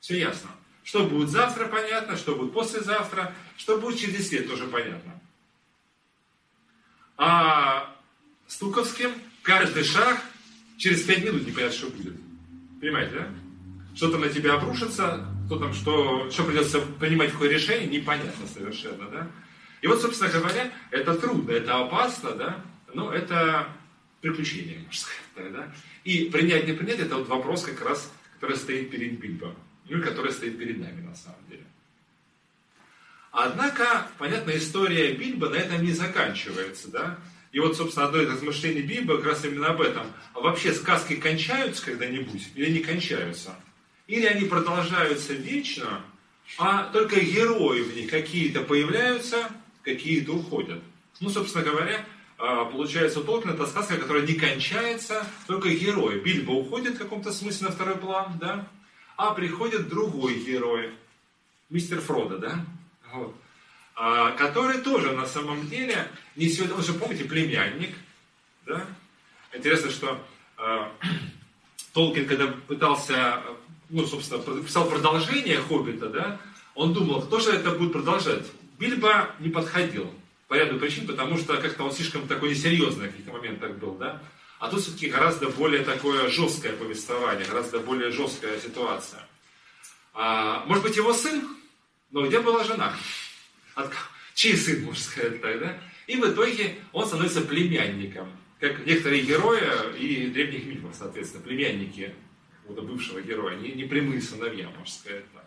все 0.00 0.18
ясно. 0.18 0.50
Что 0.82 1.04
будет 1.04 1.30
завтра, 1.30 1.66
понятно, 1.66 2.16
что 2.16 2.36
будет 2.36 2.52
послезавтра, 2.52 3.34
что 3.56 3.78
будет 3.78 3.98
через 3.98 4.16
10 4.16 4.32
лет, 4.32 4.48
тоже 4.48 4.66
понятно. 4.66 5.20
А 7.16 7.96
с 8.46 8.56
Туковским 8.58 9.10
каждый 9.42 9.84
шаг 9.84 10.20
через 10.76 11.02
5 11.02 11.24
минут 11.24 11.46
непонятно, 11.46 11.76
что 11.76 11.88
будет. 11.88 12.14
Понимаете, 12.80 13.14
да? 13.14 13.28
Что 13.96 14.10
там 14.10 14.20
на 14.20 14.28
тебя 14.28 14.54
обрушится, 14.54 15.26
что 15.46 15.58
там, 15.58 15.72
что, 15.72 16.30
что 16.30 16.44
придется 16.44 16.80
принимать 16.80 17.32
какое 17.32 17.50
решение, 17.50 17.86
непонятно 17.86 18.46
совершенно, 18.46 19.08
да? 19.08 19.30
И 19.82 19.86
вот, 19.86 20.00
собственно 20.00 20.30
говоря, 20.30 20.72
это 20.90 21.14
трудно, 21.14 21.52
это 21.52 21.78
опасно, 21.78 22.32
да? 22.32 22.64
Но 22.94 23.12
это 23.12 23.68
приключение, 24.20 24.78
можно 24.78 24.92
сказать, 24.92 25.52
да? 25.52 25.72
И 26.04 26.26
принять, 26.26 26.66
не 26.66 26.72
принять, 26.72 26.98
это 26.98 27.16
вот 27.16 27.28
вопрос 27.28 27.64
как 27.64 27.80
раз, 27.82 28.12
который 28.34 28.56
стоит 28.56 28.90
перед 28.90 29.18
Бильбо 29.20 29.54
ну 29.88 29.98
и 29.98 30.02
которая 30.02 30.32
стоит 30.32 30.58
перед 30.58 30.78
нами 30.78 31.00
на 31.02 31.14
самом 31.14 31.38
деле. 31.48 31.64
Однако, 33.30 34.08
понятно, 34.18 34.56
история 34.56 35.12
Бильбо 35.12 35.48
на 35.48 35.56
этом 35.56 35.84
не 35.84 35.92
заканчивается, 35.92 36.90
да? 36.90 37.18
И 37.52 37.60
вот, 37.60 37.76
собственно, 37.76 38.06
одно 38.06 38.22
из 38.22 38.30
размышлений 38.30 38.82
Бильбо 38.82 39.16
как 39.16 39.26
раз 39.26 39.44
именно 39.44 39.68
об 39.68 39.80
этом. 39.80 40.06
А 40.34 40.40
вообще 40.40 40.72
сказки 40.72 41.16
кончаются 41.16 41.84
когда-нибудь 41.84 42.48
или 42.54 42.70
не 42.70 42.78
кончаются? 42.80 43.54
Или 44.06 44.26
они 44.26 44.46
продолжаются 44.48 45.32
вечно, 45.32 46.02
а 46.58 46.84
только 46.92 47.20
герои 47.20 47.82
в 47.82 47.96
них 47.96 48.10
какие-то 48.10 48.62
появляются, 48.62 49.50
какие-то 49.82 50.32
уходят. 50.32 50.82
Ну, 51.20 51.28
собственно 51.28 51.64
говоря, 51.64 52.04
а, 52.38 52.66
получается 52.66 53.20
у 53.20 53.24
Толкина 53.24 53.52
это 53.52 53.66
сказка, 53.66 53.96
которая 53.96 54.26
не 54.26 54.34
кончается, 54.34 55.26
только 55.46 55.70
герой. 55.70 56.20
Бильбо 56.20 56.52
уходит 56.52 56.94
в 56.94 56.98
каком-то 56.98 57.32
смысле 57.32 57.68
на 57.68 57.72
второй 57.72 57.96
план, 57.96 58.38
да? 58.38 58.68
а 59.16 59.32
приходит 59.32 59.88
другой 59.88 60.34
герой, 60.34 60.92
мистер 61.70 62.00
Фродо, 62.00 62.38
да? 62.38 62.64
Вот. 63.12 63.34
А, 63.94 64.32
который 64.32 64.82
тоже 64.82 65.12
на 65.12 65.26
самом 65.26 65.68
деле 65.68 66.08
несет, 66.36 66.70
он 66.70 66.82
же, 66.82 66.92
помните, 66.92 67.24
племянник, 67.24 67.94
да? 68.66 68.86
Интересно, 69.54 69.90
что 69.90 70.22
а, 70.58 70.92
Толкин, 71.94 72.26
когда 72.26 72.48
пытался, 72.48 73.42
ну, 73.88 74.06
собственно, 74.06 74.42
писал 74.62 74.88
продолжение 74.88 75.60
Хоббита, 75.60 76.08
да, 76.08 76.40
он 76.74 76.92
думал, 76.92 77.22
кто 77.22 77.40
же 77.40 77.50
это 77.50 77.70
будет 77.70 77.92
продолжать? 77.92 78.46
Бильбо 78.78 79.30
не 79.40 79.48
подходил 79.48 80.12
по 80.48 80.54
ряду 80.54 80.78
причин, 80.78 81.06
потому 81.06 81.38
что 81.38 81.56
как-то 81.56 81.84
он 81.84 81.92
слишком 81.92 82.28
такой 82.28 82.50
несерьезный 82.50 83.08
в 83.08 83.10
каких-то 83.10 83.32
моментах 83.32 83.72
был, 83.76 83.94
да? 83.94 84.22
А 84.58 84.68
тут 84.68 84.80
все-таки 84.82 85.08
гораздо 85.08 85.48
более 85.48 85.84
такое 85.84 86.28
жесткое 86.28 86.72
повествование, 86.72 87.46
гораздо 87.46 87.80
более 87.80 88.10
жесткая 88.10 88.58
ситуация. 88.58 89.26
А, 90.14 90.64
может 90.66 90.82
быть, 90.82 90.96
его 90.96 91.12
сын? 91.12 91.46
Но 92.10 92.26
где 92.26 92.40
была 92.40 92.64
жена? 92.64 92.94
От, 93.74 93.92
чей 94.34 94.56
сын, 94.56 94.82
можно 94.84 95.02
сказать 95.02 95.42
так, 95.42 95.58
да? 95.60 95.78
И 96.06 96.16
в 96.16 96.24
итоге 96.24 96.78
он 96.92 97.06
становится 97.06 97.42
племянником. 97.42 98.30
Как 98.60 98.86
некоторые 98.86 99.22
герои 99.22 99.96
и 99.98 100.28
древних 100.28 100.64
мифов, 100.64 100.94
соответственно, 100.98 101.42
племянники 101.42 102.14
какого-то 102.66 102.92
бывшего 102.92 103.20
героя, 103.20 103.56
не, 103.56 103.72
не 103.72 103.84
прямые 103.84 104.20
сыновья, 104.20 104.68
можно 104.70 104.86
сказать 104.86 105.24
так. 105.32 105.46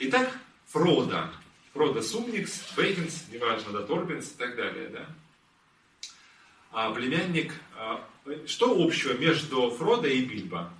Итак, 0.00 0.38
Фрода. 0.66 1.32
Фрода 1.72 2.02
Сумникс, 2.02 2.74
Бейкинс, 2.76 3.28
неважно, 3.32 3.72
да, 3.72 3.82
Торбинс 3.82 4.32
и 4.32 4.36
так 4.36 4.56
далее, 4.56 4.88
да 4.88 5.08
а, 6.70 6.92
племянник. 6.92 7.54
А, 7.76 8.06
что 8.46 8.82
общего 8.82 9.14
между 9.14 9.70
Фродо 9.70 10.08
и 10.08 10.24
Бильбо? 10.24 10.72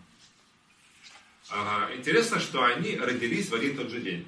А, 1.50 1.90
интересно, 1.94 2.40
что 2.40 2.64
они 2.64 2.96
родились 2.96 3.48
в 3.48 3.54
один 3.54 3.76
тот 3.76 3.90
же 3.90 4.00
день. 4.00 4.26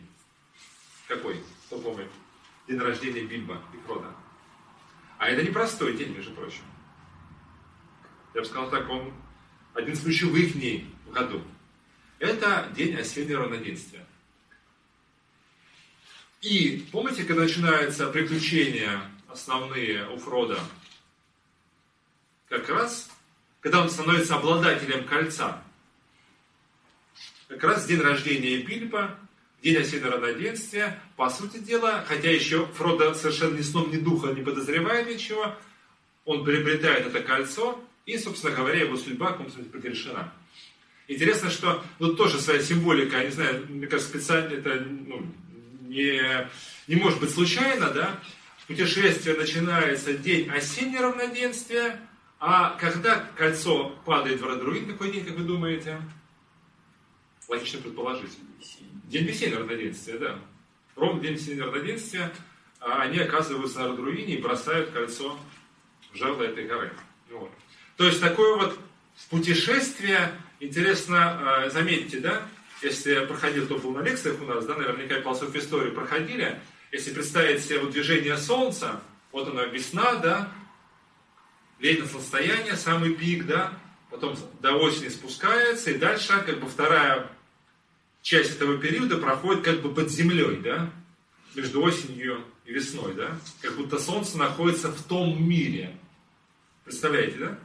Какой? 1.07 1.43
Кто 1.67 1.79
помнит? 1.79 2.09
День 2.67 2.79
рождения 2.79 3.23
Бильбо 3.23 3.61
и 3.75 3.77
Фрода. 3.87 4.15
А 5.19 5.29
это 5.29 5.43
непростой 5.43 5.97
день, 5.97 6.15
между 6.15 6.33
прочим. 6.33 6.63
Я 8.33 8.41
бы 8.41 8.47
сказал 8.47 8.71
так, 8.71 8.89
он 8.89 9.13
один 9.75 9.93
из 9.93 10.01
ключевых 10.01 10.55
дней 10.55 10.89
году. 11.13 11.43
Это 12.19 12.69
день 12.75 12.97
осеннего 12.97 13.45
равноденствия. 13.45 14.05
И 16.43 16.87
помните, 16.91 17.25
когда 17.25 17.43
начинаются 17.43 18.07
приключения 18.09 19.01
основные 19.29 20.09
у 20.09 20.19
Фрода 20.19 20.59
как 22.49 22.69
раз, 22.69 23.11
когда 23.61 23.83
он 23.83 23.91
становится 23.91 24.37
обладателем 24.37 25.05
кольца, 25.07 25.63
как 27.49 27.63
раз 27.65 27.87
день 27.87 28.01
рождения 28.01 28.59
Бильбо, 28.59 29.19
день 29.63 29.77
осеннего 29.77 30.13
равноденствия, 30.13 31.01
по 31.17 31.29
сути 31.31 31.59
дела, 31.59 32.05
хотя 32.07 32.31
еще 32.31 32.67
Фродо 32.67 33.15
совершенно 33.15 33.57
ни 33.57 33.63
сном, 33.63 33.91
ни 33.91 33.99
духом 33.99 34.35
не 34.35 34.43
подозревает 34.43 35.09
ничего, 35.09 35.55
он 36.25 36.45
приобретает 36.45 37.07
это 37.07 37.21
кольцо, 37.23 37.83
и, 38.07 38.19
собственно 38.19 38.55
говоря, 38.55 38.81
его 38.81 38.97
судьба 38.97 39.29
в 39.29 39.33
каком 39.33 39.51
смысле 39.51 39.71
предрешена. 39.71 40.33
Интересно, 41.11 41.51
что 41.51 41.83
ну, 41.99 42.15
тоже 42.15 42.41
своя 42.41 42.61
символика, 42.63 43.19
я 43.19 43.25
не 43.25 43.31
знаю, 43.31 43.67
мне 43.69 43.89
кажется, 43.89 44.11
специально 44.11 44.55
это 44.55 44.87
ну, 44.89 45.27
не, 45.83 46.23
не 46.87 46.95
может 46.95 47.19
быть 47.19 47.31
случайно, 47.31 47.91
да? 47.91 48.21
Путешествие 48.69 49.37
начинается 49.37 50.15
день 50.15 50.49
осеннего 50.49 51.09
равноденствия, 51.09 52.01
а 52.39 52.77
когда 52.79 53.29
кольцо 53.37 53.89
падает 54.07 54.41
в 54.41 54.47
Радруин, 54.47 54.87
какой 54.87 55.11
день, 55.11 55.25
как 55.25 55.37
вы 55.37 55.43
думаете? 55.43 56.01
Логично 57.49 57.81
предположить. 57.81 58.31
День 59.07 59.27
весеннего 59.27 59.61
равноденствия, 59.61 60.17
да. 60.17 60.39
Ровно 60.95 61.21
день 61.21 61.33
весеннего 61.33 61.67
равноденствия 61.67 62.31
а 62.81 63.03
они 63.03 63.19
оказываются 63.19 63.81
на 63.81 63.89
Радруине 63.89 64.35
и 64.35 64.41
бросают 64.41 64.91
кольцо 64.91 65.39
в 66.13 66.17
жерло 66.17 66.43
этой 66.43 66.67
горы. 66.67 66.93
Вот. 67.31 67.51
То 67.97 68.07
есть 68.07 68.21
такое 68.21 68.57
вот 68.57 68.79
путешествие, 69.29 70.33
интересно, 70.61 71.65
а, 71.65 71.71
заметьте, 71.71 72.21
да, 72.21 72.43
если 72.83 73.13
я 73.13 73.23
проходил, 73.23 73.67
был 73.67 73.91
на 73.91 74.03
лекциях 74.03 74.41
у 74.41 74.45
нас, 74.45 74.65
да, 74.65 74.77
наверняка 74.77 75.21
полосов 75.21 75.55
истории 75.55 75.91
проходили, 75.91 76.61
если 76.93 77.13
представить 77.13 77.63
себе 77.63 77.81
вот 77.81 77.91
движение 77.91 78.37
Солнца, 78.37 79.01
вот 79.33 79.49
она 79.49 79.65
весна, 79.65 80.15
да, 80.17 80.53
летнее 81.79 82.09
состояние, 82.09 82.77
самый 82.77 83.15
пик, 83.15 83.47
да, 83.47 83.73
потом 84.11 84.37
до 84.61 84.73
осени 84.75 85.09
спускается, 85.09 85.91
и 85.91 85.99
дальше 85.99 86.43
как 86.45 86.61
бы 86.61 86.69
вторая 86.69 87.31
часть 88.23 88.57
этого 88.57 88.79
периода 88.79 89.19
проходит 89.19 89.65
как 89.65 89.81
бы 89.81 89.95
под 89.95 90.11
землей, 90.11 90.57
да, 90.57 90.91
между 91.55 91.83
осенью 91.83 92.45
и 92.65 92.73
весной, 92.73 93.15
да, 93.15 93.39
как 93.61 93.77
будто 93.77 93.99
солнце 93.99 94.39
находится 94.39 94.91
в 94.91 95.03
том 95.03 95.43
мире. 95.43 95.97
Представляете, 96.85 97.39
да? 97.39 97.59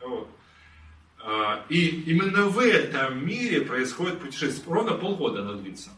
Вот. 0.00 0.28
А, 1.24 1.64
и 1.68 2.02
именно 2.06 2.46
в 2.46 2.58
этом 2.58 3.24
мире 3.24 3.60
происходит 3.60 4.20
путешествие. 4.20 4.74
Ровно 4.74 4.94
полгода 4.94 5.40
оно 5.40 5.54
длится. 5.54 5.90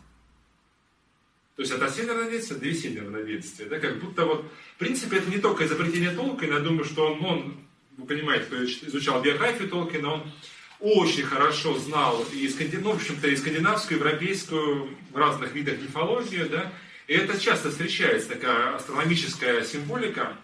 То 1.57 1.63
есть 1.63 1.73
от 1.73 1.83
осеннего 1.83 2.15
равноденствия 2.15 2.59
до 2.59 2.67
весеннего 2.67 3.05
равноденствия. 3.05 3.67
Да, 3.67 3.79
как 3.79 4.01
будто 4.01 4.27
вот, 4.27 4.45
в 4.75 4.79
принципе, 4.79 5.19
это 5.19 5.31
не 5.31 5.39
только 5.39 5.65
изобретение 5.65 6.11
Толкина, 6.11 6.55
я 6.55 6.61
думаю, 6.61 6.85
что 6.85 7.13
он, 7.13 7.25
он 7.25 7.57
вы 7.97 8.07
понимаете, 8.07 8.47
кто 8.47 8.65
изучал 8.65 9.23
биографию 9.23 9.69
Толкина, 9.69 10.15
он 10.15 10.33
очень 10.81 11.23
хорошо 11.23 11.79
знал 11.79 12.25
и, 12.33 12.53
ну, 12.83 12.93
в 12.93 12.97
общем-то, 12.97 13.29
и 13.29 13.37
скандинавскую, 13.37 13.97
и 13.97 14.01
европейскую, 14.01 14.99
в 15.11 15.17
разных 15.17 15.55
видах 15.55 15.81
мифологию, 15.81 16.51
да, 16.51 16.73
и 17.07 17.15
это 17.15 17.41
часто 17.41 17.71
встречается, 17.71 18.31
такая 18.31 18.75
астрономическая 18.75 19.65
символика, 19.65 20.37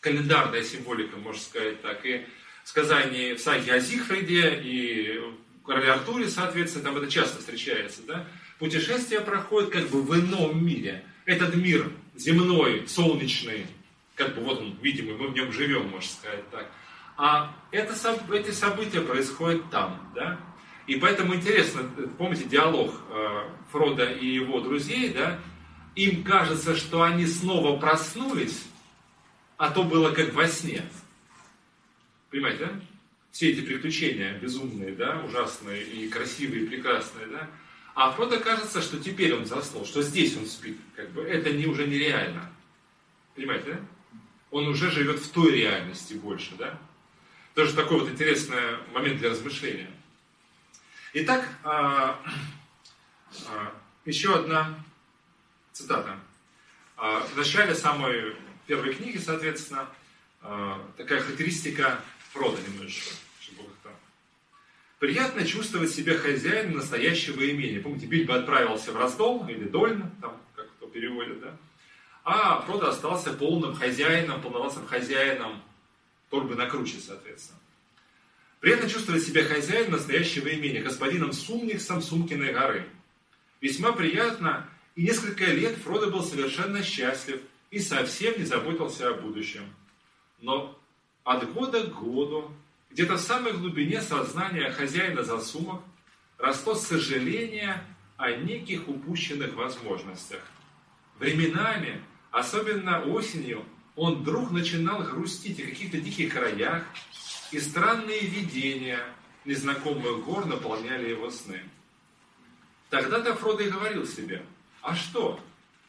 календарная 0.00 0.62
символика, 0.62 1.16
можно 1.16 1.40
сказать 1.40 1.80
так, 1.80 2.04
и 2.04 2.26
сказания 2.64 3.34
в 3.34 3.40
саге 3.40 3.74
о 3.74 3.78
Зигфриде, 3.78 4.60
и 4.62 5.20
короле 5.64 5.92
Артуре, 5.92 6.28
соответственно, 6.28 6.84
там 6.84 6.96
это 6.96 7.10
часто 7.10 7.38
встречается, 7.38 8.02
да, 8.06 8.26
путешествие 8.58 9.20
проходит 9.20 9.70
как 9.70 9.88
бы 9.88 10.02
в 10.02 10.14
ином 10.14 10.64
мире. 10.64 11.04
Этот 11.24 11.54
мир 11.54 11.90
земной, 12.16 12.86
солнечный, 12.86 13.66
как 14.14 14.34
бы 14.34 14.42
вот 14.42 14.60
он 14.60 14.76
видимый, 14.82 15.16
мы 15.16 15.28
в 15.28 15.34
нем 15.34 15.52
живем, 15.52 15.88
можно 15.88 16.10
сказать 16.10 16.50
так. 16.50 16.70
А 17.16 17.54
это, 17.70 17.94
эти 18.32 18.50
события 18.50 19.00
происходят 19.00 19.70
там, 19.70 20.10
да? 20.14 20.38
И 20.86 20.96
поэтому 20.96 21.34
интересно, 21.34 21.88
помните 22.18 22.44
диалог 22.44 22.92
э, 23.08 23.50
Фрода 23.70 24.04
и 24.04 24.26
его 24.26 24.60
друзей, 24.60 25.10
да? 25.10 25.38
Им 25.94 26.24
кажется, 26.24 26.76
что 26.76 27.02
они 27.02 27.26
снова 27.26 27.78
проснулись, 27.78 28.64
а 29.56 29.70
то 29.70 29.84
было 29.84 30.10
как 30.10 30.34
во 30.34 30.46
сне. 30.48 30.82
Понимаете, 32.34 32.66
да? 32.66 32.80
Все 33.30 33.52
эти 33.52 33.60
приключения 33.60 34.36
безумные, 34.36 34.90
да, 34.90 35.20
ужасные 35.20 35.84
и 35.84 36.08
красивые, 36.08 36.64
и 36.64 36.66
прекрасные, 36.66 37.28
да? 37.28 37.48
А 37.94 38.10
Фродо 38.10 38.40
кажется, 38.40 38.82
что 38.82 38.98
теперь 38.98 39.32
он 39.32 39.46
заснул, 39.46 39.86
что 39.86 40.02
здесь 40.02 40.36
он 40.36 40.44
спит. 40.46 40.76
Как 40.96 41.12
бы 41.12 41.22
это 41.22 41.52
не, 41.52 41.66
уже 41.66 41.86
нереально. 41.86 42.50
Понимаете, 43.36 43.74
да? 43.74 43.80
Он 44.50 44.66
уже 44.66 44.90
живет 44.90 45.20
в 45.20 45.30
той 45.30 45.52
реальности 45.52 46.14
больше, 46.14 46.56
да? 46.56 46.76
Тоже 47.54 47.72
такой 47.72 48.00
вот 48.00 48.10
интересный 48.10 48.78
момент 48.92 49.20
для 49.20 49.30
размышления. 49.30 49.92
Итак, 51.12 51.48
а, 51.62 52.20
а, 53.46 53.72
еще 54.06 54.34
одна 54.34 54.74
цитата. 55.70 56.18
А, 56.96 57.20
в 57.20 57.36
начале 57.36 57.76
самой 57.76 58.34
первой 58.66 58.92
книги, 58.92 59.18
соответственно, 59.18 59.88
такая 60.96 61.22
характеристика 61.22 62.00
Фрода 62.34 62.60
немножечко. 62.68 63.14
Чтобы 63.40 63.62
как-то... 63.62 63.96
Приятно 64.98 65.46
чувствовать 65.46 65.92
себя 65.92 66.18
хозяином 66.18 66.76
настоящего 66.78 67.48
имения. 67.48 67.80
Помните, 67.80 68.06
Бильбо 68.06 68.34
отправился 68.34 68.90
в 68.90 68.96
Раздол 68.96 69.46
или 69.46 69.64
Дольно, 69.64 70.10
там, 70.20 70.36
как 70.56 70.68
кто 70.72 70.88
переводит, 70.88 71.40
да? 71.40 71.56
А 72.24 72.60
Фродо 72.62 72.88
остался 72.88 73.32
полным 73.32 73.76
хозяином, 73.76 74.42
полновластным 74.42 74.86
хозяином 74.86 75.62
торбы 76.28 76.56
на 76.56 76.66
круче, 76.66 76.98
соответственно. 76.98 77.60
Приятно 78.58 78.90
чувствовать 78.90 79.22
себя 79.22 79.44
хозяином 79.44 79.92
настоящего 79.92 80.52
имения, 80.52 80.82
господином 80.82 81.32
Сумниксом 81.32 82.02
Сумкиной 82.02 82.52
горы. 82.52 82.88
Весьма 83.60 83.92
приятно, 83.92 84.68
и 84.96 85.02
несколько 85.02 85.44
лет 85.44 85.76
Фродо 85.84 86.10
был 86.10 86.24
совершенно 86.24 86.82
счастлив 86.82 87.40
и 87.70 87.78
совсем 87.78 88.36
не 88.38 88.44
заботился 88.44 89.10
о 89.10 89.14
будущем. 89.14 89.72
Но 90.40 90.80
от 91.24 91.52
года 91.52 91.84
к 91.84 91.94
году, 91.94 92.50
где-то 92.90 93.14
в 93.14 93.20
самой 93.20 93.54
глубине 93.54 94.00
сознания 94.00 94.70
хозяина 94.70 95.24
засумок, 95.24 95.82
росло 96.38 96.74
сожаление 96.74 97.82
о 98.16 98.30
неких 98.30 98.88
упущенных 98.88 99.54
возможностях. 99.54 100.40
Временами, 101.18 102.00
особенно 102.30 103.02
осенью, 103.02 103.64
он 103.96 104.16
вдруг 104.16 104.50
начинал 104.50 105.02
грустить 105.02 105.60
о 105.60 105.64
каких-то 105.66 106.00
диких 106.00 106.32
краях, 106.32 106.84
и 107.52 107.58
странные 107.58 108.20
видения 108.20 109.00
незнакомых 109.44 110.24
гор 110.24 110.46
наполняли 110.46 111.10
его 111.10 111.30
сны. 111.30 111.62
Тогда-то 112.90 113.34
Фродо 113.34 113.64
и 113.64 113.70
говорил 113.70 114.06
себе, 114.06 114.44
а 114.82 114.94
что, 114.94 115.40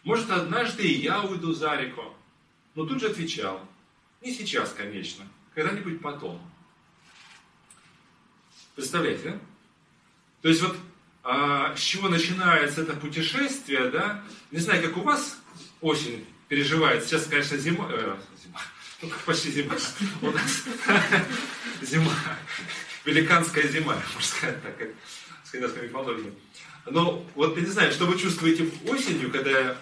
может 0.04 0.30
однажды 0.30 0.88
и 0.88 1.02
я 1.02 1.22
уйду 1.24 1.54
за 1.54 1.76
реку? 1.76 2.14
Но 2.76 2.86
тут 2.86 3.00
же 3.00 3.08
отвечал, 3.08 3.60
не 4.26 4.34
сейчас, 4.34 4.73
конечно, 4.73 5.26
когда-нибудь 5.53 6.01
потом. 6.01 6.41
Представляете, 8.76 9.30
да? 9.30 9.39
То 10.41 10.49
есть 10.49 10.61
вот 10.61 10.76
а, 11.23 11.76
с 11.76 11.80
чего 11.80 12.09
начинается 12.09 12.82
это 12.82 12.93
путешествие, 12.93 13.89
да? 13.89 14.23
Не 14.51 14.59
знаю, 14.59 14.82
как 14.84 14.97
у 14.97 15.01
вас 15.01 15.38
осень 15.80 16.26
переживает. 16.49 17.03
Сейчас, 17.03 17.26
конечно, 17.28 17.57
зима, 17.57 17.88
э, 17.91 18.17
зима 18.43 18.61
ну, 19.01 19.09
почти 19.26 19.51
зима. 19.51 19.76
У 20.21 20.32
нас 20.32 20.63
зима. 21.82 22.13
Великанская 23.05 23.67
зима, 23.67 23.93
можно 23.93 24.21
сказать 24.21 24.61
так, 24.63 24.78
как 24.78 24.89
с 25.43 25.51
китайской 25.51 25.84
мифологией. 25.84 26.34
Но 26.88 27.26
вот 27.36 27.55
я 27.57 27.63
не 27.63 27.69
знаю, 27.69 27.91
что 27.91 28.05
вы 28.05 28.17
чувствуете 28.17 28.69
осенью, 28.88 29.32
когда 29.32 29.78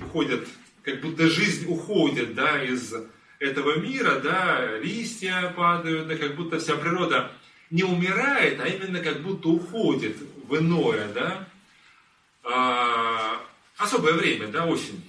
уходят, 0.00 0.46
как 0.82 1.00
будто 1.00 1.28
жизнь 1.28 1.66
уходит, 1.66 2.34
да, 2.34 2.62
из 2.62 2.94
этого 3.38 3.78
мира, 3.78 4.18
да, 4.20 4.78
листья 4.78 5.52
падают, 5.56 6.08
да, 6.08 6.16
как 6.16 6.36
будто 6.36 6.58
вся 6.58 6.76
природа 6.76 7.30
не 7.70 7.84
умирает, 7.84 8.60
а 8.60 8.66
именно 8.66 9.00
как 9.00 9.20
будто 9.20 9.48
уходит 9.48 10.16
в 10.46 10.56
иное, 10.56 11.08
да, 11.12 11.48
а, 12.42 13.40
особое 13.76 14.14
время, 14.14 14.48
да, 14.48 14.66
осень. 14.66 15.04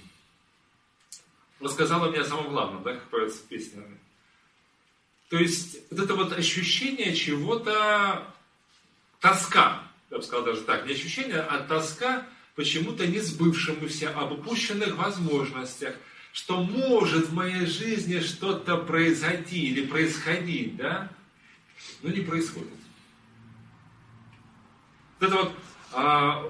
Рассказала 1.60 2.10
мне 2.10 2.20
о 2.20 2.24
самом 2.24 2.50
главном, 2.50 2.82
да, 2.82 2.94
как 2.94 3.08
поется 3.08 3.40
песня. 3.48 3.82
То 5.28 5.38
есть 5.38 5.78
вот 5.90 6.00
это 6.00 6.14
вот 6.14 6.32
ощущение 6.32 7.14
чего-то, 7.14 8.26
тоска, 9.20 9.82
я 10.10 10.16
бы 10.16 10.22
сказал 10.22 10.44
даже 10.44 10.62
так, 10.62 10.86
не 10.86 10.92
ощущение, 10.92 11.40
а 11.40 11.60
тоска 11.60 12.26
почему-то 12.56 13.06
не 13.06 13.20
сбывшемуся, 13.20 14.10
об 14.10 14.32
упущенных 14.32 14.96
возможностях, 14.96 15.94
что 16.32 16.62
может 16.62 17.28
в 17.28 17.34
моей 17.34 17.66
жизни 17.66 18.20
что-то 18.20 18.76
произойти 18.76 19.66
или 19.66 19.86
происходить, 19.86 20.76
да, 20.76 21.10
но 22.02 22.10
не 22.10 22.20
происходит. 22.20 22.68
Вот 25.18 25.28
это 25.28 25.36
вот 25.36 25.52
а, 25.92 26.44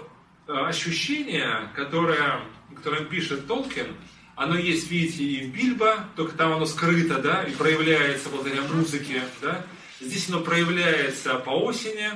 а 0.47 0.69
ощущение, 0.69 1.71
которое, 1.75 2.41
которое 2.75 3.05
пишет 3.05 3.47
Толкин, 3.47 3.97
оно 4.37 4.57
есть, 4.57 4.91
видите, 4.91 5.23
и 5.23 5.47
в 5.47 5.55
Бильбо, 5.55 6.07
только 6.17 6.35
там 6.37 6.53
оно 6.53 6.67
скрыто, 6.67 7.19
да, 7.19 7.43
и 7.45 7.55
проявляется 7.55 8.31
благодаря 8.31 8.63
музыке, 8.63 9.23
да. 9.43 9.65
Здесь 10.01 10.29
оно 10.31 10.41
проявляется 10.41 11.35
по 11.35 11.51
осени, 11.51 12.11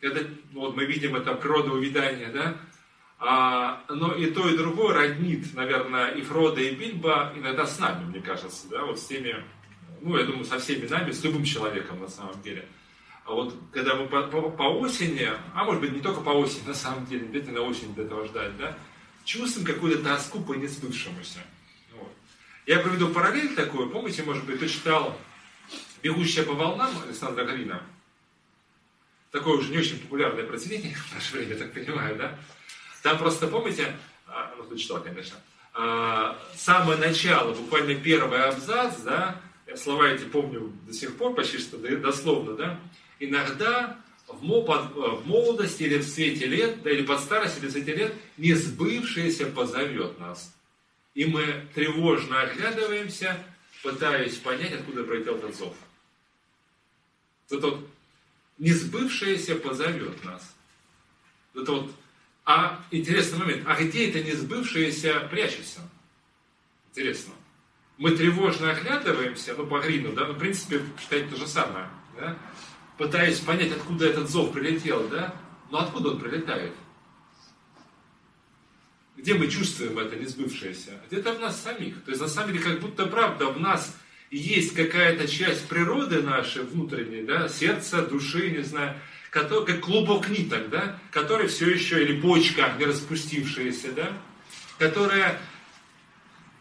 когда 0.00 0.20
вот 0.52 0.76
мы 0.76 0.84
видим 0.84 1.16
это 1.16 1.34
природоувидание, 1.34 2.28
да. 2.28 2.56
А, 3.18 3.82
но 3.88 4.14
и 4.14 4.30
то, 4.30 4.48
и 4.48 4.56
другое 4.56 4.94
роднит, 4.94 5.54
наверное, 5.54 6.10
и 6.10 6.22
Фрода, 6.22 6.60
и 6.60 6.74
Бильбо 6.74 7.32
иногда 7.34 7.66
с 7.66 7.78
нами, 7.78 8.04
мне 8.04 8.20
кажется, 8.20 8.68
да, 8.68 8.84
вот 8.84 8.98
с 8.98 9.06
теми, 9.06 9.42
ну, 10.02 10.18
я 10.18 10.24
думаю, 10.24 10.44
со 10.44 10.58
всеми 10.58 10.86
нами, 10.86 11.12
с 11.12 11.24
любым 11.24 11.44
человеком 11.44 12.00
на 12.00 12.08
самом 12.08 12.40
деле. 12.42 12.66
А 13.24 13.32
вот 13.32 13.54
когда 13.72 13.94
мы 13.94 14.06
по, 14.06 14.22
по, 14.24 14.50
по 14.50 14.62
осени, 14.62 15.28
а 15.54 15.64
может 15.64 15.80
быть 15.80 15.92
не 15.92 16.00
только 16.00 16.20
по 16.20 16.30
осени, 16.30 16.62
на 16.66 16.74
самом 16.74 17.06
деле, 17.06 17.26
где-то 17.26 17.52
на 17.52 17.62
осень 17.62 17.94
до 17.94 18.02
этого 18.02 18.26
ждать, 18.26 18.56
да, 18.58 18.76
чувствуем 19.24 19.66
какую-то 19.66 20.02
тоску 20.02 20.40
по 20.40 20.54
несбывшемуся. 20.54 21.40
Я 22.66 22.80
проведу 22.80 23.08
параллель 23.08 23.54
такую. 23.54 23.88
Помните, 23.90 24.24
может 24.24 24.44
быть, 24.44 24.56
кто 24.56 24.66
читал 24.66 25.16
«Бегущая 26.02 26.42
по 26.42 26.52
волнам» 26.52 26.90
Александра 27.04 27.44
Галина? 27.44 27.80
Такое 29.30 29.58
уже 29.58 29.70
не 29.70 29.78
очень 29.78 30.00
популярное 30.00 30.44
произведение 30.44 30.94
в 30.96 31.14
наше 31.14 31.36
время, 31.36 31.56
так 31.56 31.72
понимаю, 31.72 32.16
да? 32.16 32.38
Там 33.06 33.18
просто, 33.18 33.46
помните, 33.46 33.94
а, 34.26 34.52
ну, 34.58 34.64
кто 34.64 34.76
читал, 34.76 35.00
конечно, 35.00 35.36
а, 35.72 36.36
самое 36.56 36.98
начало, 36.98 37.54
буквально 37.54 37.94
первый 37.94 38.42
абзац, 38.42 38.96
да, 39.02 39.40
слова 39.76 40.08
эти 40.08 40.24
помню 40.24 40.72
до 40.84 40.92
сих 40.92 41.16
пор, 41.16 41.32
почти 41.36 41.58
что 41.58 41.76
дословно, 41.98 42.54
да, 42.54 42.80
иногда 43.20 43.96
в 44.26 44.42
молодости 44.42 45.84
или 45.84 45.98
в 45.98 46.02
свете 46.02 46.46
лет, 46.46 46.82
да, 46.82 46.90
или 46.90 47.06
под 47.06 47.20
старость 47.20 47.58
или 47.60 47.68
в 47.68 47.70
свете 47.70 47.94
лет, 47.94 48.14
несбывшееся 48.38 49.46
позовет 49.46 50.18
нас. 50.18 50.52
И 51.14 51.26
мы 51.26 51.64
тревожно 51.76 52.40
оглядываемся, 52.40 53.38
пытаясь 53.84 54.36
понять, 54.38 54.72
откуда 54.72 55.04
пролетел 55.04 55.36
этот 55.36 55.54
зов. 55.54 55.76
Это 57.50 57.68
вот 57.68 57.88
несбывшееся 58.58 59.54
позовет 59.54 60.24
нас. 60.24 60.56
Это 61.54 61.70
вот, 61.70 61.92
а 62.46 62.82
интересный 62.90 63.38
момент, 63.38 63.64
а 63.66 63.74
где 63.74 64.08
это 64.08 64.22
несбывшееся 64.22 65.28
прячется? 65.30 65.80
Интересно. 66.90 67.34
Мы 67.98 68.12
тревожно 68.12 68.70
оглядываемся, 68.70 69.54
ну 69.54 69.66
по 69.66 69.80
Грину, 69.80 70.12
да, 70.12 70.26
ну 70.26 70.32
в 70.32 70.38
принципе 70.38 70.80
считать 70.98 71.28
то 71.28 71.36
же 71.36 71.46
самое, 71.46 71.88
да, 72.18 72.38
пытаясь 72.96 73.40
понять, 73.40 73.72
откуда 73.72 74.06
этот 74.06 74.30
зов 74.30 74.52
прилетел, 74.52 75.08
да, 75.08 75.34
но 75.70 75.80
откуда 75.80 76.10
он 76.10 76.20
прилетает? 76.20 76.72
где 79.16 79.34
мы 79.34 79.48
чувствуем 79.48 79.98
это 79.98 80.14
несбывшееся? 80.16 81.00
Где-то 81.10 81.32
в 81.32 81.40
нас 81.40 81.60
самих. 81.60 82.04
То 82.04 82.10
есть 82.10 82.20
на 82.20 82.28
самом 82.28 82.52
деле 82.52 82.62
как 82.62 82.80
будто 82.80 83.06
правда 83.06 83.46
в 83.46 83.58
нас 83.58 83.96
есть 84.30 84.74
какая-то 84.74 85.26
часть 85.26 85.68
природы 85.68 86.22
нашей 86.22 86.62
внутренней, 86.62 87.22
да, 87.22 87.48
сердца, 87.48 88.02
души, 88.02 88.50
не 88.50 88.62
знаю, 88.62 88.96
который, 89.36 89.66
как 89.66 89.80
клубок 89.80 90.30
ниток, 90.30 90.70
да, 90.70 90.98
который 91.10 91.48
все 91.48 91.68
еще, 91.68 92.02
или 92.02 92.18
почка 92.18 92.72
не 92.78 92.86
распустившаяся, 92.86 93.92
да, 93.92 94.10
которая, 94.78 95.38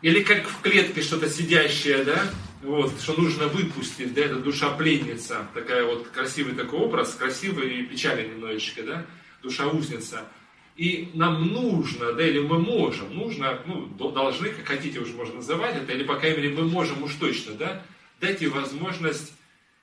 или 0.02 0.22
как 0.22 0.46
в 0.46 0.60
клетке 0.60 1.02
что-то 1.02 1.30
сидящее, 1.30 2.04
да, 2.04 2.30
вот, 2.62 3.00
что 3.00 3.14
нужно 3.14 3.48
выпустить, 3.48 4.14
да, 4.14 4.24
это 4.24 4.36
душа 4.36 4.72
пленница, 4.72 5.48
такая 5.54 5.86
вот 5.86 6.10
красивый 6.10 6.54
такой 6.54 6.80
образ, 6.80 7.16
красивый 7.16 7.80
и 7.80 7.84
печальный 7.84 8.28
немножечко, 8.28 8.84
да, 8.84 9.06
душа 9.42 9.68
узница. 9.68 10.28
И 10.76 11.12
нам 11.14 11.48
нужно, 11.48 12.12
да, 12.12 12.28
или 12.28 12.40
мы 12.40 12.60
можем, 12.60 13.16
нужно, 13.16 13.58
ну, 13.66 14.12
должны, 14.12 14.50
как 14.50 14.66
хотите 14.66 15.00
уже 15.00 15.14
можно 15.14 15.36
называть 15.36 15.78
это, 15.78 15.94
или, 15.94 16.04
по 16.04 16.18
крайней 16.18 16.42
мере, 16.42 16.50
мы 16.50 16.68
можем 16.68 17.04
уж 17.04 17.14
точно, 17.14 17.54
да, 17.54 17.84
дать 18.20 18.42
ей 18.42 18.50
возможность 18.50 19.32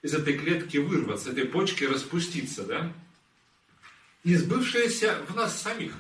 из 0.03 0.15
этой 0.15 0.37
клетки 0.37 0.79
вырваться, 0.79 1.31
этой 1.31 1.47
почки 1.47 1.85
распуститься, 1.85 2.65
да. 2.65 2.93
не 4.25 4.35
сбывшееся 4.35 5.19
в 5.29 5.37
нас 5.37 5.63
самих. 5.63 5.95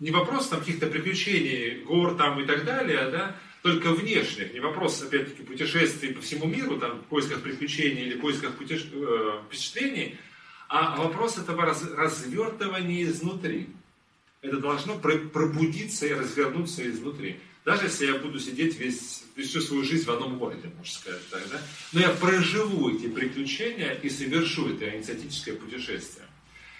Не 0.00 0.10
вопрос 0.10 0.48
там 0.48 0.60
каких-то 0.60 0.86
приключений, 0.86 1.82
гор 1.82 2.16
там 2.16 2.40
и 2.40 2.46
так 2.46 2.64
далее, 2.64 3.10
да, 3.10 3.36
только 3.62 3.92
внешних. 3.92 4.52
Не 4.52 4.60
вопрос, 4.60 5.02
опять-таки, 5.02 5.42
путешествий 5.42 6.14
по 6.14 6.20
всему 6.20 6.46
миру, 6.46 6.78
там, 6.78 7.00
в 7.00 7.04
поисках 7.04 7.42
приключений 7.42 8.02
или 8.02 8.18
в 8.18 8.20
поисках 8.20 8.56
путеш... 8.56 8.88
э, 8.92 9.40
впечатлений, 9.46 10.16
а 10.68 10.96
вопрос 10.96 11.38
этого 11.38 11.62
раз... 11.62 11.82
развертывания 11.82 13.04
изнутри. 13.04 13.68
Это 14.40 14.58
должно 14.58 14.98
пробудиться 14.98 16.06
и 16.06 16.12
развернуться 16.12 16.88
изнутри. 16.88 17.40
Даже 17.68 17.84
если 17.84 18.06
я 18.06 18.14
буду 18.14 18.40
сидеть 18.40 18.78
весь, 18.78 19.24
всю 19.36 19.60
свою 19.60 19.84
жизнь 19.84 20.06
в 20.06 20.10
одном 20.10 20.38
городе, 20.38 20.72
можно 20.78 20.90
сказать 20.90 21.28
так, 21.28 21.42
да? 21.52 21.60
Но 21.92 22.00
я 22.00 22.08
проживу 22.08 22.88
эти 22.88 23.08
приключения 23.08 23.92
и 23.92 24.08
совершу 24.08 24.70
это 24.70 24.88
инициатическое 24.88 25.54
путешествие. 25.54 26.24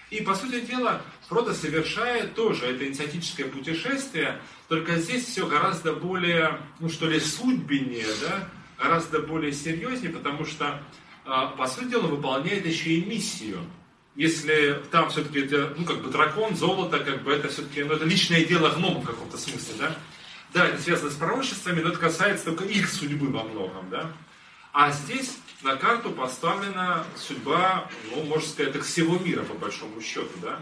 И, 0.09 0.21
по 0.21 0.33
сути 0.33 0.61
дела, 0.61 1.03
Фродо 1.27 1.53
совершает 1.53 2.33
тоже 2.33 2.65
это 2.65 2.87
инициатическое 2.87 3.45
путешествие, 3.45 4.41
только 4.67 4.95
здесь 4.95 5.25
все 5.27 5.45
гораздо 5.45 5.93
более, 5.93 6.59
ну 6.79 6.89
что 6.89 7.07
ли, 7.07 7.19
судьбеннее, 7.19 8.07
да? 8.21 8.49
гораздо 8.79 9.19
более 9.19 9.51
серьезнее, 9.51 10.11
потому 10.11 10.43
что, 10.43 10.81
а, 11.23 11.49
по 11.49 11.67
сути 11.67 11.89
дела, 11.89 12.07
выполняет 12.07 12.65
еще 12.65 12.93
и 12.93 13.05
миссию. 13.05 13.59
Если 14.15 14.81
там 14.89 15.11
все-таки, 15.11 15.47
ну, 15.77 15.85
как 15.85 16.01
бы 16.01 16.09
дракон, 16.09 16.55
золото, 16.55 16.97
как 16.97 17.21
бы 17.21 17.31
это 17.31 17.47
все-таки, 17.49 17.83
ну, 17.83 17.93
это 17.93 18.05
личное 18.05 18.43
дело 18.43 18.69
гнома 18.71 19.01
в 19.01 19.05
каком-то 19.05 19.37
смысле, 19.37 19.75
да? 19.77 19.95
Да, 20.53 20.67
это 20.67 20.81
связано 20.81 21.11
с 21.11 21.15
пророчествами, 21.15 21.81
но 21.81 21.89
это 21.89 21.99
касается 21.99 22.45
только 22.45 22.65
их 22.65 22.89
судьбы 22.89 23.27
во 23.27 23.43
многом, 23.43 23.89
да? 23.89 24.11
А 24.71 24.91
здесь 24.91 25.37
на 25.61 25.75
карту 25.75 26.11
поставлена 26.11 27.05
судьба, 27.15 27.89
ну, 28.11 28.23
можно 28.23 28.47
сказать, 28.47 28.73
так 28.73 28.83
всего 28.83 29.17
мира, 29.19 29.43
по 29.43 29.53
большому 29.53 30.01
счету, 30.01 30.31
да? 30.41 30.59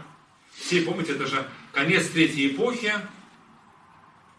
Все, 0.52 0.82
помните, 0.82 1.12
это 1.12 1.26
же 1.26 1.46
конец 1.72 2.08
третьей 2.08 2.48
эпохи, 2.48 2.92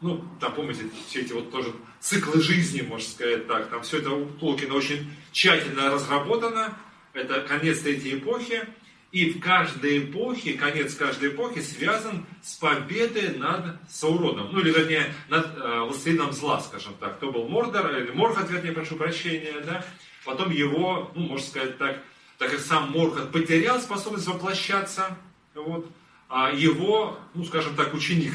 ну, 0.02 0.24
там, 0.39 0.54
помните, 0.54 0.86
все 1.08 1.22
эти 1.22 1.34
вот 1.34 1.52
тоже 1.52 1.74
циклы 2.00 2.41
жизни, 2.41 2.82
можно 2.82 3.08
сказать 3.08 3.47
так, 3.47 3.70
там 3.70 3.82
все 3.82 3.97
это 4.00 4.12
у 4.12 4.26
Толкина 4.26 4.76
очень 4.76 5.12
тщательно 5.32 5.91
разработано, 5.91 6.78
это 7.14 7.41
конец 7.41 7.80
третьей 7.80 8.18
эпохи, 8.18 8.68
и 9.12 9.32
в 9.32 9.39
каждой 9.39 9.99
эпохе, 10.05 10.53
конец 10.53 10.93
каждой 10.93 11.30
эпохи 11.30 11.62
связан 11.62 12.26
с 12.43 12.55
победой 12.55 13.38
над 13.38 13.78
Сауродом. 13.89 14.49
Ну, 14.51 14.60
или, 14.60 14.72
вернее, 14.72 15.14
над 15.30 15.57
э, 15.57 15.82
властелином 15.82 16.32
зла, 16.32 16.60
скажем 16.62 16.93
так. 16.99 17.18
Кто 17.18 17.32
был 17.32 17.47
Мордор, 17.47 17.89
или 17.95 18.12
Морхат, 18.12 18.51
вернее, 18.51 18.72
прошу 18.72 18.97
прощения, 18.97 19.62
да. 19.66 19.84
Потом 20.26 20.51
его, 20.51 21.12
ну, 21.16 21.22
можно 21.22 21.45
сказать 21.45 21.78
так, 21.80 22.03
так 22.38 22.51
как 22.51 22.60
сам 22.60 22.91
Морхат 22.91 23.32
потерял 23.32 23.80
способность 23.82 24.28
воплощаться, 24.28 25.18
вот, 25.55 25.89
а 26.28 26.51
его, 26.51 27.20
ну, 27.34 27.43
скажем 27.45 27.76
так, 27.76 27.95
ученик, 27.95 28.34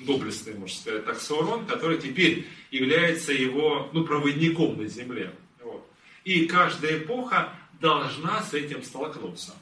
доблестный, 0.00 0.54
можно 0.54 0.76
сказать 0.76 1.04
так, 1.04 1.20
Саурон, 1.20 1.66
который 1.66 1.98
теперь 1.98 2.48
является 2.72 3.32
его, 3.32 3.88
ну, 3.92 4.04
проводником 4.04 4.76
на 4.76 4.88
земле. 4.88 5.32
Вот. 5.62 5.86
И 6.24 6.46
каждая 6.46 6.98
эпоха 6.98 7.52
должна 7.80 8.42
с 8.42 8.54
этим 8.54 8.82
столкнуться. 8.82 9.54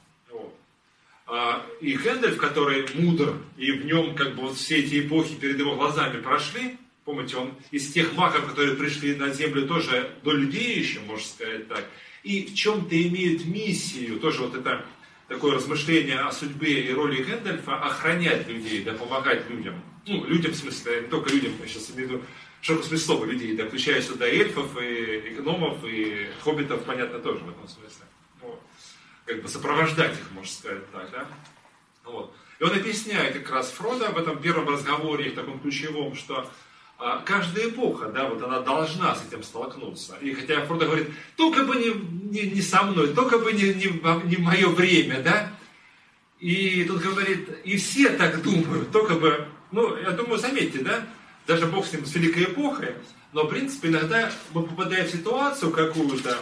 А, 1.27 1.65
и 1.81 1.95
Хэндальф, 1.95 2.37
который 2.37 2.87
мудр, 2.95 3.37
и 3.57 3.73
в 3.73 3.87
нем 3.87 4.15
как 4.15 4.35
бы 4.35 4.43
вот 4.43 4.57
все 4.57 4.77
эти 4.77 5.07
эпохи 5.07 5.35
перед 5.37 5.59
его 5.59 5.75
глазами 5.75 6.21
прошли, 6.21 6.77
помните, 7.05 7.37
он 7.37 7.55
из 7.71 7.93
тех 7.93 8.15
магов, 8.15 8.47
которые 8.47 8.77
пришли 8.77 9.15
на 9.15 9.31
землю 9.31 9.67
тоже 9.67 10.11
до 10.23 10.33
людей 10.33 10.79
еще, 10.79 11.01
можно 11.01 11.27
сказать 11.27 11.69
так, 11.69 11.85
и 12.23 12.45
в 12.45 12.55
чем-то 12.55 13.01
имеют 13.09 13.47
миссию, 13.47 14.21
тоже 14.21 14.43
вот 14.43 14.55
это 14.55 14.85
такое 15.29 15.55
размышление 15.55 16.21
о 16.21 16.31
судьбе 16.31 16.83
и 16.83 16.93
роли 16.93 17.23
Гэндальфа, 17.23 17.77
охранять 17.77 18.47
людей, 18.47 18.83
да, 18.83 18.93
помогать 18.93 19.49
людям. 19.49 19.83
Ну, 20.07 20.27
людям 20.27 20.53
в 20.53 20.57
смысле, 20.57 21.01
не 21.03 21.09
только 21.09 21.33
людям, 21.33 21.53
я 21.63 21.67
сейчас 21.67 21.91
имею 21.91 22.09
в 22.09 22.13
виду 22.13 22.23
широком 22.61 22.87
смысле 22.87 23.07
слова 23.07 23.25
людей, 23.25 23.57
да, 23.57 23.67
включая 23.67 24.03
сюда 24.03 24.27
эльфов, 24.27 24.79
и, 24.79 25.17
и 25.29 25.35
гномов, 25.37 25.83
и 25.85 26.29
хоббитов, 26.43 26.85
понятно, 26.85 27.19
тоже 27.19 27.41
в 27.41 27.49
этом 27.49 27.67
смысле 27.67 28.05
как 29.25 29.43
бы 29.43 29.49
сопровождать 29.49 30.13
их, 30.13 30.33
можно 30.33 30.53
сказать 30.53 30.91
так, 30.93 31.11
да? 31.11 31.27
Вот. 32.05 32.35
И 32.59 32.65
он 32.65 32.73
объясняет 32.73 33.35
как 33.35 33.51
раз 33.51 33.71
Фрода 33.71 34.11
в 34.11 34.19
этом 34.19 34.39
первом 34.39 34.69
разговоре, 34.69 35.31
в 35.31 35.35
таком 35.35 35.59
ключевом, 35.61 36.15
что 36.15 36.49
а, 36.99 37.21
каждая 37.25 37.69
эпоха, 37.69 38.07
да, 38.07 38.29
вот 38.29 38.43
она 38.43 38.61
должна 38.61 39.15
с 39.15 39.27
этим 39.27 39.43
столкнуться. 39.43 40.17
И 40.21 40.33
хотя 40.33 40.65
Фродо 40.65 40.87
говорит, 40.87 41.09
только 41.37 41.65
бы 41.65 41.77
не, 41.77 41.93
не, 42.31 42.51
не 42.51 42.63
со 42.63 42.83
мной, 42.83 43.13
только 43.13 43.39
бы 43.39 43.53
не, 43.53 43.75
не, 43.75 44.29
не 44.29 44.37
мое 44.37 44.69
время, 44.69 45.21
да, 45.21 45.51
и 46.39 46.85
тут 46.85 47.01
говорит, 47.01 47.49
и 47.65 47.77
все 47.77 48.11
так 48.11 48.43
думают, 48.43 48.93
только 48.93 49.15
бы, 49.15 49.49
ну, 49.73 49.97
я 49.97 50.11
думаю, 50.11 50.39
заметьте, 50.39 50.81
да, 50.81 51.05
даже 51.47 51.67
Бог 51.67 51.87
с 51.87 51.93
ним, 51.93 52.07
с 52.07 52.15
великой 52.15 52.45
эпохой, 52.45 52.95
но, 53.33 53.45
в 53.45 53.49
принципе, 53.49 53.89
иногда 53.89 54.31
мы 54.53 54.63
попадаем 54.63 55.07
в 55.07 55.11
ситуацию 55.11 55.73
какую-то, 55.73 56.39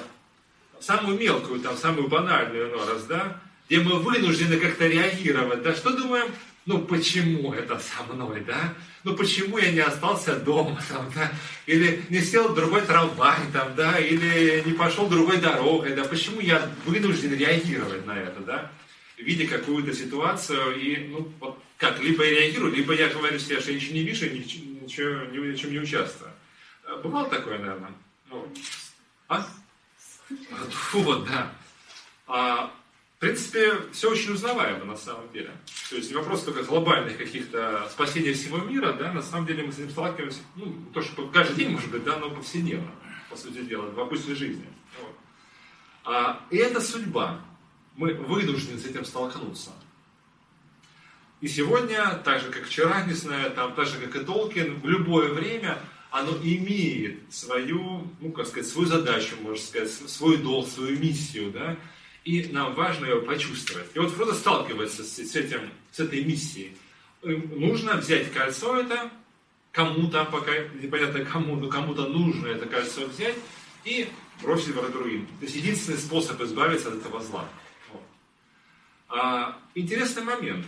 самую 0.83 1.19
мелкую, 1.19 1.61
там, 1.61 1.77
самую 1.77 2.09
банальную 2.09 2.69
иной 2.69 2.87
раз, 2.87 3.05
да, 3.05 3.41
где 3.67 3.81
мы 3.81 4.01
вынуждены 4.01 4.59
как-то 4.59 4.87
реагировать, 4.87 5.63
да, 5.63 5.75
что 5.75 5.97
думаем, 5.97 6.31
ну 6.67 6.81
почему 6.81 7.53
это 7.53 7.79
со 7.79 8.03
мной, 8.13 8.43
да, 8.47 8.75
ну 9.05 9.15
почему 9.15 9.59
я 9.59 9.71
не 9.71 9.81
остался 9.81 10.37
дома, 10.37 10.81
там, 10.89 11.11
да, 11.15 11.33
или 11.67 12.03
не 12.11 12.21
сел 12.21 12.49
в 12.49 12.55
другой 12.55 12.83
трамвай, 12.83 13.39
там, 13.53 13.75
да, 13.77 13.99
или 13.99 14.63
не 14.67 14.73
пошел 14.73 15.09
другой 15.09 15.39
дорогой, 15.39 15.95
да, 15.95 16.05
почему 16.05 16.41
я 16.41 16.69
вынужден 16.85 17.35
реагировать 17.35 18.05
на 18.05 18.19
это, 18.19 18.41
да, 18.41 18.71
видя 19.17 19.47
какую-то 19.47 19.95
ситуацию, 19.95 20.79
и, 20.81 21.09
ну, 21.09 21.33
вот 21.41 21.59
как, 21.79 22.01
либо 22.01 22.25
я 22.25 22.41
реагирую, 22.41 22.75
либо 22.75 22.95
я 22.95 23.09
говорю 23.09 23.39
себе, 23.39 23.61
что 23.61 23.71
я 23.71 23.77
ничего 23.77 23.95
не 23.95 24.05
вижу, 24.05 24.27
ничего, 24.27 25.25
ни 25.33 25.53
в 25.53 25.59
чем 25.59 25.73
не 25.73 25.81
участвую. 25.81 26.31
Бывало 27.03 27.29
такое, 27.29 27.59
наверное? 27.59 27.93
Ну, 28.31 28.47
а? 29.29 29.47
Вот, 30.93 31.27
да. 31.27 31.53
А, 32.27 32.73
в 33.17 33.21
принципе, 33.21 33.75
все 33.93 34.11
очень 34.11 34.33
узнаваемо 34.33 34.85
на 34.85 34.97
самом 34.97 35.31
деле. 35.33 35.53
То 35.91 35.97
есть 35.97 36.13
вопрос 36.13 36.45
только 36.45 36.63
глобальных 36.63 37.19
каких-то 37.19 37.89
спасения 37.91 38.33
всего 38.33 38.59
мира, 38.59 38.93
да, 38.93 39.13
на 39.13 39.23
самом 39.23 39.47
деле 39.47 39.65
мы 39.65 39.73
с 39.73 39.79
этим 39.79 39.91
сталкиваемся, 39.91 40.41
ну, 40.57 40.75
то, 40.93 41.03
что 41.03 41.29
каждый 41.29 41.57
день, 41.57 41.71
может 41.71 41.91
быть, 41.91 42.05
да, 42.05 42.17
но 42.17 42.31
повседневно, 42.31 42.91
по 43.31 43.37
сути 43.37 43.63
дела, 43.63 43.91
в 43.91 44.01
обычной 44.01 44.35
жизни. 44.35 44.67
Вот. 45.01 45.15
А, 46.05 46.45
и 46.51 46.57
это 46.57 46.81
судьба. 46.81 47.41
Мы 47.97 48.15
вынуждены 48.15 48.79
с 48.79 48.87
этим 48.87 49.05
столкнуться. 49.05 49.71
И 51.43 51.49
сегодня, 51.49 52.21
так 52.25 52.41
же 52.41 52.51
как 52.51 52.65
вчера, 52.65 53.05
не 53.05 53.15
знаю, 53.15 53.51
там, 53.51 53.75
так 53.75 53.87
же 53.87 53.99
как 53.99 54.15
и 54.15 54.25
Толкин, 54.25 54.81
в 54.81 54.87
любое 54.87 55.33
время 55.33 55.79
оно 56.13 56.37
имеет 56.43 57.21
свою, 57.33 58.07
ну, 58.21 58.33
как 58.33 58.47
сказать, 58.47 58.69
свою 58.69 58.87
задачу, 58.87 59.35
можно 59.41 59.65
сказать, 59.65 59.91
свой 59.91 60.37
долг, 60.37 60.69
свою 60.69 60.99
миссию, 60.99 61.51
да, 61.51 61.79
и 62.23 62.45
нам 62.53 62.75
важно 62.75 63.07
ее 63.07 63.23
почувствовать. 63.23 63.87
И 63.95 63.99
вот 63.99 64.11
Фродо 64.11 64.35
сталкивается 64.35 65.05
с, 65.05 65.17
с, 65.17 65.35
этим, 65.35 65.71
с 65.91 66.01
этой 66.01 66.23
миссией. 66.23 66.77
Нужно 67.23 67.97
взять 67.97 68.31
кольцо 68.31 68.79
это, 68.79 69.11
кому-то, 69.73 70.27
пока 70.27 70.53
непонятно 70.83 71.25
кому, 71.25 71.57
но 71.57 71.69
кому-то 71.69 72.07
нужно 72.07 72.49
это 72.49 72.67
кольцо 72.67 73.07
взять 73.07 73.37
и 73.87 74.07
бросить 74.43 74.75
в 74.75 74.83
Радруин. 74.83 75.27
То 75.41 75.47
есть 75.47 75.57
единственный 75.57 75.99
способ 75.99 76.39
избавиться 76.43 76.89
от 76.89 76.97
этого 76.97 77.23
зла. 77.23 77.49
А, 79.09 79.59
интересный 79.75 80.25
момент. 80.25 80.67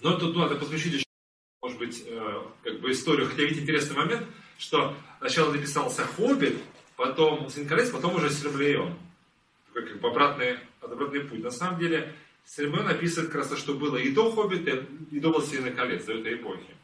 Но 0.00 0.18
тут 0.18 0.34
надо 0.36 0.56
подключить 0.56 0.94
еще 0.94 1.04
может 1.62 1.78
быть, 1.78 2.02
э, 2.04 2.42
как 2.64 2.80
бы 2.80 2.90
историю, 2.90 3.28
хотя 3.28 3.44
ведь 3.44 3.58
интересный 3.58 3.94
момент, 3.94 4.26
что 4.62 4.94
сначала 5.18 5.52
написался 5.52 6.06
«Хоббит», 6.06 6.56
потом 6.96 7.50
«Сын 7.50 7.66
колец», 7.66 7.90
потом 7.90 8.14
уже 8.14 8.30
«Серблеон». 8.30 8.96
Такой 9.66 9.88
как 9.88 10.00
бы 10.00 10.08
обратный, 10.08 10.58
обратный 10.80 11.20
путь. 11.20 11.42
На 11.42 11.50
самом 11.50 11.80
деле, 11.80 12.14
Серблеон 12.46 12.86
описывает 12.86 13.30
как 13.32 13.40
раз, 13.40 13.58
что 13.58 13.74
было 13.74 13.96
и 13.96 14.12
до 14.12 14.30
«Хоббита», 14.30 14.86
и 15.10 15.18
до 15.18 15.30
«Властелина 15.30 15.72
колец», 15.72 16.04
до 16.04 16.12
этой 16.12 16.34
эпохи. 16.34 16.76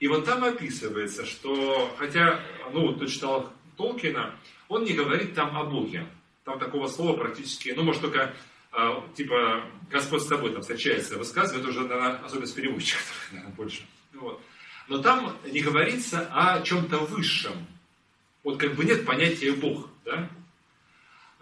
И 0.00 0.08
вот 0.08 0.24
там 0.24 0.44
описывается, 0.44 1.26
что, 1.26 1.94
хотя, 1.98 2.40
ну, 2.72 2.94
кто 2.94 3.04
читал 3.06 3.52
Толкина, 3.76 4.34
он 4.68 4.84
не 4.84 4.94
говорит 4.94 5.34
там 5.34 5.56
о 5.58 5.64
Боге. 5.64 6.06
Там 6.44 6.58
такого 6.58 6.88
слова 6.88 7.16
практически, 7.16 7.74
ну, 7.76 7.82
может, 7.82 8.00
только 8.00 8.34
а, 8.72 9.06
типа 9.14 9.62
Господь 9.90 10.22
с 10.22 10.26
тобой 10.26 10.52
там 10.52 10.62
встречается, 10.62 11.18
высказывает 11.18 11.66
уже, 11.66 11.80
наверное, 11.80 12.18
особенно 12.24 12.46
с 12.46 12.52
переводчиком, 12.52 13.02
наверное, 13.32 13.54
больше. 13.54 13.82
Вот. 14.14 14.40
Но 14.88 14.98
там 14.98 15.36
не 15.50 15.60
говорится 15.60 16.28
о 16.32 16.62
чем-то 16.62 16.98
высшем. 16.98 17.66
Вот 18.42 18.58
как 18.58 18.74
бы 18.74 18.84
нет 18.84 19.06
понятия 19.06 19.52
Бог, 19.52 19.88
да? 20.04 20.28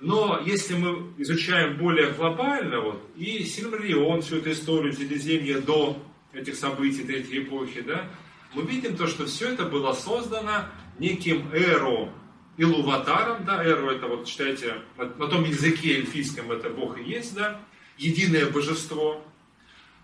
Но 0.02 0.40
если 0.44 0.74
мы 0.74 1.12
изучаем 1.18 1.76
более 1.76 2.10
глобально, 2.10 2.80
вот, 2.80 3.08
и 3.16 3.44
Сильмарион, 3.44 4.22
всю 4.22 4.38
эту 4.38 4.50
историю 4.50 4.92
Средиземья 4.92 5.60
до 5.60 5.96
этих 6.32 6.56
событий 6.56 7.04
Третьей 7.04 7.44
эпохи, 7.44 7.82
да, 7.82 8.10
мы 8.52 8.62
видим 8.62 8.96
то, 8.96 9.06
что 9.06 9.26
все 9.26 9.50
это 9.50 9.64
было 9.64 9.92
создано 9.92 10.66
неким 10.98 11.48
Эро 11.52 12.12
Илуватаром, 12.56 13.44
да, 13.44 13.64
Эро 13.64 13.92
это 13.92 14.08
вот, 14.08 14.26
читайте, 14.26 14.74
на, 14.98 15.04
на 15.04 15.28
том 15.28 15.44
языке 15.44 15.98
эльфийском 15.98 16.50
это 16.50 16.68
Бог 16.68 16.98
и 16.98 17.04
есть, 17.04 17.34
да, 17.34 17.60
единое 17.96 18.46
божество, 18.46 19.24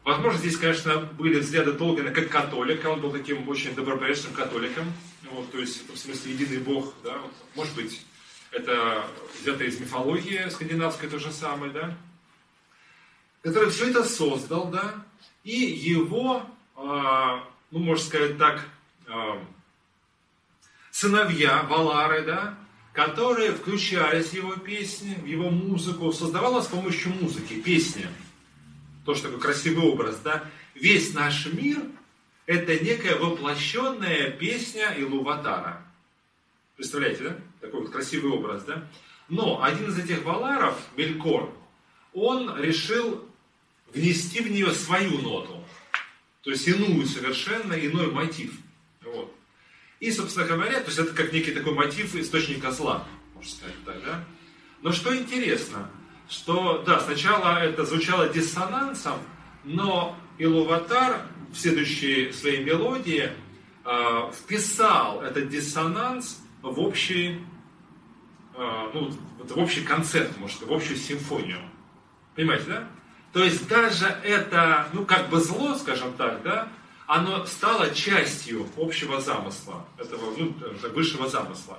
Возможно, 0.08 0.38
здесь, 0.38 0.56
конечно, 0.56 1.00
были 1.18 1.38
взгляды 1.38 1.74
Толкина 1.74 2.10
как 2.12 2.30
католика, 2.30 2.86
он 2.86 3.02
был 3.02 3.12
таким 3.12 3.46
очень 3.46 3.74
добропорядочным 3.74 4.32
католиком, 4.32 4.90
вот, 5.30 5.52
то 5.52 5.58
есть, 5.58 5.86
в 5.86 5.98
смысле, 5.98 6.32
единый 6.32 6.60
Бог, 6.60 6.94
да, 7.04 7.18
вот, 7.18 7.30
может 7.54 7.74
быть, 7.74 8.06
это 8.50 9.04
взято 9.38 9.64
из 9.64 9.78
мифологии 9.78 10.48
скандинавской 10.48 11.10
то 11.10 11.18
же 11.18 11.30
самое, 11.30 11.72
да, 11.72 11.94
который 13.42 13.68
все 13.68 13.90
это 13.90 14.02
создал, 14.02 14.70
да, 14.70 14.94
и 15.44 15.52
его, 15.52 16.40
э, 16.74 16.80
ну, 17.70 17.78
можно 17.78 18.02
сказать 18.02 18.38
так, 18.38 18.66
э, 19.08 19.12
сыновья 20.90 21.64
Валары, 21.64 22.22
да, 22.22 22.58
которые 22.94 23.52
включались 23.52 24.28
в 24.28 24.32
его 24.32 24.52
песни, 24.52 25.16
в 25.20 25.26
его 25.26 25.50
музыку, 25.50 26.10
создавалась 26.12 26.64
с 26.64 26.68
помощью 26.68 27.12
музыки, 27.12 27.60
песни. 27.60 28.08
Тоже 29.08 29.22
такой 29.22 29.40
красивый 29.40 29.88
образ, 29.88 30.20
да. 30.22 30.44
Весь 30.74 31.14
наш 31.14 31.46
мир– 31.46 31.82
это 32.46 32.78
некая 32.78 33.16
воплощенная 33.16 34.32
песня 34.32 34.94
Илуватара. 34.98 35.82
Представляете, 36.76 37.22
да? 37.22 37.38
Такой 37.62 37.80
вот 37.80 37.90
красивый 37.90 38.32
образ, 38.32 38.64
да? 38.64 38.86
Но 39.30 39.62
один 39.62 39.88
из 39.88 39.98
этих 39.98 40.24
валаров, 40.24 40.78
Белькор, 40.94 41.50
он 42.12 42.54
решил 42.60 43.26
внести 43.94 44.42
в 44.42 44.50
нее 44.50 44.72
свою 44.72 45.22
ноту. 45.22 45.64
То 46.42 46.50
есть 46.50 46.68
иную 46.68 47.06
совершенно, 47.06 47.72
иной 47.72 48.12
мотив. 48.12 48.52
Вот. 49.02 49.34
И, 50.00 50.12
собственно 50.12 50.44
говоря, 50.44 50.80
то 50.80 50.88
есть 50.88 50.98
это 50.98 51.14
как 51.14 51.32
некий 51.32 51.52
такой 51.52 51.72
мотив 51.72 52.14
источника 52.14 52.72
зла, 52.72 53.08
можно 53.34 53.50
сказать 53.50 53.84
так, 53.86 54.04
да? 54.04 54.24
Но 54.82 54.92
что 54.92 55.16
интересно, 55.16 55.90
что, 56.28 56.82
да, 56.86 57.00
сначала 57.00 57.58
это 57.58 57.84
звучало 57.84 58.28
диссонансом, 58.28 59.18
но 59.64 60.16
Илуватар 60.38 61.22
в 61.52 61.56
следующей 61.56 62.32
своей 62.32 62.62
мелодии 62.62 63.32
э, 63.84 64.30
вписал 64.32 65.22
этот 65.22 65.48
диссонанс 65.48 66.40
в 66.62 66.78
общий, 66.80 67.40
э, 68.54 68.90
ну, 68.94 69.10
в 69.38 69.58
общий 69.58 69.82
концерт, 69.82 70.36
может, 70.38 70.62
в 70.62 70.72
общую 70.72 70.98
симфонию. 70.98 71.60
Понимаете, 72.34 72.64
да? 72.66 72.88
То 73.32 73.44
есть 73.44 73.66
даже 73.68 74.06
это, 74.06 74.88
ну, 74.92 75.04
как 75.04 75.28
бы 75.28 75.40
зло, 75.40 75.74
скажем 75.74 76.12
так, 76.14 76.42
да, 76.42 76.68
оно 77.06 77.46
стало 77.46 77.94
частью 77.94 78.68
общего 78.76 79.20
замысла, 79.20 79.86
этого 79.96 80.34
ну, 80.36 80.54
высшего 80.92 81.28
замысла. 81.28 81.78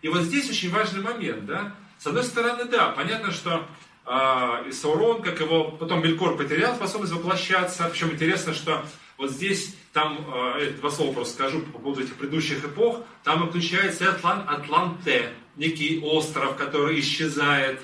И 0.00 0.08
вот 0.08 0.22
здесь 0.22 0.50
очень 0.50 0.70
важный 0.70 1.02
момент, 1.02 1.44
да. 1.44 1.74
С 2.02 2.06
одной 2.08 2.24
стороны, 2.24 2.64
да, 2.64 2.88
понятно, 2.88 3.30
что 3.30 3.64
э, 4.06 4.72
Саурон, 4.72 5.22
как 5.22 5.38
его 5.38 5.70
потом 5.70 6.02
Белькор 6.02 6.36
потерял 6.36 6.74
способность 6.74 7.12
воплощаться. 7.12 7.88
Причем 7.88 8.10
интересно, 8.10 8.54
что 8.54 8.84
вот 9.18 9.30
здесь, 9.30 9.76
там, 9.92 10.18
э, 10.58 10.70
два 10.80 10.90
слова 10.90 11.12
просто 11.12 11.34
скажу 11.34 11.60
по 11.60 11.78
поводу 11.78 12.02
этих 12.02 12.16
предыдущих 12.16 12.64
эпох, 12.64 13.04
там 13.22 13.48
включается 13.48 14.10
Атлан, 14.10 14.44
Атланте, 14.48 15.32
некий 15.54 16.00
остров, 16.02 16.56
который 16.56 16.98
исчезает, 16.98 17.80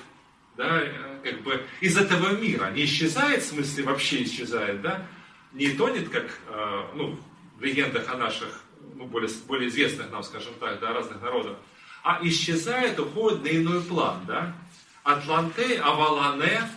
да, 0.57 0.83
как 1.23 1.41
бы 1.43 1.63
из 1.79 1.95
этого 1.95 2.35
мира. 2.35 2.71
Не 2.71 2.83
исчезает, 2.83 3.41
в 3.41 3.47
смысле 3.47 3.85
вообще 3.85 4.23
исчезает, 4.23 4.81
да, 4.81 5.07
не 5.53 5.69
тонет, 5.69 6.09
как 6.09 6.25
э, 6.49 6.81
ну, 6.93 7.17
в 7.57 7.63
легендах 7.63 8.13
о 8.13 8.17
наших, 8.17 8.63
ну, 8.95 9.05
более, 9.05 9.31
более 9.47 9.69
известных 9.69 10.11
нам, 10.11 10.23
скажем 10.23 10.55
так, 10.59 10.81
да, 10.81 10.91
разных 10.91 11.21
народов, 11.21 11.55
а 12.03 12.19
исчезает, 12.23 12.99
уходит 12.99 13.43
на 13.43 13.49
иной 13.49 13.81
план. 13.81 14.25
Да? 14.27 14.55
Атланте, 15.03 15.79
Авалане, 15.79 16.69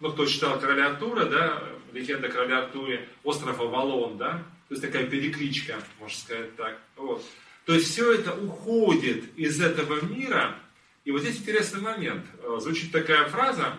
ну, 0.00 0.12
кто 0.12 0.26
читал 0.26 0.58
короля 0.58 0.90
да, 0.90 1.62
легенда 1.92 2.28
Артуре, 2.58 3.08
остров 3.22 3.60
Авалон, 3.60 4.16
да, 4.16 4.42
то 4.68 4.74
есть 4.74 4.82
такая 4.82 5.06
перекличка, 5.06 5.78
можно 5.98 6.16
сказать 6.16 6.56
так. 6.56 6.78
Вот. 6.96 7.24
То 7.66 7.74
есть 7.74 7.90
все 7.90 8.12
это 8.12 8.34
уходит 8.34 9.36
из 9.36 9.60
этого 9.60 10.00
мира, 10.04 10.56
и 11.04 11.10
вот 11.10 11.22
здесь 11.22 11.38
интересный 11.38 11.80
момент. 11.80 12.24
Э, 12.42 12.58
звучит 12.60 12.92
такая 12.92 13.28
фраза, 13.28 13.76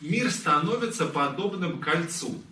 мир 0.00 0.30
становится 0.30 1.06
подобным 1.06 1.80
кольцу. 1.80 2.42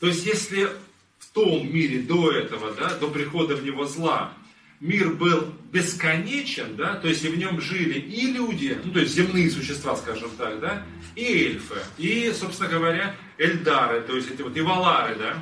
То 0.00 0.06
есть, 0.06 0.26
если 0.26 0.70
в 1.18 1.26
том 1.32 1.72
мире 1.72 2.02
до 2.02 2.32
этого, 2.32 2.72
да, 2.72 2.94
до 2.98 3.08
прихода 3.08 3.56
в 3.56 3.64
него 3.64 3.84
зла, 3.84 4.32
мир 4.80 5.10
был 5.10 5.52
бесконечен, 5.72 6.76
да, 6.76 6.94
то 6.94 7.08
есть 7.08 7.24
и 7.24 7.28
в 7.28 7.36
нем 7.36 7.60
жили 7.60 7.98
и 7.98 8.32
люди, 8.32 8.78
ну, 8.84 8.92
то 8.92 9.00
есть 9.00 9.14
земные 9.14 9.50
существа, 9.50 9.96
скажем 9.96 10.30
так, 10.38 10.60
да, 10.60 10.84
и 11.16 11.24
эльфы, 11.24 11.76
и, 11.98 12.32
собственно 12.32 12.68
говоря, 12.68 13.14
эльдары, 13.36 14.00
то 14.02 14.16
есть 14.16 14.30
эти 14.30 14.42
вот 14.42 14.56
и 14.56 14.60
валары, 14.60 15.16
да, 15.16 15.34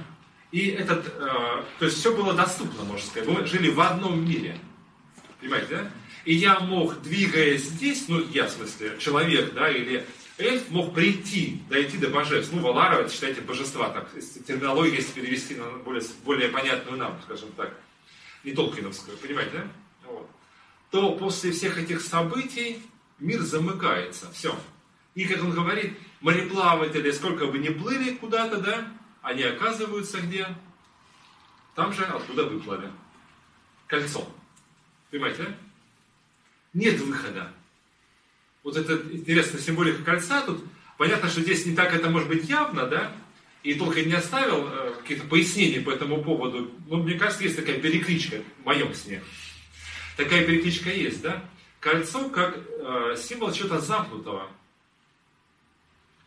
и 0.52 0.68
этот, 0.68 1.06
э, 1.06 1.62
то 1.78 1.84
есть 1.84 1.98
все 1.98 2.16
было 2.16 2.32
доступно, 2.32 2.84
можно 2.84 3.06
сказать, 3.06 3.28
мы 3.28 3.46
жили 3.46 3.70
в 3.70 3.80
одном 3.80 4.28
мире, 4.28 4.58
понимаете, 5.40 5.66
да, 5.70 5.90
и 6.24 6.34
я 6.34 6.58
мог, 6.58 7.02
двигаясь 7.02 7.64
здесь, 7.64 8.06
ну, 8.08 8.20
я, 8.30 8.46
в 8.46 8.50
смысле, 8.50 8.96
человек, 8.98 9.54
да, 9.54 9.70
или 9.70 10.04
эльф 10.38 10.70
мог 10.70 10.92
прийти, 10.92 11.62
дойти 11.70 11.98
до 11.98 12.08
божеств. 12.08 12.52
Ну, 12.52 12.60
Валара, 12.60 13.00
это, 13.00 13.12
считайте, 13.12 13.40
божества, 13.40 13.90
так, 13.90 14.10
терминологию, 14.46 14.96
если 14.96 15.12
перевести 15.12 15.54
на 15.54 15.70
более, 15.84 16.02
более 16.24 16.48
понятную 16.48 16.98
нам, 16.98 17.18
скажем 17.24 17.50
так, 17.56 17.72
не 18.46 18.52
Толкиновскую, 18.52 19.18
понимаете, 19.18 19.50
да? 19.52 19.68
Вот. 20.10 20.30
То 20.90 21.16
после 21.16 21.52
всех 21.52 21.76
этих 21.76 22.00
событий 22.00 22.82
мир 23.18 23.42
замыкается, 23.42 24.32
все. 24.32 24.58
И, 25.14 25.26
как 25.26 25.44
он 25.44 25.50
говорит, 25.50 25.98
мореплаватели, 26.20 27.10
сколько 27.10 27.46
бы 27.46 27.58
ни 27.58 27.68
плыли 27.68 28.14
куда-то, 28.14 28.58
да, 28.62 28.88
они 29.20 29.42
оказываются 29.42 30.20
где? 30.22 30.46
Там 31.74 31.92
же, 31.92 32.04
откуда 32.04 32.44
выплыли. 32.44 32.90
Кольцо. 33.86 34.26
Понимаете, 35.10 35.42
да? 35.42 35.56
Нет 36.72 36.98
выхода 37.00 37.52
вот 38.66 38.76
эта 38.76 38.94
интересная 39.14 39.60
символика 39.60 40.02
кольца, 40.02 40.42
тут 40.42 40.64
понятно, 40.98 41.28
что 41.28 41.40
здесь 41.40 41.64
не 41.66 41.76
так 41.76 41.94
это 41.94 42.10
может 42.10 42.28
быть 42.28 42.48
явно, 42.48 42.88
да, 42.88 43.12
и 43.66 43.74
только 43.74 44.02
не 44.02 44.12
оставил 44.12 44.68
э, 44.68 44.94
какие-то 45.00 45.26
пояснения 45.26 45.80
по 45.80 45.90
этому 45.90 46.22
поводу. 46.22 46.70
Но 46.86 46.98
мне 46.98 47.18
кажется, 47.18 47.42
есть 47.42 47.56
такая 47.56 47.80
перекличка 47.80 48.36
в 48.62 48.64
моем 48.64 48.94
сне. 48.94 49.20
Такая 50.16 50.46
перекличка 50.46 50.88
есть, 50.88 51.20
да? 51.20 51.44
Кольцо 51.80 52.28
как 52.28 52.56
э, 52.56 53.16
символ 53.18 53.50
чего-то 53.50 53.80
замкнутого. 53.80 54.48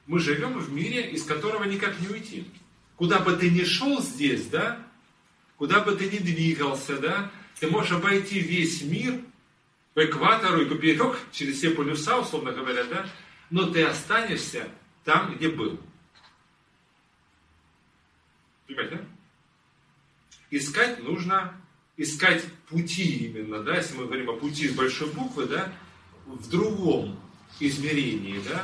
Мы 0.06 0.20
живем 0.20 0.60
в 0.60 0.74
мире, 0.74 1.12
из 1.12 1.24
которого 1.24 1.64
никак 1.64 1.98
не 2.02 2.10
уйти. 2.10 2.46
Куда 2.98 3.20
бы 3.20 3.34
ты 3.38 3.50
ни 3.50 3.64
шел 3.64 4.02
здесь, 4.02 4.48
да, 4.48 4.86
куда 5.56 5.80
бы 5.80 5.96
ты 5.96 6.10
ни 6.10 6.18
двигался, 6.18 6.98
да, 6.98 7.32
ты 7.58 7.68
можешь 7.68 7.94
обойти 7.94 8.42
весь 8.42 8.82
мир, 8.82 9.18
по 9.94 10.04
экватору 10.04 10.62
и 10.62 10.66
поперек, 10.66 11.18
через 11.32 11.56
все 11.56 11.70
полюса, 11.70 12.20
условно 12.20 12.52
говоря, 12.52 12.84
да, 12.84 13.06
но 13.50 13.66
ты 13.68 13.84
останешься 13.84 14.68
там, 15.06 15.36
где 15.36 15.48
был. 15.48 15.80
Понимаете, 18.70 18.98
да? 18.98 19.02
Искать 20.52 21.04
нужно, 21.04 21.54
искать 21.98 22.44
пути 22.70 23.26
именно, 23.26 23.64
да, 23.64 23.78
если 23.78 23.98
мы 23.98 24.06
говорим 24.06 24.30
о 24.30 24.34
пути 24.34 24.68
с 24.68 24.74
большой 24.74 25.10
буквы, 25.10 25.48
да, 25.48 25.74
в 26.28 26.50
другом 26.50 27.20
измерении, 27.60 28.40
да, 28.48 28.64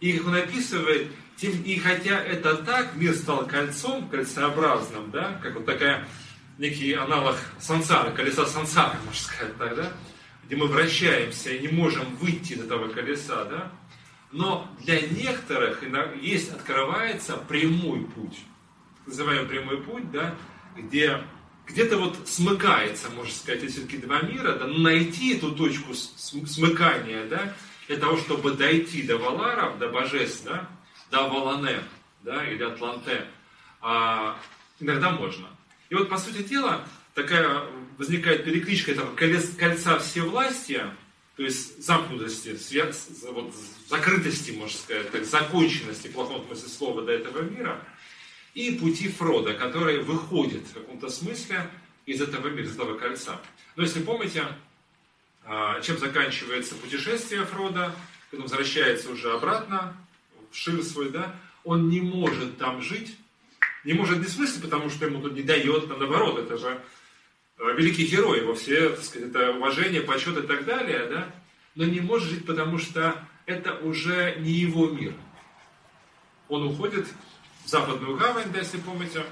и 0.00 0.16
как 0.16 0.26
он 0.28 0.36
описывает, 0.36 1.12
тем, 1.36 1.52
и 1.64 1.78
хотя 1.78 2.18
это 2.18 2.56
так, 2.56 2.96
мир 2.96 3.14
стал 3.14 3.46
кольцом, 3.46 4.08
кольцеобразным, 4.08 5.10
да, 5.10 5.38
как 5.42 5.54
вот 5.54 5.66
такая, 5.66 6.08
некий 6.56 6.94
аналог 6.94 7.36
сансара, 7.60 8.10
колеса 8.10 8.46
сансара, 8.46 8.98
можно 9.04 9.22
сказать 9.22 9.56
так, 9.58 9.76
да, 9.76 9.92
где 10.46 10.56
мы 10.56 10.66
вращаемся 10.66 11.50
и 11.50 11.60
не 11.60 11.68
можем 11.68 12.16
выйти 12.16 12.54
из 12.54 12.60
этого 12.60 12.88
колеса, 12.88 13.44
да? 13.44 13.72
Но 14.32 14.66
для 14.80 15.02
некоторых 15.02 15.82
есть, 16.22 16.50
открывается 16.50 17.36
прямой 17.36 18.06
путь. 18.06 18.38
Называем 19.06 19.48
прямой 19.48 19.82
путь, 19.82 20.10
да, 20.10 20.34
где 20.76 21.20
где-то 21.66 21.96
вот 21.96 22.28
смыкается, 22.28 23.08
можно 23.10 23.32
сказать, 23.32 23.68
все-таки 23.70 23.96
два 23.96 24.20
мира, 24.20 24.56
да, 24.56 24.66
найти 24.66 25.36
эту 25.36 25.52
точку 25.52 25.94
смыкания, 25.94 27.26
да, 27.26 27.54
для 27.88 27.96
того, 27.96 28.16
чтобы 28.16 28.52
дойти 28.52 29.02
до 29.02 29.18
Валаров, 29.18 29.78
до 29.78 29.88
божеств, 29.88 30.44
да, 30.44 30.68
до 31.10 31.28
Валане, 31.28 31.82
да, 32.22 32.44
или 32.46 32.62
Атланте, 32.62 33.26
а, 33.80 34.38
иногда 34.80 35.10
можно. 35.10 35.48
И 35.88 35.94
вот, 35.94 36.08
по 36.08 36.18
сути 36.18 36.42
дела, 36.42 36.86
такая 37.14 37.62
возникает 37.98 38.44
перекличка 38.44 38.92
этого 38.92 39.14
кольца 39.14 39.98
всевластия, 39.98 40.94
то 41.36 41.42
есть 41.42 41.82
замкнутости, 41.82 42.56
свет, 42.56 42.94
вот, 43.30 43.54
закрытости, 43.88 44.50
можно 44.52 44.78
сказать, 44.78 45.10
так, 45.10 45.24
законченности, 45.24 46.08
в 46.08 46.12
плохом 46.12 46.44
смысле 46.46 46.68
слова, 46.68 47.02
до 47.02 47.12
этого 47.12 47.42
мира, 47.42 47.82
и 48.54 48.72
пути 48.72 49.08
Фрода, 49.08 49.54
который 49.54 50.02
выходит 50.02 50.66
в 50.66 50.74
каком-то 50.74 51.08
смысле 51.08 51.70
из 52.06 52.20
этого 52.20 52.48
мира, 52.48 52.66
из 52.66 52.74
этого 52.74 52.98
кольца. 52.98 53.40
Но 53.76 53.82
если 53.82 54.02
помните, 54.02 54.46
а, 55.44 55.80
чем 55.80 55.98
заканчивается 55.98 56.74
путешествие 56.74 57.44
Фрода, 57.46 57.94
он 58.32 58.42
возвращается 58.42 59.10
уже 59.10 59.32
обратно 59.32 59.96
шир 60.52 60.82
свой, 60.82 61.10
да, 61.10 61.34
он 61.64 61.88
не 61.88 62.00
может 62.00 62.58
там 62.58 62.82
жить. 62.82 63.16
Не 63.84 63.94
может 63.94 64.18
не 64.18 64.24
в 64.24 64.30
смысле, 64.30 64.62
потому 64.62 64.90
что 64.90 65.06
ему 65.06 65.20
тут 65.20 65.34
не 65.34 65.42
дает, 65.42 65.90
а 65.90 65.96
наоборот, 65.96 66.38
это 66.38 66.56
же 66.56 66.80
э, 67.58 67.74
великий 67.76 68.06
герой, 68.06 68.40
его 68.40 68.54
все, 68.54 68.90
так 68.90 69.02
сказать, 69.02 69.30
это 69.30 69.52
уважение, 69.52 70.02
почет 70.02 70.36
и 70.38 70.46
так 70.46 70.64
далее, 70.64 71.06
да, 71.06 71.34
но 71.74 71.84
не 71.84 72.00
может 72.00 72.28
жить, 72.28 72.46
потому 72.46 72.78
что 72.78 73.26
это 73.44 73.74
уже 73.78 74.36
не 74.38 74.52
его 74.52 74.88
мир. 74.88 75.14
Он 76.48 76.64
уходит 76.64 77.08
в 77.08 77.31
западную 77.64 78.16
гавань, 78.16 78.52
да, 78.52 78.60
если 78.60 78.78
помните, 78.78 79.24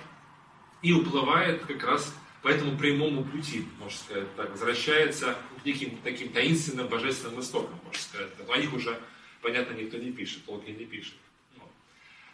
и 0.82 0.92
уплывает 0.92 1.64
как 1.66 1.82
раз 1.84 2.14
по 2.42 2.48
этому 2.48 2.76
прямому 2.76 3.24
пути, 3.24 3.66
можно 3.78 3.98
сказать, 3.98 4.34
так, 4.36 4.50
возвращается 4.50 5.36
к 5.60 5.64
неким 5.64 5.98
таким 6.02 6.32
таинственным 6.32 6.88
божественным 6.88 7.40
истокам, 7.40 7.78
можно 7.84 8.00
сказать. 8.00 8.30
Но 8.38 8.52
о 8.52 8.56
них 8.56 8.72
уже, 8.72 8.98
понятно, 9.42 9.74
никто 9.74 9.98
не 9.98 10.10
пишет, 10.10 10.44
Толкин 10.46 10.78
не 10.78 10.86
пишет. 10.86 11.14
Вот. 11.56 11.70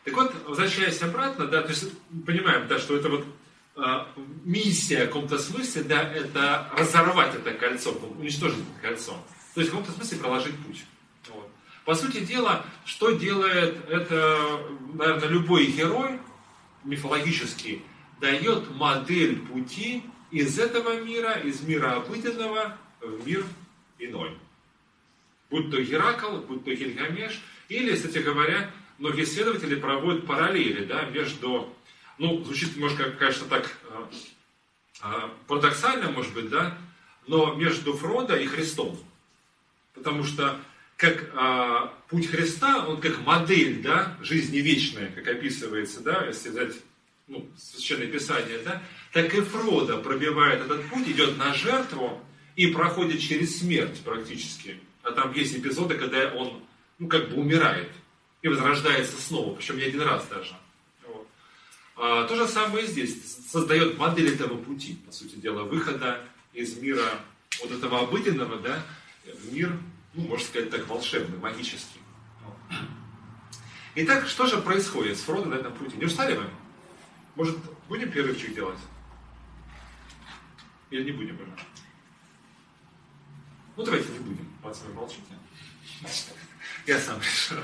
Так 0.05 0.14
вот, 0.14 0.35
возвращаясь 0.47 1.02
обратно, 1.02 1.47
да, 1.47 1.62
то 1.62 1.70
есть 1.70 1.90
понимаем, 2.24 2.68
да, 2.68 2.78
что 2.78 2.97
это 2.97 3.09
вот 3.09 3.27
э, 3.77 3.82
миссия 4.44 5.05
в 5.05 5.09
каком-то 5.09 5.39
смысле, 5.39 5.82
да, 5.82 6.02
это 6.02 6.70
разорвать 6.77 7.35
это 7.35 7.52
кольцо, 7.52 7.90
уничтожить 8.16 8.59
это 8.59 8.89
кольцо. 8.89 9.16
То 9.55 9.60
есть 9.60 9.73
в 9.73 9.77
каком-то 9.77 9.93
смысле 9.93 10.18
проложить 10.18 10.56
путь. 10.64 10.85
По 11.87 11.95
сути 11.95 12.19
дела, 12.19 12.67
что 12.85 13.13
делает 13.13 13.89
это, 13.89 14.61
наверное, 14.93 15.29
любой 15.29 15.67
герой 15.67 16.19
мифологический, 16.83 17.81
дает 18.21 18.75
модель 18.75 19.39
пути 19.39 20.03
из 20.33 20.59
этого 20.59 21.01
мира, 21.01 21.35
из 21.35 21.61
мира 21.61 21.95
обыденного 21.95 22.77
в 23.01 23.25
мир 23.25 23.45
иной. 24.01 24.37
Будь 25.49 25.71
то 25.71 25.81
Геракл, 25.81 26.39
будь 26.39 26.65
то 26.65 26.75
Гильгамеш, 26.75 27.41
или, 27.69 27.95
кстати 27.95 28.19
говоря, 28.19 28.69
многие 28.99 29.23
исследователи 29.23 29.77
проводят 29.77 30.27
параллели 30.27 30.85
да, 30.85 31.03
между, 31.03 31.73
ну, 32.19 32.43
звучит 32.43 32.75
немножко, 32.75 33.13
конечно, 33.13 33.47
так 33.47 33.79
э, 35.03 35.29
парадоксально, 35.47 36.11
может 36.11 36.35
быть, 36.35 36.49
да, 36.49 36.77
но 37.29 37.55
между 37.55 37.93
Фродо 37.93 38.35
и 38.35 38.47
Христом. 38.47 38.99
Потому 39.95 40.25
что 40.25 40.59
как 40.97 41.31
а, 41.35 41.93
путь 42.09 42.28
Христа, 42.28 42.86
он 42.86 43.01
как 43.01 43.20
модель 43.20 43.82
да, 43.82 44.16
жизни 44.23 44.59
вечной, 44.59 45.09
как 45.09 45.28
описывается, 45.28 46.01
да, 46.01 46.24
если 46.27 46.48
взять 46.48 46.74
ну, 47.28 47.48
Священное 47.59 48.06
Писание, 48.06 48.59
да, 48.64 48.82
так 49.12 49.35
и 49.35 49.40
Фродо 49.40 49.98
пробивает 49.98 50.62
этот 50.62 50.89
путь, 50.89 51.09
идет 51.09 51.36
на 51.36 51.52
жертву 51.52 52.20
и 52.55 52.68
проходит 52.68 53.20
через 53.20 53.59
смерть 53.59 54.01
практически. 54.05 54.81
А 55.02 55.12
там 55.12 55.32
есть 55.35 55.56
эпизоды, 55.56 55.97
когда 55.97 56.32
он, 56.35 56.62
ну, 56.98 57.09
как 57.09 57.28
бы 57.31 57.36
умирает 57.36 57.90
и 58.43 58.48
возрождается 58.48 59.20
снова, 59.20 59.55
причем 59.55 59.77
не 59.77 59.85
один 59.85 60.01
раз 60.01 60.27
даже. 60.28 60.55
Вот. 61.06 61.28
А, 61.97 62.27
то 62.27 62.36
же 62.36 62.48
самое 62.48 62.86
здесь. 62.86 63.36
Создает 63.51 63.98
модель 63.98 64.32
этого 64.32 64.56
пути, 64.56 64.94
по 65.05 65.12
сути 65.12 65.35
дела, 65.35 65.64
выхода 65.64 66.24
из 66.55 66.77
мира 66.78 67.20
вот 67.60 67.70
этого 67.70 68.01
обыденного, 68.01 68.59
да, 68.60 68.82
в 69.24 69.52
мир, 69.52 69.73
ну, 70.16 70.28
можно 70.28 70.47
сказать 70.47 70.70
так, 70.70 70.88
волшебный, 70.88 71.38
магический. 71.38 72.01
Итак, 73.94 74.26
что 74.26 74.47
же 74.47 74.59
происходит 74.59 75.18
с 75.18 75.22
Фродо 75.22 75.51
на 75.51 75.55
этом 75.55 75.72
пути? 75.74 75.97
Не 75.97 76.06
устали 76.06 76.34
вы? 76.36 76.44
Может, 77.34 77.59
будем 77.88 78.10
перерывчик 78.10 78.55
делать? 78.55 78.78
Или 80.90 81.05
не 81.05 81.12
будем 81.12 81.36
уже? 81.36 81.52
Ну, 83.76 83.84
давайте 83.84 84.09
не 84.12 84.18
будем. 84.20 84.47
Пацаны, 84.62 84.94
молчите. 84.94 85.22
Я 86.86 86.98
сам 86.98 87.20
решу. 87.20 87.55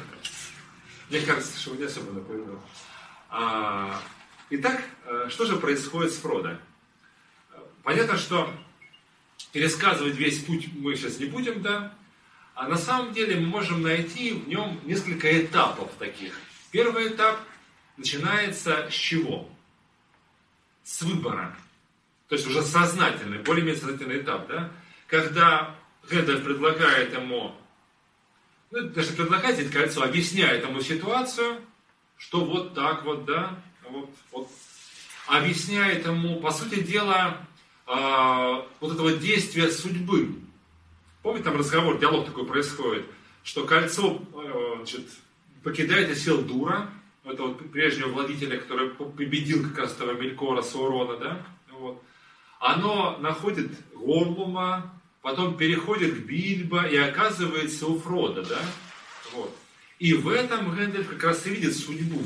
Мне 1.08 1.20
кажется, 1.20 1.58
что 1.58 1.70
вы 1.70 1.78
не 1.78 1.84
особо 1.84 2.12
напоминал. 2.12 2.62
А, 3.30 4.00
итак, 4.50 4.82
э, 5.06 5.28
что 5.30 5.46
же 5.46 5.56
происходит 5.56 6.12
с 6.12 6.16
Фродо? 6.16 6.58
Понятно, 7.82 8.18
что 8.18 8.52
пересказывать 9.52 10.16
весь 10.16 10.44
путь 10.44 10.68
мы 10.74 10.94
сейчас 10.96 11.18
не 11.18 11.26
будем, 11.26 11.62
да? 11.62 11.94
А 12.54 12.68
на 12.68 12.76
самом 12.76 13.12
деле 13.12 13.40
мы 13.40 13.46
можем 13.46 13.82
найти 13.82 14.32
в 14.32 14.48
нем 14.48 14.80
несколько 14.84 15.44
этапов 15.44 15.90
таких. 15.98 16.38
Первый 16.70 17.08
этап 17.08 17.40
начинается 17.96 18.88
с 18.90 18.94
чего? 18.94 19.48
с 20.84 21.02
выбора. 21.02 21.56
То 22.28 22.34
есть 22.34 22.46
уже 22.46 22.62
сознательный, 22.62 23.38
более-менее 23.38 23.80
сознательный 23.80 24.20
этап, 24.20 24.48
да? 24.48 24.70
Когда 25.06 25.74
Гэндальф 26.08 26.44
предлагает 26.44 27.12
ему, 27.12 27.54
ну, 28.70 28.88
даже 28.88 29.12
предлагает 29.12 29.58
это 29.58 29.70
кольцо, 29.70 30.02
объясняет 30.02 30.64
ему 30.64 30.80
ситуацию, 30.80 31.60
что 32.16 32.44
вот 32.44 32.74
так 32.74 33.04
вот, 33.04 33.26
да, 33.26 33.58
вот, 33.88 34.10
вот, 34.30 34.50
объясняет 35.26 36.06
ему, 36.06 36.40
по 36.40 36.50
сути 36.50 36.80
дела, 36.82 37.38
э, 37.86 38.62
вот 38.80 38.92
этого 38.92 39.12
действия 39.12 39.70
судьбы. 39.70 40.34
Помните, 41.22 41.44
там 41.44 41.56
разговор, 41.56 41.98
диалог 41.98 42.26
такой 42.26 42.44
происходит, 42.46 43.04
что 43.44 43.64
кольцо 43.64 44.20
э, 44.34 44.74
значит, 44.78 45.06
покидает 45.62 46.10
и 46.10 46.14
сел 46.14 46.42
дура, 46.42 46.90
это 47.24 47.42
вот 47.44 47.70
прежнего 47.70 48.08
владителя, 48.08 48.58
который 48.58 48.90
победил 48.90 49.62
как 49.68 49.78
раз 49.78 49.92
этого 49.92 50.12
Мелькора 50.12 50.62
Саурона, 50.62 51.16
да, 51.18 51.46
вот, 51.70 52.02
оно 52.58 53.16
находит 53.18 53.70
Горлума, 53.94 54.92
потом 55.20 55.56
переходит 55.56 56.14
к 56.14 56.26
Бильбо 56.26 56.86
и 56.86 56.96
оказывается 56.96 57.86
у 57.86 57.98
Фрода, 57.98 58.42
да, 58.42 58.60
вот. 59.32 59.56
И 60.00 60.14
в 60.14 60.28
этом 60.28 60.74
Гэндальф 60.74 61.08
как 61.08 61.22
раз 61.22 61.46
и 61.46 61.50
видит 61.50 61.76
судьбу. 61.76 62.22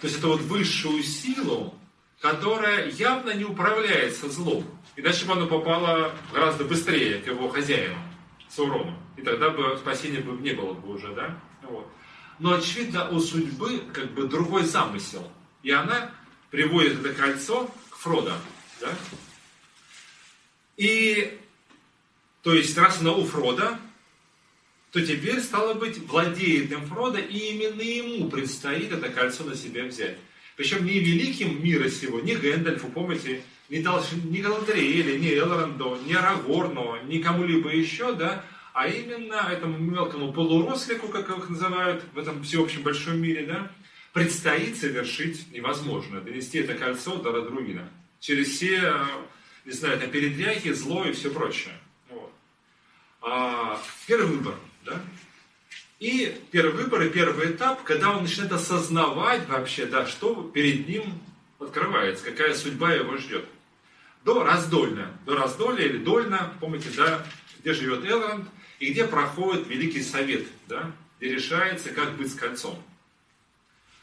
То 0.00 0.06
есть 0.06 0.18
это 0.18 0.28
вот 0.28 0.40
высшую 0.42 1.02
силу, 1.02 1.74
которая 2.20 2.88
явно 2.90 3.34
не 3.34 3.44
управляется 3.44 4.30
злом. 4.30 4.64
Иначе 4.94 5.26
бы 5.26 5.32
оно 5.32 5.48
попало 5.48 6.12
гораздо 6.32 6.64
быстрее 6.64 7.18
к 7.18 7.26
его 7.26 7.48
хозяину, 7.48 7.96
Саурону. 8.54 8.98
И 9.16 9.22
тогда 9.22 9.50
бы 9.50 9.76
спасения 9.78 10.20
бы 10.20 10.40
не 10.40 10.52
было 10.52 10.72
бы 10.74 10.94
уже, 10.94 11.14
да? 11.14 11.38
Вот. 11.62 11.90
Но 12.38 12.54
очевидно, 12.54 13.08
у 13.10 13.20
судьбы 13.20 13.82
как 13.92 14.12
бы 14.12 14.26
другой 14.26 14.64
замысел. 14.64 15.30
И 15.62 15.70
она 15.70 16.12
приводит 16.50 17.00
это 17.00 17.14
кольцо 17.14 17.70
к 17.90 17.96
Фродо. 17.96 18.34
Да? 18.80 18.88
И, 20.76 21.38
то 22.42 22.52
есть, 22.52 22.76
раз 22.76 23.00
она 23.00 23.12
у 23.12 23.24
Фрода, 23.24 23.78
то 24.90 25.00
теперь, 25.00 25.40
стало 25.40 25.74
быть, 25.74 25.98
владеет 25.98 26.72
им 26.72 26.84
Фродо, 26.86 27.18
и 27.18 27.36
именно 27.36 27.80
ему 27.80 28.28
предстоит 28.28 28.92
это 28.92 29.08
кольцо 29.08 29.44
на 29.44 29.54
себя 29.54 29.84
взять. 29.84 30.18
Причем 30.56 30.84
не 30.84 30.98
великим 30.98 31.62
мира 31.62 31.88
сего, 31.88 32.20
не 32.20 32.34
Гэндальфу, 32.34 32.88
помните, 32.88 33.42
не, 33.72 33.80
Долш... 33.80 34.12
не 34.12 34.42
Галадриэле, 34.42 35.18
не 35.18 35.34
Элронду, 35.34 35.98
не 36.04 36.12
Арагорну, 36.12 37.02
ни 37.04 37.22
кому-либо 37.22 37.70
еще, 37.70 38.12
да, 38.12 38.44
а 38.74 38.86
именно 38.86 39.48
этому 39.50 39.78
мелкому 39.78 40.30
полурослику, 40.30 41.08
как 41.08 41.30
их 41.30 41.48
называют 41.48 42.04
в 42.12 42.18
этом 42.18 42.42
всеобщем 42.42 42.82
большом 42.82 43.18
мире, 43.18 43.46
да, 43.46 43.70
предстоит 44.12 44.76
совершить 44.76 45.50
невозможное, 45.52 46.20
донести 46.20 46.58
это 46.58 46.74
кольцо 46.74 47.16
до 47.16 47.32
Родруина. 47.32 47.88
Через 48.20 48.48
все, 48.48 48.94
не 49.64 49.72
знаю, 49.72 49.98
на 49.98 50.06
передряги, 50.06 50.70
зло 50.72 51.06
и 51.06 51.12
все 51.12 51.30
прочее. 51.30 51.72
Вот. 52.10 52.30
А, 53.22 53.80
первый 54.06 54.36
выбор, 54.36 54.54
да? 54.84 55.00
И 55.98 56.36
первый 56.50 56.74
выбор 56.74 57.02
и 57.04 57.08
первый 57.08 57.52
этап, 57.52 57.84
когда 57.84 58.10
он 58.10 58.24
начинает 58.24 58.52
осознавать 58.52 59.48
вообще, 59.48 59.86
да, 59.86 60.06
что 60.06 60.42
перед 60.42 60.86
ним 60.86 61.04
открывается, 61.58 62.22
какая 62.22 62.54
судьба 62.54 62.92
его 62.92 63.16
ждет. 63.16 63.46
До 64.24 64.44
раздольна, 64.44 65.10
до 65.26 65.36
раздолья 65.36 65.86
или 65.86 65.98
дольна, 65.98 66.52
помните, 66.60 66.90
да, 66.96 67.24
где 67.60 67.74
живет 67.74 68.04
Элронд, 68.04 68.48
и 68.78 68.92
где 68.92 69.04
проходит 69.04 69.66
Великий 69.68 70.02
Совет, 70.02 70.44
да, 70.68 70.92
где 71.18 71.34
решается, 71.34 71.90
как 71.90 72.16
быть 72.16 72.32
с 72.32 72.34
кольцом. 72.34 72.80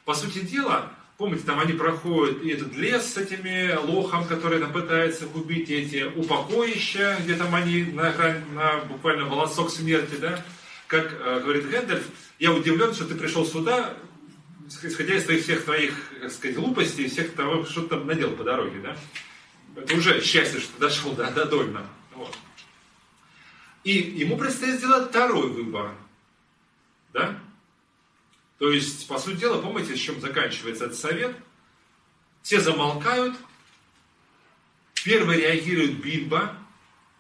По 0.05 0.13
сути 0.13 0.39
дела, 0.39 0.91
помните, 1.17 1.43
там 1.45 1.59
они 1.59 1.73
проходят 1.73 2.41
и 2.43 2.49
этот 2.49 2.75
лес 2.75 3.13
с 3.13 3.17
этими 3.17 3.75
лохом, 3.75 4.25
который 4.25 4.59
там 4.59 4.73
пытается 4.73 5.27
убить, 5.27 5.69
и 5.69 5.75
эти 5.75 6.03
упокоища, 6.03 7.17
где 7.21 7.35
там 7.35 7.53
они 7.55 7.83
на, 7.83 8.13
на 8.53 8.77
буквально 8.85 9.25
волосок 9.25 9.69
смерти, 9.69 10.15
да, 10.15 10.43
как 10.87 11.13
э, 11.13 11.41
говорит 11.41 11.69
Гэндальф, 11.69 12.03
я 12.39 12.51
удивлен, 12.51 12.93
что 12.93 13.05
ты 13.05 13.15
пришел 13.15 13.45
сюда, 13.45 13.93
исходя 14.81 15.15
из 15.15 15.25
твоих, 15.25 15.43
всех 15.43 15.65
твоих, 15.65 15.93
так 16.21 16.31
сказать, 16.31 16.55
глупостей, 16.55 17.07
всех 17.07 17.33
того, 17.33 17.65
что 17.65 17.83
ты 17.83 17.89
там 17.89 18.07
надел 18.07 18.31
по 18.31 18.43
дороге, 18.43 18.79
да. 18.81 18.97
Это 19.75 19.95
уже 19.95 20.21
счастье, 20.21 20.59
что 20.59 20.79
дошел 20.79 21.13
до, 21.13 21.29
до 21.31 21.45
Дольна. 21.45 21.87
Вот. 22.13 22.37
И 23.83 23.91
ему 23.91 24.37
предстоит 24.37 24.75
сделать 24.75 25.09
второй 25.09 25.49
выбор. 25.49 25.95
Да? 27.13 27.39
То 28.57 28.71
есть, 28.71 29.07
по 29.07 29.17
сути 29.17 29.37
дела, 29.37 29.61
помните, 29.61 29.95
с 29.95 29.99
чем 29.99 30.19
заканчивается 30.19 30.85
этот 30.85 30.97
совет? 30.97 31.35
Все 32.41 32.59
замолкают, 32.59 33.35
первый 35.03 35.37
реагирует 35.37 36.01
Бильбо, 36.01 36.55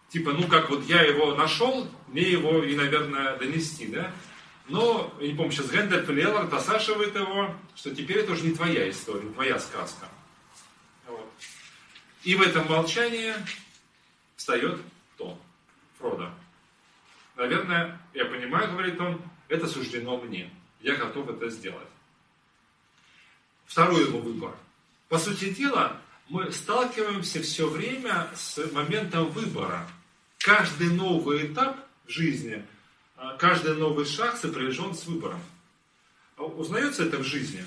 типа, 0.09 0.31
ну 0.31 0.47
как 0.47 0.69
вот 0.69 0.85
я 0.85 1.01
его 1.01 1.35
нашел, 1.35 1.87
мне 2.07 2.23
его 2.23 2.63
и, 2.63 2.75
наверное, 2.75 3.37
донести, 3.37 3.87
да? 3.87 4.11
Но, 4.67 5.13
я 5.19 5.27
не 5.27 5.33
помню, 5.33 5.51
сейчас 5.51 5.67
Гэндальф 5.67 6.09
или 6.09 6.23
Эллард 6.23 6.53
осаживает 6.53 7.15
его, 7.15 7.55
что 7.75 7.93
теперь 7.95 8.17
это 8.19 8.33
уже 8.33 8.45
не 8.45 8.53
твоя 8.53 8.89
история, 8.89 9.23
не 9.23 9.33
твоя 9.33 9.59
сказка. 9.59 10.07
И 12.23 12.35
в 12.35 12.41
этом 12.41 12.67
молчании 12.67 13.33
встает 14.35 14.79
кто? 15.15 15.39
Фродо. 15.97 16.31
Наверное, 17.35 17.99
я 18.13 18.25
понимаю, 18.25 18.71
говорит 18.71 18.99
он, 18.99 19.21
это 19.47 19.67
суждено 19.67 20.17
мне. 20.17 20.51
Я 20.81 20.95
готов 20.95 21.29
это 21.29 21.49
сделать. 21.49 21.87
Второй 23.65 24.07
его 24.07 24.19
выбор. 24.19 24.55
По 25.07 25.17
сути 25.17 25.53
дела, 25.53 25.97
мы 26.27 26.51
сталкиваемся 26.51 27.41
все 27.41 27.67
время 27.67 28.27
с 28.35 28.57
моментом 28.71 29.29
выбора. 29.29 29.87
Каждый 30.37 30.89
новый 30.89 31.47
этап 31.47 31.77
в 32.05 32.09
жизни, 32.09 32.65
а, 33.15 33.35
каждый 33.37 33.75
новый 33.75 34.05
шаг 34.05 34.37
сопряжен 34.37 34.93
с 34.93 35.05
выбором. 35.05 35.41
А 36.37 36.43
узнается 36.43 37.03
это 37.03 37.17
в 37.17 37.23
жизни? 37.23 37.65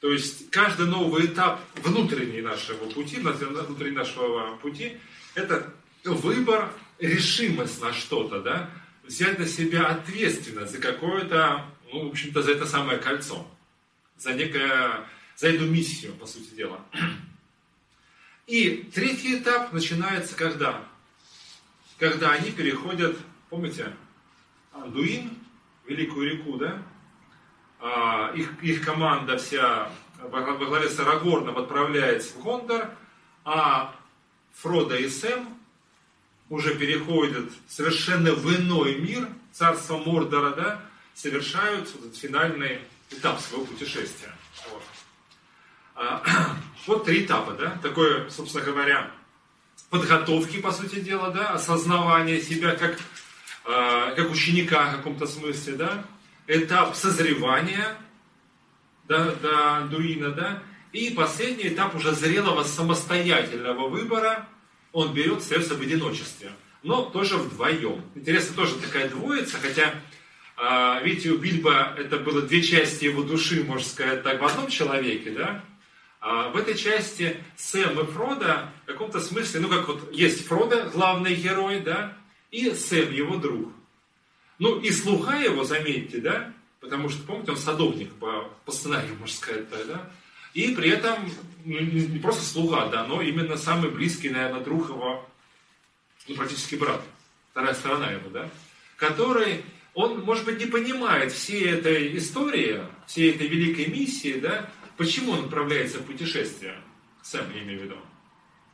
То 0.00 0.12
есть 0.12 0.50
каждый 0.50 0.86
новый 0.86 1.26
этап 1.26 1.60
внутренней 1.82 2.40
нашего 2.40 2.88
пути, 2.88 3.18
внутри 3.18 3.90
нашего 3.90 4.56
пути, 4.56 4.98
это 5.34 5.72
выбор, 6.04 6.72
решимость 6.98 7.80
на 7.80 7.92
что-то, 7.92 8.40
да, 8.40 8.70
взять 9.04 9.38
на 9.38 9.46
себя 9.46 9.86
ответственность 9.86 10.72
за 10.72 10.78
какое-то, 10.78 11.64
ну, 11.92 12.08
в 12.08 12.10
общем-то, 12.10 12.42
за 12.42 12.52
это 12.52 12.66
самое 12.66 12.98
кольцо, 12.98 13.46
за 14.16 14.34
некое 14.34 15.06
за 15.36 15.48
эту 15.48 15.66
миссию, 15.66 16.14
по 16.14 16.26
сути 16.26 16.54
дела. 16.54 16.84
И 18.48 18.90
третий 18.92 19.38
этап 19.38 19.72
начинается 19.72 20.34
когда? 20.34 20.84
Когда 21.98 22.32
они 22.32 22.50
переходят, 22.50 23.16
помните, 23.48 23.94
Андуин, 24.72 25.30
Великую 25.86 26.30
реку, 26.30 26.56
да? 26.56 26.82
А, 27.80 28.32
их, 28.34 28.62
их 28.62 28.84
команда 28.84 29.38
вся 29.38 29.90
во 30.20 30.40
главе 30.40 30.88
с 30.88 30.98
Арагорном 30.98 31.58
отправляется 31.58 32.34
в 32.34 32.42
Гондор, 32.42 32.90
а 33.44 33.94
Фродо 34.54 34.96
и 34.96 35.08
Сэм 35.08 35.48
уже 36.48 36.74
переходят 36.74 37.50
совершенно 37.68 38.32
в 38.32 38.56
иной 38.56 38.96
мир, 38.96 39.28
царство 39.52 39.98
Мордора, 39.98 40.50
да, 40.54 40.80
совершают 41.14 41.88
этот 41.94 42.16
финальный 42.16 42.80
этап 43.10 43.40
своего 43.40 43.64
путешествия. 43.64 44.32
Вот. 44.70 44.82
А, 45.94 46.22
вот 46.86 47.04
три 47.04 47.24
этапа, 47.24 47.52
да, 47.52 47.78
такое, 47.82 48.28
собственно 48.30 48.64
говоря, 48.64 49.10
подготовки, 49.90 50.60
по 50.60 50.72
сути 50.72 51.00
дела, 51.00 51.30
да, 51.30 51.50
осознавание 51.50 52.40
себя 52.40 52.74
как, 52.76 52.98
а, 53.64 54.12
как 54.14 54.30
ученика 54.30 54.90
в 54.90 54.96
каком-то 54.96 55.26
смысле, 55.26 55.74
да, 55.74 56.04
этап 56.48 56.96
созревания 56.96 57.96
до, 59.06 59.32
до 59.36 59.86
Дуина, 59.90 60.30
да, 60.30 60.62
и 60.92 61.10
последний 61.10 61.68
этап 61.68 61.94
уже 61.94 62.12
зрелого 62.12 62.64
самостоятельного 62.64 63.88
выбора, 63.88 64.48
он 64.92 65.12
берет 65.12 65.42
сердце 65.42 65.74
в 65.74 65.80
одиночестве, 65.80 66.50
но 66.82 67.02
тоже 67.04 67.36
вдвоем. 67.36 68.02
Интересно, 68.14 68.56
тоже 68.56 68.76
такая 68.76 69.08
двоица, 69.08 69.58
хотя 69.60 69.94
а, 70.56 71.00
Видите, 71.02 71.30
у 71.30 71.38
Бильбо 71.38 71.94
это 71.96 72.16
было 72.16 72.42
две 72.42 72.62
части 72.62 73.04
его 73.04 73.22
души, 73.22 73.62
можно 73.62 73.86
сказать 73.86 74.24
так, 74.24 74.40
в 74.40 74.44
одном 74.44 74.68
человеке, 74.68 75.30
да? 75.30 75.64
А 76.20 76.48
в 76.48 76.56
этой 76.56 76.76
части 76.76 77.36
Сэм 77.56 78.00
и 78.00 78.04
Фродо 78.04 78.68
в 78.82 78.86
каком-то 78.86 79.20
смысле, 79.20 79.60
ну 79.60 79.68
как 79.68 79.86
вот 79.86 80.12
есть 80.12 80.46
Фродо, 80.48 80.90
главный 80.92 81.36
герой, 81.36 81.78
да, 81.80 82.16
и 82.50 82.70
Сэм, 82.74 83.12
его 83.12 83.36
друг. 83.36 83.72
Ну 84.58 84.80
и 84.80 84.90
слуха 84.90 85.36
его, 85.36 85.64
заметьте, 85.64 86.18
да, 86.18 86.52
потому 86.80 87.08
что, 87.08 87.22
помните, 87.24 87.52
он 87.52 87.56
садовник 87.56 88.12
по, 88.14 88.50
по 88.64 88.72
сценарию, 88.72 89.16
можно 89.16 89.36
сказать, 89.36 89.70
так, 89.70 89.86
да, 89.86 90.10
и 90.54 90.74
при 90.74 90.90
этом 90.90 91.30
ну, 91.64 91.80
не 91.80 92.18
просто 92.18 92.44
слуга, 92.44 92.86
да, 92.86 93.06
но 93.06 93.22
именно 93.22 93.56
самый 93.56 93.90
близкий, 93.90 94.30
наверное, 94.30 94.64
друг 94.64 94.88
его, 94.88 95.28
ну, 96.26 96.34
практически 96.34 96.74
брат, 96.74 97.00
вторая 97.52 97.74
сторона 97.74 98.10
его, 98.10 98.30
да, 98.30 98.50
который, 98.96 99.64
он, 99.94 100.20
может 100.20 100.44
быть, 100.44 100.58
не 100.58 100.66
понимает 100.66 101.32
всей 101.32 101.66
этой 101.66 102.16
истории, 102.18 102.82
всей 103.06 103.30
этой 103.30 103.46
великой 103.46 103.86
миссии, 103.86 104.40
да, 104.40 104.68
Почему 104.98 105.30
он 105.30 105.44
отправляется 105.44 106.00
в 106.00 106.06
путешествие? 106.06 106.76
Сэм, 107.22 107.54
я 107.54 107.62
имею 107.62 107.80
в 107.80 107.82
виду. 107.84 107.98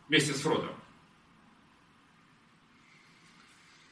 Вместе 0.09 0.33
с 0.33 0.41
Фродом. 0.41 0.75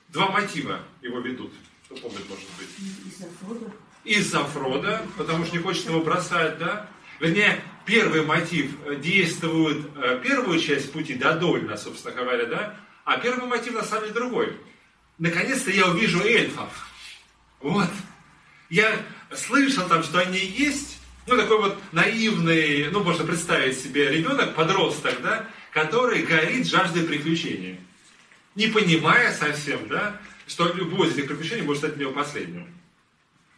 Два 0.08 0.30
мотива 0.30 0.82
его 1.02 1.20
ведут. 1.20 1.52
Кто 1.92 2.08
помнит, 2.08 2.28
может 2.28 2.48
быть? 2.58 2.68
Из-за 3.06 3.28
Фрода. 3.40 3.72
Из-за 4.04 4.44
Фрода, 4.44 5.06
потому 5.16 5.44
что 5.44 5.56
не 5.56 5.62
хочет 5.62 5.86
его 5.86 6.00
бросать, 6.00 6.58
да? 6.58 6.88
Вернее, 7.20 7.62
первый 7.84 8.24
мотив 8.24 8.70
действует 9.00 9.86
э, 9.96 10.20
первую 10.22 10.58
часть 10.58 10.92
пути 10.92 11.14
додольно, 11.14 11.76
собственно 11.76 12.14
говоря, 12.14 12.46
да? 12.46 12.76
А 13.04 13.18
первый 13.18 13.46
мотив 13.46 13.74
на 13.74 13.84
самом 13.84 14.04
деле 14.04 14.14
другой. 14.14 14.56
Наконец-то 15.18 15.70
я 15.70 15.88
увижу 15.88 16.20
эльфов. 16.20 16.88
Вот. 17.60 17.90
Я 18.70 18.90
слышал 19.34 19.86
там, 19.86 20.02
что 20.02 20.18
они 20.18 20.38
есть, 20.38 20.98
ну, 21.26 21.36
такой 21.36 21.58
вот 21.58 21.78
наивный, 21.92 22.88
ну, 22.90 23.04
можно 23.04 23.24
представить 23.24 23.78
себе 23.78 24.08
ребенок, 24.08 24.54
подросток, 24.54 25.20
да, 25.22 25.46
который 25.72 26.22
горит 26.22 26.66
жаждой 26.66 27.04
приключений. 27.04 27.78
Не 28.54 28.68
понимая 28.68 29.32
совсем, 29.32 29.86
да, 29.88 30.20
что 30.46 30.72
любое 30.72 31.08
из 31.08 31.14
этих 31.14 31.28
приключений 31.28 31.62
может 31.62 31.82
стать 31.82 31.94
для 31.94 32.06
него 32.06 32.14
последним. 32.14 32.66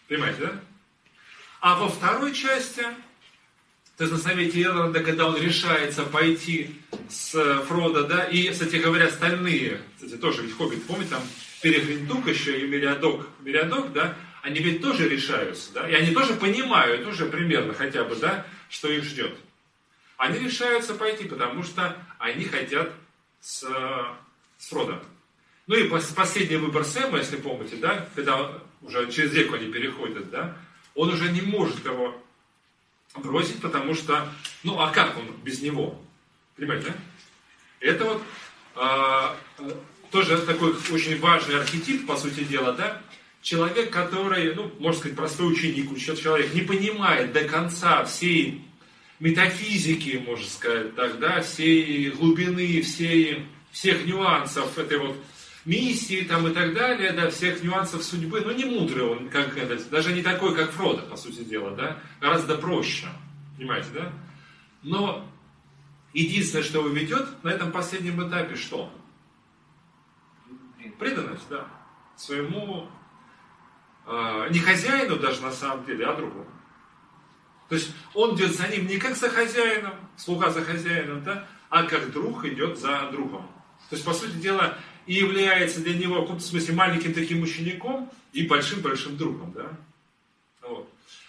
Понимаете, 0.09 0.40
да? 0.40 0.61
А 1.61 1.77
во 1.78 1.89
второй 1.89 2.35
части, 2.35 2.82
то 3.97 4.05
есть 4.05 4.12
на 4.12 4.19
совете 4.19 4.62
Элронда, 4.62 5.01
когда 5.01 5.27
он 5.27 5.36
решается 5.40 6.02
пойти 6.02 6.78
с 7.09 7.62
Фродо, 7.66 8.05
да, 8.05 8.24
и, 8.24 8.51
кстати 8.51 8.77
говоря, 8.77 9.06
остальные, 9.06 9.81
кстати, 9.97 10.16
тоже 10.16 10.43
ведь 10.43 10.56
Хоббит, 10.56 10.86
помните, 10.86 11.12
там 11.12 11.23
Перегриндук 11.62 12.28
еще 12.28 12.61
и 12.61 12.69
Мириадок, 12.69 13.28
Мириадок, 13.40 13.93
да, 13.93 14.15
они 14.43 14.61
ведь 14.61 14.82
тоже 14.82 15.09
решаются, 15.09 15.73
да, 15.73 15.89
и 15.89 15.94
они 15.94 16.12
тоже 16.12 16.35
понимают 16.35 17.06
уже 17.06 17.24
примерно 17.24 17.73
хотя 17.73 18.05
бы, 18.05 18.15
да, 18.16 18.47
что 18.69 18.90
их 18.90 19.05
ждет. 19.05 19.35
Они 20.19 20.39
решаются 20.39 20.94
пойти, 20.94 21.24
потому 21.24 21.62
что 21.62 21.97
они 22.19 22.44
хотят 22.44 22.93
с, 23.40 23.62
с 24.59 24.69
Фродо. 24.69 25.02
Ну 25.66 25.77
и 25.77 25.89
последний 25.89 26.57
выбор 26.57 26.85
Сэма, 26.85 27.19
если 27.19 27.36
помните, 27.36 27.77
да, 27.77 28.09
когда 28.15 28.61
уже 28.82 29.11
через 29.11 29.32
реку 29.32 29.55
они 29.55 29.73
переходят, 29.73 30.31
да, 30.31 30.57
он 30.95 31.09
уже 31.09 31.31
не 31.32 31.41
может 31.41 31.85
его 31.85 32.15
бросить, 33.16 33.61
потому 33.62 33.95
что, 33.95 34.28
ну 34.62 34.78
а 34.78 34.91
как 34.91 35.16
он 35.16 35.24
без 35.43 35.62
него? 35.62 35.99
Понимаете, 36.57 36.89
да? 36.89 36.95
Это 37.81 38.05
вот 38.05 38.23
э, 38.77 39.70
тоже 40.11 40.39
такой 40.39 40.74
очень 40.91 41.19
важный 41.19 41.59
архетип, 41.59 42.07
по 42.07 42.16
сути 42.16 42.45
дела, 42.45 42.73
да, 42.73 43.01
человек, 43.41 43.91
который, 43.91 44.55
ну, 44.55 44.70
можно 44.78 44.99
сказать, 44.99 45.16
простой 45.16 45.53
ученик, 45.53 45.97
человек, 45.99 46.53
не 46.55 46.62
понимает 46.62 47.32
до 47.32 47.45
конца 47.45 48.05
всей 48.05 48.65
метафизики, 49.19 50.23
можно 50.27 50.47
сказать, 50.47 50.95
тогда 50.95 51.41
всей 51.41 52.11
глубины, 52.11 52.82
всей, 52.82 53.47
всех 53.70 54.05
нюансов 54.07 54.77
этой 54.78 54.99
вот 54.99 55.16
миссии 55.65 56.23
там 56.23 56.47
и 56.49 56.53
так 56.53 56.74
далее, 56.74 57.12
да, 57.12 57.31
всех 57.31 57.62
нюансов 57.62 58.03
судьбы, 58.03 58.41
но 58.41 58.53
не 58.53 58.65
мудрый 58.65 59.05
он, 59.05 59.28
как 59.28 59.57
это, 59.57 59.82
даже 59.91 60.12
не 60.12 60.23
такой, 60.23 60.55
как 60.55 60.70
Фродо, 60.73 61.03
по 61.03 61.16
сути 61.16 61.45
дела, 61.45 61.70
да, 61.74 61.99
гораздо 62.20 62.57
проще, 62.57 63.07
понимаете, 63.57 63.89
да? 63.95 64.12
Но 64.82 65.27
единственное, 66.12 66.65
что 66.65 66.81
его 66.81 66.89
ведет 66.89 67.43
на 67.43 67.49
этом 67.49 67.73
последнем 67.73 68.27
этапе, 68.27 68.57
что? 68.57 68.93
Преданность, 70.99 71.49
да, 71.49 71.66
своему 72.15 72.86
э, 74.07 74.49
не 74.51 74.61
хозяину 74.61 75.16
даже 75.16 75.41
на 75.41 75.51
самом 75.51 75.85
деле, 75.86 76.07
а 76.07 76.15
другому. 76.15 76.47
То 77.69 77.77
есть 77.77 77.93
он 78.12 78.36
идет 78.36 78.55
за 78.55 78.69
ним 78.69 78.86
не 78.86 78.99
как 78.99 79.16
за 79.16 79.31
хозяином, 79.31 79.95
слуга 80.16 80.51
за 80.51 80.62
хозяином, 80.62 81.24
да, 81.24 81.47
а 81.70 81.85
как 81.85 82.12
друг 82.12 82.45
идет 82.45 82.78
за 82.78 83.09
другом. 83.11 83.43
То 83.91 83.97
есть, 83.97 84.05
по 84.05 84.12
сути 84.12 84.36
дела, 84.36 84.78
и 85.07 85.15
является 85.15 85.81
для 85.81 85.95
него 85.95 86.17
в 86.17 86.23
каком-то 86.23 86.45
смысле 86.45 86.75
маленьким 86.75 87.15
таким 87.15 87.43
учеником 87.43 88.11
и 88.33 88.47
большим-большим 88.47 89.17
другом. 89.17 89.53
Да? 89.55 89.71
Вот. 90.63 90.89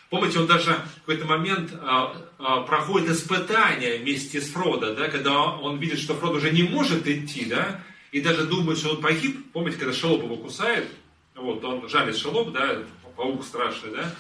Помните, 0.09 0.39
он 0.39 0.47
даже 0.47 0.71
в 0.71 0.99
какой-то 1.01 1.25
момент 1.25 1.71
а, 1.81 2.15
а, 2.37 2.61
проходит 2.61 3.09
испытание 3.09 3.97
вместе 3.97 4.39
с 4.39 4.49
Фродо, 4.49 4.95
да, 4.95 5.09
когда 5.09 5.41
он 5.43 5.77
видит, 5.79 5.99
что 5.99 6.15
Фродо 6.15 6.37
уже 6.37 6.51
не 6.51 6.63
может 6.63 7.07
идти, 7.07 7.45
да, 7.45 7.81
и 8.11 8.21
даже 8.21 8.45
думает, 8.45 8.77
что 8.77 8.91
он 8.91 9.01
погиб. 9.01 9.51
Помните, 9.51 9.77
когда 9.77 9.93
Шелоп 9.93 10.23
его 10.23 10.37
кусает, 10.37 10.87
вот, 11.35 11.63
он 11.65 11.89
жалит 11.89 12.15
шелоп, 12.15 12.53
да, 12.53 12.83
паук 13.15 13.43
страшный, 13.43 13.91
да, 13.91 14.15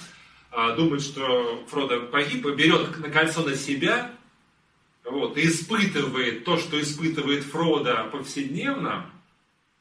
а, 0.51 0.75
думает, 0.75 1.01
что 1.01 1.65
Фродо 1.69 2.01
погиб, 2.07 2.45
берет 2.45 2.97
на 2.97 3.09
кольцо 3.09 3.41
на 3.41 3.55
себя, 3.55 4.11
вот, 5.03 5.37
и 5.37 5.47
испытывает 5.47 6.43
то, 6.43 6.57
что 6.57 6.81
испытывает 6.81 7.43
Фродо 7.43 8.09
повседневно, 8.11 9.09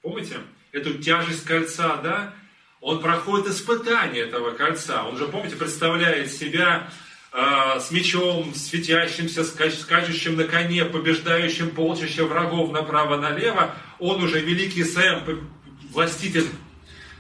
помните, 0.05 0.37
эту 0.71 0.99
тяжесть 0.99 1.45
кольца, 1.45 1.97
да, 1.97 2.35
Он 2.81 3.01
проходит 3.01 3.49
испытание 3.49 4.25
этого 4.25 4.51
кольца. 4.51 5.05
Он 5.05 5.17
же, 5.17 5.27
помните, 5.27 5.57
представляет 5.57 6.31
себя 6.31 6.91
э, 7.33 7.81
с 7.81 7.91
мечом, 7.91 8.55
светящимся, 8.55 9.43
скач, 9.45 9.75
скачущим 9.75 10.37
на 10.37 10.45
коне, 10.45 10.85
побеждающим 10.85 11.71
полчища 11.71 12.27
врагов 12.27 12.71
направо-налево. 12.71 13.75
Он 13.99 14.23
уже 14.23 14.41
великий 14.41 14.85
Сэм, 14.85 15.49
властитель 15.91 16.49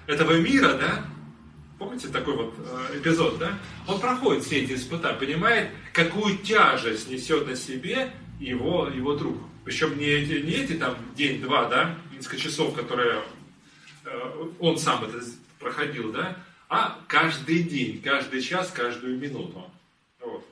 этого 0.07 0.35
мира, 0.35 0.75
да? 0.75 1.07
Помните 1.79 2.09
такой 2.09 2.37
вот 2.37 2.55
э, 2.59 2.99
эпизод, 2.99 3.39
да? 3.39 3.59
Он 3.87 3.99
проходит 3.99 4.45
все 4.45 4.63
эти 4.63 4.75
испытания, 4.75 5.19
понимает, 5.19 5.71
какую 5.95 6.37
тяжесть 6.37 7.09
несет 7.09 7.47
на 7.47 7.57
себе 7.57 8.13
его, 8.39 8.89
его 8.95 9.15
друг. 9.15 9.39
Причем 9.65 9.97
не 9.97 10.05
эти, 10.05 10.45
не 10.45 10.53
эти 10.53 10.75
там 10.75 10.95
день-два, 11.17 11.69
да, 11.71 11.97
несколько 12.25 12.39
часов, 12.39 12.75
которые 12.75 13.23
э, 14.07 14.49
он 14.59 14.79
сам 14.79 15.05
это 15.05 15.23
проходил, 15.59 16.11
да, 16.11 16.39
а 16.71 16.99
каждый 17.07 17.63
день, 17.65 18.01
каждый 18.01 18.41
час, 18.41 18.71
каждую 18.71 19.19
минуту. 19.19 19.71
Вот. 20.21 20.47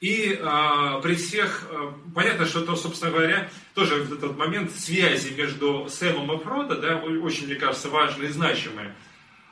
И 0.00 0.38
а, 0.42 1.00
при 1.00 1.14
всех, 1.14 1.66
а, 1.70 1.98
понятно, 2.14 2.44
что 2.44 2.66
то, 2.66 2.76
собственно 2.76 3.12
говоря, 3.12 3.50
тоже 3.74 4.02
вот 4.02 4.18
этот 4.18 4.36
момент 4.36 4.72
связи 4.72 5.30
между 5.30 5.88
Сэмом 5.88 6.30
и 6.38 6.44
Фродо, 6.44 6.76
да, 6.76 6.96
очень, 6.98 7.46
мне 7.46 7.54
кажется, 7.54 7.88
важный 7.88 8.26
и 8.26 8.32
значимый. 8.32 8.88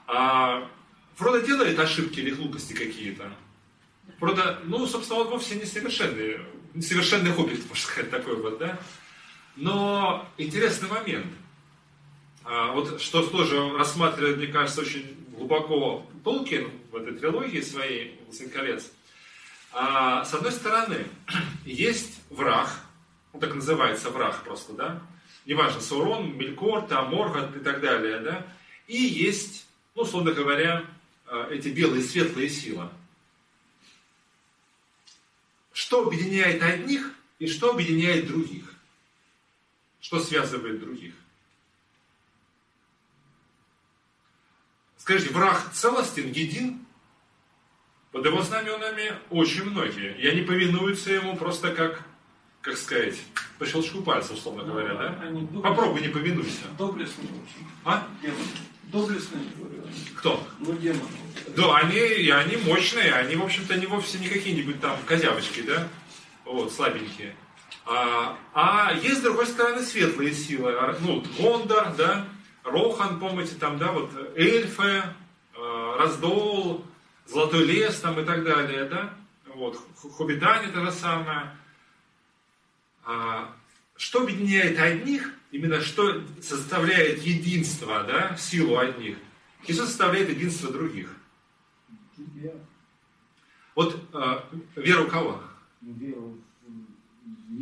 А, 0.07 0.69
Фродо 1.17 1.41
делает 1.41 1.79
ошибки 1.79 2.21
или 2.21 2.31
глупости 2.31 2.75
какие-то. 2.75 3.33
Фродо, 4.19 4.59
ну, 4.65 4.87
собственно, 4.87 5.21
он 5.21 5.29
вовсе 5.29 5.55
не 5.55 5.65
совершенный, 5.65 6.41
несовершенный 6.75 7.33
хоббит, 7.33 7.67
можно 7.71 7.87
сказать, 7.87 8.11
такой 8.11 8.37
вот, 8.37 8.59
да. 8.59 8.79
Но 9.57 10.29
интересный 10.37 10.89
момент– 10.89 11.33
а, 12.45 12.73
вот 12.73 13.01
что 13.01 13.27
тоже 13.27 13.73
рассматривает, 13.73 14.37
мне 14.37 14.49
кажется, 14.49 14.83
очень 14.83 15.17
глубоко 15.31 16.07
Толкин 16.25 16.71
в 16.93 16.97
этой 16.97 17.15
трилогии 17.15 17.61
своей 17.63 18.21
«Властелин 18.27 18.51
колец». 18.51 18.91
А, 19.73 20.25
с 20.25 20.35
одной 20.35 20.53
стороны, 20.53 21.07
есть 21.65 22.21
враг, 22.29 22.69
он 23.33 23.41
так 23.41 23.55
называется 23.55 24.11
враг 24.11 24.45
просто, 24.45 24.75
да, 24.75 25.03
неважно, 25.47 25.81
Саурон, 25.81 26.37
Мелькор, 26.37 26.83
там, 26.83 27.11
Морган 27.11 27.59
и 27.59 27.65
так 27.65 27.81
далее, 27.81 28.19
да, 28.19 28.47
и 28.87 28.97
есть, 28.97 29.67
ну, 29.95 30.03
условно 30.03 30.33
говоря, 30.33 30.85
а, 31.27 31.49
эти 31.51 31.69
белые 31.69 32.03
светлые 32.03 32.51
силы. 32.51 32.89
Что 35.73 36.07
объединяет 36.07 36.63
одних 36.63 37.11
и 37.39 37.47
что 37.47 37.71
объединяет 37.71 38.27
других? 38.27 38.74
Что 40.05 40.21
связывает 40.21 40.81
других? 40.81 41.15
Скажите, 44.99 45.33
враг 45.33 45.73
целостен, 45.73 46.31
един? 46.31 46.85
Под 48.13 48.27
его 48.27 48.43
знаменами 48.43 49.15
очень 49.31 49.65
многие. 49.65 50.15
И 50.19 50.29
они 50.29 50.43
повинуются 50.43 51.11
ему 51.11 51.39
просто 51.39 51.75
как, 51.75 52.03
как 52.61 52.77
сказать, 52.77 53.19
по 53.59 53.65
щелчку 53.65 54.03
пальца, 54.03 54.35
условно 54.35 54.65
ну, 54.65 54.73
говоря, 54.73 54.95
да? 54.95 55.21
Они 55.23 55.47
Попробуй 55.63 56.03
не 56.03 56.09
повинуйся. 56.09 56.67
Доблестные 56.77 57.29
очень. 57.29 57.67
А? 57.87 58.07
Демоны. 58.21 58.45
Доблестные. 58.83 59.45
Кто? 60.19 60.47
Ну, 60.59 60.75
демоны. 60.75 61.01
Да, 61.57 61.79
они, 61.79 61.97
и 61.97 62.29
они 62.29 62.59
мощные, 62.59 63.15
они, 63.15 63.37
в 63.37 63.43
общем-то, 63.43 63.75
не 63.79 63.87
вовсе 63.87 64.19
не 64.19 64.29
какие-нибудь 64.29 64.83
там 64.83 64.99
козявочки, 65.07 65.63
да? 65.63 65.89
Вот, 66.45 66.75
слабенькие. 66.75 67.35
А, 67.87 68.39
а 68.55 68.93
есть, 68.95 69.19
с 69.21 69.23
другой 69.23 69.47
стороны, 69.47 69.83
светлые 69.83 70.33
силы. 70.33 70.75
Ну, 71.01 71.23
Гондор, 71.39 71.95
да? 71.97 72.27
Рохан, 72.65 73.21
помните, 73.21 73.57
там, 73.57 73.79
да, 73.79 73.93
вот 73.93 74.11
эльфы, 74.37 75.03
э, 75.55 75.97
раздол, 75.99 76.85
золотой 77.27 77.65
лес 77.65 78.01
там 78.01 78.19
и 78.21 78.25
так 78.25 78.43
далее, 78.43 78.87
да, 78.87 79.15
вот, 79.55 79.79
хоббитане 80.17 80.69
то 80.69 80.85
же 80.85 80.93
самое. 80.93 81.57
А, 83.05 83.55
что 83.97 84.23
объединяет 84.23 84.79
одних, 84.79 85.35
именно 85.51 85.81
что 85.81 86.23
составляет 86.41 87.23
единство, 87.23 88.03
да, 88.05 88.35
силу 88.37 88.79
одних, 88.79 89.19
и 89.67 89.73
что 89.73 89.85
составляет 89.87 90.31
единство 90.31 90.73
других? 90.73 91.15
Вот 93.75 94.01
э, 94.13 94.41
вера 94.77 95.03
у 95.03 95.09
кого? 95.09 95.43
Вера 95.83 96.21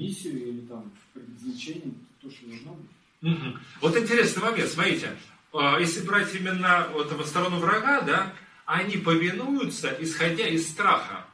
миссию 0.02 0.48
или 0.48 0.60
там 0.66 0.90
предназначение, 1.14 1.94
то, 2.20 2.30
что 2.30 2.46
должно 2.46 2.72
быть. 2.74 3.32
Угу. 3.32 3.58
Вот 3.80 3.96
интересный 3.96 4.42
момент, 4.42 4.70
смотрите, 4.70 5.16
а, 5.52 5.78
если 5.78 6.02
брать 6.02 6.34
именно 6.34 6.88
вот 6.92 7.12
в 7.12 7.26
сторону 7.26 7.58
врага, 7.58 8.00
да, 8.02 8.34
они 8.66 8.96
повинуются, 8.96 9.96
исходя 10.00 10.46
из 10.48 10.68
страха. 10.68 11.26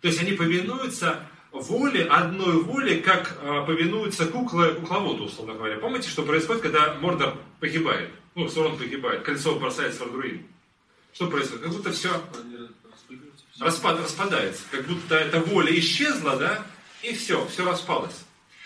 То 0.00 0.08
есть 0.08 0.20
они 0.20 0.32
повинуются 0.32 1.26
воле, 1.52 2.04
одной 2.04 2.62
воле, 2.62 2.98
как 2.98 3.38
а, 3.42 3.64
повинуются 3.64 4.26
куклы, 4.26 4.74
кукловоду, 4.74 5.24
условно 5.24 5.54
говоря. 5.54 5.76
Помните, 5.76 6.08
что 6.08 6.22
происходит, 6.22 6.62
когда 6.62 6.94
Мордор 6.94 7.36
погибает? 7.60 8.10
Ну, 8.34 8.48
Сорон 8.48 8.76
погибает, 8.78 9.22
кольцо 9.22 9.58
бросается 9.58 10.00
в 10.00 10.02
Ардуин. 10.08 10.46
Что 11.12 11.28
происходит? 11.28 11.64
Как 11.64 11.72
будто 11.72 11.92
все 11.92 12.10
распад, 13.58 13.98
распадается. 14.00 14.62
Как 14.70 14.86
будто 14.86 15.14
эта 15.14 15.40
воля 15.40 15.76
исчезла, 15.78 16.36
да, 16.36 16.66
и 17.06 17.14
все, 17.14 17.46
все 17.46 17.64
распалось. 17.64 18.24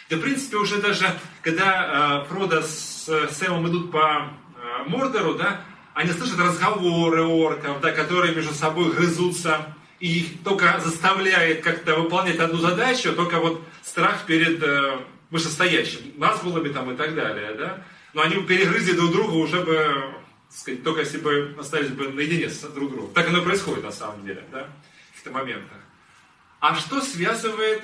Да, 0.08 0.16
в 0.16 0.20
принципе, 0.20 0.56
уже 0.56 0.80
даже, 0.80 1.06
когда 1.42 2.24
э, 2.24 2.28
Фродо 2.28 2.62
с 2.62 3.08
э, 3.08 3.28
Сэмом 3.28 3.68
идут 3.68 3.92
по 3.92 4.28
э, 4.56 4.88
Мордору, 4.88 5.34
да, 5.34 5.60
они 5.94 6.10
слышат 6.10 6.38
разговоры 6.38 7.22
орков, 7.22 7.80
да, 7.80 7.92
которые 7.92 8.34
между 8.34 8.54
собой 8.54 8.92
грызутся, 8.92 9.74
и 10.00 10.20
их 10.20 10.42
только 10.42 10.80
заставляет 10.80 11.62
как-то 11.62 11.96
выполнять 11.96 12.38
одну 12.38 12.58
задачу, 12.58 13.12
только 13.12 13.38
вот 13.38 13.62
страх 13.82 14.24
перед 14.26 14.62
э, 14.62 14.98
вышестоящим, 15.30 16.00
назгулами 16.16 16.70
там 16.70 16.90
и 16.90 16.96
так 16.96 17.14
далее, 17.14 17.54
да. 17.54 17.84
Но 18.14 18.22
они 18.22 18.42
перегрызли 18.42 18.92
друг 18.92 19.12
друга 19.12 19.34
уже 19.34 19.62
бы, 19.62 20.14
сказать, 20.48 20.82
только 20.82 21.00
если 21.00 21.18
бы 21.18 21.54
остались 21.58 21.90
бы 21.90 22.08
наедине 22.08 22.48
с 22.48 22.60
друг 22.60 22.90
другом. 22.90 23.12
Так 23.12 23.28
оно 23.28 23.38
и 23.38 23.44
происходит 23.44 23.84
на 23.84 23.92
самом 23.92 24.24
деле, 24.24 24.42
да, 24.50 24.66
в 25.10 25.10
каких-то 25.10 25.30
моментах. 25.30 25.78
А 26.58 26.74
что 26.74 27.00
связывает, 27.00 27.82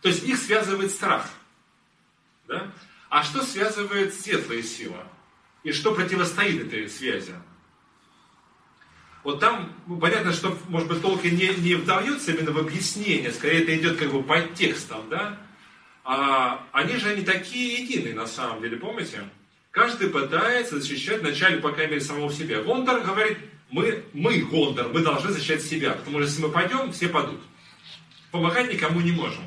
то 0.00 0.08
есть 0.08 0.24
их 0.24 0.38
связывает 0.38 0.90
страх– 0.90 1.28
да? 2.50 2.72
А 3.08 3.22
что 3.22 3.42
связывает 3.42 4.12
светлая 4.12 4.62
сила? 4.62 5.06
И 5.62 5.72
что 5.72 5.94
противостоит 5.94 6.66
этой 6.66 6.88
связи? 6.88 7.34
Вот 9.22 9.40
там, 9.40 9.72
ну, 9.86 9.98
понятно, 9.98 10.32
что, 10.32 10.56
может 10.68 10.88
быть, 10.88 11.02
Толкин 11.02 11.36
не, 11.36 11.48
не 11.56 11.74
вдается 11.74 12.32
именно 12.32 12.52
в 12.52 12.58
объяснение, 12.58 13.30
скорее 13.30 13.62
это 13.62 13.76
идет 13.76 13.98
как 13.98 14.10
бы 14.10 14.22
под 14.22 14.54
текстом, 14.54 15.08
да? 15.10 15.38
А 16.02 16.66
они 16.72 16.96
же 16.96 17.10
они 17.10 17.22
такие 17.22 17.82
единые 17.82 18.14
на 18.14 18.26
самом 18.26 18.62
деле, 18.62 18.78
помните? 18.78 19.22
Каждый 19.70 20.08
пытается 20.08 20.80
защищать 20.80 21.20
вначале, 21.20 21.58
по 21.58 21.70
крайней 21.70 21.92
мере, 21.92 22.04
самого 22.04 22.32
себя. 22.32 22.62
Гондор 22.62 23.02
говорит, 23.02 23.38
мы, 23.70 24.02
мы, 24.14 24.38
Гондор, 24.38 24.88
мы 24.88 25.00
должны 25.00 25.30
защищать 25.30 25.62
себя, 25.62 25.92
потому 25.92 26.18
что 26.18 26.28
если 26.28 26.42
мы 26.42 26.48
пойдем, 26.48 26.90
все 26.90 27.08
падут. 27.08 27.40
Помогать 28.32 28.72
никому 28.72 29.00
не 29.00 29.12
можем. 29.12 29.44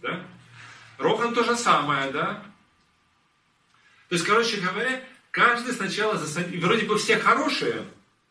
Да? 0.00 0.24
Рохан 0.98 1.34
то 1.34 1.44
же 1.44 1.56
самое, 1.56 2.10
да? 2.10 2.42
То 4.08 4.14
есть, 4.14 4.24
короче 4.24 4.58
говоря, 4.58 5.02
каждый 5.30 5.74
сначала 5.74 6.16
за 6.16 6.42
И 6.42 6.58
вроде 6.58 6.86
бы 6.86 6.96
все 6.98 7.18
хорошие, 7.18 7.84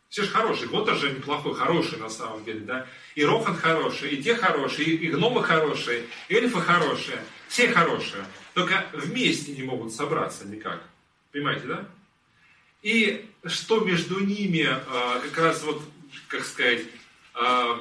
все 0.08 0.22
же 0.22 0.30
хорошие. 0.30 0.68
Вот 0.68 0.86
тоже 0.86 1.12
неплохой, 1.12 1.54
хороший 1.54 1.98
на 1.98 2.08
самом 2.08 2.44
деле, 2.44 2.60
да? 2.60 2.86
И 3.14 3.24
Рохан 3.24 3.56
хороший, 3.56 4.10
и 4.10 4.22
те 4.22 4.34
хорошие, 4.34 4.88
и 4.88 5.08
гномы 5.08 5.42
хорошие, 5.42 6.04
и 6.28 6.34
эльфы 6.34 6.60
хорошие. 6.60 7.18
Все 7.48 7.68
хорошие. 7.68 8.24
Только 8.54 8.86
вместе 8.92 9.52
не 9.52 9.62
могут 9.62 9.92
собраться 9.92 10.46
никак. 10.46 10.82
Понимаете, 11.32 11.66
да? 11.66 11.88
И 12.82 13.28
что 13.44 13.80
между 13.80 14.20
ними, 14.20 14.66
а, 14.66 15.20
как 15.20 15.38
раз 15.38 15.62
вот, 15.62 15.82
как 16.28 16.44
сказать, 16.44 16.82
а, 17.34 17.78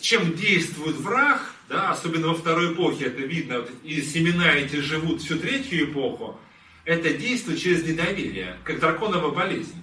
чем 0.00 0.34
действует 0.34 0.96
враг, 0.96 1.42
да, 1.70 1.92
особенно 1.92 2.26
во 2.26 2.34
второй 2.34 2.74
эпохе 2.74 3.04
это 3.04 3.22
видно, 3.22 3.64
и 3.84 4.02
семена 4.02 4.54
эти 4.54 4.80
живут 4.80 5.22
всю 5.22 5.38
третью 5.38 5.84
эпоху, 5.84 6.36
это 6.84 7.14
действует 7.14 7.60
через 7.60 7.84
недоверие, 7.84 8.58
как 8.64 8.80
драконовая 8.80 9.30
болезнь. 9.30 9.80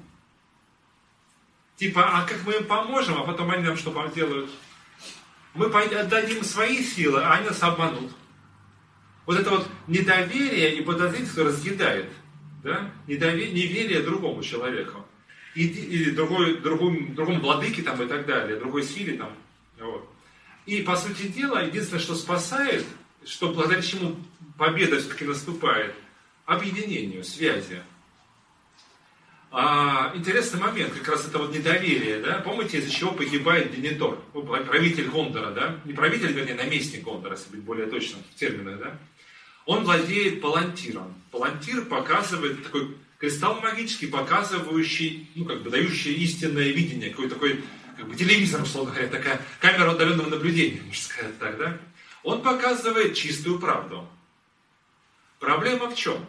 Типа, 1.77 2.03
а 2.03 2.25
как 2.25 2.45
мы 2.45 2.55
им 2.55 2.65
поможем, 2.65 3.17
а 3.17 3.23
потом 3.23 3.51
они 3.51 3.63
нам 3.63 3.77
что 3.77 4.11
делают? 4.13 4.49
Мы 5.53 5.67
отдадим 5.67 6.43
свои 6.43 6.83
силы, 6.83 7.21
а 7.23 7.35
они 7.35 7.47
нас 7.47 7.63
обманут. 7.63 8.11
Вот 9.25 9.39
это 9.39 9.49
вот 9.49 9.67
недоверие 9.87 10.75
и 10.75 10.81
подозрительство 10.81 11.45
разъедает. 11.45 12.11
Да? 12.63 12.91
Недоверие, 13.07 13.53
неверие 13.53 14.01
другому 14.01 14.43
человеку. 14.43 15.05
или 15.55 16.09
другой, 16.09 16.57
другому, 16.57 17.13
другому 17.13 17.39
владыке 17.39 17.81
там, 17.81 18.01
и 18.03 18.07
так 18.07 18.25
далее, 18.25 18.59
другой 18.59 18.83
силе 18.83 19.17
там. 19.17 19.31
Вот. 19.79 20.16
И, 20.67 20.81
по 20.81 20.97
сути 20.97 21.27
дела, 21.29 21.63
единственное, 21.63 22.01
что 22.01 22.13
спасает, 22.13 22.85
что 23.25 23.53
благодаря 23.53 23.81
чему 23.81 24.17
победа 24.57 24.99
все-таки 24.99 25.23
наступает, 25.23 25.95
объединению, 26.45 27.23
связи. 27.23 27.81
А, 29.49 30.11
интересный 30.13 30.59
момент, 30.59 30.93
как 30.93 31.07
раз 31.07 31.25
это 31.25 31.37
вот 31.37 31.55
недоверие, 31.55 32.19
да? 32.19 32.39
Помните, 32.39 32.79
из-за 32.79 32.91
чего 32.91 33.11
погибает 33.11 33.73
Денитор, 33.73 34.19
правитель 34.33 35.07
Гондора, 35.07 35.51
да? 35.51 35.79
Не 35.85 35.93
правитель, 35.93 36.33
вернее, 36.33 36.55
наместник 36.55 37.03
Гондора, 37.03 37.37
если 37.37 37.49
быть 37.51 37.61
более 37.61 37.87
точным 37.87 38.19
в 38.29 38.37
терминах, 38.37 38.77
да? 38.79 38.99
Он 39.65 39.85
владеет 39.85 40.41
палантиром. 40.41 41.15
Палантир 41.31 41.85
показывает 41.85 42.61
такой 42.63 42.97
кристалл 43.19 43.61
магический, 43.61 44.07
показывающий, 44.07 45.29
ну, 45.35 45.45
как 45.45 45.63
бы 45.63 45.69
дающий 45.69 46.13
истинное 46.13 46.69
видение, 46.69 47.09
какой 47.09 47.29
такой, 47.29 47.63
как 47.97 48.07
бы 48.07 48.15
телевизор, 48.15 48.61
условно 48.61 48.91
говоря, 48.91 49.09
такая 49.09 49.41
камера 49.59 49.91
удаленного 49.91 50.29
наблюдения, 50.29 50.81
можно 50.81 51.03
сказать 51.03 51.39
так, 51.39 51.57
да? 51.57 51.77
Он 52.23 52.41
показывает 52.41 53.15
чистую 53.15 53.59
правду. 53.59 54.07
Проблема 55.39 55.89
в 55.89 55.95
чем? 55.95 56.23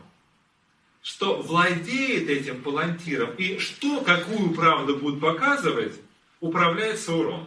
Что 1.03 1.41
владеет 1.43 2.29
этим 2.29 2.63
палантиром 2.63 3.35
и 3.35 3.59
что, 3.59 4.01
какую 4.01 4.55
правду 4.55 4.97
будет 4.97 5.21
показывать, 5.21 5.95
управляет 6.41 6.99
Саурон. 6.99 7.47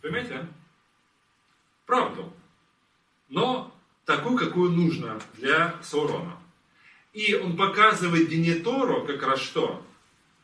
Понимаете, 0.00 0.34
а? 0.34 0.46
Правду. 1.86 2.32
Но 3.28 3.74
такую, 4.04 4.36
какую 4.36 4.70
нужно 4.70 5.20
для 5.34 5.74
Саурона. 5.82 6.36
И 7.12 7.34
он 7.34 7.56
показывает 7.56 8.28
Денетору 8.28 9.04
как 9.04 9.22
раз 9.22 9.40
что? 9.40 9.84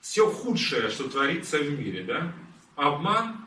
Все 0.00 0.28
худшее, 0.30 0.90
что 0.90 1.08
творится 1.08 1.58
в 1.58 1.70
мире, 1.70 2.02
да? 2.02 2.32
Обман, 2.76 3.46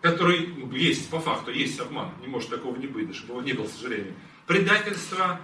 который 0.00 0.54
есть, 0.72 1.10
по 1.10 1.18
факту, 1.18 1.50
есть 1.50 1.80
обман, 1.80 2.12
не 2.20 2.28
может 2.28 2.50
такого 2.50 2.76
не 2.76 2.86
быть, 2.86 3.14
чтобы 3.14 3.32
его 3.34 3.42
не 3.42 3.52
было, 3.54 3.66
к 3.66 3.70
сожалению. 3.70 4.14
Предательство, 4.46 5.40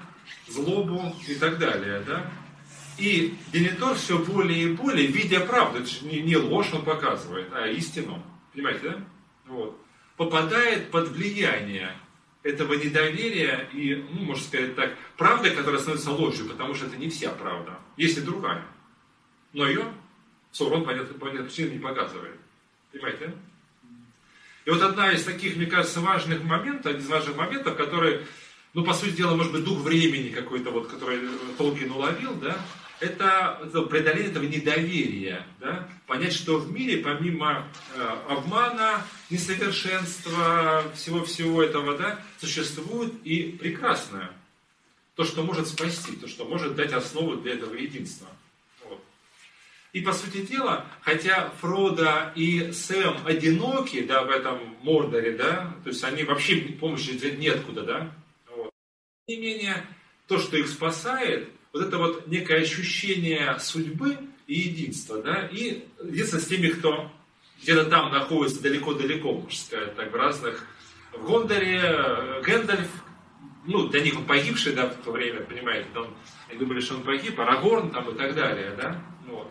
злобу 0.46 1.14
и 1.26 1.34
так 1.34 1.59
далее, 1.59 2.01
да? 2.06 2.30
И 2.96 3.36
Денитор 3.52 3.96
все 3.96 4.18
более 4.18 4.62
и 4.62 4.72
более, 4.74 5.06
видя 5.09 5.40
правду, 5.40 5.80
это 5.80 5.88
же 5.88 6.05
не, 6.05 6.20
не 6.20 6.36
ложь 6.36 6.72
он 6.72 6.84
показывает, 6.84 7.48
а 7.52 7.66
истину, 7.66 8.22
понимаете, 8.52 8.90
да? 8.90 9.05
Вот. 9.46 9.80
Попадает 10.16 10.90
под 10.90 11.09
влияние 11.09 11.96
этого 12.44 12.74
недоверия 12.74 13.68
и, 13.72 13.96
ну, 13.96 14.26
можно 14.26 14.44
сказать 14.44 14.76
так, 14.76 14.96
правда, 15.16 15.51
которая 15.51 15.80
становится 15.80 16.12
ложью, 16.12 16.48
потому 16.48 16.74
что 16.74 16.86
это 16.86 16.96
не 16.96 17.09
вся 17.09 17.30
правда, 17.30 17.78
есть 17.96 18.18
и 18.18 18.20
другая. 18.20 18.64
Но 19.52 19.66
ее 19.66 19.86
Саурон, 20.52 20.84
понятно, 20.84 21.18
понятно, 21.18 21.62
не 21.62 21.78
показывает. 21.78 22.38
Понимаете? 22.94 23.32
И 24.64 24.70
вот 24.70 24.80
одна 24.80 25.12
из 25.12 25.24
таких, 25.24 25.56
мне 25.56 25.66
кажется, 25.66 26.00
важных 26.00 26.42
моментов, 26.44 26.86
один 26.86 27.02
из 27.02 27.08
важных 27.08 27.36
моментов, 27.36 27.76
который, 27.76 28.20
ну, 28.72 28.84
по 28.84 28.94
сути 28.94 29.10
дела, 29.10 29.34
может 29.34 29.52
быть, 29.52 29.64
дух 29.64 29.80
времени 29.80 30.30
какой-то, 30.30 30.70
вот, 30.70 30.88
который 30.88 31.28
Толкин 31.58 31.90
уловил, 31.90 32.34
да, 32.36 32.56
это, 33.00 33.60
это 33.62 33.82
преодоление 33.82 34.30
этого 34.30 34.44
недоверия, 34.44 35.44
да? 35.60 35.88
понять, 36.06 36.32
что 36.32 36.58
в 36.58 36.72
мире 36.72 36.98
помимо 36.98 37.66
э, 37.94 38.16
обмана, 38.28 39.04
несовершенства, 39.28 40.84
всего-всего 40.94 41.62
этого, 41.62 41.98
да, 41.98 42.20
существует 42.40 43.12
и 43.24 43.56
прекрасное. 43.58 44.30
То, 45.16 45.24
что 45.24 45.42
может 45.42 45.66
спасти, 45.66 46.12
то, 46.16 46.28
что 46.28 46.44
может 46.44 46.76
дать 46.76 46.92
основу 46.92 47.36
для 47.36 47.54
этого 47.54 47.74
единства. 47.74 48.28
И 49.94 50.00
по 50.00 50.12
сути 50.12 50.38
дела, 50.38 50.86
хотя 51.02 51.50
Фрода 51.60 52.32
и 52.34 52.72
Сэм 52.72 53.16
одиноки, 53.24 54.02
да, 54.02 54.24
в 54.24 54.28
этом 54.28 54.76
Мордоре, 54.82 55.36
да, 55.36 55.72
то 55.84 55.90
есть 55.90 56.02
они 56.02 56.24
вообще 56.24 56.56
помощи 56.56 57.10
взять 57.10 57.38
неоткуда, 57.38 57.82
да, 57.82 58.12
вот. 58.56 58.70
тем 59.28 59.40
не 59.40 59.46
менее, 59.46 59.86
то, 60.26 60.40
что 60.40 60.56
их 60.56 60.66
спасает, 60.66 61.48
вот 61.72 61.86
это 61.86 61.98
вот 61.98 62.26
некое 62.26 62.62
ощущение 62.62 63.56
судьбы 63.60 64.18
и 64.48 64.54
единства, 64.54 65.22
да, 65.22 65.46
и 65.46 65.84
единство 66.02 66.38
с 66.38 66.46
теми, 66.46 66.70
кто 66.70 67.12
где-то 67.62 67.84
там 67.84 68.10
находится 68.10 68.60
далеко-далеко, 68.62 69.32
можно 69.32 69.56
сказать, 69.56 69.94
так, 69.94 70.10
в 70.10 70.16
разных, 70.16 70.66
в 71.12 71.24
Гондоре, 71.24 72.42
Гэндальф, 72.44 72.90
ну, 73.64 73.86
для 73.86 74.00
них 74.00 74.18
он 74.18 74.24
погибший, 74.24 74.72
да, 74.74 74.88
в 74.88 74.96
то 75.04 75.12
время, 75.12 75.42
понимаете, 75.42 75.86
там, 75.94 76.12
они 76.50 76.58
думали, 76.58 76.80
что 76.80 76.96
он 76.96 77.04
погиб, 77.04 77.38
Арагорн 77.38 77.92
там 77.92 78.10
и 78.10 78.18
так 78.18 78.34
далее, 78.34 78.74
да, 78.76 79.00
вот. 79.28 79.48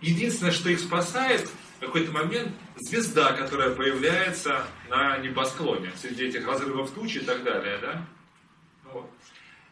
Единственное, 0.00 0.52
что 0.52 0.68
их 0.68 0.80
спасает, 0.80 1.48
в 1.76 1.80
какой-то 1.80 2.12
момент 2.12 2.52
звезда, 2.76 3.32
которая 3.32 3.70
появляется 3.70 4.66
на 4.88 5.18
небосклоне, 5.18 5.92
среди 5.96 6.24
этих 6.24 6.46
разрывов 6.46 6.90
тучи 6.90 7.18
и 7.18 7.24
так 7.24 7.42
далее, 7.44 7.78
да, 7.78 8.06
вот. 8.92 9.10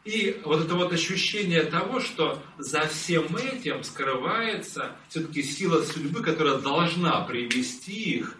И 0.05 0.39
вот 0.45 0.63
это 0.63 0.75
вот 0.75 0.93
ощущение 0.93 1.63
того, 1.63 1.99
что 1.99 2.43
за 2.59 2.87
всем 2.89 3.35
этим 3.37 3.83
скрывается 3.83 4.93
все-таки 5.09 5.43
сила 5.43 5.83
судьбы, 5.83 6.23
которая 6.23 6.59
должна 6.59 7.23
привести 7.23 8.19
их 8.19 8.37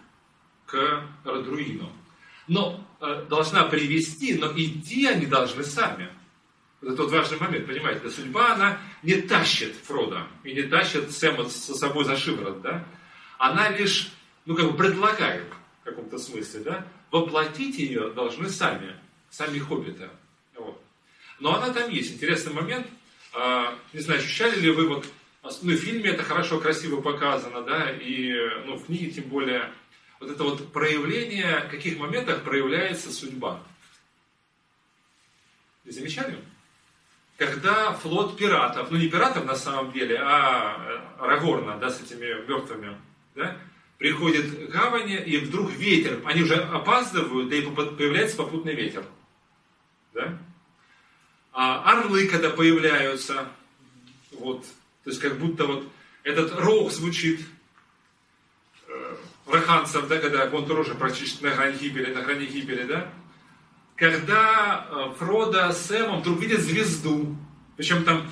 к 0.67 1.03
Радруину. 1.23 1.91
Но 2.47 2.85
э, 3.01 3.25
должна 3.27 3.63
привести, 3.63 4.35
но 4.35 4.51
идти 4.55 5.07
они 5.07 5.25
должны 5.25 5.63
сами. 5.63 6.09
Это 6.85 7.01
вот 7.01 7.11
важный 7.11 7.39
момент, 7.39 7.65
понимаете, 7.65 8.11
судьба, 8.11 8.53
она 8.53 8.77
не 9.01 9.15
тащит 9.15 9.75
Фрода 9.85 10.27
и 10.43 10.53
не 10.53 10.63
тащит 10.63 11.11
Сэма 11.11 11.49
со 11.49 11.73
собой 11.73 12.05
за 12.05 12.15
шиворот, 12.15 12.61
да? 12.61 12.85
Она 13.39 13.69
лишь, 13.69 14.11
ну, 14.45 14.55
как 14.55 14.71
бы 14.71 14.77
предлагает 14.77 15.45
в 15.81 15.85
каком-то 15.85 16.19
смысле, 16.19 16.59
да? 16.59 16.87
Воплотить 17.09 17.79
ее 17.79 18.11
должны 18.11 18.49
сами, 18.49 18.95
сами 19.31 19.57
хоббиты. 19.57 20.09
Вот. 20.55 20.79
Но 21.39 21.55
она 21.55 21.73
там 21.73 21.89
есть. 21.89 22.13
Интересный 22.13 22.53
момент. 22.53 22.85
А, 23.33 23.75
не 23.91 24.01
знаю, 24.01 24.19
ощущали 24.19 24.59
ли 24.59 24.69
вы 24.69 24.87
вот, 24.87 25.07
ну, 25.41 25.71
в 25.71 25.77
фильме 25.77 26.11
это 26.11 26.21
хорошо, 26.21 26.59
красиво 26.59 27.01
показано, 27.01 27.63
да, 27.63 27.91
и 27.91 28.31
ну, 28.65 28.75
в 28.75 28.85
книге 28.85 29.09
тем 29.09 29.23
более, 29.29 29.71
вот 30.19 30.29
это 30.29 30.43
вот 30.43 30.71
проявление, 30.71 31.61
в 31.61 31.71
каких 31.71 31.97
моментах 31.97 32.43
проявляется 32.43 33.11
судьба. 33.11 33.63
Замечали? 35.83 36.37
Когда 37.37 37.93
флот 37.93 38.37
пиратов, 38.37 38.91
ну 38.91 38.97
не 38.97 39.09
пиратов 39.09 39.45
на 39.45 39.55
самом 39.55 39.91
деле, 39.91 40.17
а 40.21 41.03
Рагорна, 41.19 41.77
да, 41.77 41.89
с 41.89 42.01
этими 42.01 42.25
мертвыми, 42.47 42.97
да, 43.35 43.57
приходит 43.97 44.67
к 44.67 44.71
гавани, 44.71 45.17
и 45.17 45.37
вдруг 45.37 45.71
ветер, 45.71 46.21
они 46.25 46.43
уже 46.43 46.55
опаздывают, 46.55 47.49
да 47.49 47.55
и 47.55 47.61
появляется 47.61 48.37
попутный 48.37 48.73
ветер. 48.73 49.03
Да? 50.13 50.37
а 51.55 51.89
орлы, 51.89 52.27
когда 52.27 52.49
появляются, 52.49 53.47
вот, 54.31 54.65
то 55.05 55.09
есть 55.09 55.21
как 55.21 55.39
будто 55.39 55.65
вот 55.65 55.87
этот 56.23 56.53
рог 56.59 56.91
звучит 56.91 57.39
э, 58.89 59.15
раханцев, 59.47 60.05
да, 60.09 60.17
когда 60.17 60.45
он 60.47 60.65
тоже 60.65 60.95
практически 60.95 61.45
на 61.45 61.51
грани 61.51 61.77
гибели, 61.77 62.13
на 62.13 62.23
грани 62.23 62.45
гибели, 62.45 62.83
да, 62.83 63.09
когда 63.95 64.87
э, 64.89 65.13
Фрода 65.17 65.71
с 65.71 65.85
Сэмом 65.87 66.21
вдруг 66.21 66.41
видят 66.41 66.61
звезду, 66.61 67.35
причем 67.77 68.03
там 68.03 68.27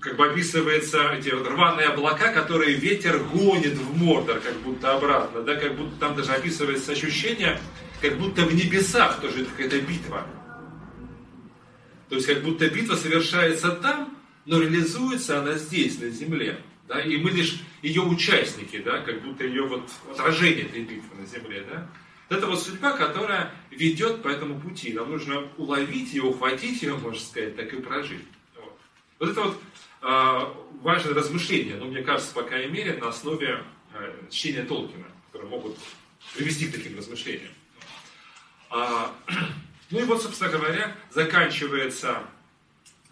как 0.00 0.16
бы 0.16 0.26
описываются 0.26 1.12
эти 1.12 1.30
рваные 1.30 1.88
облака, 1.88 2.32
которые 2.32 2.74
ветер 2.74 3.18
гонит 3.18 3.74
в 3.74 3.96
Мордор, 3.96 4.40
как 4.40 4.56
будто 4.58 4.94
обратно, 4.94 5.42
да, 5.42 5.56
как 5.56 5.76
будто 5.76 5.98
там 5.98 6.14
даже 6.14 6.32
описывается 6.32 6.92
ощущение, 6.92 7.58
как 8.00 8.18
будто 8.18 8.42
в 8.42 8.54
небесах 8.54 9.20
тоже 9.20 9.44
какая-то 9.44 9.80
битва. 9.80 10.26
То 12.08 12.16
есть 12.16 12.26
как 12.26 12.42
будто 12.42 12.68
битва 12.68 12.94
совершается 12.94 13.70
там, 13.70 14.16
но 14.44 14.60
реализуется 14.60 15.40
она 15.40 15.54
здесь, 15.54 15.98
на 15.98 16.10
земле. 16.10 16.60
Да? 16.86 17.00
И 17.00 17.16
мы 17.16 17.30
лишь 17.30 17.60
ее 17.82 18.02
участники, 18.02 18.78
да? 18.78 19.00
как 19.00 19.22
будто 19.22 19.44
ее 19.44 19.66
вот 19.66 19.90
отражение 20.12 20.66
этой 20.66 20.82
битвы 20.82 21.16
на 21.18 21.26
земле. 21.26 21.66
Да? 21.70 21.88
Это 22.28 22.46
вот 22.46 22.62
судьба, 22.62 22.92
которая 22.96 23.52
ведет 23.70 24.22
по 24.22 24.28
этому 24.28 24.60
пути. 24.60 24.92
Нам 24.92 25.10
нужно 25.10 25.48
уловить 25.56 26.12
ее, 26.12 26.22
ухватить 26.22 26.82
ее, 26.82 26.96
можно 26.96 27.20
сказать, 27.20 27.56
так 27.56 27.72
и 27.72 27.80
прожить. 27.80 28.24
Вот, 28.56 28.78
вот 29.18 29.30
это 29.30 29.40
вот 29.42 29.60
э, 30.02 30.80
важное 30.80 31.14
размышление, 31.14 31.76
но 31.76 31.84
ну, 31.84 31.90
мне 31.90 32.02
кажется, 32.02 32.34
по 32.34 32.42
крайней 32.42 32.72
мере, 32.72 32.94
на 32.94 33.08
основе 33.08 33.62
э, 33.92 34.12
чтения 34.30 34.64
Толкина, 34.64 35.06
которые 35.26 35.50
могут 35.50 35.78
привести 36.34 36.66
к 36.66 36.72
таким 36.72 36.96
размышлениям. 36.96 37.52
А, 38.70 39.14
ну 39.90 40.00
и 40.00 40.04
вот, 40.04 40.22
собственно 40.22 40.50
говоря, 40.50 40.96
заканчивается, 41.10 42.22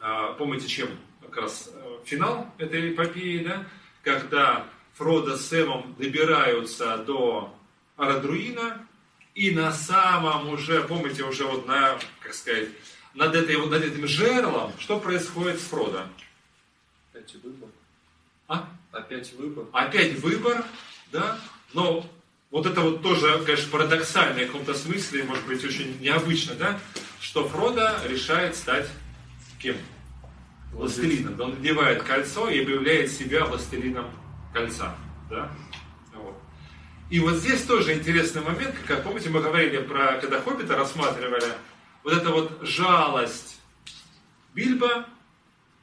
а, 0.00 0.32
помните, 0.32 0.68
чем 0.68 0.88
как 1.20 1.36
раз 1.36 1.70
э, 1.72 1.98
финал 2.04 2.52
этой 2.58 2.92
эпопеи, 2.92 3.44
да? 3.44 3.66
когда 4.02 4.66
Фродо 4.94 5.36
с 5.36 5.46
Сэмом 5.48 5.94
добираются 5.98 6.98
до 6.98 7.54
Арадруина, 7.96 8.86
и 9.34 9.50
на 9.50 9.72
самом 9.72 10.48
уже, 10.50 10.82
помните, 10.82 11.24
уже 11.24 11.44
вот 11.44 11.66
на, 11.66 11.98
как 12.20 12.34
сказать, 12.34 12.68
над, 13.14 13.34
этой, 13.34 13.56
вот, 13.56 13.70
над 13.70 13.82
этим 13.82 14.06
жерлом, 14.06 14.72
что 14.78 14.98
происходит 14.98 15.60
с 15.60 15.64
Фродо? 15.64 16.06
Опять 17.12 17.34
выбор. 17.42 17.68
А? 18.48 18.68
Опять 18.90 19.32
выбор. 19.34 19.66
Опять 19.72 20.18
выбор, 20.20 20.64
да? 21.10 21.38
Но 21.72 22.06
вот 22.50 22.66
это 22.66 22.80
вот 22.82 23.02
тоже, 23.02 23.42
конечно, 23.44 23.70
парадоксально 23.70 24.42
в 24.42 24.46
каком-то 24.46 24.74
смысле, 24.74 25.24
может 25.24 25.46
быть, 25.46 25.64
очень 25.64 25.98
необычно, 26.00 26.54
да, 26.54 26.78
что 27.20 27.48
Фродо 27.48 27.98
решает 28.06 28.56
стать 28.56 28.88
кем? 29.62 29.76
Властелином. 30.72 31.40
Он 31.40 31.50
надевает 31.50 32.02
кольцо 32.02 32.48
и 32.48 32.62
объявляет 32.62 33.12
себя 33.12 33.44
властелином 33.44 34.10
кольца. 34.52 34.94
Да? 35.30 35.50
И 37.12 37.20
вот 37.20 37.34
здесь 37.34 37.60
тоже 37.64 37.92
интересный 37.92 38.40
момент, 38.40 38.74
как 38.86 39.04
помните, 39.04 39.28
мы 39.28 39.42
говорили 39.42 39.76
про, 39.82 40.16
когда 40.18 40.40
Хоббита 40.40 40.78
рассматривали, 40.78 41.44
вот 42.04 42.14
эта 42.14 42.30
вот 42.30 42.60
жалость 42.62 43.60
Бильба 44.54 45.06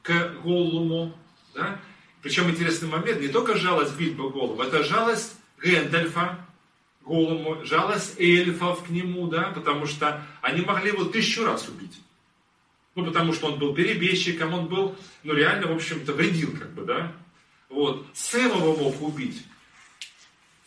к 0.02 0.34
Голлуму, 0.44 1.16
да? 1.54 1.80
Причем 2.24 2.50
интересный 2.50 2.90
момент, 2.90 3.22
не 3.22 3.28
только 3.28 3.56
жалость 3.56 3.96
Бильба 3.96 4.32
к 4.32 4.34
Голлуму, 4.34 4.64
это 4.64 4.84
жалость 4.84 5.36
Гэндальфа 5.60 6.48
Голому, 7.06 7.64
жалость 7.64 8.20
эльфов 8.20 8.86
к 8.86 8.90
нему, 8.90 9.28
да, 9.28 9.52
потому 9.54 9.86
что 9.86 10.26
они 10.42 10.62
могли 10.62 10.88
его 10.88 11.04
тысячу 11.04 11.46
раз 11.46 11.70
убить. 11.70 12.02
Ну, 12.96 13.06
потому 13.06 13.34
что 13.34 13.52
он 13.52 13.60
был 13.60 13.76
перебежчиком, 13.76 14.56
он 14.56 14.66
был, 14.66 14.96
ну, 15.22 15.36
реально, 15.36 15.68
в 15.68 15.76
общем-то, 15.76 16.12
вредил, 16.12 16.58
как 16.58 16.74
бы, 16.74 16.86
да. 16.86 17.12
Вот. 17.70 18.08
Сэм 18.16 18.48
его 18.48 18.76
мог 18.76 19.00
убить. 19.04 19.46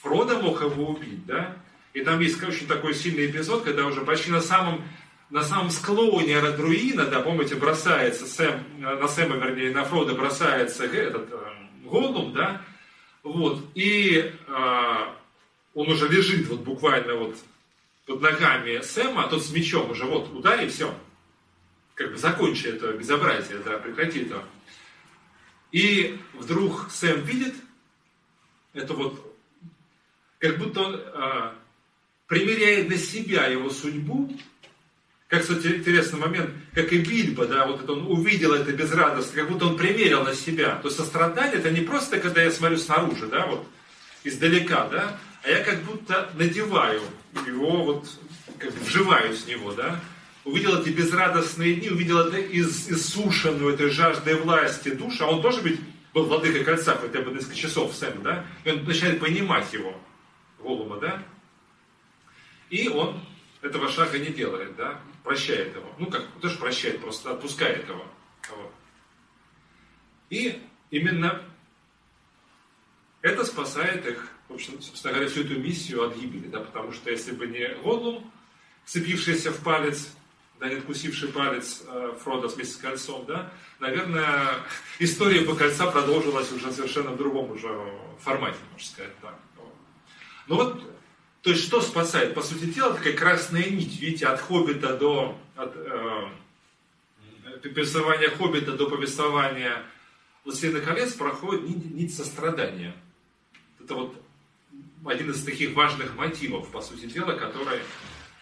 Фрода 0.03 0.39
мог 0.39 0.61
его 0.61 0.87
убить, 0.87 1.25
да. 1.27 1.57
И 1.95 2.03
там 2.03 2.21
есть 2.21 2.43
очень 2.43 2.67
такой 2.67 2.95
сильный 2.95 3.27
эпизод, 3.27 3.65
когда 3.65 3.87
уже 3.87 4.01
почти 4.03 4.31
на 4.31 4.41
самом, 4.41 4.83
на 5.31 5.43
самом 5.43 5.71
склоне 5.71 6.41
Радруина, 6.41 7.07
да, 7.07 7.21
помните, 7.21 7.55
бросается 7.55 8.27
Сэм, 8.27 8.65
на 8.79 9.07
Сэма, 9.09 9.37
вернее, 9.37 9.71
на 9.71 9.85
Фрода 9.85 10.15
бросается 10.15 10.85
этот 10.85 11.29
э, 11.31 11.39
Голум, 11.85 12.33
да, 12.33 12.63
вот, 13.23 13.63
и 13.75 14.33
э, 14.47 14.95
он 15.75 15.89
уже 15.89 16.09
лежит 16.09 16.49
вот 16.49 16.61
буквально 16.61 17.15
вот 17.15 17.37
под 18.07 18.21
ногами 18.21 18.81
Сэма, 18.81 19.25
а 19.25 19.29
тот 19.29 19.45
с 19.45 19.51
мечом 19.53 19.91
уже 19.91 20.05
вот 20.05 20.33
ударил, 20.35 20.69
все. 20.69 20.93
Как 21.95 22.11
бы 22.11 22.17
закончи 22.17 22.67
это 22.67 22.93
безобразие, 22.93 23.59
да, 23.59 23.79
прекрати 23.79 24.23
это. 24.23 24.43
И 25.71 26.19
вдруг 26.35 26.91
Сэм 26.91 27.21
видит, 27.21 27.55
это 28.73 28.95
вот, 28.95 29.32
как 30.43 30.59
будто 30.59 30.81
он 30.81 31.01
а, 31.15 31.55
примеряет 32.27 32.89
на 32.89 32.97
себя 32.97 33.47
его 33.47 33.71
судьбу, 33.71 34.37
как, 35.29 35.43
кстати, 35.43 35.69
интересный 35.69 36.19
момент, 36.19 36.51
как 36.75 36.93
и 36.93 36.99
Бильбо, 36.99 37.47
да, 37.47 37.65
вот 37.65 37.85
это 37.85 37.93
он 37.93 38.11
увидел 38.11 38.53
это 38.53 38.73
безрадостно, 38.73 39.41
как 39.41 39.51
будто 39.51 39.67
он 39.67 39.77
примерил 39.77 40.25
на 40.25 40.35
себя. 40.35 40.75
То 40.83 40.89
есть 40.89 40.99
сострадание, 40.99 41.59
это 41.59 41.71
не 41.71 41.83
просто, 41.83 42.19
когда 42.19 42.43
я 42.43 42.51
смотрю 42.51 42.77
снаружи, 42.77 43.29
да, 43.29 43.47
вот, 43.47 43.67
издалека, 44.25 44.89
да, 44.89 45.17
а 45.45 45.49
я 45.49 45.63
как 45.63 45.85
будто 45.85 46.29
надеваю 46.35 47.03
его, 47.47 47.85
вот, 47.85 48.09
как 48.59 48.75
бы 48.75 48.81
вживаюсь 48.85 49.45
в 49.45 49.49
него, 49.49 49.73
да, 49.73 50.01
увидел 50.45 50.81
эти 50.81 50.89
безрадостные 50.89 51.75
дни, 51.75 51.89
увидел 51.89 52.19
это 52.19 52.39
из, 52.39 52.91
иссушенную 52.91 53.75
этой 53.75 53.91
жаждой 53.91 54.35
власти 54.35 54.89
душу, 54.89 55.25
а 55.25 55.31
он 55.31 55.41
тоже 55.41 55.61
ведь 55.63 55.79
был 56.13 56.25
владыкой 56.25 56.65
кольца 56.65 56.99
хотя 57.01 57.21
бы 57.21 57.31
несколько 57.31 57.55
часов 57.55 57.95
Сэм, 57.95 58.25
да, 58.25 58.45
и 58.65 58.71
он 58.71 58.83
начинает 58.85 59.21
понимать 59.21 59.73
его, 59.73 59.97
Голума, 60.63 60.99
да, 60.99 61.23
и 62.71 62.89
он 62.89 63.21
этого 63.61 63.89
шага 63.89 64.19
не 64.19 64.31
делает, 64.31 64.75
да, 64.77 65.01
прощает 65.23 65.75
его. 65.75 65.93
Ну, 65.99 66.07
как, 66.07 66.27
тоже 66.41 66.59
прощает, 66.59 67.01
просто 67.01 67.33
отпускает 67.33 67.89
его. 67.89 68.07
Вот. 68.51 68.73
И 70.31 70.61
именно 70.91 71.43
это 73.21 73.45
спасает 73.45 74.07
их 74.07 74.33
в 74.53 74.55
общем, 74.55 74.83
собственно 74.83 75.15
говоря, 75.15 75.31
всю 75.31 75.45
эту 75.45 75.59
миссию 75.59 76.07
от 76.07 76.17
гибели, 76.17 76.47
да, 76.49 76.61
потому 76.61 76.93
что 76.93 77.11
если 77.11 77.33
бы 77.33 77.47
не 77.47 77.67
Голлум, 77.83 78.31
вцепившийся 78.85 79.51
в 79.51 79.63
палец, 79.63 80.13
да, 80.61 80.69
не 80.69 80.77
откусивший 80.77 81.29
палец 81.31 81.83
э, 81.87 82.15
Фрода 82.23 82.49
вместе 82.49 82.75
с 82.75 82.77
кольцом, 82.77 83.25
да, 83.27 83.51
наверное, 83.81 84.57
история 84.99 85.41
бы 85.41 85.57
кольца 85.57 85.91
продолжилась 85.91 86.53
уже 86.53 86.71
совершенно 86.71 87.13
в 87.13 87.17
другом 87.17 87.51
уже 87.51 87.69
формате, 88.21 88.59
можно 88.73 88.87
сказать 88.87 89.19
так. 89.21 89.39
Ну 90.47 90.57
вот, 90.57 90.83
то 91.43 91.51
есть 91.51 91.65
что 91.65 91.81
спасает? 91.81 92.35
По 92.35 92.43
сути 92.43 92.67
дела, 92.67 92.95
такая 92.95 93.15
красная 93.15 93.69
нить, 93.71 94.01
видите, 94.01 94.27
от 94.27 94.41
Хоббита 94.41 94.97
до, 94.97 95.39
от 95.57 95.75
э, 95.77 96.29
повествования 97.63 98.31
Хоббита 98.31 98.73
до 98.73 98.89
повествования 98.89 99.85
Властелина 100.45 100.81
колец 100.81 101.13
проходит 101.13 101.69
нить, 101.69 101.95
нить 101.95 102.15
сострадания. 102.15 102.95
Это 103.81 103.95
вот 103.95 104.21
один 105.05 105.31
из 105.31 105.45
таких 105.45 105.75
важных 105.75 106.17
мотивов, 106.17 106.71
по 106.71 106.81
сути 106.81 107.07
дела, 107.07 107.33
который 107.33 107.79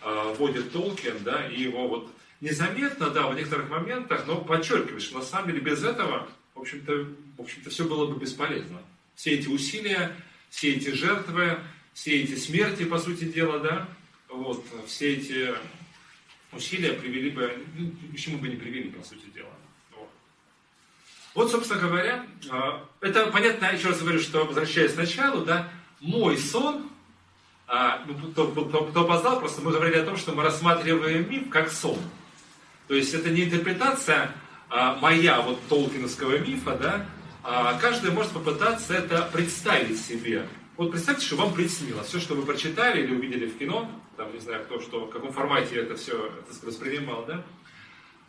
э, 0.02 0.34
вводит 0.36 0.72
Толкин, 0.72 1.22
да, 1.22 1.46
и 1.46 1.62
его 1.62 1.88
вот 1.88 2.10
незаметно, 2.40 3.10
да, 3.10 3.26
в 3.26 3.34
некоторых 3.34 3.68
моментах, 3.68 4.26
но 4.26 4.40
подчеркивает, 4.40 5.02
что 5.02 5.18
на 5.18 5.24
самом 5.24 5.48
деле 5.48 5.60
без 5.60 5.84
этого, 5.84 6.28
в 6.54 6.60
общем-то, 6.60 7.06
в 7.36 7.40
общем-то, 7.42 7.70
все 7.70 7.84
было 7.84 8.06
бы 8.06 8.18
бесполезно. 8.18 8.82
Все 9.14 9.32
эти 9.32 9.48
усилия, 9.48 10.16
все 10.48 10.72
эти 10.74 10.90
жертвы, 10.90 11.58
все 12.00 12.22
эти 12.22 12.34
смерти, 12.34 12.84
по 12.84 12.98
сути 12.98 13.24
дела, 13.24 13.58
да, 13.58 13.86
вот, 14.30 14.64
все 14.86 15.16
эти 15.16 15.54
усилия 16.50 16.94
привели 16.94 17.28
бы, 17.28 17.62
ну, 17.76 17.92
к 18.14 18.16
чему 18.16 18.38
бы 18.38 18.48
не 18.48 18.56
привели, 18.56 18.88
по 18.88 19.04
сути 19.04 19.26
дела. 19.34 19.50
Вот. 21.34 21.50
собственно 21.50 21.78
говоря, 21.78 22.24
а, 22.48 22.88
это 23.02 23.26
понятно, 23.26 23.66
еще 23.66 23.88
раз 23.88 24.00
говорю, 24.00 24.18
что 24.18 24.46
возвращаясь 24.46 24.94
к 24.94 24.96
началу, 24.96 25.44
да, 25.44 25.68
мой 26.00 26.38
сон, 26.38 26.88
а, 27.66 28.02
ну, 28.06 28.30
кто, 28.30 28.48
кто, 28.50 28.86
кто 28.86 29.04
познал, 29.04 29.38
просто 29.38 29.60
мы 29.60 29.70
говорили 29.70 29.98
о 29.98 30.06
том, 30.06 30.16
что 30.16 30.32
мы 30.32 30.42
рассматриваем 30.42 31.30
миф 31.30 31.50
как 31.50 31.70
сон. 31.70 31.98
То 32.88 32.94
есть 32.94 33.12
это 33.12 33.28
не 33.28 33.44
интерпретация 33.44 34.32
а, 34.70 34.94
моя 34.94 35.42
вот 35.42 35.60
толкиновского 35.68 36.38
мифа, 36.38 36.78
да, 36.78 37.76
каждый 37.78 38.10
может 38.10 38.32
попытаться 38.32 38.94
это 38.94 39.28
представить 39.32 40.00
себе. 40.00 40.46
Вот 40.80 40.92
представьте, 40.92 41.26
что 41.26 41.36
вам 41.36 41.52
приснилось. 41.52 42.06
Все, 42.06 42.18
что 42.20 42.34
вы 42.34 42.40
прочитали 42.40 43.02
или 43.02 43.14
увидели 43.14 43.44
в 43.44 43.58
кино, 43.58 43.90
там 44.16 44.32
не 44.32 44.40
знаю 44.40 44.64
кто 44.64 44.80
что, 44.80 45.04
в 45.04 45.10
каком 45.10 45.30
формате 45.30 45.74
это 45.74 45.94
все 45.94 46.14
это 46.28 46.66
воспринимал, 46.66 47.26
да, 47.26 47.44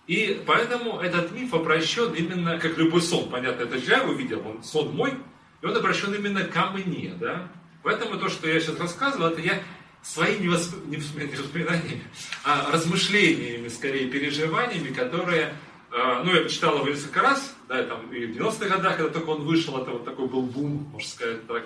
и 0.05 0.43
поэтому 0.45 0.99
этот 0.99 1.31
миф 1.31 1.53
обращен 1.53 2.13
именно, 2.13 2.59
как 2.59 2.77
любой 2.77 3.01
сон, 3.03 3.29
понятно, 3.29 3.63
это 3.63 3.77
же 3.77 3.91
я 3.91 4.03
увидел, 4.03 4.45
он 4.45 4.65
сон 4.65 4.93
мой, 4.93 5.13
и 5.61 5.65
он 5.65 5.77
обращен 5.77 6.13
именно 6.13 6.43
ко 6.43 6.71
мне, 6.71 7.13
да, 7.17 7.49
Поэтому 7.83 8.19
то, 8.19 8.27
что 8.27 8.49
я 8.49 8.59
сейчас 8.59 8.77
рассказывал, 8.77 9.27
это 9.27 9.39
я 9.39 9.63
своими 10.01 10.49
восп... 10.49 10.75
воспоминаниями, 10.75 12.03
а 12.43 12.69
размышлениями, 12.69 13.69
скорее, 13.69 14.09
переживаниями, 14.09 14.89
которые, 14.89 15.55
э, 15.93 16.21
ну, 16.25 16.35
я 16.35 16.41
почитал 16.41 16.79
его 16.79 16.89
несколько 16.89 17.21
раз, 17.21 17.55
да, 17.69 17.81
там, 17.83 18.11
и 18.11 18.25
в 18.25 18.35
90-х 18.35 18.67
годах, 18.67 18.97
когда 18.97 19.13
только 19.13 19.29
он 19.29 19.43
вышел, 19.43 19.81
это 19.81 19.91
вот 19.91 20.03
такой 20.03 20.27
был 20.27 20.41
бум, 20.41 20.89
можно 20.91 21.09
сказать 21.09 21.47
так, 21.47 21.63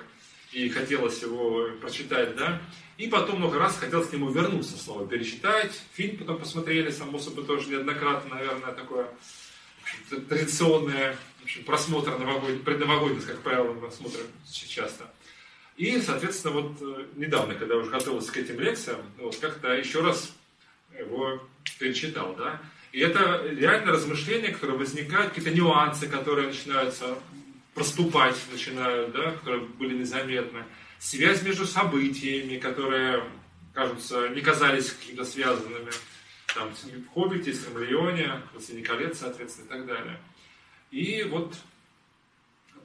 и 0.56 0.70
хотелось 0.70 1.22
его 1.22 1.70
прочитать, 1.82 2.36
да, 2.38 2.62
и 2.98 3.08
потом 3.08 3.40
много 3.40 3.60
раз 3.60 3.78
хотелось 3.78 4.08
к 4.08 4.14
нему 4.14 4.30
вернуться 4.30 4.78
снова, 4.78 5.06
перечитать, 5.06 5.74
фильм 5.94 6.18
потом 6.18 6.40
посмотрели, 6.40 6.92
само 6.92 7.20
собой, 7.20 7.46
тоже 7.46 7.70
неоднократно, 7.70 8.36
наверное, 8.36 8.72
такое 8.72 9.08
традиционное 10.30 11.18
просмотр 11.66 12.18
новогодний, 12.18 12.60
предновогодний, 12.60 13.22
как 13.22 13.42
правило, 13.42 13.90
смотрим 13.90 14.26
часто. 14.50 15.12
И, 15.76 16.00
соответственно, 16.00 16.54
вот 16.54 16.78
э, 16.80 17.06
недавно, 17.18 17.54
когда 17.56 17.76
уже 17.76 17.92
готовился 17.92 18.32
к 18.32 18.38
этим 18.38 18.58
лекциям, 18.62 19.02
вот 19.18 19.36
как-то 19.36 19.74
еще 19.74 20.00
раз 20.00 20.34
его 20.98 21.46
перечитал, 21.78 22.34
да. 22.38 22.62
И 22.94 23.02
это 23.02 23.46
реально 23.46 23.92
размышления, 23.92 24.54
которые 24.54 24.78
возникают, 24.78 25.34
какие-то 25.34 25.54
нюансы, 25.54 26.08
которые 26.08 26.48
начинаются 26.48 27.18
проступать, 27.76 28.36
начинают, 28.52 29.12
да, 29.12 29.32
которые 29.34 29.62
были 29.66 30.00
незаметны. 30.00 30.64
Связь 30.98 31.44
между 31.44 31.68
событиями, 31.68 32.58
которые, 32.58 33.24
кажутся, 33.74 34.30
не 34.30 34.42
казались 34.42 34.92
какими-то 34.92 35.26
связанными. 35.26 35.92
Там, 36.56 36.74
в 36.74 37.08
Хоббите, 37.14 37.54
Симлеоне, 37.54 38.42
Властелине 38.54 38.84
колец, 38.84 39.20
соответственно, 39.20 39.66
и 39.66 39.70
так 39.70 39.86
далее. 39.86 40.20
И 40.90 41.24
вот 41.24 41.54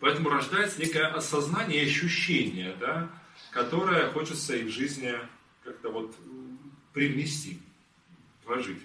Поэтому 0.01 0.31
рождается 0.31 0.81
некое 0.81 1.07
осознание 1.07 1.85
и 1.85 1.87
ощущение, 1.87 2.75
да, 2.81 3.11
которое 3.51 4.11
хочется 4.11 4.57
и 4.57 4.65
в 4.65 4.71
жизни 4.71 5.15
как-то 5.63 5.91
вот 5.91 6.17
привнести, 6.95 7.61
вложить. 8.45 8.81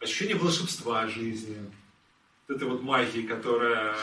Ощущение 0.00 0.34
волшебства 0.34 1.06
жизни, 1.06 1.56
вот 2.48 2.56
этой 2.56 2.68
вот 2.68 2.82
магии, 2.82 3.22
которая 3.22 3.96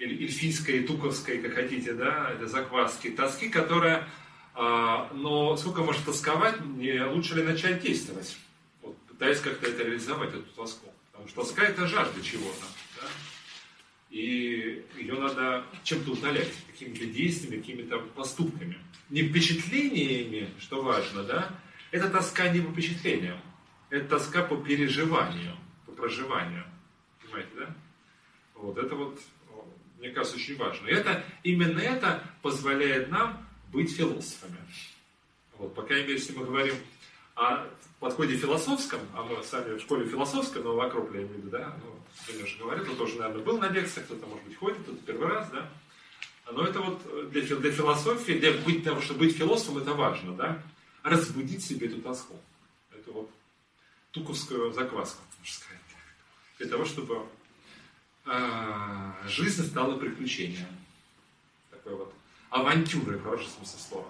эльфийской, 0.00 0.82
туковской, 0.82 1.38
как 1.38 1.54
хотите, 1.54 1.92
да, 1.92 2.34
или 2.36 2.46
закваски, 2.46 3.10
тоски, 3.10 3.48
которая, 3.48 4.08
а, 4.54 5.10
но 5.14 5.56
сколько 5.56 5.82
может 5.82 6.04
тосковать, 6.04 6.60
не 6.64 7.04
лучше 7.04 7.36
ли 7.36 7.42
начать 7.42 7.82
действовать, 7.82 8.36
вот, 8.82 8.96
пытаясь 9.08 9.40
как-то 9.40 9.68
это 9.68 9.82
реализовать, 9.82 10.30
эту 10.30 10.42
тоску. 10.54 10.92
Потому 11.12 11.28
что 11.28 11.42
тоска 11.42 11.64
это 11.64 11.86
жажда 11.86 12.22
чего-то. 12.22 12.64
Да? 13.00 13.08
И 14.10 14.84
ее 14.96 15.14
надо 15.14 15.64
чем-то 15.84 16.12
утолять, 16.12 16.52
какими-то 16.68 17.06
действиями, 17.06 17.60
какими-то 17.60 17.98
поступками. 17.98 18.78
Не 19.10 19.22
впечатлениями, 19.22 20.48
что 20.58 20.82
важно, 20.82 21.24
да? 21.24 21.50
Это 21.90 22.08
тоска 22.08 22.48
не 22.48 22.60
по 22.60 22.72
впечатлениям, 22.72 23.38
это 23.90 24.08
тоска 24.08 24.42
по 24.42 24.56
переживанию, 24.56 25.56
по 25.84 25.92
проживанию. 25.92 26.64
Понимаете, 27.22 27.50
да? 27.58 27.76
Вот 28.54 28.78
это 28.78 28.94
вот 28.94 29.20
мне 30.00 30.10
кажется, 30.10 30.36
очень 30.36 30.56
важно. 30.56 30.88
И 30.88 30.92
это, 30.92 31.22
именно 31.42 31.78
это 31.78 32.24
позволяет 32.42 33.10
нам 33.10 33.46
быть 33.70 33.94
философами. 33.94 34.56
Вот, 35.58 35.74
по 35.74 35.82
крайней 35.82 36.06
мере, 36.06 36.18
если 36.18 36.32
мы 36.32 36.46
говорим 36.46 36.74
о 37.36 37.66
подходе 38.00 38.36
философском, 38.36 39.00
а 39.14 39.22
мы 39.22 39.42
сами 39.44 39.76
в 39.76 39.80
школе 39.80 40.08
философской, 40.08 40.62
но 40.62 40.74
вокруг 40.74 41.12
я 41.14 41.20
имею 41.20 41.34
в 41.34 41.36
виду, 41.36 41.50
да, 41.50 41.76
ну, 41.84 42.00
Леша 42.40 42.58
говорит, 42.58 42.84
кто 42.84 42.96
тоже, 42.96 43.18
наверное, 43.18 43.44
был 43.44 43.58
на 43.58 43.68
лекциях, 43.68 44.06
кто-то, 44.06 44.26
может 44.26 44.44
быть, 44.46 44.56
ходит, 44.56 44.78
кто-то 44.78 45.02
первый 45.04 45.28
раз, 45.28 45.50
да. 45.50 45.68
Но 46.50 46.64
это 46.66 46.80
вот 46.80 47.30
для, 47.30 47.42
для 47.42 47.70
философии, 47.70 48.32
для 48.32 48.52
быть, 48.52 48.82
того, 48.82 49.02
чтобы 49.02 49.20
быть 49.20 49.36
философом, 49.36 49.78
это 49.78 49.92
важно, 49.92 50.34
да, 50.34 50.62
разбудить 51.02 51.62
себе 51.62 51.88
эту 51.88 52.00
тоску. 52.00 52.40
Это 52.90 53.12
вот 53.12 53.30
туковскую 54.12 54.72
закваску, 54.72 55.22
можно 55.38 55.54
сказать. 55.54 55.80
Для 56.58 56.68
того, 56.68 56.86
чтобы 56.86 57.26
жизнь 59.26 59.66
стала 59.66 59.96
приключением. 59.96 60.66
Такой 61.70 61.96
вот 61.96 62.14
авантюрой, 62.50 63.18
в 63.18 63.22
хорошем 63.22 63.48
смысле 63.48 63.78
слова. 63.78 64.08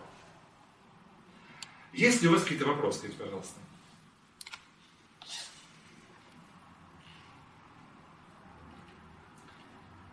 Есть 1.93 2.23
ли 2.23 2.29
у 2.29 2.33
вас 2.33 2.43
какие-то 2.43 2.67
вопросы, 2.67 2.99
скажите, 2.99 3.23
пожалуйста? 3.23 3.61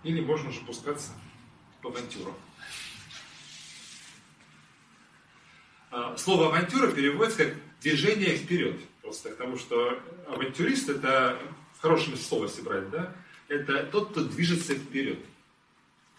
Или 0.03 0.21
можно 0.21 0.49
уже 0.49 0.61
пускаться 0.61 1.11
в 1.81 1.87
авантюру. 1.87 2.33
А, 5.91 6.15
слово 6.17 6.47
авантюра 6.47 6.91
переводится 6.91 7.45
как 7.45 7.55
движение 7.81 8.37
вперед. 8.37 8.79
Просто 9.01 9.29
потому 9.29 9.57
что 9.57 10.01
авантюрист 10.27 10.89
это 10.89 11.39
в 11.73 11.81
хорошем 11.81 12.15
слова, 12.17 12.45
если 12.45 12.61
брать, 12.61 12.89
да? 12.89 13.15
Это 13.47 13.83
тот, 13.85 14.11
кто 14.11 14.23
движется 14.23 14.75
вперед. 14.75 15.19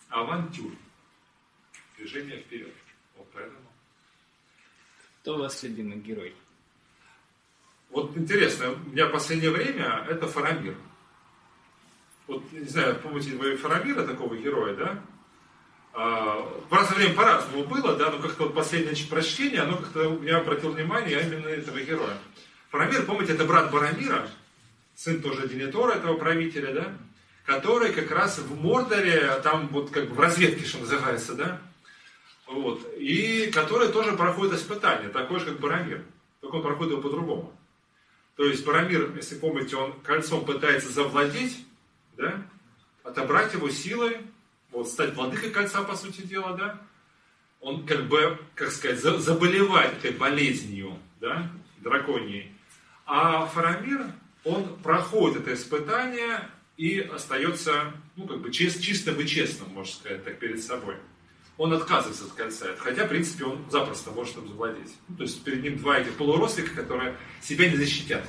Авантюр. 0.08 0.72
Движение 1.96 2.40
вперед. 2.40 2.72
Вот 3.16 3.28
поэтому. 3.32 3.58
Кто 5.20 5.36
у 5.36 5.38
вас 5.40 5.62
любимый 5.62 5.98
герой? 5.98 6.34
Вот 7.90 8.16
интересно, 8.16 8.72
у 8.72 8.90
меня 8.90 9.06
в 9.06 9.12
последнее 9.12 9.50
время 9.50 10.06
это 10.08 10.26
Фарамир. 10.26 10.76
Вот, 12.26 12.52
не 12.52 12.66
знаю, 12.66 12.96
помните 12.96 13.32
вы 13.32 13.56
Фарамира, 13.56 14.06
такого 14.06 14.36
героя, 14.36 14.74
да? 14.74 15.02
А, 15.94 16.36
в 16.68 16.72
разное 16.72 16.98
время 16.98 17.14
по-разному 17.14 17.64
было, 17.64 17.96
да, 17.96 18.10
но 18.10 18.18
как-то 18.18 18.44
вот 18.44 18.54
последнее 18.54 18.94
прочтение, 19.08 19.62
оно 19.62 19.78
как-то 19.78 20.10
меня 20.10 20.38
обратило 20.38 20.70
внимание 20.70 21.20
именно 21.22 21.48
этого 21.48 21.80
героя. 21.80 22.16
Фарамир, 22.70 23.06
помните, 23.06 23.32
это 23.32 23.44
брат 23.44 23.72
Барамира, 23.72 24.28
сын 24.94 25.22
тоже 25.22 25.48
Денитора, 25.48 25.92
этого 25.94 26.18
правителя, 26.18 26.74
да, 26.74 26.98
который 27.48 27.94
как 27.94 28.10
раз 28.10 28.36
в 28.36 28.62
Мордоре, 28.62 29.40
там 29.42 29.68
вот 29.68 29.90
как 29.90 30.10
бы 30.10 30.14
в 30.16 30.20
разведке, 30.20 30.66
что 30.66 30.80
называется, 30.80 31.32
да, 31.32 31.58
вот, 32.46 32.86
и 32.98 33.50
который 33.50 33.88
тоже 33.88 34.12
проходит 34.12 34.52
испытание, 34.52 35.08
такой 35.08 35.40
же, 35.40 35.46
как 35.46 35.58
Барамир, 35.58 36.04
только 36.42 36.56
он 36.56 36.62
проходит 36.62 36.92
его 36.92 37.00
по-другому. 37.00 37.58
То 38.36 38.44
есть 38.44 38.66
Барамир, 38.66 39.16
если 39.16 39.36
помните, 39.36 39.76
он 39.76 39.98
кольцом 40.00 40.44
пытается 40.44 40.92
завладеть, 40.92 41.64
да, 42.18 42.44
отобрать 43.02 43.54
его 43.54 43.70
силой, 43.70 44.18
вот, 44.70 44.86
стать 44.86 45.14
владыкой 45.14 45.48
кольца, 45.48 45.82
по 45.84 45.96
сути 45.96 46.20
дела, 46.20 46.52
да, 46.52 46.78
он 47.62 47.86
как 47.86 48.08
бы, 48.08 48.38
как 48.56 48.70
сказать, 48.70 49.00
заболевает 49.00 49.96
этой 50.04 50.10
болезнью, 50.10 50.98
да, 51.18 51.50
драконией. 51.78 52.52
А 53.06 53.46
Фарамир, 53.46 54.04
он 54.44 54.76
проходит 54.82 55.44
это 55.44 55.54
испытание 55.54 56.46
и 56.78 57.00
остается, 57.00 57.92
ну, 58.14 58.26
как 58.26 58.40
бы 58.40 58.52
чист, 58.52 58.80
чисто 58.80 59.10
бы 59.12 59.26
честным, 59.26 59.68
можно 59.70 59.92
сказать, 59.92 60.24
так 60.24 60.38
перед 60.38 60.62
собой. 60.62 60.94
Он 61.56 61.72
отказывается 61.72 62.24
от 62.24 62.32
кольца, 62.32 62.68
хотя, 62.78 63.04
в 63.04 63.08
принципе, 63.08 63.46
он 63.46 63.68
запросто 63.68 64.12
может 64.12 64.36
им 64.36 64.46
завладеть. 64.46 64.94
Ну, 65.08 65.16
то 65.16 65.24
есть 65.24 65.42
перед 65.42 65.60
ним 65.64 65.76
два 65.76 65.98
этих 65.98 66.14
полурослика, 66.14 66.72
которые 66.76 67.16
себя 67.42 67.68
не 67.68 67.76
защитят. 67.76 68.24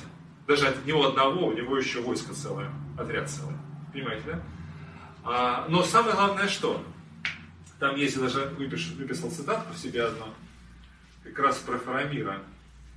Даже 0.48 0.66
от 0.66 0.84
него 0.84 1.06
одного, 1.06 1.46
у 1.46 1.52
него 1.52 1.78
еще 1.78 2.00
войско 2.00 2.34
целое, 2.34 2.72
отряд 2.98 3.30
целый. 3.30 3.54
Понимаете, 3.92 4.24
да? 4.26 4.42
А, 5.22 5.66
но 5.68 5.84
самое 5.84 6.16
главное 6.16 6.48
что? 6.48 6.84
Там 7.78 7.94
есть, 7.94 8.18
даже 8.18 8.46
выписал, 8.58 8.96
выписал 8.96 9.30
цитатку 9.30 9.76
себе 9.76 10.02
одну, 10.02 10.26
как 11.22 11.38
раз 11.38 11.58
про 11.58 11.78
Фарамира. 11.78 12.42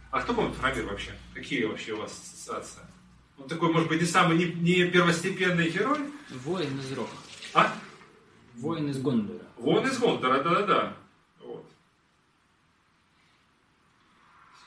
А 0.09 0.21
кто 0.21 0.33
помнит 0.33 0.55
Фарамир 0.55 0.85
вообще? 0.85 1.11
Какие 1.35 1.65
вообще 1.65 1.93
у 1.93 1.97
вас 1.97 2.11
ассоциации? 2.11 2.81
Он 3.37 3.47
такой, 3.47 3.71
может 3.71 3.89
быть, 3.89 4.01
не 4.01 4.07
самый, 4.07 4.37
не, 4.37 4.45
не 4.45 4.89
первостепенный 4.89 5.69
герой? 5.69 5.99
Воин 6.29 6.79
из 6.79 6.91
Рока. 6.93 7.15
А? 7.53 7.73
Воин 8.55 8.89
из 8.89 8.99
Гондора. 9.01 9.43
Воин 9.57 9.87
из 9.87 9.97
Гондора, 9.97 10.43
да-да-да. 10.43 10.93
Вот. 11.39 11.65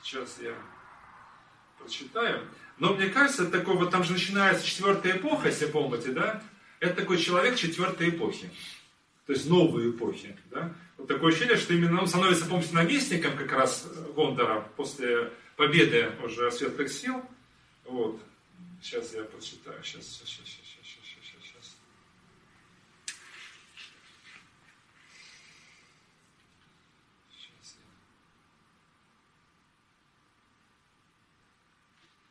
Сейчас 0.03 0.37
я 0.41 0.53
прочитаю. 1.79 2.47
Но 2.77 2.93
мне 2.93 3.07
кажется, 3.07 3.43
это 3.43 3.59
такой 3.59 3.75
вот 3.75 3.91
там 3.91 4.03
же 4.03 4.13
начинается 4.13 4.65
четвертая 4.65 5.17
эпоха, 5.17 5.47
если 5.47 5.65
помните, 5.65 6.11
да? 6.11 6.43
Это 6.79 7.01
такой 7.01 7.17
человек 7.17 7.55
четвертой 7.55 8.09
эпохи. 8.09 8.51
То 9.25 9.33
есть 9.33 9.49
новой 9.49 9.89
эпохи. 9.89 10.37
Да? 10.51 10.73
Вот 10.97 11.07
такое 11.07 11.31
ощущение, 11.31 11.57
что 11.57 11.73
именно 11.73 12.01
он 12.01 12.07
становится, 12.07 12.45
помните, 12.45 12.73
наместником 12.73 13.35
как 13.35 13.51
раз 13.51 13.87
Гондора 14.15 14.67
после 14.75 15.31
победы 15.55 16.11
уже 16.23 16.51
светлых 16.51 16.89
сил. 16.89 17.23
Вот. 17.85 18.21
Сейчас 18.81 19.13
я 19.13 19.23
прочитаю. 19.23 19.83
Сейчас, 19.83 20.05
сейчас, 20.05 20.27
сейчас, 20.29 20.47
сейчас, 20.47 20.85
сейчас, 20.85 21.03
сейчас, 21.03 21.43
сейчас. 21.43 21.77
Сейчас. 27.31 27.77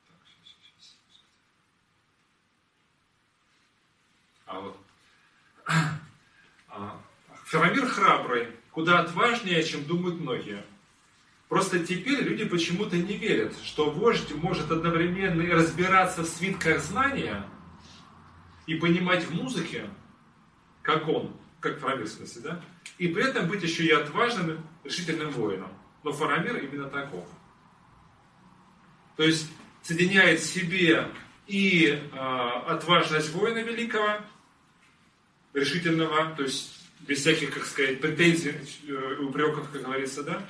Так, 0.06 0.16
сейчас, 0.26 0.54
сейчас, 0.62 0.96
сейчас. 1.08 1.24
А 4.46 4.60
вот. 4.60 4.78
А, 6.68 7.00
Феромир 7.46 7.86
храбрый, 7.86 8.48
куда 8.70 9.00
отважнее, 9.00 9.64
чем 9.64 9.86
думают 9.86 10.20
многие. 10.20 10.62
Просто 11.48 11.78
теперь 11.78 12.22
люди 12.22 12.44
почему-то 12.44 12.96
не 12.96 13.16
верят, 13.16 13.54
что 13.62 13.90
вождь 13.90 14.34
может 14.34 14.70
одновременно 14.70 15.42
и 15.42 15.50
разбираться 15.50 16.22
в 16.22 16.26
свитках 16.26 16.82
знания 16.82 17.46
и 18.66 18.74
понимать 18.74 19.24
в 19.24 19.34
музыке, 19.34 19.88
как 20.82 21.06
он, 21.08 21.36
как 21.60 21.78
Фарамир 21.78 22.06
в 22.06 22.08
смысле, 22.08 22.42
да? 22.42 22.64
И 22.98 23.08
при 23.08 23.28
этом 23.28 23.46
быть 23.46 23.62
еще 23.62 23.84
и 23.84 23.90
отважным, 23.90 24.66
решительным 24.82 25.30
воином. 25.30 25.70
Но 26.02 26.12
Фарамир 26.12 26.56
именно 26.56 26.88
таков. 26.88 27.26
То 29.16 29.22
есть 29.22 29.48
соединяет 29.82 30.40
в 30.40 30.44
себе 30.44 31.08
и 31.46 31.86
э, 31.86 32.18
отважность 32.66 33.32
воина 33.32 33.58
великого, 33.58 34.18
решительного, 35.54 36.34
то 36.36 36.42
есть 36.42 36.72
без 37.00 37.20
всяких, 37.20 37.54
как 37.54 37.64
сказать, 37.64 38.00
претензий, 38.00 38.54
э, 38.88 39.16
упреков, 39.20 39.70
как 39.70 39.82
говорится, 39.82 40.24
да, 40.24 40.44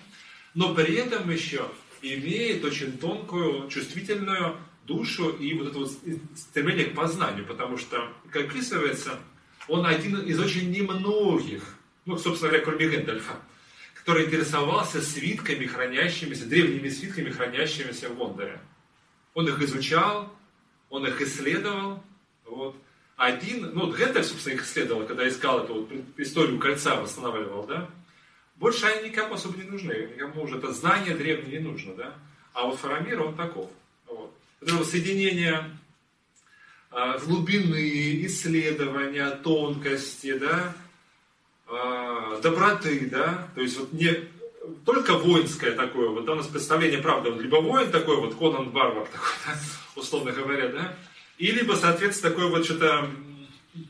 но 0.56 0.74
при 0.74 0.94
этом 0.94 1.30
еще 1.30 1.70
имеет 2.00 2.64
очень 2.64 2.96
тонкую, 2.96 3.68
чувствительную 3.68 4.56
душу 4.86 5.28
и 5.28 5.52
вот 5.52 5.68
это 5.68 5.78
вот 5.78 5.92
стремление 6.34 6.86
к 6.86 6.94
познанию, 6.94 7.44
потому 7.44 7.76
что, 7.76 8.10
как 8.30 8.46
описывается, 8.46 9.18
он 9.68 9.84
один 9.84 10.18
из 10.20 10.40
очень 10.40 10.70
немногих, 10.70 11.76
ну, 12.06 12.16
собственно 12.16 12.52
говоря, 12.52 12.64
кроме 12.64 12.88
Гэндальфа, 12.88 13.34
который 13.96 14.24
интересовался 14.24 15.02
свитками, 15.02 15.66
хранящимися, 15.66 16.46
древними 16.46 16.88
свитками, 16.88 17.30
хранящимися 17.30 18.08
в 18.08 18.16
Гондоре. 18.16 18.58
Он 19.34 19.46
их 19.46 19.60
изучал, 19.60 20.32
он 20.88 21.06
их 21.06 21.20
исследовал, 21.20 22.02
вот. 22.46 22.76
Один, 23.16 23.72
ну, 23.74 23.90
Гэндальф, 23.90 24.26
собственно, 24.26 24.54
их 24.54 24.64
исследовал, 24.64 25.06
когда 25.06 25.28
искал 25.28 25.64
эту 25.64 25.74
вот 25.74 25.92
историю 26.16 26.58
кольца, 26.58 26.96
восстанавливал, 26.96 27.66
да, 27.66 27.90
больше 28.56 28.86
они 28.86 29.10
никому 29.10 29.34
особо 29.34 29.58
не 29.58 29.68
нужны, 29.68 30.08
никому 30.14 30.42
уже 30.42 30.58
это 30.58 30.72
знание 30.72 31.14
древнее 31.14 31.58
не 31.60 31.64
нужно, 31.66 31.94
да. 31.94 32.14
А 32.54 32.64
вот 32.66 32.78
Фарамир, 32.78 33.20
он 33.20 33.34
таков. 33.36 33.70
Вот. 34.06 34.32
Это 34.60 34.84
соединение 34.84 35.70
а, 36.90 37.18
глубины, 37.18 38.24
исследования, 38.24 39.30
тонкости, 39.30 40.38
да, 40.38 40.74
а, 41.66 42.40
доброты, 42.40 43.08
да, 43.10 43.48
то 43.54 43.60
есть 43.60 43.78
вот 43.78 43.92
не 43.92 44.28
только 44.84 45.14
воинское 45.14 45.72
такое, 45.72 46.08
вот 46.08 46.24
да, 46.24 46.32
у 46.32 46.36
нас 46.36 46.46
представление, 46.46 47.02
правда, 47.02 47.30
либо 47.30 47.56
воин 47.56 47.90
такой, 47.90 48.16
вот 48.16 48.36
Конан 48.36 48.70
Варвар 48.70 49.06
такой, 49.06 49.28
да, 49.46 49.58
условно 50.00 50.32
говоря, 50.32 50.68
да, 50.68 50.96
и 51.36 51.50
либо, 51.50 51.74
соответственно, 51.74 52.30
такой 52.30 52.48
вот 52.48 52.64
что-то, 52.64 53.10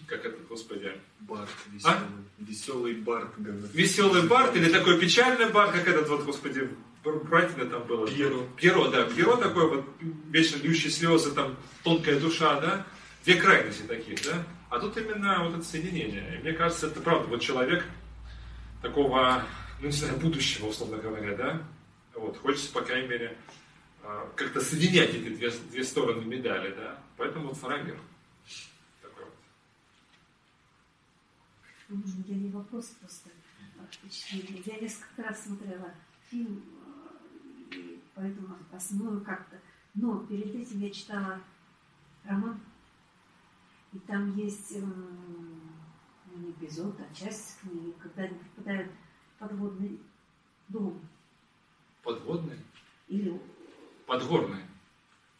как 0.06 0.24
это, 0.24 0.36
господи, 0.48 0.92
Барт 1.20 1.48
веселый. 1.72 1.94
А? 1.94 2.08
Веселый 2.38 2.94
Барт, 2.94 3.30
говорит. 3.38 3.74
веселый 3.74 4.22
Барт 4.26 4.56
или 4.56 4.70
такой 4.70 4.98
печальный 5.00 5.50
Барт, 5.50 5.72
как 5.72 5.88
этот 5.88 6.08
вот, 6.08 6.24
господи, 6.24 6.70
Братина 7.02 7.66
там 7.66 7.84
было. 7.84 8.06
Пьеро. 8.06 8.46
Пьеро, 8.56 8.88
да. 8.90 9.04
Пьеро 9.04 9.36
такой 9.36 9.68
вот, 9.68 9.86
вечно 10.30 10.56
льющий 10.62 10.90
слезы, 10.90 11.32
там, 11.32 11.56
тонкая 11.82 12.18
душа, 12.18 12.60
да. 12.60 12.86
Две 13.24 13.36
крайности 13.36 13.82
таких, 13.82 14.22
да. 14.24 14.44
А 14.70 14.78
тут 14.78 14.96
именно 14.96 15.44
вот 15.44 15.54
это 15.54 15.64
соединение. 15.64 16.36
И 16.36 16.42
мне 16.42 16.52
кажется, 16.52 16.88
это 16.88 17.00
правда, 17.00 17.28
вот 17.28 17.40
человек 17.40 17.84
такого, 18.82 19.44
ну 19.80 19.86
не 19.86 19.92
знаю, 19.92 20.16
будущего, 20.16 20.66
условно 20.66 20.96
говоря, 20.96 21.36
да? 21.36 21.62
Вот, 22.14 22.38
хочется, 22.38 22.72
по 22.72 22.80
крайней 22.80 23.08
мере, 23.08 23.36
а, 24.02 24.30
как-то 24.36 24.60
соединять 24.60 25.10
эти 25.10 25.28
две, 25.28 25.50
две 25.50 25.84
стороны 25.84 26.24
медали, 26.24 26.74
да? 26.74 26.98
Поэтому 27.16 27.48
вот 27.48 27.56
Фарагер. 27.58 27.98
Такой 29.02 29.24
вот. 29.24 29.34
Ну, 31.88 31.96
Можно 31.96 32.24
я 32.26 32.34
не 32.36 32.50
вопрос 32.50 32.86
просто 33.00 33.30
а 33.78 33.86
впечатление. 33.90 34.62
Я 34.66 34.80
несколько 34.80 35.22
раз 35.22 35.44
смотрела 35.44 35.94
фильм, 36.28 36.62
э, 37.70 37.74
и 37.76 38.00
поэтому 38.14 38.56
осную 38.72 39.20
как-то. 39.20 39.60
Но 39.94 40.18
перед 40.26 40.54
этим 40.54 40.80
я 40.80 40.90
читала 40.90 41.40
роман, 42.24 42.60
и 43.92 43.98
там 44.00 44.36
есть 44.36 44.72
м, 44.76 45.60
ну, 46.26 46.38
не 46.38 46.50
эпизод, 46.52 46.98
а 47.00 47.14
часть 47.14 47.60
книги, 47.60 47.92
когда 48.02 48.22
они 48.24 48.38
попадают 48.38 48.90
в 48.90 49.38
подводный 49.38 50.00
дом. 50.68 51.00
Подводный, 52.02 52.58
Или 53.08 53.40
подгорный. 54.06 54.62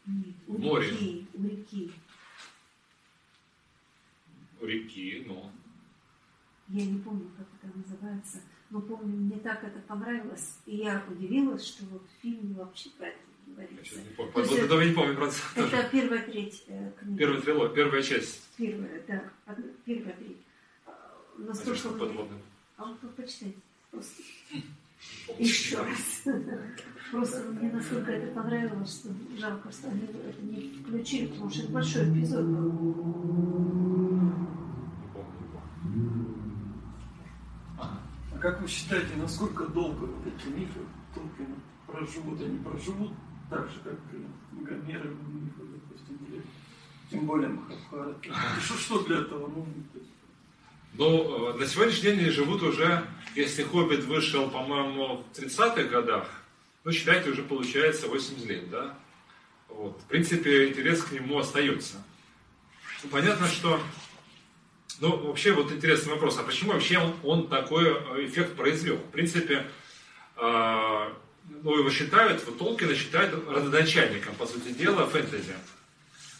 нет, 0.05 0.35
у 0.47 0.57
море. 0.57 0.89
реки, 0.91 1.27
у 1.33 1.43
реки. 1.43 1.93
У 4.61 4.65
реки, 4.65 5.23
ну. 5.27 5.51
Я 6.69 6.85
не 6.85 6.99
помню, 6.99 7.29
как 7.37 7.47
это 7.61 7.77
называется, 7.77 8.39
но 8.69 8.81
помню, 8.81 9.15
мне 9.15 9.37
так 9.39 9.63
это 9.63 9.79
понравилось, 9.87 10.57
и 10.65 10.75
я 10.77 11.01
удивилась, 11.09 11.65
что 11.65 11.85
вот 11.85 12.01
в 12.03 12.21
фильме 12.21 12.53
вообще 12.55 12.89
про 12.97 13.07
это 13.07 13.17
не 13.45 13.53
Я 13.53 13.55
говорится. 13.67 13.85
сейчас 13.85 14.05
не 14.85 14.93
помню. 14.93 15.15
Просто. 15.15 15.41
Это 15.55 15.89
первая 15.89 16.21
треть 16.23 16.63
э, 16.67 16.91
книги. 16.99 17.17
Первая 17.17 17.41
трилогия, 17.41 17.73
первая 17.75 18.01
часть. 18.01 18.41
Первая, 18.57 19.01
да, 19.07 19.23
первая 19.85 20.15
треть. 20.17 20.37
А, 20.85 20.91
Настолько 21.37 21.63
Конечно, 21.65 21.89
мне... 21.91 21.99
подводный. 21.99 22.37
А 22.75 22.83
вот 22.85 22.97
вы 23.01 23.09
почитайте 23.09 23.57
просто 23.89 24.21
еще 25.39 25.77
раз. 25.77 26.23
Просто 27.11 27.39
мне 27.51 27.71
настолько 27.71 28.11
это 28.11 28.33
понравилось, 28.33 28.91
что 28.93 29.09
жалко, 29.39 29.71
что 29.71 29.87
они 29.87 30.01
это 30.01 30.41
не 30.41 30.73
включили, 30.83 31.27
потому 31.27 31.49
что 31.49 31.63
это 31.63 31.71
большой 31.71 32.09
эпизод 32.13 32.43
был. 32.45 32.65
Не 32.65 32.71
помню, 35.13 35.31
не 35.39 35.47
помню. 35.53 36.33
А 38.37 38.39
как 38.39 38.61
вы 38.61 38.67
считаете, 38.67 39.15
насколько 39.15 39.65
долго 39.65 40.05
вот 40.05 40.27
эти 40.27 40.47
мифы 40.49 40.81
Толкина 41.15 41.55
проживут? 41.87 42.39
Они 42.39 42.59
проживут 42.59 43.11
так 43.49 43.67
же, 43.67 43.79
как 43.83 43.93
и 44.13 44.63
Гомеры 44.63 45.09
мифы, 45.09 45.63
допустим, 45.73 46.19
или 46.27 46.43
тем 47.09 47.25
более 47.25 47.49
Махабхарата? 47.49 48.61
Что, 48.61 48.75
что 48.75 49.03
для 49.05 49.21
этого 49.21 49.47
нужно? 49.47 49.73
Ну, 50.93 51.55
э, 51.55 51.57
на 51.57 51.65
сегодняшний 51.65 52.03
день 52.03 52.19
они 52.19 52.29
живут 52.29 52.61
уже, 52.61 53.07
если 53.33 53.63
«Хоббит» 53.63 54.03
вышел, 54.03 54.51
по-моему, 54.51 55.23
в 55.33 55.39
30-х 55.39 55.83
годах, 55.85 56.29
ну, 56.83 56.91
считайте, 56.91 57.31
уже 57.31 57.41
получается 57.41 58.07
80 58.07 58.45
лет, 58.45 58.69
да? 58.69 58.99
Вот. 59.67 59.99
В 59.99 60.05
принципе, 60.05 60.69
интерес 60.69 61.01
к 61.01 61.11
нему 61.11 61.39
остается. 61.39 62.03
Ну, 63.03 63.09
понятно, 63.09 63.47
что... 63.47 63.79
Ну, 64.99 65.15
вообще, 65.27 65.51
вот 65.51 65.71
интересный 65.71 66.13
вопрос, 66.13 66.37
а 66.39 66.43
почему 66.43 66.73
вообще 66.73 66.97
он, 66.97 67.13
он 67.23 67.47
такой 67.47 67.85
э, 67.85 68.25
эффект 68.25 68.55
произвел? 68.55 68.97
В 68.97 69.11
принципе, 69.11 69.67
э, 70.37 71.09
ну, 71.63 71.77
его 71.77 71.89
считают, 71.89 72.43
вот 72.45 72.57
Толкина 72.57 72.95
считают 72.95 73.47
родоначальником, 73.47 74.33
по 74.35 74.47
сути 74.47 74.69
дела, 74.69 75.05
фэнтези. 75.05 75.53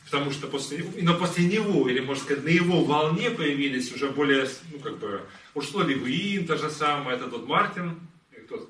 Потому 0.06 0.32
что 0.32 0.48
после 0.48 0.78
него, 0.78 0.92
именно 0.96 1.14
после 1.14 1.46
него, 1.46 1.90
или 1.90 2.00
можно 2.00 2.24
сказать, 2.24 2.44
на 2.46 2.50
его 2.50 2.84
волне 2.84 3.30
появились 3.30 3.94
уже 3.94 4.10
более, 4.10 4.48
ну 4.72 4.80
как 4.80 4.98
бы, 4.98 5.22
ли, 5.86 5.96
Гуин, 5.96 6.48
то 6.48 6.58
же 6.58 6.70
самое, 6.70 7.18
это 7.18 7.30
тот 7.30 7.46
Мартин, 7.46 8.00
кто, 8.46 8.70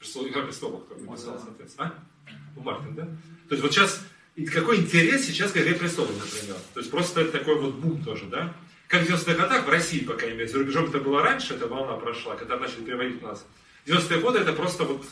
престол, 0.00 0.26
Игра 0.26 0.42
престолов, 0.42 0.84
кто 0.84 0.96
написал, 0.96 1.40
соответственно, 1.42 1.94
а? 2.26 2.60
Мартин, 2.60 2.94
да? 2.94 3.04
То 3.48 3.54
есть 3.54 3.62
вот 3.62 3.72
сейчас, 3.72 4.04
какой 4.52 4.78
интерес 4.78 5.26
сейчас 5.26 5.52
к 5.52 5.56
Игре 5.56 5.74
престолов, 5.74 6.10
например. 6.18 6.56
То 6.74 6.80
есть 6.80 6.90
просто 6.90 7.20
это 7.20 7.38
такой 7.38 7.54
вот 7.58 7.74
бум 7.76 8.02
тоже, 8.02 8.24
да? 8.26 8.52
Как 8.88 9.02
в 9.02 9.10
90-х 9.10 9.34
годах, 9.34 9.66
в 9.66 9.68
России, 9.68 10.00
по 10.00 10.14
крайней 10.14 10.38
мере, 10.38 10.48
за 10.48 10.58
рубежом 10.58 10.86
это 10.86 10.98
было 10.98 11.22
раньше, 11.22 11.54
эта 11.54 11.66
волна 11.66 11.94
прошла, 11.96 12.36
когда 12.36 12.56
начали 12.56 12.84
переводить 12.84 13.22
нас. 13.22 13.46
90-е 13.86 14.20
годы 14.20 14.38
это 14.38 14.54
просто 14.54 14.84
вот, 14.84 15.04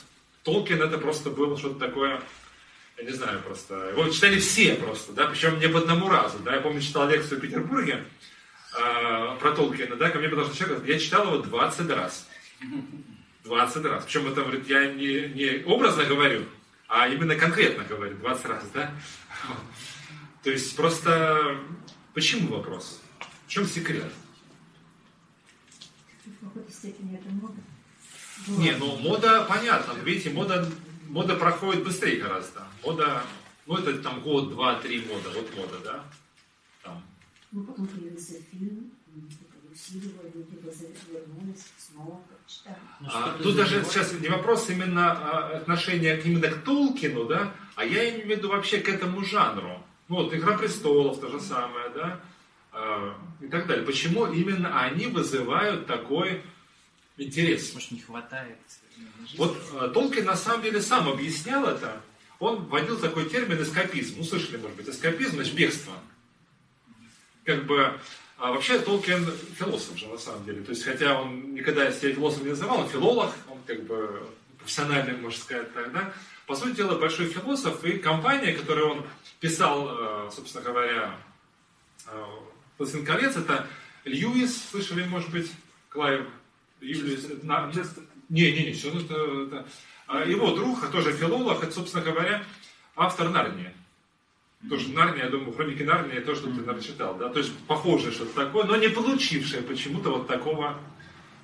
Толкин 0.44 0.81
это 0.81 0.97
просто 0.97 1.28
было 1.28 1.59
что-то 1.59 1.78
такое, 1.78 2.23
я 2.97 3.05
не 3.05 3.11
знаю 3.11 3.40
просто. 3.43 3.90
Его 3.90 4.09
читали 4.09 4.39
все 4.39 4.74
просто, 4.77 5.12
да, 5.12 5.27
причем 5.27 5.61
не 5.61 5.69
по 5.69 5.78
одному 5.78 6.09
разу. 6.09 6.39
Да. 6.39 6.55
Я 6.55 6.62
помню, 6.62 6.81
читал 6.81 7.07
лекцию 7.07 7.39
в 7.39 7.43
Петербурге 7.43 8.05
э, 8.78 9.36
про 9.39 9.53
Толкина, 9.53 9.97
да, 9.97 10.09
ко 10.09 10.19
мне 10.19 10.31
подошел 10.31 10.55
человек, 10.55 10.86
я 10.86 10.98
читал 10.98 11.27
его 11.27 11.39
20 11.39 11.90
раз. 11.90 12.27
20 13.44 13.85
раз. 13.85 14.05
Причем 14.05 14.27
это, 14.27 14.40
говорит, 14.40 14.66
я 14.69 14.90
не, 14.90 15.28
не 15.28 15.65
образно 15.66 16.05
говорю, 16.05 16.47
а 16.89 17.09
именно 17.09 17.36
конкретно 17.36 17.85
говорю, 17.85 18.16
20 18.16 18.47
раз, 18.47 18.65
да. 18.73 18.90
То 20.43 20.51
есть 20.51 20.74
просто, 20.74 21.59
почему 22.15 22.57
вопрос? 22.57 23.03
В 23.47 23.51
чем 23.51 23.66
секрет? 23.66 24.12
В 26.24 26.44
какой-то 26.44 26.73
степени 26.73 27.14
это 27.16 27.28
мода. 27.31 27.55
Была. 28.47 28.59
Не, 28.59 28.73
ну 28.73 28.97
мода, 28.97 29.44
понятно, 29.48 29.93
видите, 30.02 30.31
мода, 30.31 30.68
мода 31.09 31.36
проходит 31.36 31.85
быстрее 31.85 32.20
гораздо. 32.20 32.64
Мода, 32.85 33.23
ну 33.66 33.77
это 33.77 33.98
там 34.02 34.20
год, 34.20 34.51
два, 34.51 34.74
три 34.81 35.01
мода, 35.06 35.31
вот 35.35 35.56
мода, 35.56 35.78
да? 35.85 36.05
Там. 36.82 37.02
Ну, 37.52 37.64
потом 37.64 37.86
появился 37.86 38.35
фильм, 38.51 38.90
это 39.14 41.12
вернулись, 41.12 41.64
снова 41.78 42.20
прочитали. 42.28 42.77
Ну, 43.01 43.09
А, 43.12 43.39
тут 43.43 43.56
даже 43.56 43.77
забывать. 43.77 43.93
сейчас 43.93 44.12
не 44.20 44.28
вопрос 44.28 44.68
именно 44.70 45.12
а, 45.12 45.56
отношения 45.59 46.16
к- 46.16 46.27
именно 46.27 46.48
к 46.48 46.62
Толкину, 46.62 47.27
да, 47.27 47.52
а 47.77 47.85
я 47.85 48.10
имею 48.10 48.27
в 48.27 48.31
виду 48.31 48.48
вообще 48.48 48.78
к 48.81 48.89
этому 48.89 49.24
жанру. 49.24 49.82
Ну 50.09 50.16
вот 50.16 50.35
«Игра 50.35 50.56
престолов» 50.59 51.20
то 51.20 51.28
же 51.31 51.40
самое, 51.40 51.89
да, 51.90 52.20
и 53.40 53.48
так 53.48 53.66
далее. 53.66 53.85
Почему 53.85 54.27
именно 54.27 54.81
они 54.81 55.07
вызывают 55.07 55.86
такой 55.86 56.43
интерес? 57.16 57.73
Может, 57.74 57.93
не 57.93 58.01
хватает. 58.01 58.59
Вот 59.36 59.57
э, 59.74 59.90
Толкин 59.93 60.24
на 60.24 60.36
самом 60.36 60.62
деле 60.62 60.81
сам 60.81 61.09
объяснял 61.09 61.66
это. 61.66 62.01
Он 62.39 62.65
вводил 62.66 62.98
такой 62.98 63.28
термин 63.28 63.62
эскапизм. 63.62 64.19
Ну, 64.19 64.24
слышали, 64.24 64.59
может 64.59 64.77
быть, 64.77 64.89
эскапизм, 64.89 65.36
значит, 65.36 65.55
бегство. 65.55 65.94
Как 67.44 67.65
бы, 67.66 67.98
а 68.39 68.53
вообще 68.53 68.78
Толкин 68.78 69.27
философ 69.59 69.97
же, 69.98 70.07
на 70.07 70.19
самом 70.19 70.44
деле. 70.44 70.62
То 70.62 70.70
есть, 70.70 70.85
хотя 70.85 71.20
он 71.20 71.55
никогда 71.55 71.90
себя 71.93 72.12
философом 72.12 72.44
не 72.44 72.51
называл, 72.51 72.81
он 72.81 72.89
филолог, 72.89 73.32
он 73.48 73.59
как 73.66 73.82
бы 73.85 74.27
профессиональный, 74.59 75.16
можно 75.16 75.40
сказать 75.40 75.73
так, 75.73 75.93
да. 75.93 76.12
По 76.47 76.55
сути 76.55 76.77
дела, 76.77 76.98
большой 76.98 77.27
философ, 77.27 77.85
и 77.85 77.98
компания, 77.98 78.53
которую 78.53 78.90
он 78.90 79.07
писал, 79.40 80.27
э, 80.27 80.31
собственно 80.32 80.65
говоря, 80.65 81.16
э, 82.07 82.24
«Властелин 82.78 83.05
колец», 83.05 83.36
это 83.36 83.66
Льюис, 84.05 84.70
слышали, 84.70 85.05
может 85.05 85.31
быть, 85.31 85.51
Клайв 85.89 86.27
Льюис, 86.81 87.24
это 87.24 87.47
на- 87.47 87.73
не, 88.28 88.53
не, 88.53 88.66
не, 88.66 88.73
все 88.73 88.90
это, 88.90 89.15
это- 89.15 89.66
а 90.07 90.24
Его 90.24 90.53
друг, 90.55 90.82
а 90.85 90.89
тоже 90.89 91.12
филолог, 91.12 91.62
это, 91.62 91.73
собственно 91.73 92.05
говоря, 92.05 92.43
автор 92.94 93.28
Нарнии. 93.31 93.73
Тоже 94.69 94.89
Нарния, 94.90 95.24
я 95.24 95.31
думаю, 95.31 95.53
хроники 95.53 95.82
Нарнии, 95.82 96.19
то, 96.20 96.35
что 96.35 96.44
ты, 96.47 96.55
наверное, 96.55 96.81
читал, 96.81 97.16
да, 97.16 97.28
то 97.28 97.39
есть 97.39 97.57
похожее 97.66 98.11
что-то 98.12 98.35
такое, 98.35 98.65
но 98.65 98.77
не 98.77 98.89
получившее 98.89 99.62
почему-то 99.62 100.11
вот 100.11 100.27
такого, 100.27 100.78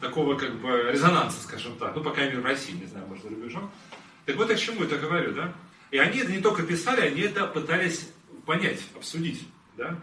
такого 0.00 0.34
как 0.36 0.58
бы 0.60 0.88
резонанса, 0.90 1.42
скажем 1.42 1.76
так, 1.76 1.94
ну, 1.94 2.02
по 2.02 2.10
крайней 2.10 2.32
мере, 2.32 2.42
в 2.42 2.46
России, 2.46 2.72
не 2.72 2.86
знаю, 2.86 3.06
может, 3.06 3.24
за 3.24 3.30
рубежом. 3.30 3.70
Так 4.26 4.36
вот, 4.36 4.48
я 4.48 4.56
к 4.56 4.60
чему 4.60 4.82
это 4.84 4.96
говорю, 4.98 5.32
да? 5.34 5.52
И 5.90 5.98
они 5.98 6.20
это 6.20 6.32
не 6.32 6.40
только 6.40 6.62
писали, 6.62 7.02
они 7.02 7.20
это 7.20 7.46
пытались 7.46 8.08
понять, 8.46 8.80
обсудить, 8.96 9.46
да? 9.76 10.00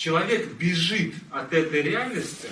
Человек 0.00 0.54
бежит 0.54 1.14
от 1.30 1.52
этой 1.52 1.82
реальности, 1.82 2.48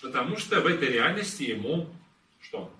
потому 0.00 0.38
что 0.38 0.62
в 0.62 0.66
этой 0.66 0.88
реальности 0.88 1.42
ему 1.42 1.94
что? 2.40 2.74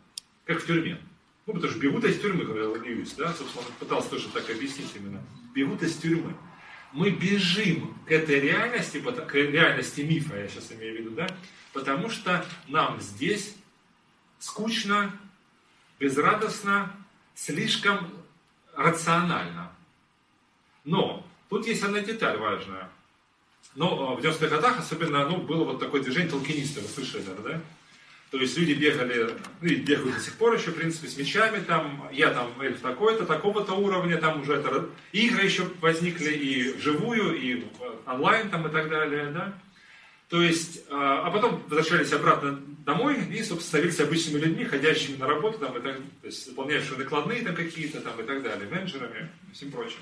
Как 0.47 0.63
в 0.63 0.67
тюрьме. 0.67 0.99
Ну, 1.45 1.53
потому 1.53 1.71
что 1.71 1.79
бегут 1.79 2.03
из 2.05 2.19
тюрьмы, 2.19 2.47
говорил 2.47 2.77
Льюис, 2.77 3.13
да, 3.13 3.35
собственно, 3.35 3.67
пытался 3.79 4.09
тоже 4.09 4.31
так 4.31 4.49
объяснить 4.49 4.91
именно. 4.95 5.23
Бегут 5.55 5.83
из 5.83 5.99
тюрьмы. 5.99 6.35
Мы 6.93 7.11
бежим 7.11 7.95
к 8.07 8.11
этой 8.11 8.41
реальности, 8.41 9.03
к 9.03 9.35
реальности 9.35 10.01
мифа, 10.01 10.35
я 10.35 10.49
сейчас 10.49 10.73
имею 10.73 10.97
в 10.97 11.01
виду, 11.01 11.11
да, 11.11 11.29
потому 11.75 12.09
что 12.09 12.43
нам 12.69 12.99
здесь 13.03 13.55
скучно, 14.39 15.15
безрадостно, 16.01 16.91
слишком 17.35 18.11
рационально. 18.75 19.77
Но 20.85 21.23
тут 21.51 21.67
есть 21.67 21.83
одна 21.83 22.01
деталь 22.01 22.39
важная. 22.39 22.91
Но 23.75 24.17
э, 24.19 24.21
в 24.21 24.25
90-х 24.25 24.49
годах 24.49 24.79
особенно 24.79 25.29
ну, 25.29 25.39
было 25.39 25.65
вот 25.65 25.81
такое 25.81 26.03
движение 26.03 26.31
толкинистов, 26.31 26.85
вы 26.85 26.89
слышали, 26.89 27.23
наверное, 27.23 27.55
да? 27.55 27.61
То 28.31 28.39
есть 28.39 28.59
люди 28.59 28.73
бегали, 28.73 29.31
ну 29.61 29.69
и 29.69 29.77
бегают 29.77 30.17
до 30.17 30.21
сих 30.21 30.35
пор 30.35 30.55
еще, 30.55 30.71
в 30.71 30.75
принципе, 30.75 31.07
с 31.07 31.17
мечами, 31.17 31.61
там, 31.61 32.09
я 32.13 32.31
там 32.31 32.61
эльф 32.61 32.81
такой-то, 32.81 33.25
такого-то 33.25 33.75
уровня, 33.75 34.19
там 34.19 34.41
уже 34.41 34.55
это, 34.55 34.91
игры 35.13 35.45
еще 35.45 35.65
возникли 35.81 36.33
и 36.33 36.73
вживую, 36.73 37.41
и 37.41 37.65
онлайн 38.05 38.51
там 38.51 38.67
и 38.67 38.71
так 38.71 38.89
далее, 38.89 39.31
да. 39.31 39.55
То 40.29 40.43
есть, 40.43 40.83
а, 40.91 41.23
а 41.25 41.31
потом 41.31 41.63
возвращались 41.69 42.13
обратно 42.13 42.61
домой 42.85 43.25
и, 43.27 43.45
собственно, 43.45 43.61
становились 43.61 44.01
обычными 44.01 44.41
людьми, 44.41 44.65
ходящими 44.65 45.17
на 45.17 45.29
работу, 45.29 45.61
там, 45.61 45.77
и 45.79 45.81
так, 45.81 45.97
то 45.97 46.27
есть, 46.27 46.49
выполняющими 46.49 46.97
накладные 46.97 47.43
там 47.43 47.55
какие-то 47.55 48.01
там 48.01 48.21
и 48.21 48.25
так 48.25 48.43
далее, 48.43 48.69
менеджерами 48.69 49.31
и 49.49 49.55
всем 49.55 49.71
прочим. 49.71 49.99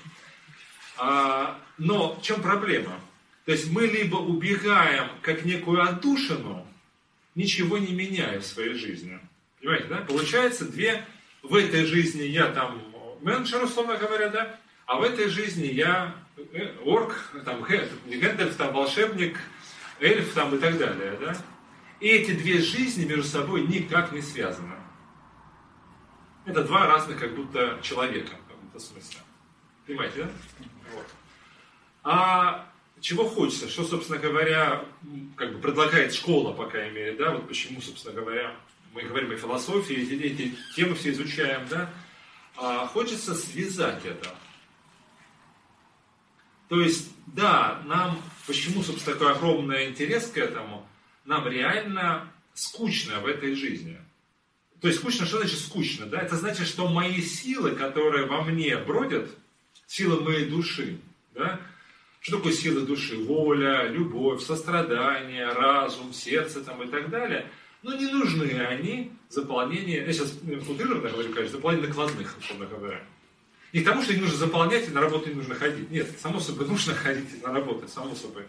А, 0.97 1.61
но 1.77 2.15
в 2.15 2.23
чем 2.23 2.41
проблема? 2.41 2.99
То 3.45 3.53
есть 3.53 3.71
мы 3.71 3.87
либо 3.87 4.17
убегаем 4.17 5.11
как 5.21 5.45
некую 5.45 5.83
отдушину, 5.83 6.67
ничего 7.35 7.79
не 7.79 7.93
меняя 7.93 8.41
в 8.41 8.47
своей 8.47 8.75
жизни. 8.75 9.21
Понимаете, 9.61 9.87
да? 9.89 9.97
Получается 9.99 10.71
две, 10.71 11.05
в 11.43 11.55
этой 11.55 11.85
жизни 11.85 12.23
я 12.23 12.51
там 12.51 12.83
менеджер, 13.21 13.63
условно 13.63 13.97
говоря, 13.97 14.29
да, 14.31 14.61
а 14.87 14.99
в 14.99 15.03
этой 15.03 15.29
жизни 15.29 15.67
я 15.67 16.15
э, 16.37 16.75
орк, 16.85 17.33
там, 17.45 17.63
Гэндальф, 17.63 18.57
там, 18.57 18.73
волшебник, 18.73 19.39
эльф 20.01 20.33
там 20.35 20.55
и 20.55 20.59
так 20.59 20.79
далее, 20.79 21.17
да? 21.21 21.37
И 22.01 22.09
эти 22.09 22.33
две 22.33 22.61
жизни 22.61 23.05
между 23.05 23.25
собой 23.25 23.63
никак 23.67 24.13
не 24.13 24.21
связаны. 24.21 24.75
Это 26.45 26.63
два 26.65 26.87
разных 26.87 27.19
как 27.19 27.35
будто 27.35 27.79
человека 27.83 28.37
в 28.37 28.49
каком-то 28.49 28.79
смысле. 28.79 29.21
Понимаете, 29.87 30.25
да? 30.25 30.31
Вот. 30.95 31.07
А 32.03 32.74
чего 33.05 33.29
хочется? 33.29 33.69
Что, 33.69 33.85
собственно 33.85 34.19
говоря, 34.19 34.83
как 35.37 35.53
бы 35.53 35.59
предлагает 35.59 36.15
школа, 36.15 36.55
по 36.55 36.65
крайней 36.65 36.95
мере, 36.95 37.13
да? 37.13 37.33
Вот 37.33 37.47
почему, 37.47 37.83
собственно 37.83 38.19
говоря, 38.19 38.57
мы 38.95 39.03
говорим 39.03 39.31
о 39.31 39.37
философии, 39.37 39.95
эти, 39.95 40.23
эти 40.23 40.57
темы 40.75 40.95
все 40.95 41.11
изучаем, 41.11 41.69
да? 41.69 41.93
А 42.57 42.87
хочется 42.87 43.35
связать 43.35 44.07
это. 44.07 44.35
То 46.71 46.81
есть, 46.81 47.11
да, 47.27 47.83
нам, 47.85 48.23
почему, 48.47 48.83
собственно, 48.83 49.17
такой 49.19 49.35
огромный 49.35 49.91
интерес 49.91 50.29
к 50.29 50.39
этому, 50.39 50.89
нам 51.27 51.47
реально 51.47 52.33
скучно 52.55 53.21
в 53.21 53.27
этой 53.27 53.55
жизни. 53.55 53.99
То 54.81 54.89
есть 54.89 55.01
скучно, 55.01 55.27
что 55.27 55.41
значит 55.41 55.59
скучно? 55.59 56.07
Да? 56.07 56.23
Это 56.23 56.37
значит, 56.37 56.67
что 56.67 56.89
мои 56.89 57.21
силы, 57.21 57.73
которые 57.73 58.25
во 58.25 58.43
мне 58.45 58.79
бродят, 58.79 59.29
силы 59.87 60.23
моей 60.23 60.47
души, 60.47 60.99
да? 61.35 61.61
Что 62.25 62.39
такое 62.39 62.55
силы 62.55 62.87
души? 62.87 63.19
Воля, 63.19 63.87
любовь, 63.89 64.43
сострадание, 64.43 65.47
разум, 65.53 66.15
сердце 66.15 66.65
там, 66.65 66.83
и 66.83 66.87
так 66.87 67.11
далее. 67.11 67.51
Но 67.83 67.95
не 67.95 68.07
нужны 68.07 68.51
они 68.67 69.13
заполнение, 69.29 69.99
я 69.99 70.11
сейчас 70.11 70.31
футурированно 70.31 71.11
говорю, 71.11 71.35
конечно, 71.35 71.59
заполнение 71.59 71.89
накладных, 71.89 72.35
условно 72.39 72.65
говоря. 72.65 73.05
Не 73.75 73.81
к 73.83 73.85
тому, 73.85 74.03
что 74.03 74.15
не 74.15 74.23
нужно 74.23 74.39
заполнять, 74.39 74.89
и 74.89 74.91
на 74.91 75.03
работу 75.03 75.29
не 75.29 75.35
нужно 75.35 75.55
ходить. 75.55 75.91
Нет, 75.91 76.19
само 76.19 76.41
собой, 76.41 76.67
нужно 76.69 76.95
ходить 76.95 77.43
на 77.43 77.53
работу, 77.53 77.87
само 77.89 78.15
собой. 78.15 78.45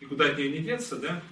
Никуда 0.00 0.24
от 0.24 0.38
нее 0.38 0.48
не 0.48 0.60
деться, 0.60 0.96
да. 0.96 1.22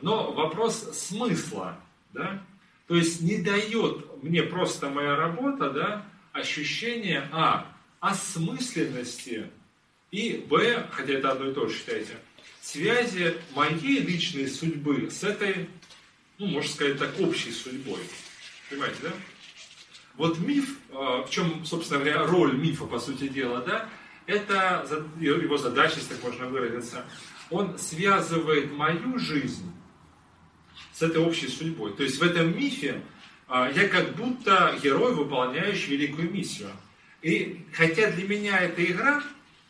Но 0.00 0.32
вопрос 0.32 0.88
смысла, 0.94 1.78
да, 2.14 2.42
то 2.86 2.96
есть 2.96 3.20
не 3.20 3.36
дает 3.36 4.22
мне 4.22 4.42
просто 4.42 4.88
моя 4.88 5.16
работа, 5.16 5.68
да, 5.68 6.06
ощущение, 6.32 7.28
а, 7.30 7.66
осмысленности, 8.00 9.50
и, 10.12 10.44
б, 10.48 10.86
хотя 10.92 11.14
это 11.14 11.32
одно 11.32 11.50
и 11.50 11.54
то 11.54 11.66
же, 11.66 11.76
считайте, 11.76 12.18
связи 12.60 13.34
моей 13.56 13.98
личной 14.00 14.46
судьбы 14.46 15.10
с 15.10 15.24
этой, 15.24 15.68
ну, 16.38 16.46
можно 16.46 16.70
сказать 16.70 16.98
так, 16.98 17.18
общей 17.18 17.50
судьбой. 17.50 18.00
Понимаете, 18.68 18.98
да? 19.02 19.10
Вот 20.16 20.38
миф, 20.38 20.76
а, 20.92 21.22
в 21.22 21.30
чем, 21.30 21.64
собственно 21.64 22.00
говоря, 22.00 22.26
роль 22.26 22.54
мифа, 22.54 22.84
по 22.84 23.00
сути 23.00 23.28
дела, 23.28 23.62
да, 23.62 23.88
это 24.26 24.86
его 25.18 25.56
задача, 25.56 25.96
если 25.96 26.14
так 26.14 26.22
можно 26.22 26.46
выразиться, 26.46 27.06
он 27.50 27.78
связывает 27.78 28.70
мою 28.70 29.18
жизнь 29.18 29.72
с 30.92 31.02
этой 31.02 31.22
общей 31.22 31.48
судьбой. 31.48 31.94
То 31.94 32.02
есть 32.02 32.18
в 32.18 32.22
этом 32.22 32.56
мифе 32.56 33.02
а, 33.48 33.70
я 33.70 33.88
как 33.88 34.14
будто 34.14 34.78
герой, 34.82 35.14
выполняющий 35.14 35.96
великую 35.96 36.30
миссию. 36.30 36.70
И 37.22 37.64
хотя 37.72 38.10
для 38.10 38.28
меня 38.28 38.58
эта 38.58 38.84
игра, 38.84 39.22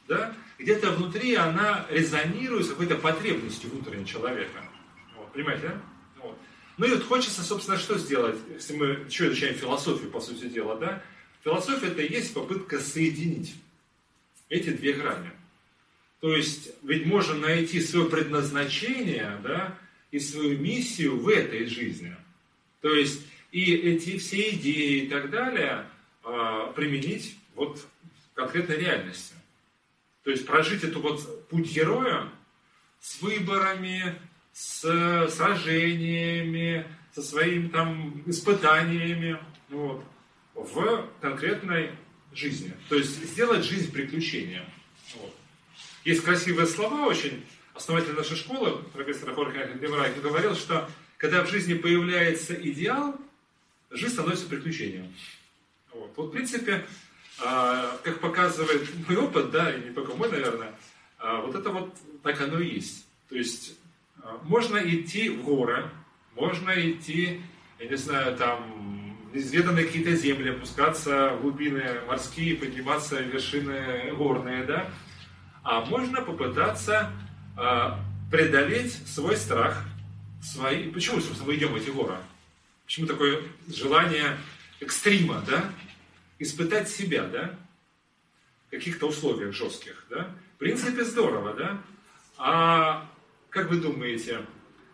да, 0.08 0.34
где-то 0.58 0.92
внутри 0.92 1.34
она 1.34 1.86
резонирует 1.90 2.66
с 2.66 2.70
какой-то 2.70 2.96
потребностью 2.96 3.70
внутреннего 3.70 4.06
человека. 4.06 4.62
Вот, 5.16 5.32
понимаете, 5.32 5.68
да? 5.68 5.82
Вот. 6.22 6.38
Ну 6.78 6.86
и 6.86 6.90
вот 6.90 7.04
хочется, 7.04 7.42
собственно, 7.42 7.78
что 7.78 7.98
сделать, 7.98 8.38
если 8.52 8.74
мы 8.74 8.86
еще 9.06 9.28
изучаем 9.28 9.54
философию, 9.54 10.10
по 10.10 10.20
сути 10.20 10.46
дела, 10.46 10.76
да? 10.76 11.02
Философия 11.44 11.88
это 11.88 12.02
и 12.02 12.12
есть 12.12 12.32
попытка 12.34 12.78
соединить 12.78 13.54
эти 14.48 14.70
две 14.70 14.92
грани. 14.92 15.30
То 16.20 16.36
есть, 16.36 16.70
ведь 16.82 17.04
можно 17.06 17.34
найти 17.34 17.80
свое 17.80 18.08
предназначение, 18.08 19.40
да, 19.42 19.76
и 20.12 20.20
свою 20.20 20.56
миссию 20.58 21.18
в 21.18 21.28
этой 21.28 21.66
жизни. 21.66 22.14
То 22.80 22.94
есть 22.94 23.22
и 23.50 23.74
эти 23.74 24.18
все 24.18 24.50
идеи 24.50 25.04
и 25.04 25.08
так 25.08 25.30
далее 25.30 25.86
э, 26.24 26.72
применить 26.76 27.36
вот 27.54 27.78
в 27.78 28.34
конкретной 28.34 28.76
реальности. 28.76 29.34
То 30.24 30.30
есть 30.30 30.46
прожить 30.46 30.84
эту 30.84 31.00
вот 31.00 31.48
путь 31.48 31.72
героя 31.72 32.28
с 33.00 33.20
выборами, 33.20 34.14
с 34.52 35.28
сражениями, 35.30 36.86
со 37.14 37.22
своими 37.22 37.68
там 37.68 38.22
испытаниями 38.26 39.38
вот, 39.68 40.04
в 40.54 41.08
конкретной 41.20 41.90
жизни. 42.32 42.72
То 42.88 42.96
есть 42.96 43.22
сделать 43.24 43.64
жизнь 43.64 43.92
приключением. 43.92 44.64
Вот. 45.16 45.34
Есть 46.04 46.22
красивые 46.22 46.66
слова 46.66 47.06
очень 47.06 47.44
основатель 47.74 48.12
нашей 48.12 48.36
школы, 48.36 48.82
профессор 48.92 49.34
Хорхе 49.34 49.76
Демрайк, 49.80 50.20
говорил, 50.20 50.54
что 50.54 50.88
когда 51.16 51.44
в 51.44 51.50
жизни 51.50 51.74
появляется 51.74 52.54
идеал, 52.54 53.18
жизнь 53.90 54.14
становится 54.14 54.46
приключением. 54.46 55.14
Вот, 55.92 56.12
вот 56.16 56.28
в 56.28 56.32
принципе, 56.32 56.86
как 57.42 58.20
показывает 58.20 58.88
мой 59.08 59.16
опыт, 59.16 59.50
да, 59.50 59.74
и 59.74 59.88
не 59.88 59.90
только 59.90 60.14
мой, 60.14 60.30
наверное, 60.30 60.72
а, 61.18 61.40
вот 61.40 61.54
это 61.54 61.70
вот 61.70 61.94
так 62.22 62.40
оно 62.40 62.60
и 62.60 62.74
есть. 62.74 63.06
То 63.28 63.36
есть 63.36 63.76
а, 64.22 64.40
можно 64.44 64.78
идти 64.78 65.28
в 65.28 65.42
горы, 65.42 65.90
можно 66.34 66.70
идти, 66.70 67.40
я 67.78 67.86
не 67.86 67.96
знаю, 67.96 68.36
там, 68.36 69.18
неизведанные 69.32 69.86
какие-то 69.86 70.14
земли, 70.14 70.50
опускаться 70.50 71.30
в 71.30 71.42
глубины 71.42 72.00
морские, 72.06 72.56
подниматься 72.56 73.16
в 73.16 73.26
вершины 73.26 74.12
горные, 74.16 74.64
да, 74.64 74.90
а 75.62 75.84
можно 75.84 76.22
попытаться 76.22 77.12
преодолеть 78.30 78.94
свой 79.06 79.36
страх, 79.36 79.84
свои... 80.42 80.90
Почему, 80.90 81.20
собственно, 81.20 81.48
мы 81.48 81.56
идем 81.56 81.72
в 81.72 81.76
эти 81.76 81.90
горы? 81.90 82.16
Почему 82.86 83.06
такое 83.06 83.42
желание 83.68 84.38
экстрима, 84.80 85.42
да? 85.46 85.70
Испытать 86.38 86.88
себя, 86.88 87.26
да? 87.26 87.58
В 88.68 88.70
каких-то 88.70 89.08
условиях 89.08 89.54
жестких, 89.54 90.06
да? 90.10 90.34
В 90.54 90.58
принципе, 90.58 91.04
здорово, 91.04 91.54
да? 91.54 91.82
А 92.38 93.08
как 93.50 93.68
вы 93.70 93.80
думаете, 93.80 94.46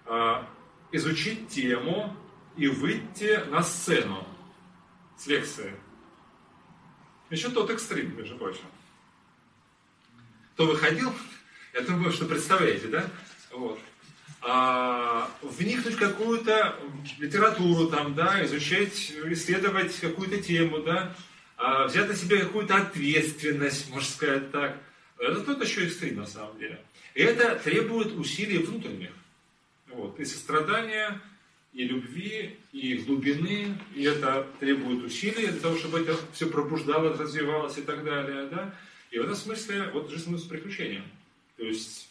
э, 0.07 0.43
изучить 0.93 1.49
тему 1.49 2.17
и 2.57 2.67
выйти 2.67 3.45
на 3.51 3.63
сцену 3.63 4.27
с 5.17 5.27
лекцией? 5.27 5.75
Еще 7.31 7.51
тот 7.51 7.71
экстрим, 7.71 8.17
между 8.17 8.37
прочим. 8.37 8.65
Кто 10.55 10.67
выходил, 10.67 11.13
я 11.75 11.83
думаю, 11.83 12.11
что 12.13 12.25
представляете, 12.25 12.89
да? 12.89 13.07
Вот. 13.53 13.79
А, 14.41 15.31
вникнуть 15.43 15.95
в 15.95 15.99
какую-то 15.99 16.77
литературу, 17.19 17.89
там, 17.89 18.15
да, 18.15 18.45
изучать, 18.45 19.13
исследовать 19.27 19.99
какую-то 19.99 20.41
тему, 20.43 20.79
да, 20.79 20.99
а, 21.07 21.15
взять 21.59 22.09
на 22.09 22.15
себя 22.15 22.41
какую-то 22.41 22.77
ответственность, 22.77 23.91
можно 23.91 24.09
сказать 24.09 24.51
так. 24.53 24.79
Это 25.19 25.41
тот 25.41 25.63
еще 25.63 25.87
экстрим, 25.87 26.17
на 26.17 26.27
самом 26.27 26.59
деле. 26.59 26.81
И 27.15 27.23
это 27.23 27.57
требует 27.57 28.13
усилий 28.13 28.59
внутренних. 28.59 29.11
Вот. 29.89 30.21
И 30.21 30.25
сострадания, 30.25 31.21
и 31.73 31.85
любви, 31.85 32.57
и 32.73 32.95
глубины, 32.95 33.77
и 33.95 34.05
это 34.05 34.47
требует 34.61 35.05
усилий 35.05 35.49
для 35.49 35.61
того, 35.61 35.77
чтобы 35.77 36.01
это 36.01 36.17
все 36.33 36.47
пробуждалось, 36.47 37.19
развивалось 37.19 37.79
и 37.79 37.83
так 37.83 38.05
далее. 38.05 38.47
Да? 38.47 38.75
И 39.11 39.19
в 39.19 39.23
этом 39.23 39.35
смысле 39.35 39.91
вот 39.93 40.11
жизнь 40.11 40.23
становится 40.23 40.49
приключением. 40.49 41.05
То 41.57 41.65
есть 41.65 42.09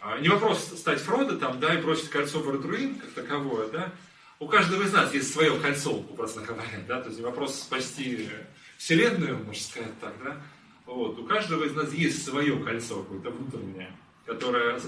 а, 0.00 0.18
не 0.18 0.28
вопрос 0.28 0.64
стать 0.76 1.00
Фродо 1.00 1.36
там, 1.36 1.60
да, 1.60 1.74
и 1.74 1.80
бросить 1.80 2.10
кольцо 2.10 2.40
в 2.40 2.48
Ардруин, 2.48 2.96
как 2.96 3.10
таковое, 3.10 3.68
да. 3.68 3.92
У 4.42 4.48
каждого 4.48 4.82
из 4.82 4.92
нас 4.92 5.14
есть 5.14 5.32
свое 5.32 5.56
кольцо, 5.60 5.92
образно 5.92 6.42
говоря, 6.42 6.80
да, 6.88 7.00
то 7.00 7.10
есть 7.10 7.20
вопрос 7.20 7.60
спасти 7.60 8.28
Вселенную, 8.76 9.38
можно 9.38 9.62
сказать 9.62 10.00
так, 10.00 10.12
да. 10.24 10.42
Вот. 10.84 11.16
У 11.16 11.24
каждого 11.24 11.62
из 11.62 11.76
нас 11.76 11.92
есть 11.92 12.24
свое 12.24 12.58
кольцо 12.58 13.04
какое-то 13.04 13.30
внутреннее, 13.30 13.96
которое, 14.26 14.80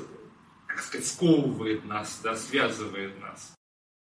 как 0.67 0.81
сказать, 0.81 1.07
сковывает 1.07 1.85
нас, 1.85 2.21
да, 2.25 2.35
связывает 2.35 3.21
нас. 3.21 3.55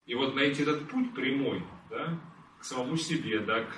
И 0.06 0.14
вот 0.14 0.36
найти 0.36 0.62
этот 0.62 0.88
путь 0.88 1.12
прямой, 1.16 1.64
да, 1.90 2.20
к 2.60 2.64
самому 2.64 2.96
себе, 2.96 3.40
да, 3.40 3.64
к, 3.64 3.76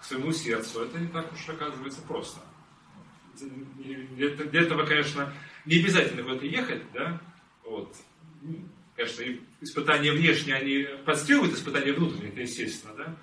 к 0.00 0.04
своему 0.04 0.32
сердцу, 0.32 0.86
это 0.86 0.98
не 0.98 1.06
так 1.06 1.32
уж 1.32 1.48
оказывается 1.48 2.02
просто 2.02 2.40
для 3.38 4.60
этого, 4.60 4.84
конечно, 4.84 5.32
не 5.66 5.76
обязательно 5.78 6.24
куда-то 6.24 6.46
ехать, 6.46 6.82
да, 6.92 7.20
Вот. 7.64 7.94
Конечно, 9.00 9.24
испытания 9.62 10.12
внешние, 10.12 10.56
они 10.56 10.86
подстегивают 11.06 11.54
испытания 11.54 11.94
внутренние, 11.94 12.32
это 12.32 12.42
естественно, 12.42 12.94
да? 12.94 13.16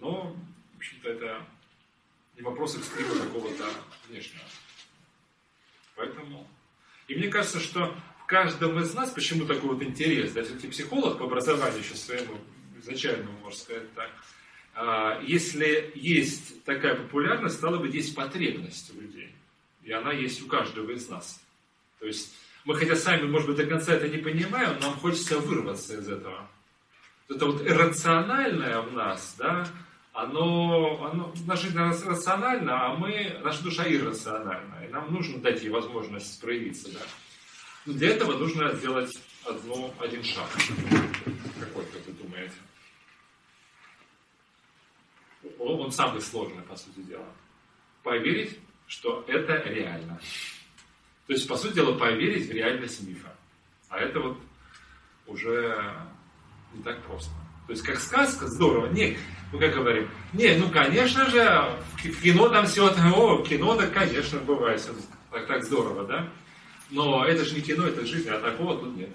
Но, 0.00 0.34
в 0.72 0.76
общем-то, 0.78 1.06
это 1.06 1.46
не 2.34 2.40
вопрос 2.40 2.78
экстрима 2.78 3.14
какого-то 3.14 3.68
внешнего. 4.08 4.44
Поэтому... 5.96 6.48
И 7.08 7.14
мне 7.14 7.28
кажется, 7.28 7.60
что 7.60 7.94
в 8.22 8.24
каждом 8.24 8.78
из 8.80 8.94
нас, 8.94 9.10
почему 9.10 9.44
такой 9.44 9.74
вот 9.74 9.82
интерес, 9.82 10.32
да, 10.32 10.44
все-таки 10.44 10.68
психолог 10.68 11.18
по 11.18 11.26
образованию 11.26 11.80
еще 11.80 11.94
своему 11.94 12.38
изначальному, 12.80 13.38
можно 13.40 13.60
сказать 13.60 13.92
так, 13.92 14.10
а, 14.72 15.20
если 15.26 15.92
есть 15.94 16.64
такая 16.64 16.94
популярность, 16.94 17.56
стало 17.56 17.76
быть, 17.76 17.92
есть 17.92 18.14
потребность 18.14 18.96
у 18.96 19.00
людей. 19.02 19.34
И 19.82 19.92
она 19.92 20.14
есть 20.14 20.40
у 20.40 20.46
каждого 20.46 20.90
из 20.90 21.06
нас. 21.10 21.38
То 21.98 22.06
есть 22.06 22.34
мы 22.64 22.74
хотя 22.76 22.96
сами, 22.96 23.22
может 23.28 23.48
быть, 23.48 23.56
до 23.56 23.66
конца 23.66 23.94
это 23.94 24.08
не 24.08 24.18
понимаем, 24.18 24.74
но 24.80 24.88
нам 24.88 24.98
хочется 24.98 25.38
вырваться 25.38 25.94
из 25.94 26.08
этого. 26.08 26.48
Это 27.28 27.46
вот 27.46 27.66
иррациональное 27.66 28.80
в 28.80 28.92
нас, 28.92 29.36
да, 29.38 29.66
оно, 30.12 31.04
оно, 31.04 31.34
наша 31.46 31.64
жизнь 31.64 31.78
рациональна, 31.78 32.86
а 32.86 32.94
мы, 32.96 33.38
наша 33.44 33.62
душа 33.62 33.84
иррациональна. 33.86 34.84
И 34.84 34.88
нам 34.88 35.12
нужно 35.12 35.38
дать 35.38 35.62
ей 35.62 35.68
возможность 35.68 36.40
проявиться, 36.40 36.92
да. 36.92 37.00
Но 37.86 37.92
для 37.92 38.10
этого 38.10 38.36
нужно 38.36 38.74
сделать 38.74 39.16
одно, 39.44 39.94
один 40.00 40.24
шаг. 40.24 40.48
Какой, 41.60 41.84
как 41.86 42.06
вы 42.06 42.12
думаете? 42.14 42.54
Он 45.58 45.92
самый 45.92 46.20
сложный, 46.20 46.62
по 46.62 46.76
сути 46.76 47.00
дела. 47.00 47.32
Поверить, 48.02 48.58
что 48.86 49.24
это 49.28 49.52
реально. 49.68 50.20
То 51.28 51.34
есть, 51.34 51.46
по 51.46 51.58
сути 51.58 51.74
дела, 51.74 51.92
поверить 51.92 52.48
в 52.48 52.52
реальность 52.52 53.06
мифа. 53.06 53.28
А 53.90 53.98
это 53.98 54.18
вот 54.18 54.38
уже 55.26 55.94
не 56.72 56.82
так 56.82 57.02
просто. 57.02 57.30
То 57.66 57.72
есть, 57.72 57.84
как 57.84 58.00
сказка, 58.00 58.46
здорово. 58.46 58.90
Не, 58.90 59.18
ну, 59.52 59.58
как 59.58 59.74
говорим, 59.74 60.08
не, 60.32 60.56
ну, 60.56 60.70
конечно 60.70 61.28
же, 61.28 61.78
в 62.02 62.22
кино 62.22 62.48
там 62.48 62.64
все, 62.64 62.88
о, 62.88 63.42
кино, 63.44 63.76
да, 63.76 63.86
конечно, 63.88 64.40
бывает, 64.40 64.80
все 64.80 64.94
так, 65.30 65.46
так 65.46 65.64
здорово, 65.64 66.06
да? 66.06 66.32
Но 66.88 67.26
это 67.26 67.44
же 67.44 67.54
не 67.54 67.60
кино, 67.60 67.86
это 67.86 68.06
жизнь, 68.06 68.30
а 68.30 68.40
такого 68.40 68.78
тут 68.78 68.96
нет. 68.96 69.10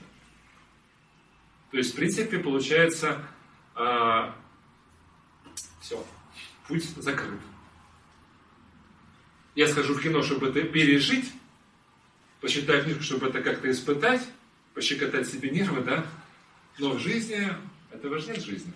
То 1.72 1.78
есть, 1.78 1.94
в 1.94 1.96
принципе, 1.96 2.38
получается, 2.38 3.26
а, 3.74 4.36
все, 5.82 6.06
путь 6.68 6.88
закрыт. 6.98 7.40
Я 9.56 9.68
схожу 9.68 9.96
в 9.96 10.02
кино, 10.04 10.22
чтобы 10.22 10.50
это 10.50 10.62
пережить, 10.62 11.32
почитать 12.44 12.84
книжку, 12.84 13.04
чтобы 13.04 13.30
это 13.30 13.42
как-то 13.42 13.72
испытать, 13.72 14.22
пощекотать 14.74 15.30
себе 15.30 15.50
нервы, 15.50 15.82
да? 15.82 16.06
Но 16.78 16.92
в 16.92 17.00
жизни 17.00 17.48
этого 17.90 18.20
же 18.20 18.32
нет 18.32 18.44
жизни. 18.44 18.74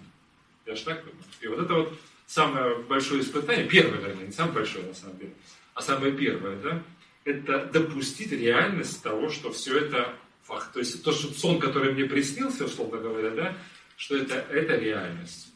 Я 0.66 0.74
же 0.76 0.86
так 0.86 1.04
думаю. 1.04 1.24
И 1.42 1.48
вот 1.48 1.60
это 1.60 1.74
вот 1.74 2.00
самое 2.26 2.78
большое 2.84 3.22
испытание, 3.22 3.68
первое, 3.68 4.00
вернее, 4.00 4.28
не 4.28 4.32
самое 4.32 4.56
большое 4.56 4.86
на 4.86 4.94
самом 4.94 5.18
деле, 5.18 5.34
а 5.74 5.82
самое 5.82 6.14
первое, 6.14 6.56
да, 6.62 6.82
это 7.26 7.66
допустить 7.66 8.32
реальность 8.32 9.04
того, 9.04 9.30
что 9.30 9.52
все 9.52 9.78
это 9.78 10.16
факт. 10.44 10.72
То 10.72 10.80
есть 10.80 11.04
то, 11.04 11.12
что 11.12 11.34
сон, 11.34 11.60
который 11.60 11.94
мне 11.94 12.06
приснился, 12.06 12.64
условно 12.64 13.00
говоря, 13.00 13.32
да, 13.32 13.58
что 13.98 14.16
это, 14.16 14.36
это 14.36 14.78
реальность. 14.78 15.52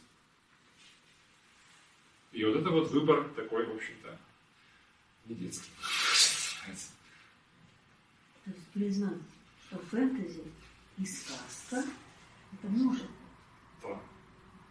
И 2.32 2.44
вот 2.44 2.56
это 2.56 2.68
вот 2.68 2.90
выбор 2.90 3.24
такой, 3.34 3.64
в 3.64 3.74
общем-то, 3.74 4.18
не 5.24 5.34
детский. 5.34 5.70
Есть 8.74 8.94
признать, 8.94 9.18
что 9.66 9.78
фэнтези 9.90 10.42
и 10.98 11.06
сказка 11.06 11.84
это 12.52 12.68
может. 12.68 13.06
Да. 13.82 14.00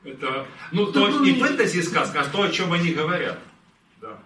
Это, 0.03 0.47
ну, 0.71 0.91
то 0.91 1.19
не 1.19 1.39
фэнтези 1.39 1.77
и 1.77 1.81
сказка, 1.81 2.21
а 2.21 2.29
то, 2.29 2.43
о 2.43 2.49
чем 2.49 2.73
они 2.73 2.93
говорят. 2.93 3.39
Да. 3.99 4.21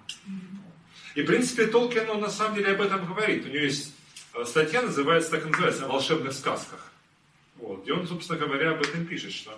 И, 1.16 1.22
в 1.22 1.26
принципе, 1.26 1.68
Толкин, 1.68 2.10
он 2.10 2.22
на 2.22 2.30
самом 2.30 2.56
деле 2.56 2.74
об 2.74 2.82
этом 2.82 3.06
говорит. 3.06 3.46
У 3.46 3.48
него 3.48 3.64
есть 3.64 3.94
э, 4.34 4.46
статья, 4.46 4.82
называется, 4.82 5.32
так 5.32 5.46
и 5.46 5.50
называется, 5.50 5.86
о 5.86 5.90
волшебных 5.90 6.34
сказках. 6.34 6.92
Вот, 7.58 7.84
где 7.84 7.94
он, 7.94 8.08
собственно 8.08 8.40
говоря, 8.40 8.72
об 8.72 8.82
этом 8.82 9.06
пишет, 9.06 9.32
что 9.32 9.58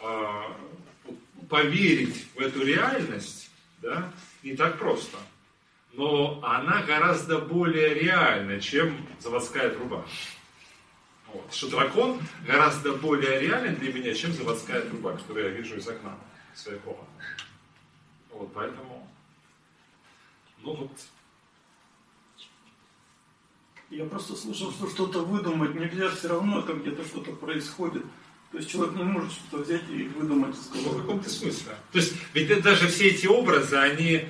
э, 0.00 1.12
поверить 1.48 2.26
в 2.34 2.40
эту 2.40 2.64
реальность 2.64 3.50
да, 3.82 4.10
не 4.42 4.56
так 4.56 4.78
просто 4.78 5.18
но 5.92 6.40
она 6.42 6.82
гораздо 6.82 7.38
более 7.38 7.94
реальна, 7.94 8.60
чем 8.60 9.06
заводская 9.20 9.70
труба. 9.70 10.04
Вот. 11.32 11.52
Что 11.52 11.68
дракон 11.70 12.20
гораздо 12.46 12.92
более 12.94 13.40
реален 13.40 13.76
для 13.76 13.92
меня, 13.92 14.14
чем 14.14 14.32
заводская 14.32 14.82
труба, 14.82 15.12
которую 15.12 15.46
я 15.46 15.50
вижу 15.52 15.76
из 15.76 15.86
окна 15.86 16.18
своей 16.54 16.78
комнаты. 16.80 17.06
Вот, 18.30 18.52
поэтому, 18.54 19.08
ну 20.62 20.74
вот. 20.74 20.92
Я 23.90 24.06
просто 24.06 24.34
слышал, 24.34 24.72
что 24.72 24.88
что-то 24.88 25.20
выдумать 25.20 25.74
нельзя, 25.74 26.08
все 26.10 26.28
равно 26.28 26.60
это 26.60 26.72
где-то 26.72 27.04
что-то 27.04 27.32
происходит. 27.32 28.04
То 28.50 28.58
есть 28.58 28.70
человек 28.70 28.94
не 28.96 29.04
может 29.04 29.32
что-то 29.32 29.62
взять 29.62 29.88
и 29.90 30.04
выдумать 30.08 30.54
из 30.54 30.68
головы. 30.68 30.90
Ну, 30.90 30.98
в 30.98 31.00
каком-то 31.02 31.30
смысле. 31.30 31.76
То 31.92 31.98
есть, 31.98 32.14
ведь 32.32 32.62
даже 32.62 32.88
все 32.88 33.08
эти 33.08 33.26
образы, 33.26 33.76
они 33.76 34.28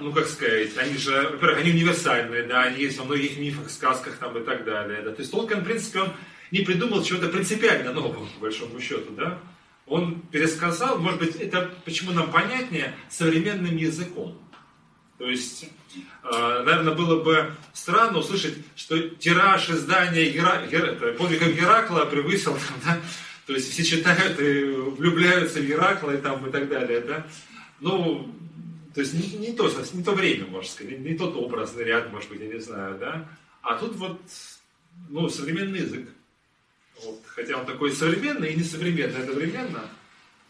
ну 0.00 0.12
как 0.12 0.26
сказать, 0.26 0.76
они 0.76 0.96
же, 0.96 1.12
во-первых, 1.12 1.58
они 1.58 1.70
универсальные, 1.70 2.44
да, 2.44 2.62
они 2.62 2.82
есть 2.82 2.98
во 2.98 3.04
многих 3.04 3.38
мифах, 3.38 3.70
сказках 3.70 4.16
там 4.16 4.36
и 4.36 4.44
так 4.44 4.64
далее, 4.64 5.02
да. 5.02 5.12
То 5.12 5.20
есть 5.20 5.30
Толкин, 5.30 5.60
в 5.60 5.64
принципе, 5.64 6.00
он 6.00 6.12
не 6.50 6.60
придумал 6.60 7.04
чего-то 7.04 7.28
принципиально 7.28 7.92
нового, 7.92 8.26
по 8.26 8.40
большому 8.40 8.80
счету, 8.80 9.12
да. 9.12 9.38
Он 9.86 10.20
пересказал, 10.32 10.98
может 10.98 11.20
быть, 11.20 11.36
это 11.36 11.70
почему 11.84 12.12
нам 12.12 12.30
понятнее, 12.30 12.94
современным 13.08 13.76
языком. 13.76 14.36
То 15.18 15.28
есть, 15.28 15.68
э, 16.24 16.62
наверное, 16.64 16.94
было 16.94 17.22
бы 17.22 17.54
странно 17.72 18.18
услышать, 18.18 18.54
что 18.74 18.98
тираж 18.98 19.68
издания 19.68 20.30
Гера... 20.30 20.66
Гера... 20.66 20.94
подвигов 21.12 21.54
Геракла 21.54 22.04
превысил, 22.06 22.54
там, 22.54 22.80
да? 22.84 23.00
то 23.46 23.52
есть 23.52 23.70
все 23.70 23.84
читают 23.84 24.40
и 24.40 24.64
влюбляются 24.64 25.60
в 25.60 25.66
Геракла 25.66 26.12
и, 26.12 26.16
там, 26.16 26.46
и 26.48 26.50
так 26.50 26.68
далее. 26.68 27.00
Да? 27.00 27.26
Ну, 27.80 28.34
то 28.94 29.00
есть 29.00 29.14
не, 29.14 29.38
не, 29.38 29.52
то, 29.52 29.70
не 29.92 30.02
то 30.02 30.14
время, 30.14 30.46
можно 30.46 30.70
сказать, 30.70 30.98
не, 30.98 31.10
не 31.10 31.16
тот 31.16 31.36
образный 31.36 31.84
ряд, 31.84 32.12
может 32.12 32.28
быть, 32.28 32.40
я 32.40 32.48
не 32.48 32.60
знаю, 32.60 32.98
да. 32.98 33.28
А 33.62 33.76
тут 33.76 33.94
вот, 33.96 34.20
ну, 35.08 35.28
современный 35.28 35.80
язык. 35.80 36.08
Вот, 37.02 37.22
хотя 37.26 37.58
он 37.58 37.66
такой 37.66 37.92
современный 37.92 38.52
и 38.52 38.56
несовременный 38.56 39.20
одновременно, 39.20 39.88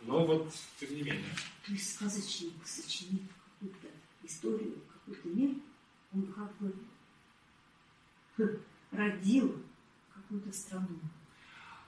но 0.02 0.24
вот 0.24 0.52
тем 0.78 0.94
не 0.94 1.02
менее. 1.02 1.34
То 1.66 1.72
есть 1.72 1.94
сказочник, 1.94 2.54
сочинит 2.64 3.22
какую-то 3.44 3.88
историю, 4.24 4.74
какой-то 4.92 5.28
мир, 5.28 5.50
он 6.14 6.26
как 6.32 6.56
бы 6.58 6.74
родил 8.90 9.62
какую-то 10.14 10.52
страну. 10.52 10.98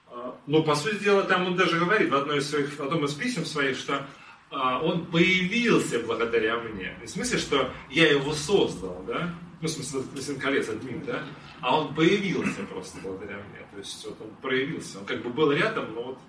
А, 0.07 0.39
ну, 0.45 0.63
по 0.63 0.75
сути 0.75 1.03
дела, 1.03 1.23
там 1.23 1.47
он 1.47 1.55
даже 1.57 1.79
говорит 1.79 2.09
в, 2.09 2.15
одной 2.15 2.37
из 2.37 2.49
своих, 2.49 2.77
в 2.77 2.81
одном 2.81 3.05
из 3.05 3.13
писем 3.13 3.45
своих, 3.45 3.77
что 3.77 4.07
он 4.53 5.05
появился 5.07 5.99
благодаря 5.99 6.59
мне. 6.59 6.95
В 7.03 7.07
смысле, 7.07 7.39
что 7.39 7.71
я 7.89 8.09
его 8.11 8.33
создал, 8.33 9.03
да? 9.07 9.33
Ну, 9.61 9.67
в 9.67 9.71
смысле, 9.71 10.01
Василий 10.13 10.39
Колец, 10.39 10.69
админ, 10.69 11.03
да? 11.05 11.23
А 11.61 11.79
он 11.79 11.95
появился 11.95 12.63
просто 12.63 12.99
благодаря 13.01 13.37
мне. 13.37 13.65
То 13.71 13.77
есть, 13.77 14.05
вот 14.05 14.21
он 14.21 14.29
проявился. 14.41 14.99
Он 14.99 15.05
как 15.05 15.23
бы 15.23 15.29
был 15.29 15.51
рядом, 15.51 15.93
но 15.93 16.03
вот... 16.03 16.19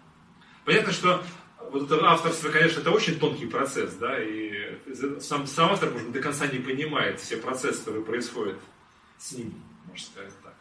Понятно, 0.64 0.92
что 0.92 1.22
вот 1.70 1.90
это 1.90 2.06
авторство, 2.06 2.48
конечно, 2.50 2.80
это 2.80 2.90
очень 2.90 3.18
тонкий 3.18 3.46
процесс, 3.46 3.94
да, 3.94 4.22
и 4.22 4.78
сам, 5.20 5.46
сам 5.46 5.72
автор, 5.72 5.90
может 5.90 6.06
быть, 6.06 6.16
до 6.16 6.22
конца 6.22 6.46
не 6.46 6.58
понимает 6.58 7.20
все 7.20 7.36
процессы, 7.36 7.80
которые 7.80 8.04
происходят 8.04 8.56
с 9.18 9.32
ним, 9.32 9.54
можно 9.86 10.06
сказать 10.06 10.32
так. 10.42 10.54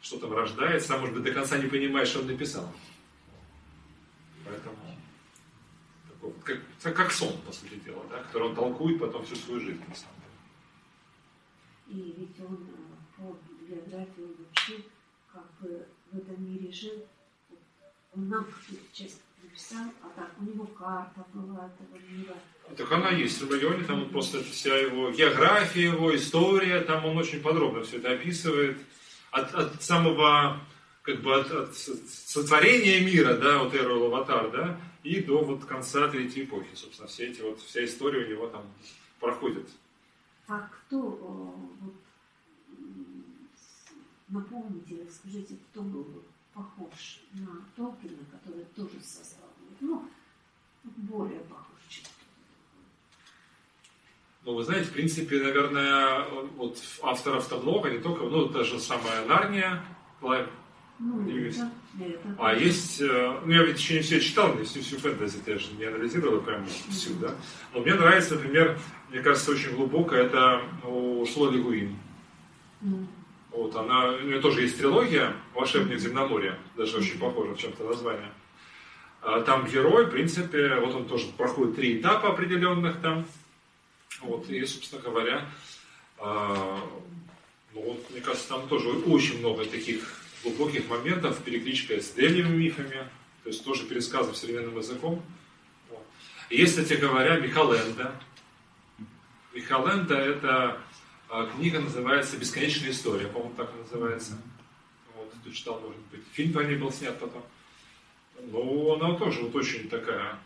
Что 0.00 0.18
там 0.18 0.32
рождается, 0.32 0.88
сам, 0.88 1.00
может 1.00 1.14
быть, 1.14 1.24
до 1.24 1.32
конца 1.32 1.58
не 1.58 1.68
понимает, 1.68 2.08
что 2.08 2.20
он 2.20 2.26
написал. 2.26 2.72
Поэтому 4.44 4.76
как, 6.44 6.96
как 6.96 7.12
сон, 7.12 7.36
по 7.46 7.52
сути 7.52 7.76
дела, 7.84 8.04
да, 8.10 8.22
который 8.22 8.48
он 8.48 8.54
толкует 8.54 8.98
потом 9.00 9.24
всю 9.24 9.36
свою 9.36 9.60
жизнь, 9.60 9.82
на 9.88 9.94
самом 9.94 10.16
деле. 11.86 12.00
И 12.00 12.14
ведь 12.18 12.40
он 12.40 12.54
э, 12.54 13.16
по 13.16 13.36
биографии 13.66 14.36
вообще 14.38 14.84
как 15.32 15.44
бы 15.60 15.86
в 16.12 16.18
этом 16.18 16.44
мире 16.44 16.72
жил, 16.72 17.04
он 18.14 18.28
нам 18.28 18.44
какую-то 18.44 18.84
часть 18.92 19.20
написал, 19.42 19.86
а 20.02 20.08
так 20.16 20.30
у 20.40 20.44
него 20.44 20.66
карта 20.66 21.24
была 21.32 21.66
этого 21.66 21.98
мира. 22.10 22.34
Так 22.76 22.92
она 22.92 23.10
есть 23.10 23.40
в 23.40 23.50
районе, 23.50 23.84
там 23.84 24.08
просто 24.10 24.42
вся 24.42 24.76
его 24.76 25.10
география, 25.10 25.84
его 25.84 26.14
история, 26.14 26.80
там 26.80 27.04
он 27.04 27.16
очень 27.16 27.40
подробно 27.40 27.82
все 27.82 27.98
это 27.98 28.12
описывает. 28.12 28.78
От, 29.30 29.54
от 29.54 29.82
самого, 29.82 30.58
как 31.08 31.22
бы 31.22 31.40
от, 31.40 31.50
от 31.50 31.74
сотворения 31.74 33.00
мира, 33.00 33.34
да, 33.34 33.64
вот 33.64 33.74
Эру 33.74 34.04
Аватар, 34.04 34.50
да, 34.50 34.78
и 35.02 35.22
до 35.22 35.42
вот 35.42 35.64
конца 35.64 36.06
Третьей 36.08 36.44
эпохи, 36.44 36.68
собственно, 36.74 37.08
все 37.08 37.28
эти 37.28 37.40
вот, 37.40 37.62
вся 37.62 37.82
история 37.82 38.26
у 38.26 38.30
него 38.30 38.46
там 38.48 38.62
проходит. 39.18 39.66
А 40.48 40.68
кто 40.68 41.00
вот, 41.00 41.94
напомните, 44.28 45.06
скажите, 45.10 45.56
кто 45.70 45.80
был 45.80 46.02
бы 46.02 46.22
похож 46.52 47.20
на 47.32 47.64
Толкина, 47.74 48.18
который 48.30 48.66
тоже 48.76 49.00
создал, 49.02 49.48
ну, 49.80 50.06
более 50.84 51.40
похож, 51.40 51.80
чем 51.88 52.04
ну, 54.44 54.54
вы 54.54 54.64
знаете, 54.64 54.90
в 54.90 54.92
принципе, 54.92 55.40
наверное, 55.40 56.28
вот 56.56 56.78
авторов-то 57.02 57.60
много, 57.60 57.88
не 57.88 57.98
только, 57.98 58.24
ну, 58.24 58.48
та 58.50 58.62
же 58.62 58.78
самая 58.78 59.24
Нарния, 59.24 59.82
ну, 60.98 61.22
Льюис. 61.24 61.56
это, 61.56 61.70
это, 62.04 62.36
А 62.38 62.54
есть, 62.54 63.00
э, 63.00 63.40
ну, 63.44 63.52
я 63.52 63.62
ведь 63.62 63.78
еще 63.78 63.94
не 63.94 64.00
все 64.00 64.20
читал, 64.20 64.54
не 64.56 64.64
всю, 64.64 64.80
всю 64.80 64.98
фэнтези 64.98 65.38
я 65.46 65.58
же 65.58 65.72
не 65.78 65.84
анализировал 65.84 66.40
прям 66.40 66.66
всю, 66.66 67.14
да. 67.14 67.34
Но 67.72 67.80
мне 67.80 67.94
нравится, 67.94 68.34
например, 68.34 68.78
мне 69.10 69.20
кажется, 69.20 69.52
очень 69.52 69.74
глубоко, 69.76 70.16
это 70.16 70.60
у 70.84 71.24
Слоли 71.26 71.60
Гуин. 71.60 71.96
ну, 72.80 73.06
Вот, 73.52 73.76
она, 73.76 74.08
у 74.08 74.20
нее 74.20 74.40
тоже 74.40 74.62
есть 74.62 74.78
трилогия 74.78 75.34
«Волшебник 75.54 76.00
земноморья», 76.00 76.58
даже 76.76 76.98
очень 76.98 77.18
похоже 77.18 77.54
в 77.54 77.58
чем-то 77.58 77.84
название. 77.84 78.32
А 79.22 79.40
Там 79.42 79.66
герой, 79.66 80.06
в 80.06 80.10
принципе, 80.10 80.76
вот 80.80 80.94
он 80.94 81.06
тоже 81.06 81.26
проходит 81.36 81.76
три 81.76 82.00
этапа 82.00 82.30
определенных 82.30 83.00
там. 83.00 83.24
Вот, 84.20 84.48
и, 84.50 84.64
собственно 84.64 85.00
говоря, 85.00 85.48
а, 86.18 86.80
ну, 87.72 87.82
вот, 87.82 88.10
мне 88.10 88.20
кажется, 88.20 88.48
там 88.48 88.66
тоже 88.68 88.88
очень 88.88 89.38
много 89.38 89.64
таких 89.64 90.17
глубоких 90.42 90.88
моментов, 90.88 91.42
перекличка 91.42 92.00
с 92.00 92.10
древними 92.10 92.54
мифами, 92.56 93.08
то 93.42 93.50
есть 93.50 93.64
тоже 93.64 93.84
пересказан 93.86 94.34
современным 94.34 94.76
языком. 94.78 95.22
Есть, 96.50 96.76
кстати 96.76 96.98
говоря, 96.98 97.36
Михаленда. 97.38 98.14
Михаленда– 99.52 100.14
это 100.16 100.78
а, 101.28 101.46
книга 101.46 101.80
называется 101.80 102.36
«Бесконечная 102.36 102.90
история», 102.90 103.26
по-моему, 103.26 103.54
так 103.54 103.70
и 103.74 103.78
называется. 103.78 104.40
Вот, 105.14 105.32
ты 105.44 105.50
читал, 105.52 105.80
может 105.80 106.00
быть. 106.10 106.22
Фильм 106.32 106.52
по 106.52 106.60
ней 106.60 106.76
был 106.76 106.90
снят 106.90 107.18
потом. 107.18 107.44
Ну, 108.40 108.94
она 108.94 109.14
тоже 109.18 109.40
вот 109.42 109.54
очень 109.56 109.88
такая 109.88 110.38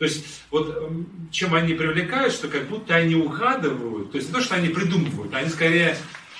то 0.00 0.06
есть, 0.06 0.24
вот 0.50 0.90
чем 1.30 1.54
они 1.54 1.74
привлекают, 1.74 2.32
что 2.32 2.48
как 2.48 2.68
будто 2.68 2.94
они 2.94 3.16
угадывают, 3.16 4.10
то 4.10 4.16
есть 4.16 4.30
не 4.30 4.34
то, 4.34 4.40
что 4.40 4.54
они 4.54 4.70
придумывают, 4.70 5.34
они 5.34 5.50
скорее 5.50 5.94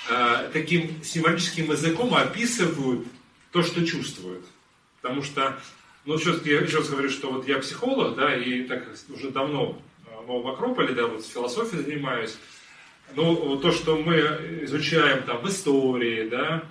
э, 0.09 0.49
таким 0.53 1.03
символическим 1.03 1.71
языком 1.71 2.13
описывают 2.13 3.07
то, 3.51 3.61
что 3.61 3.85
чувствуют. 3.85 4.45
Потому 5.01 5.23
что, 5.23 5.59
ну, 6.05 6.17
все-таки 6.17 6.51
я 6.51 6.61
еще 6.61 6.77
раз 6.77 6.89
говорю, 6.89 7.09
что 7.09 7.31
вот 7.31 7.47
я 7.47 7.59
психолог, 7.59 8.15
да, 8.15 8.35
и 8.35 8.63
так 8.63 8.87
уже 9.09 9.29
давно 9.31 9.81
э, 10.05 10.11
в 10.25 10.47
Акрополе, 10.47 10.93
да, 10.93 11.07
вот 11.07 11.23
с 11.23 11.29
философией 11.29 11.83
занимаюсь. 11.83 12.37
Ну, 13.13 13.57
то, 13.57 13.71
что 13.71 13.97
мы 13.97 14.19
изучаем 14.63 15.23
там 15.23 15.41
в 15.41 15.49
истории, 15.49 16.29
да, 16.29 16.63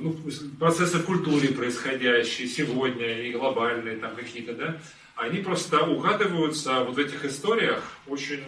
ну, 0.00 0.16
процессы 0.58 0.98
в 0.98 1.04
культуре 1.04 1.48
происходящие 1.48 2.48
сегодня 2.48 3.22
и 3.22 3.32
глобальные 3.32 3.96
там 3.96 4.14
какие-то, 4.14 4.54
да, 4.54 4.80
они 5.16 5.40
просто 5.40 5.84
угадываются 5.84 6.84
вот 6.84 6.96
в 6.96 6.98
этих 6.98 7.24
историях 7.24 7.82
очень 8.06 8.44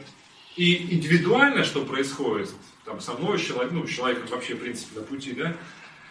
и 0.56 0.94
индивидуально, 0.94 1.64
что 1.64 1.84
происходит 1.84 2.50
там 2.90 3.00
со 3.00 3.12
мной, 3.14 3.38
человек, 3.38 3.72
ну, 3.72 3.86
человеком 3.86 4.26
вообще, 4.26 4.56
в 4.56 4.60
принципе, 4.60 4.98
на 4.98 5.06
пути, 5.06 5.32
да, 5.32 5.56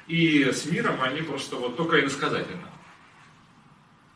и 0.08 0.46
с 0.46 0.66
миром 0.66 1.02
они 1.02 1.22
просто 1.22 1.58
вот 1.58 1.76
только 1.76 2.00
иносказательно. 2.00 2.72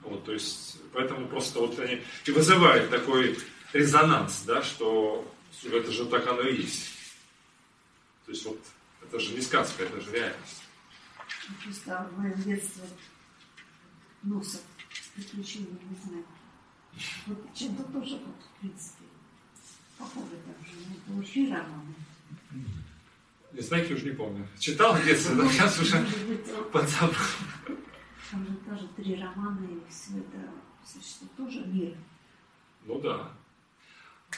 Вот, 0.01 0.23
то 0.23 0.31
есть, 0.31 0.79
поэтому 0.93 1.27
просто 1.27 1.59
вот 1.59 1.77
они 1.79 2.01
и 2.25 2.31
вызывают 2.31 2.89
такой 2.89 3.37
резонанс, 3.73 4.43
да, 4.47 4.63
что 4.63 5.29
это 5.61 5.91
же 5.91 6.05
так 6.05 6.25
оно 6.27 6.41
и 6.43 6.61
есть. 6.61 6.89
То 8.25 8.31
есть 8.31 8.45
вот 8.45 8.59
это 9.01 9.19
же 9.19 9.33
не 9.33 9.41
сказка, 9.41 9.83
это 9.83 9.99
же 9.99 10.11
реальность. 10.11 10.63
Просто 11.63 12.09
в 12.11 12.19
моем 12.19 12.41
детстве 12.43 12.83
Носов 14.21 14.61
приключения 15.15 15.67
не 15.89 15.97
знаю. 16.05 16.25
Вот 17.25 17.53
чем-то 17.53 17.83
тоже, 17.91 18.15
вот, 18.25 18.35
в 18.41 18.59
принципе, 18.61 19.03
похоже 19.97 20.37
так 20.45 20.65
же. 20.65 20.73
Это 20.79 21.19
очень 21.19 21.49
романы. 23.53 23.61
Знаки 23.61 23.93
уже 23.93 24.05
не 24.05 24.11
помню. 24.11 24.47
Читал 24.59 24.95
в 24.95 25.05
детстве, 25.05 25.35
но 25.35 25.49
сейчас 25.49 25.79
уже 25.79 26.05
подзабыл. 26.71 27.15
Там 28.31 28.45
же 28.45 28.55
тоже 28.67 28.87
три 28.95 29.15
романа, 29.15 29.59
и 29.65 29.91
все 29.91 30.19
это 30.19 30.49
существует 30.85 31.35
тоже 31.35 31.65
мир. 31.67 31.95
Ну 32.85 32.99
да. 32.99 33.31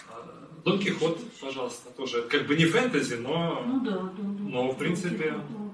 А, 0.09 0.49
Дон 0.65 0.79
Кихот, 0.79 1.19
пожалуйста, 1.39 1.89
тоже 1.91 2.23
как 2.23 2.45
бы 2.47 2.55
не 2.57 2.65
фэнтези, 2.65 3.15
но, 3.15 3.63
ну, 3.65 3.79
да, 3.79 3.91
да, 3.91 4.09
да. 4.17 4.43
но 4.43 4.71
в 4.71 4.77
принципе... 4.77 5.33
Ну. 5.49 5.65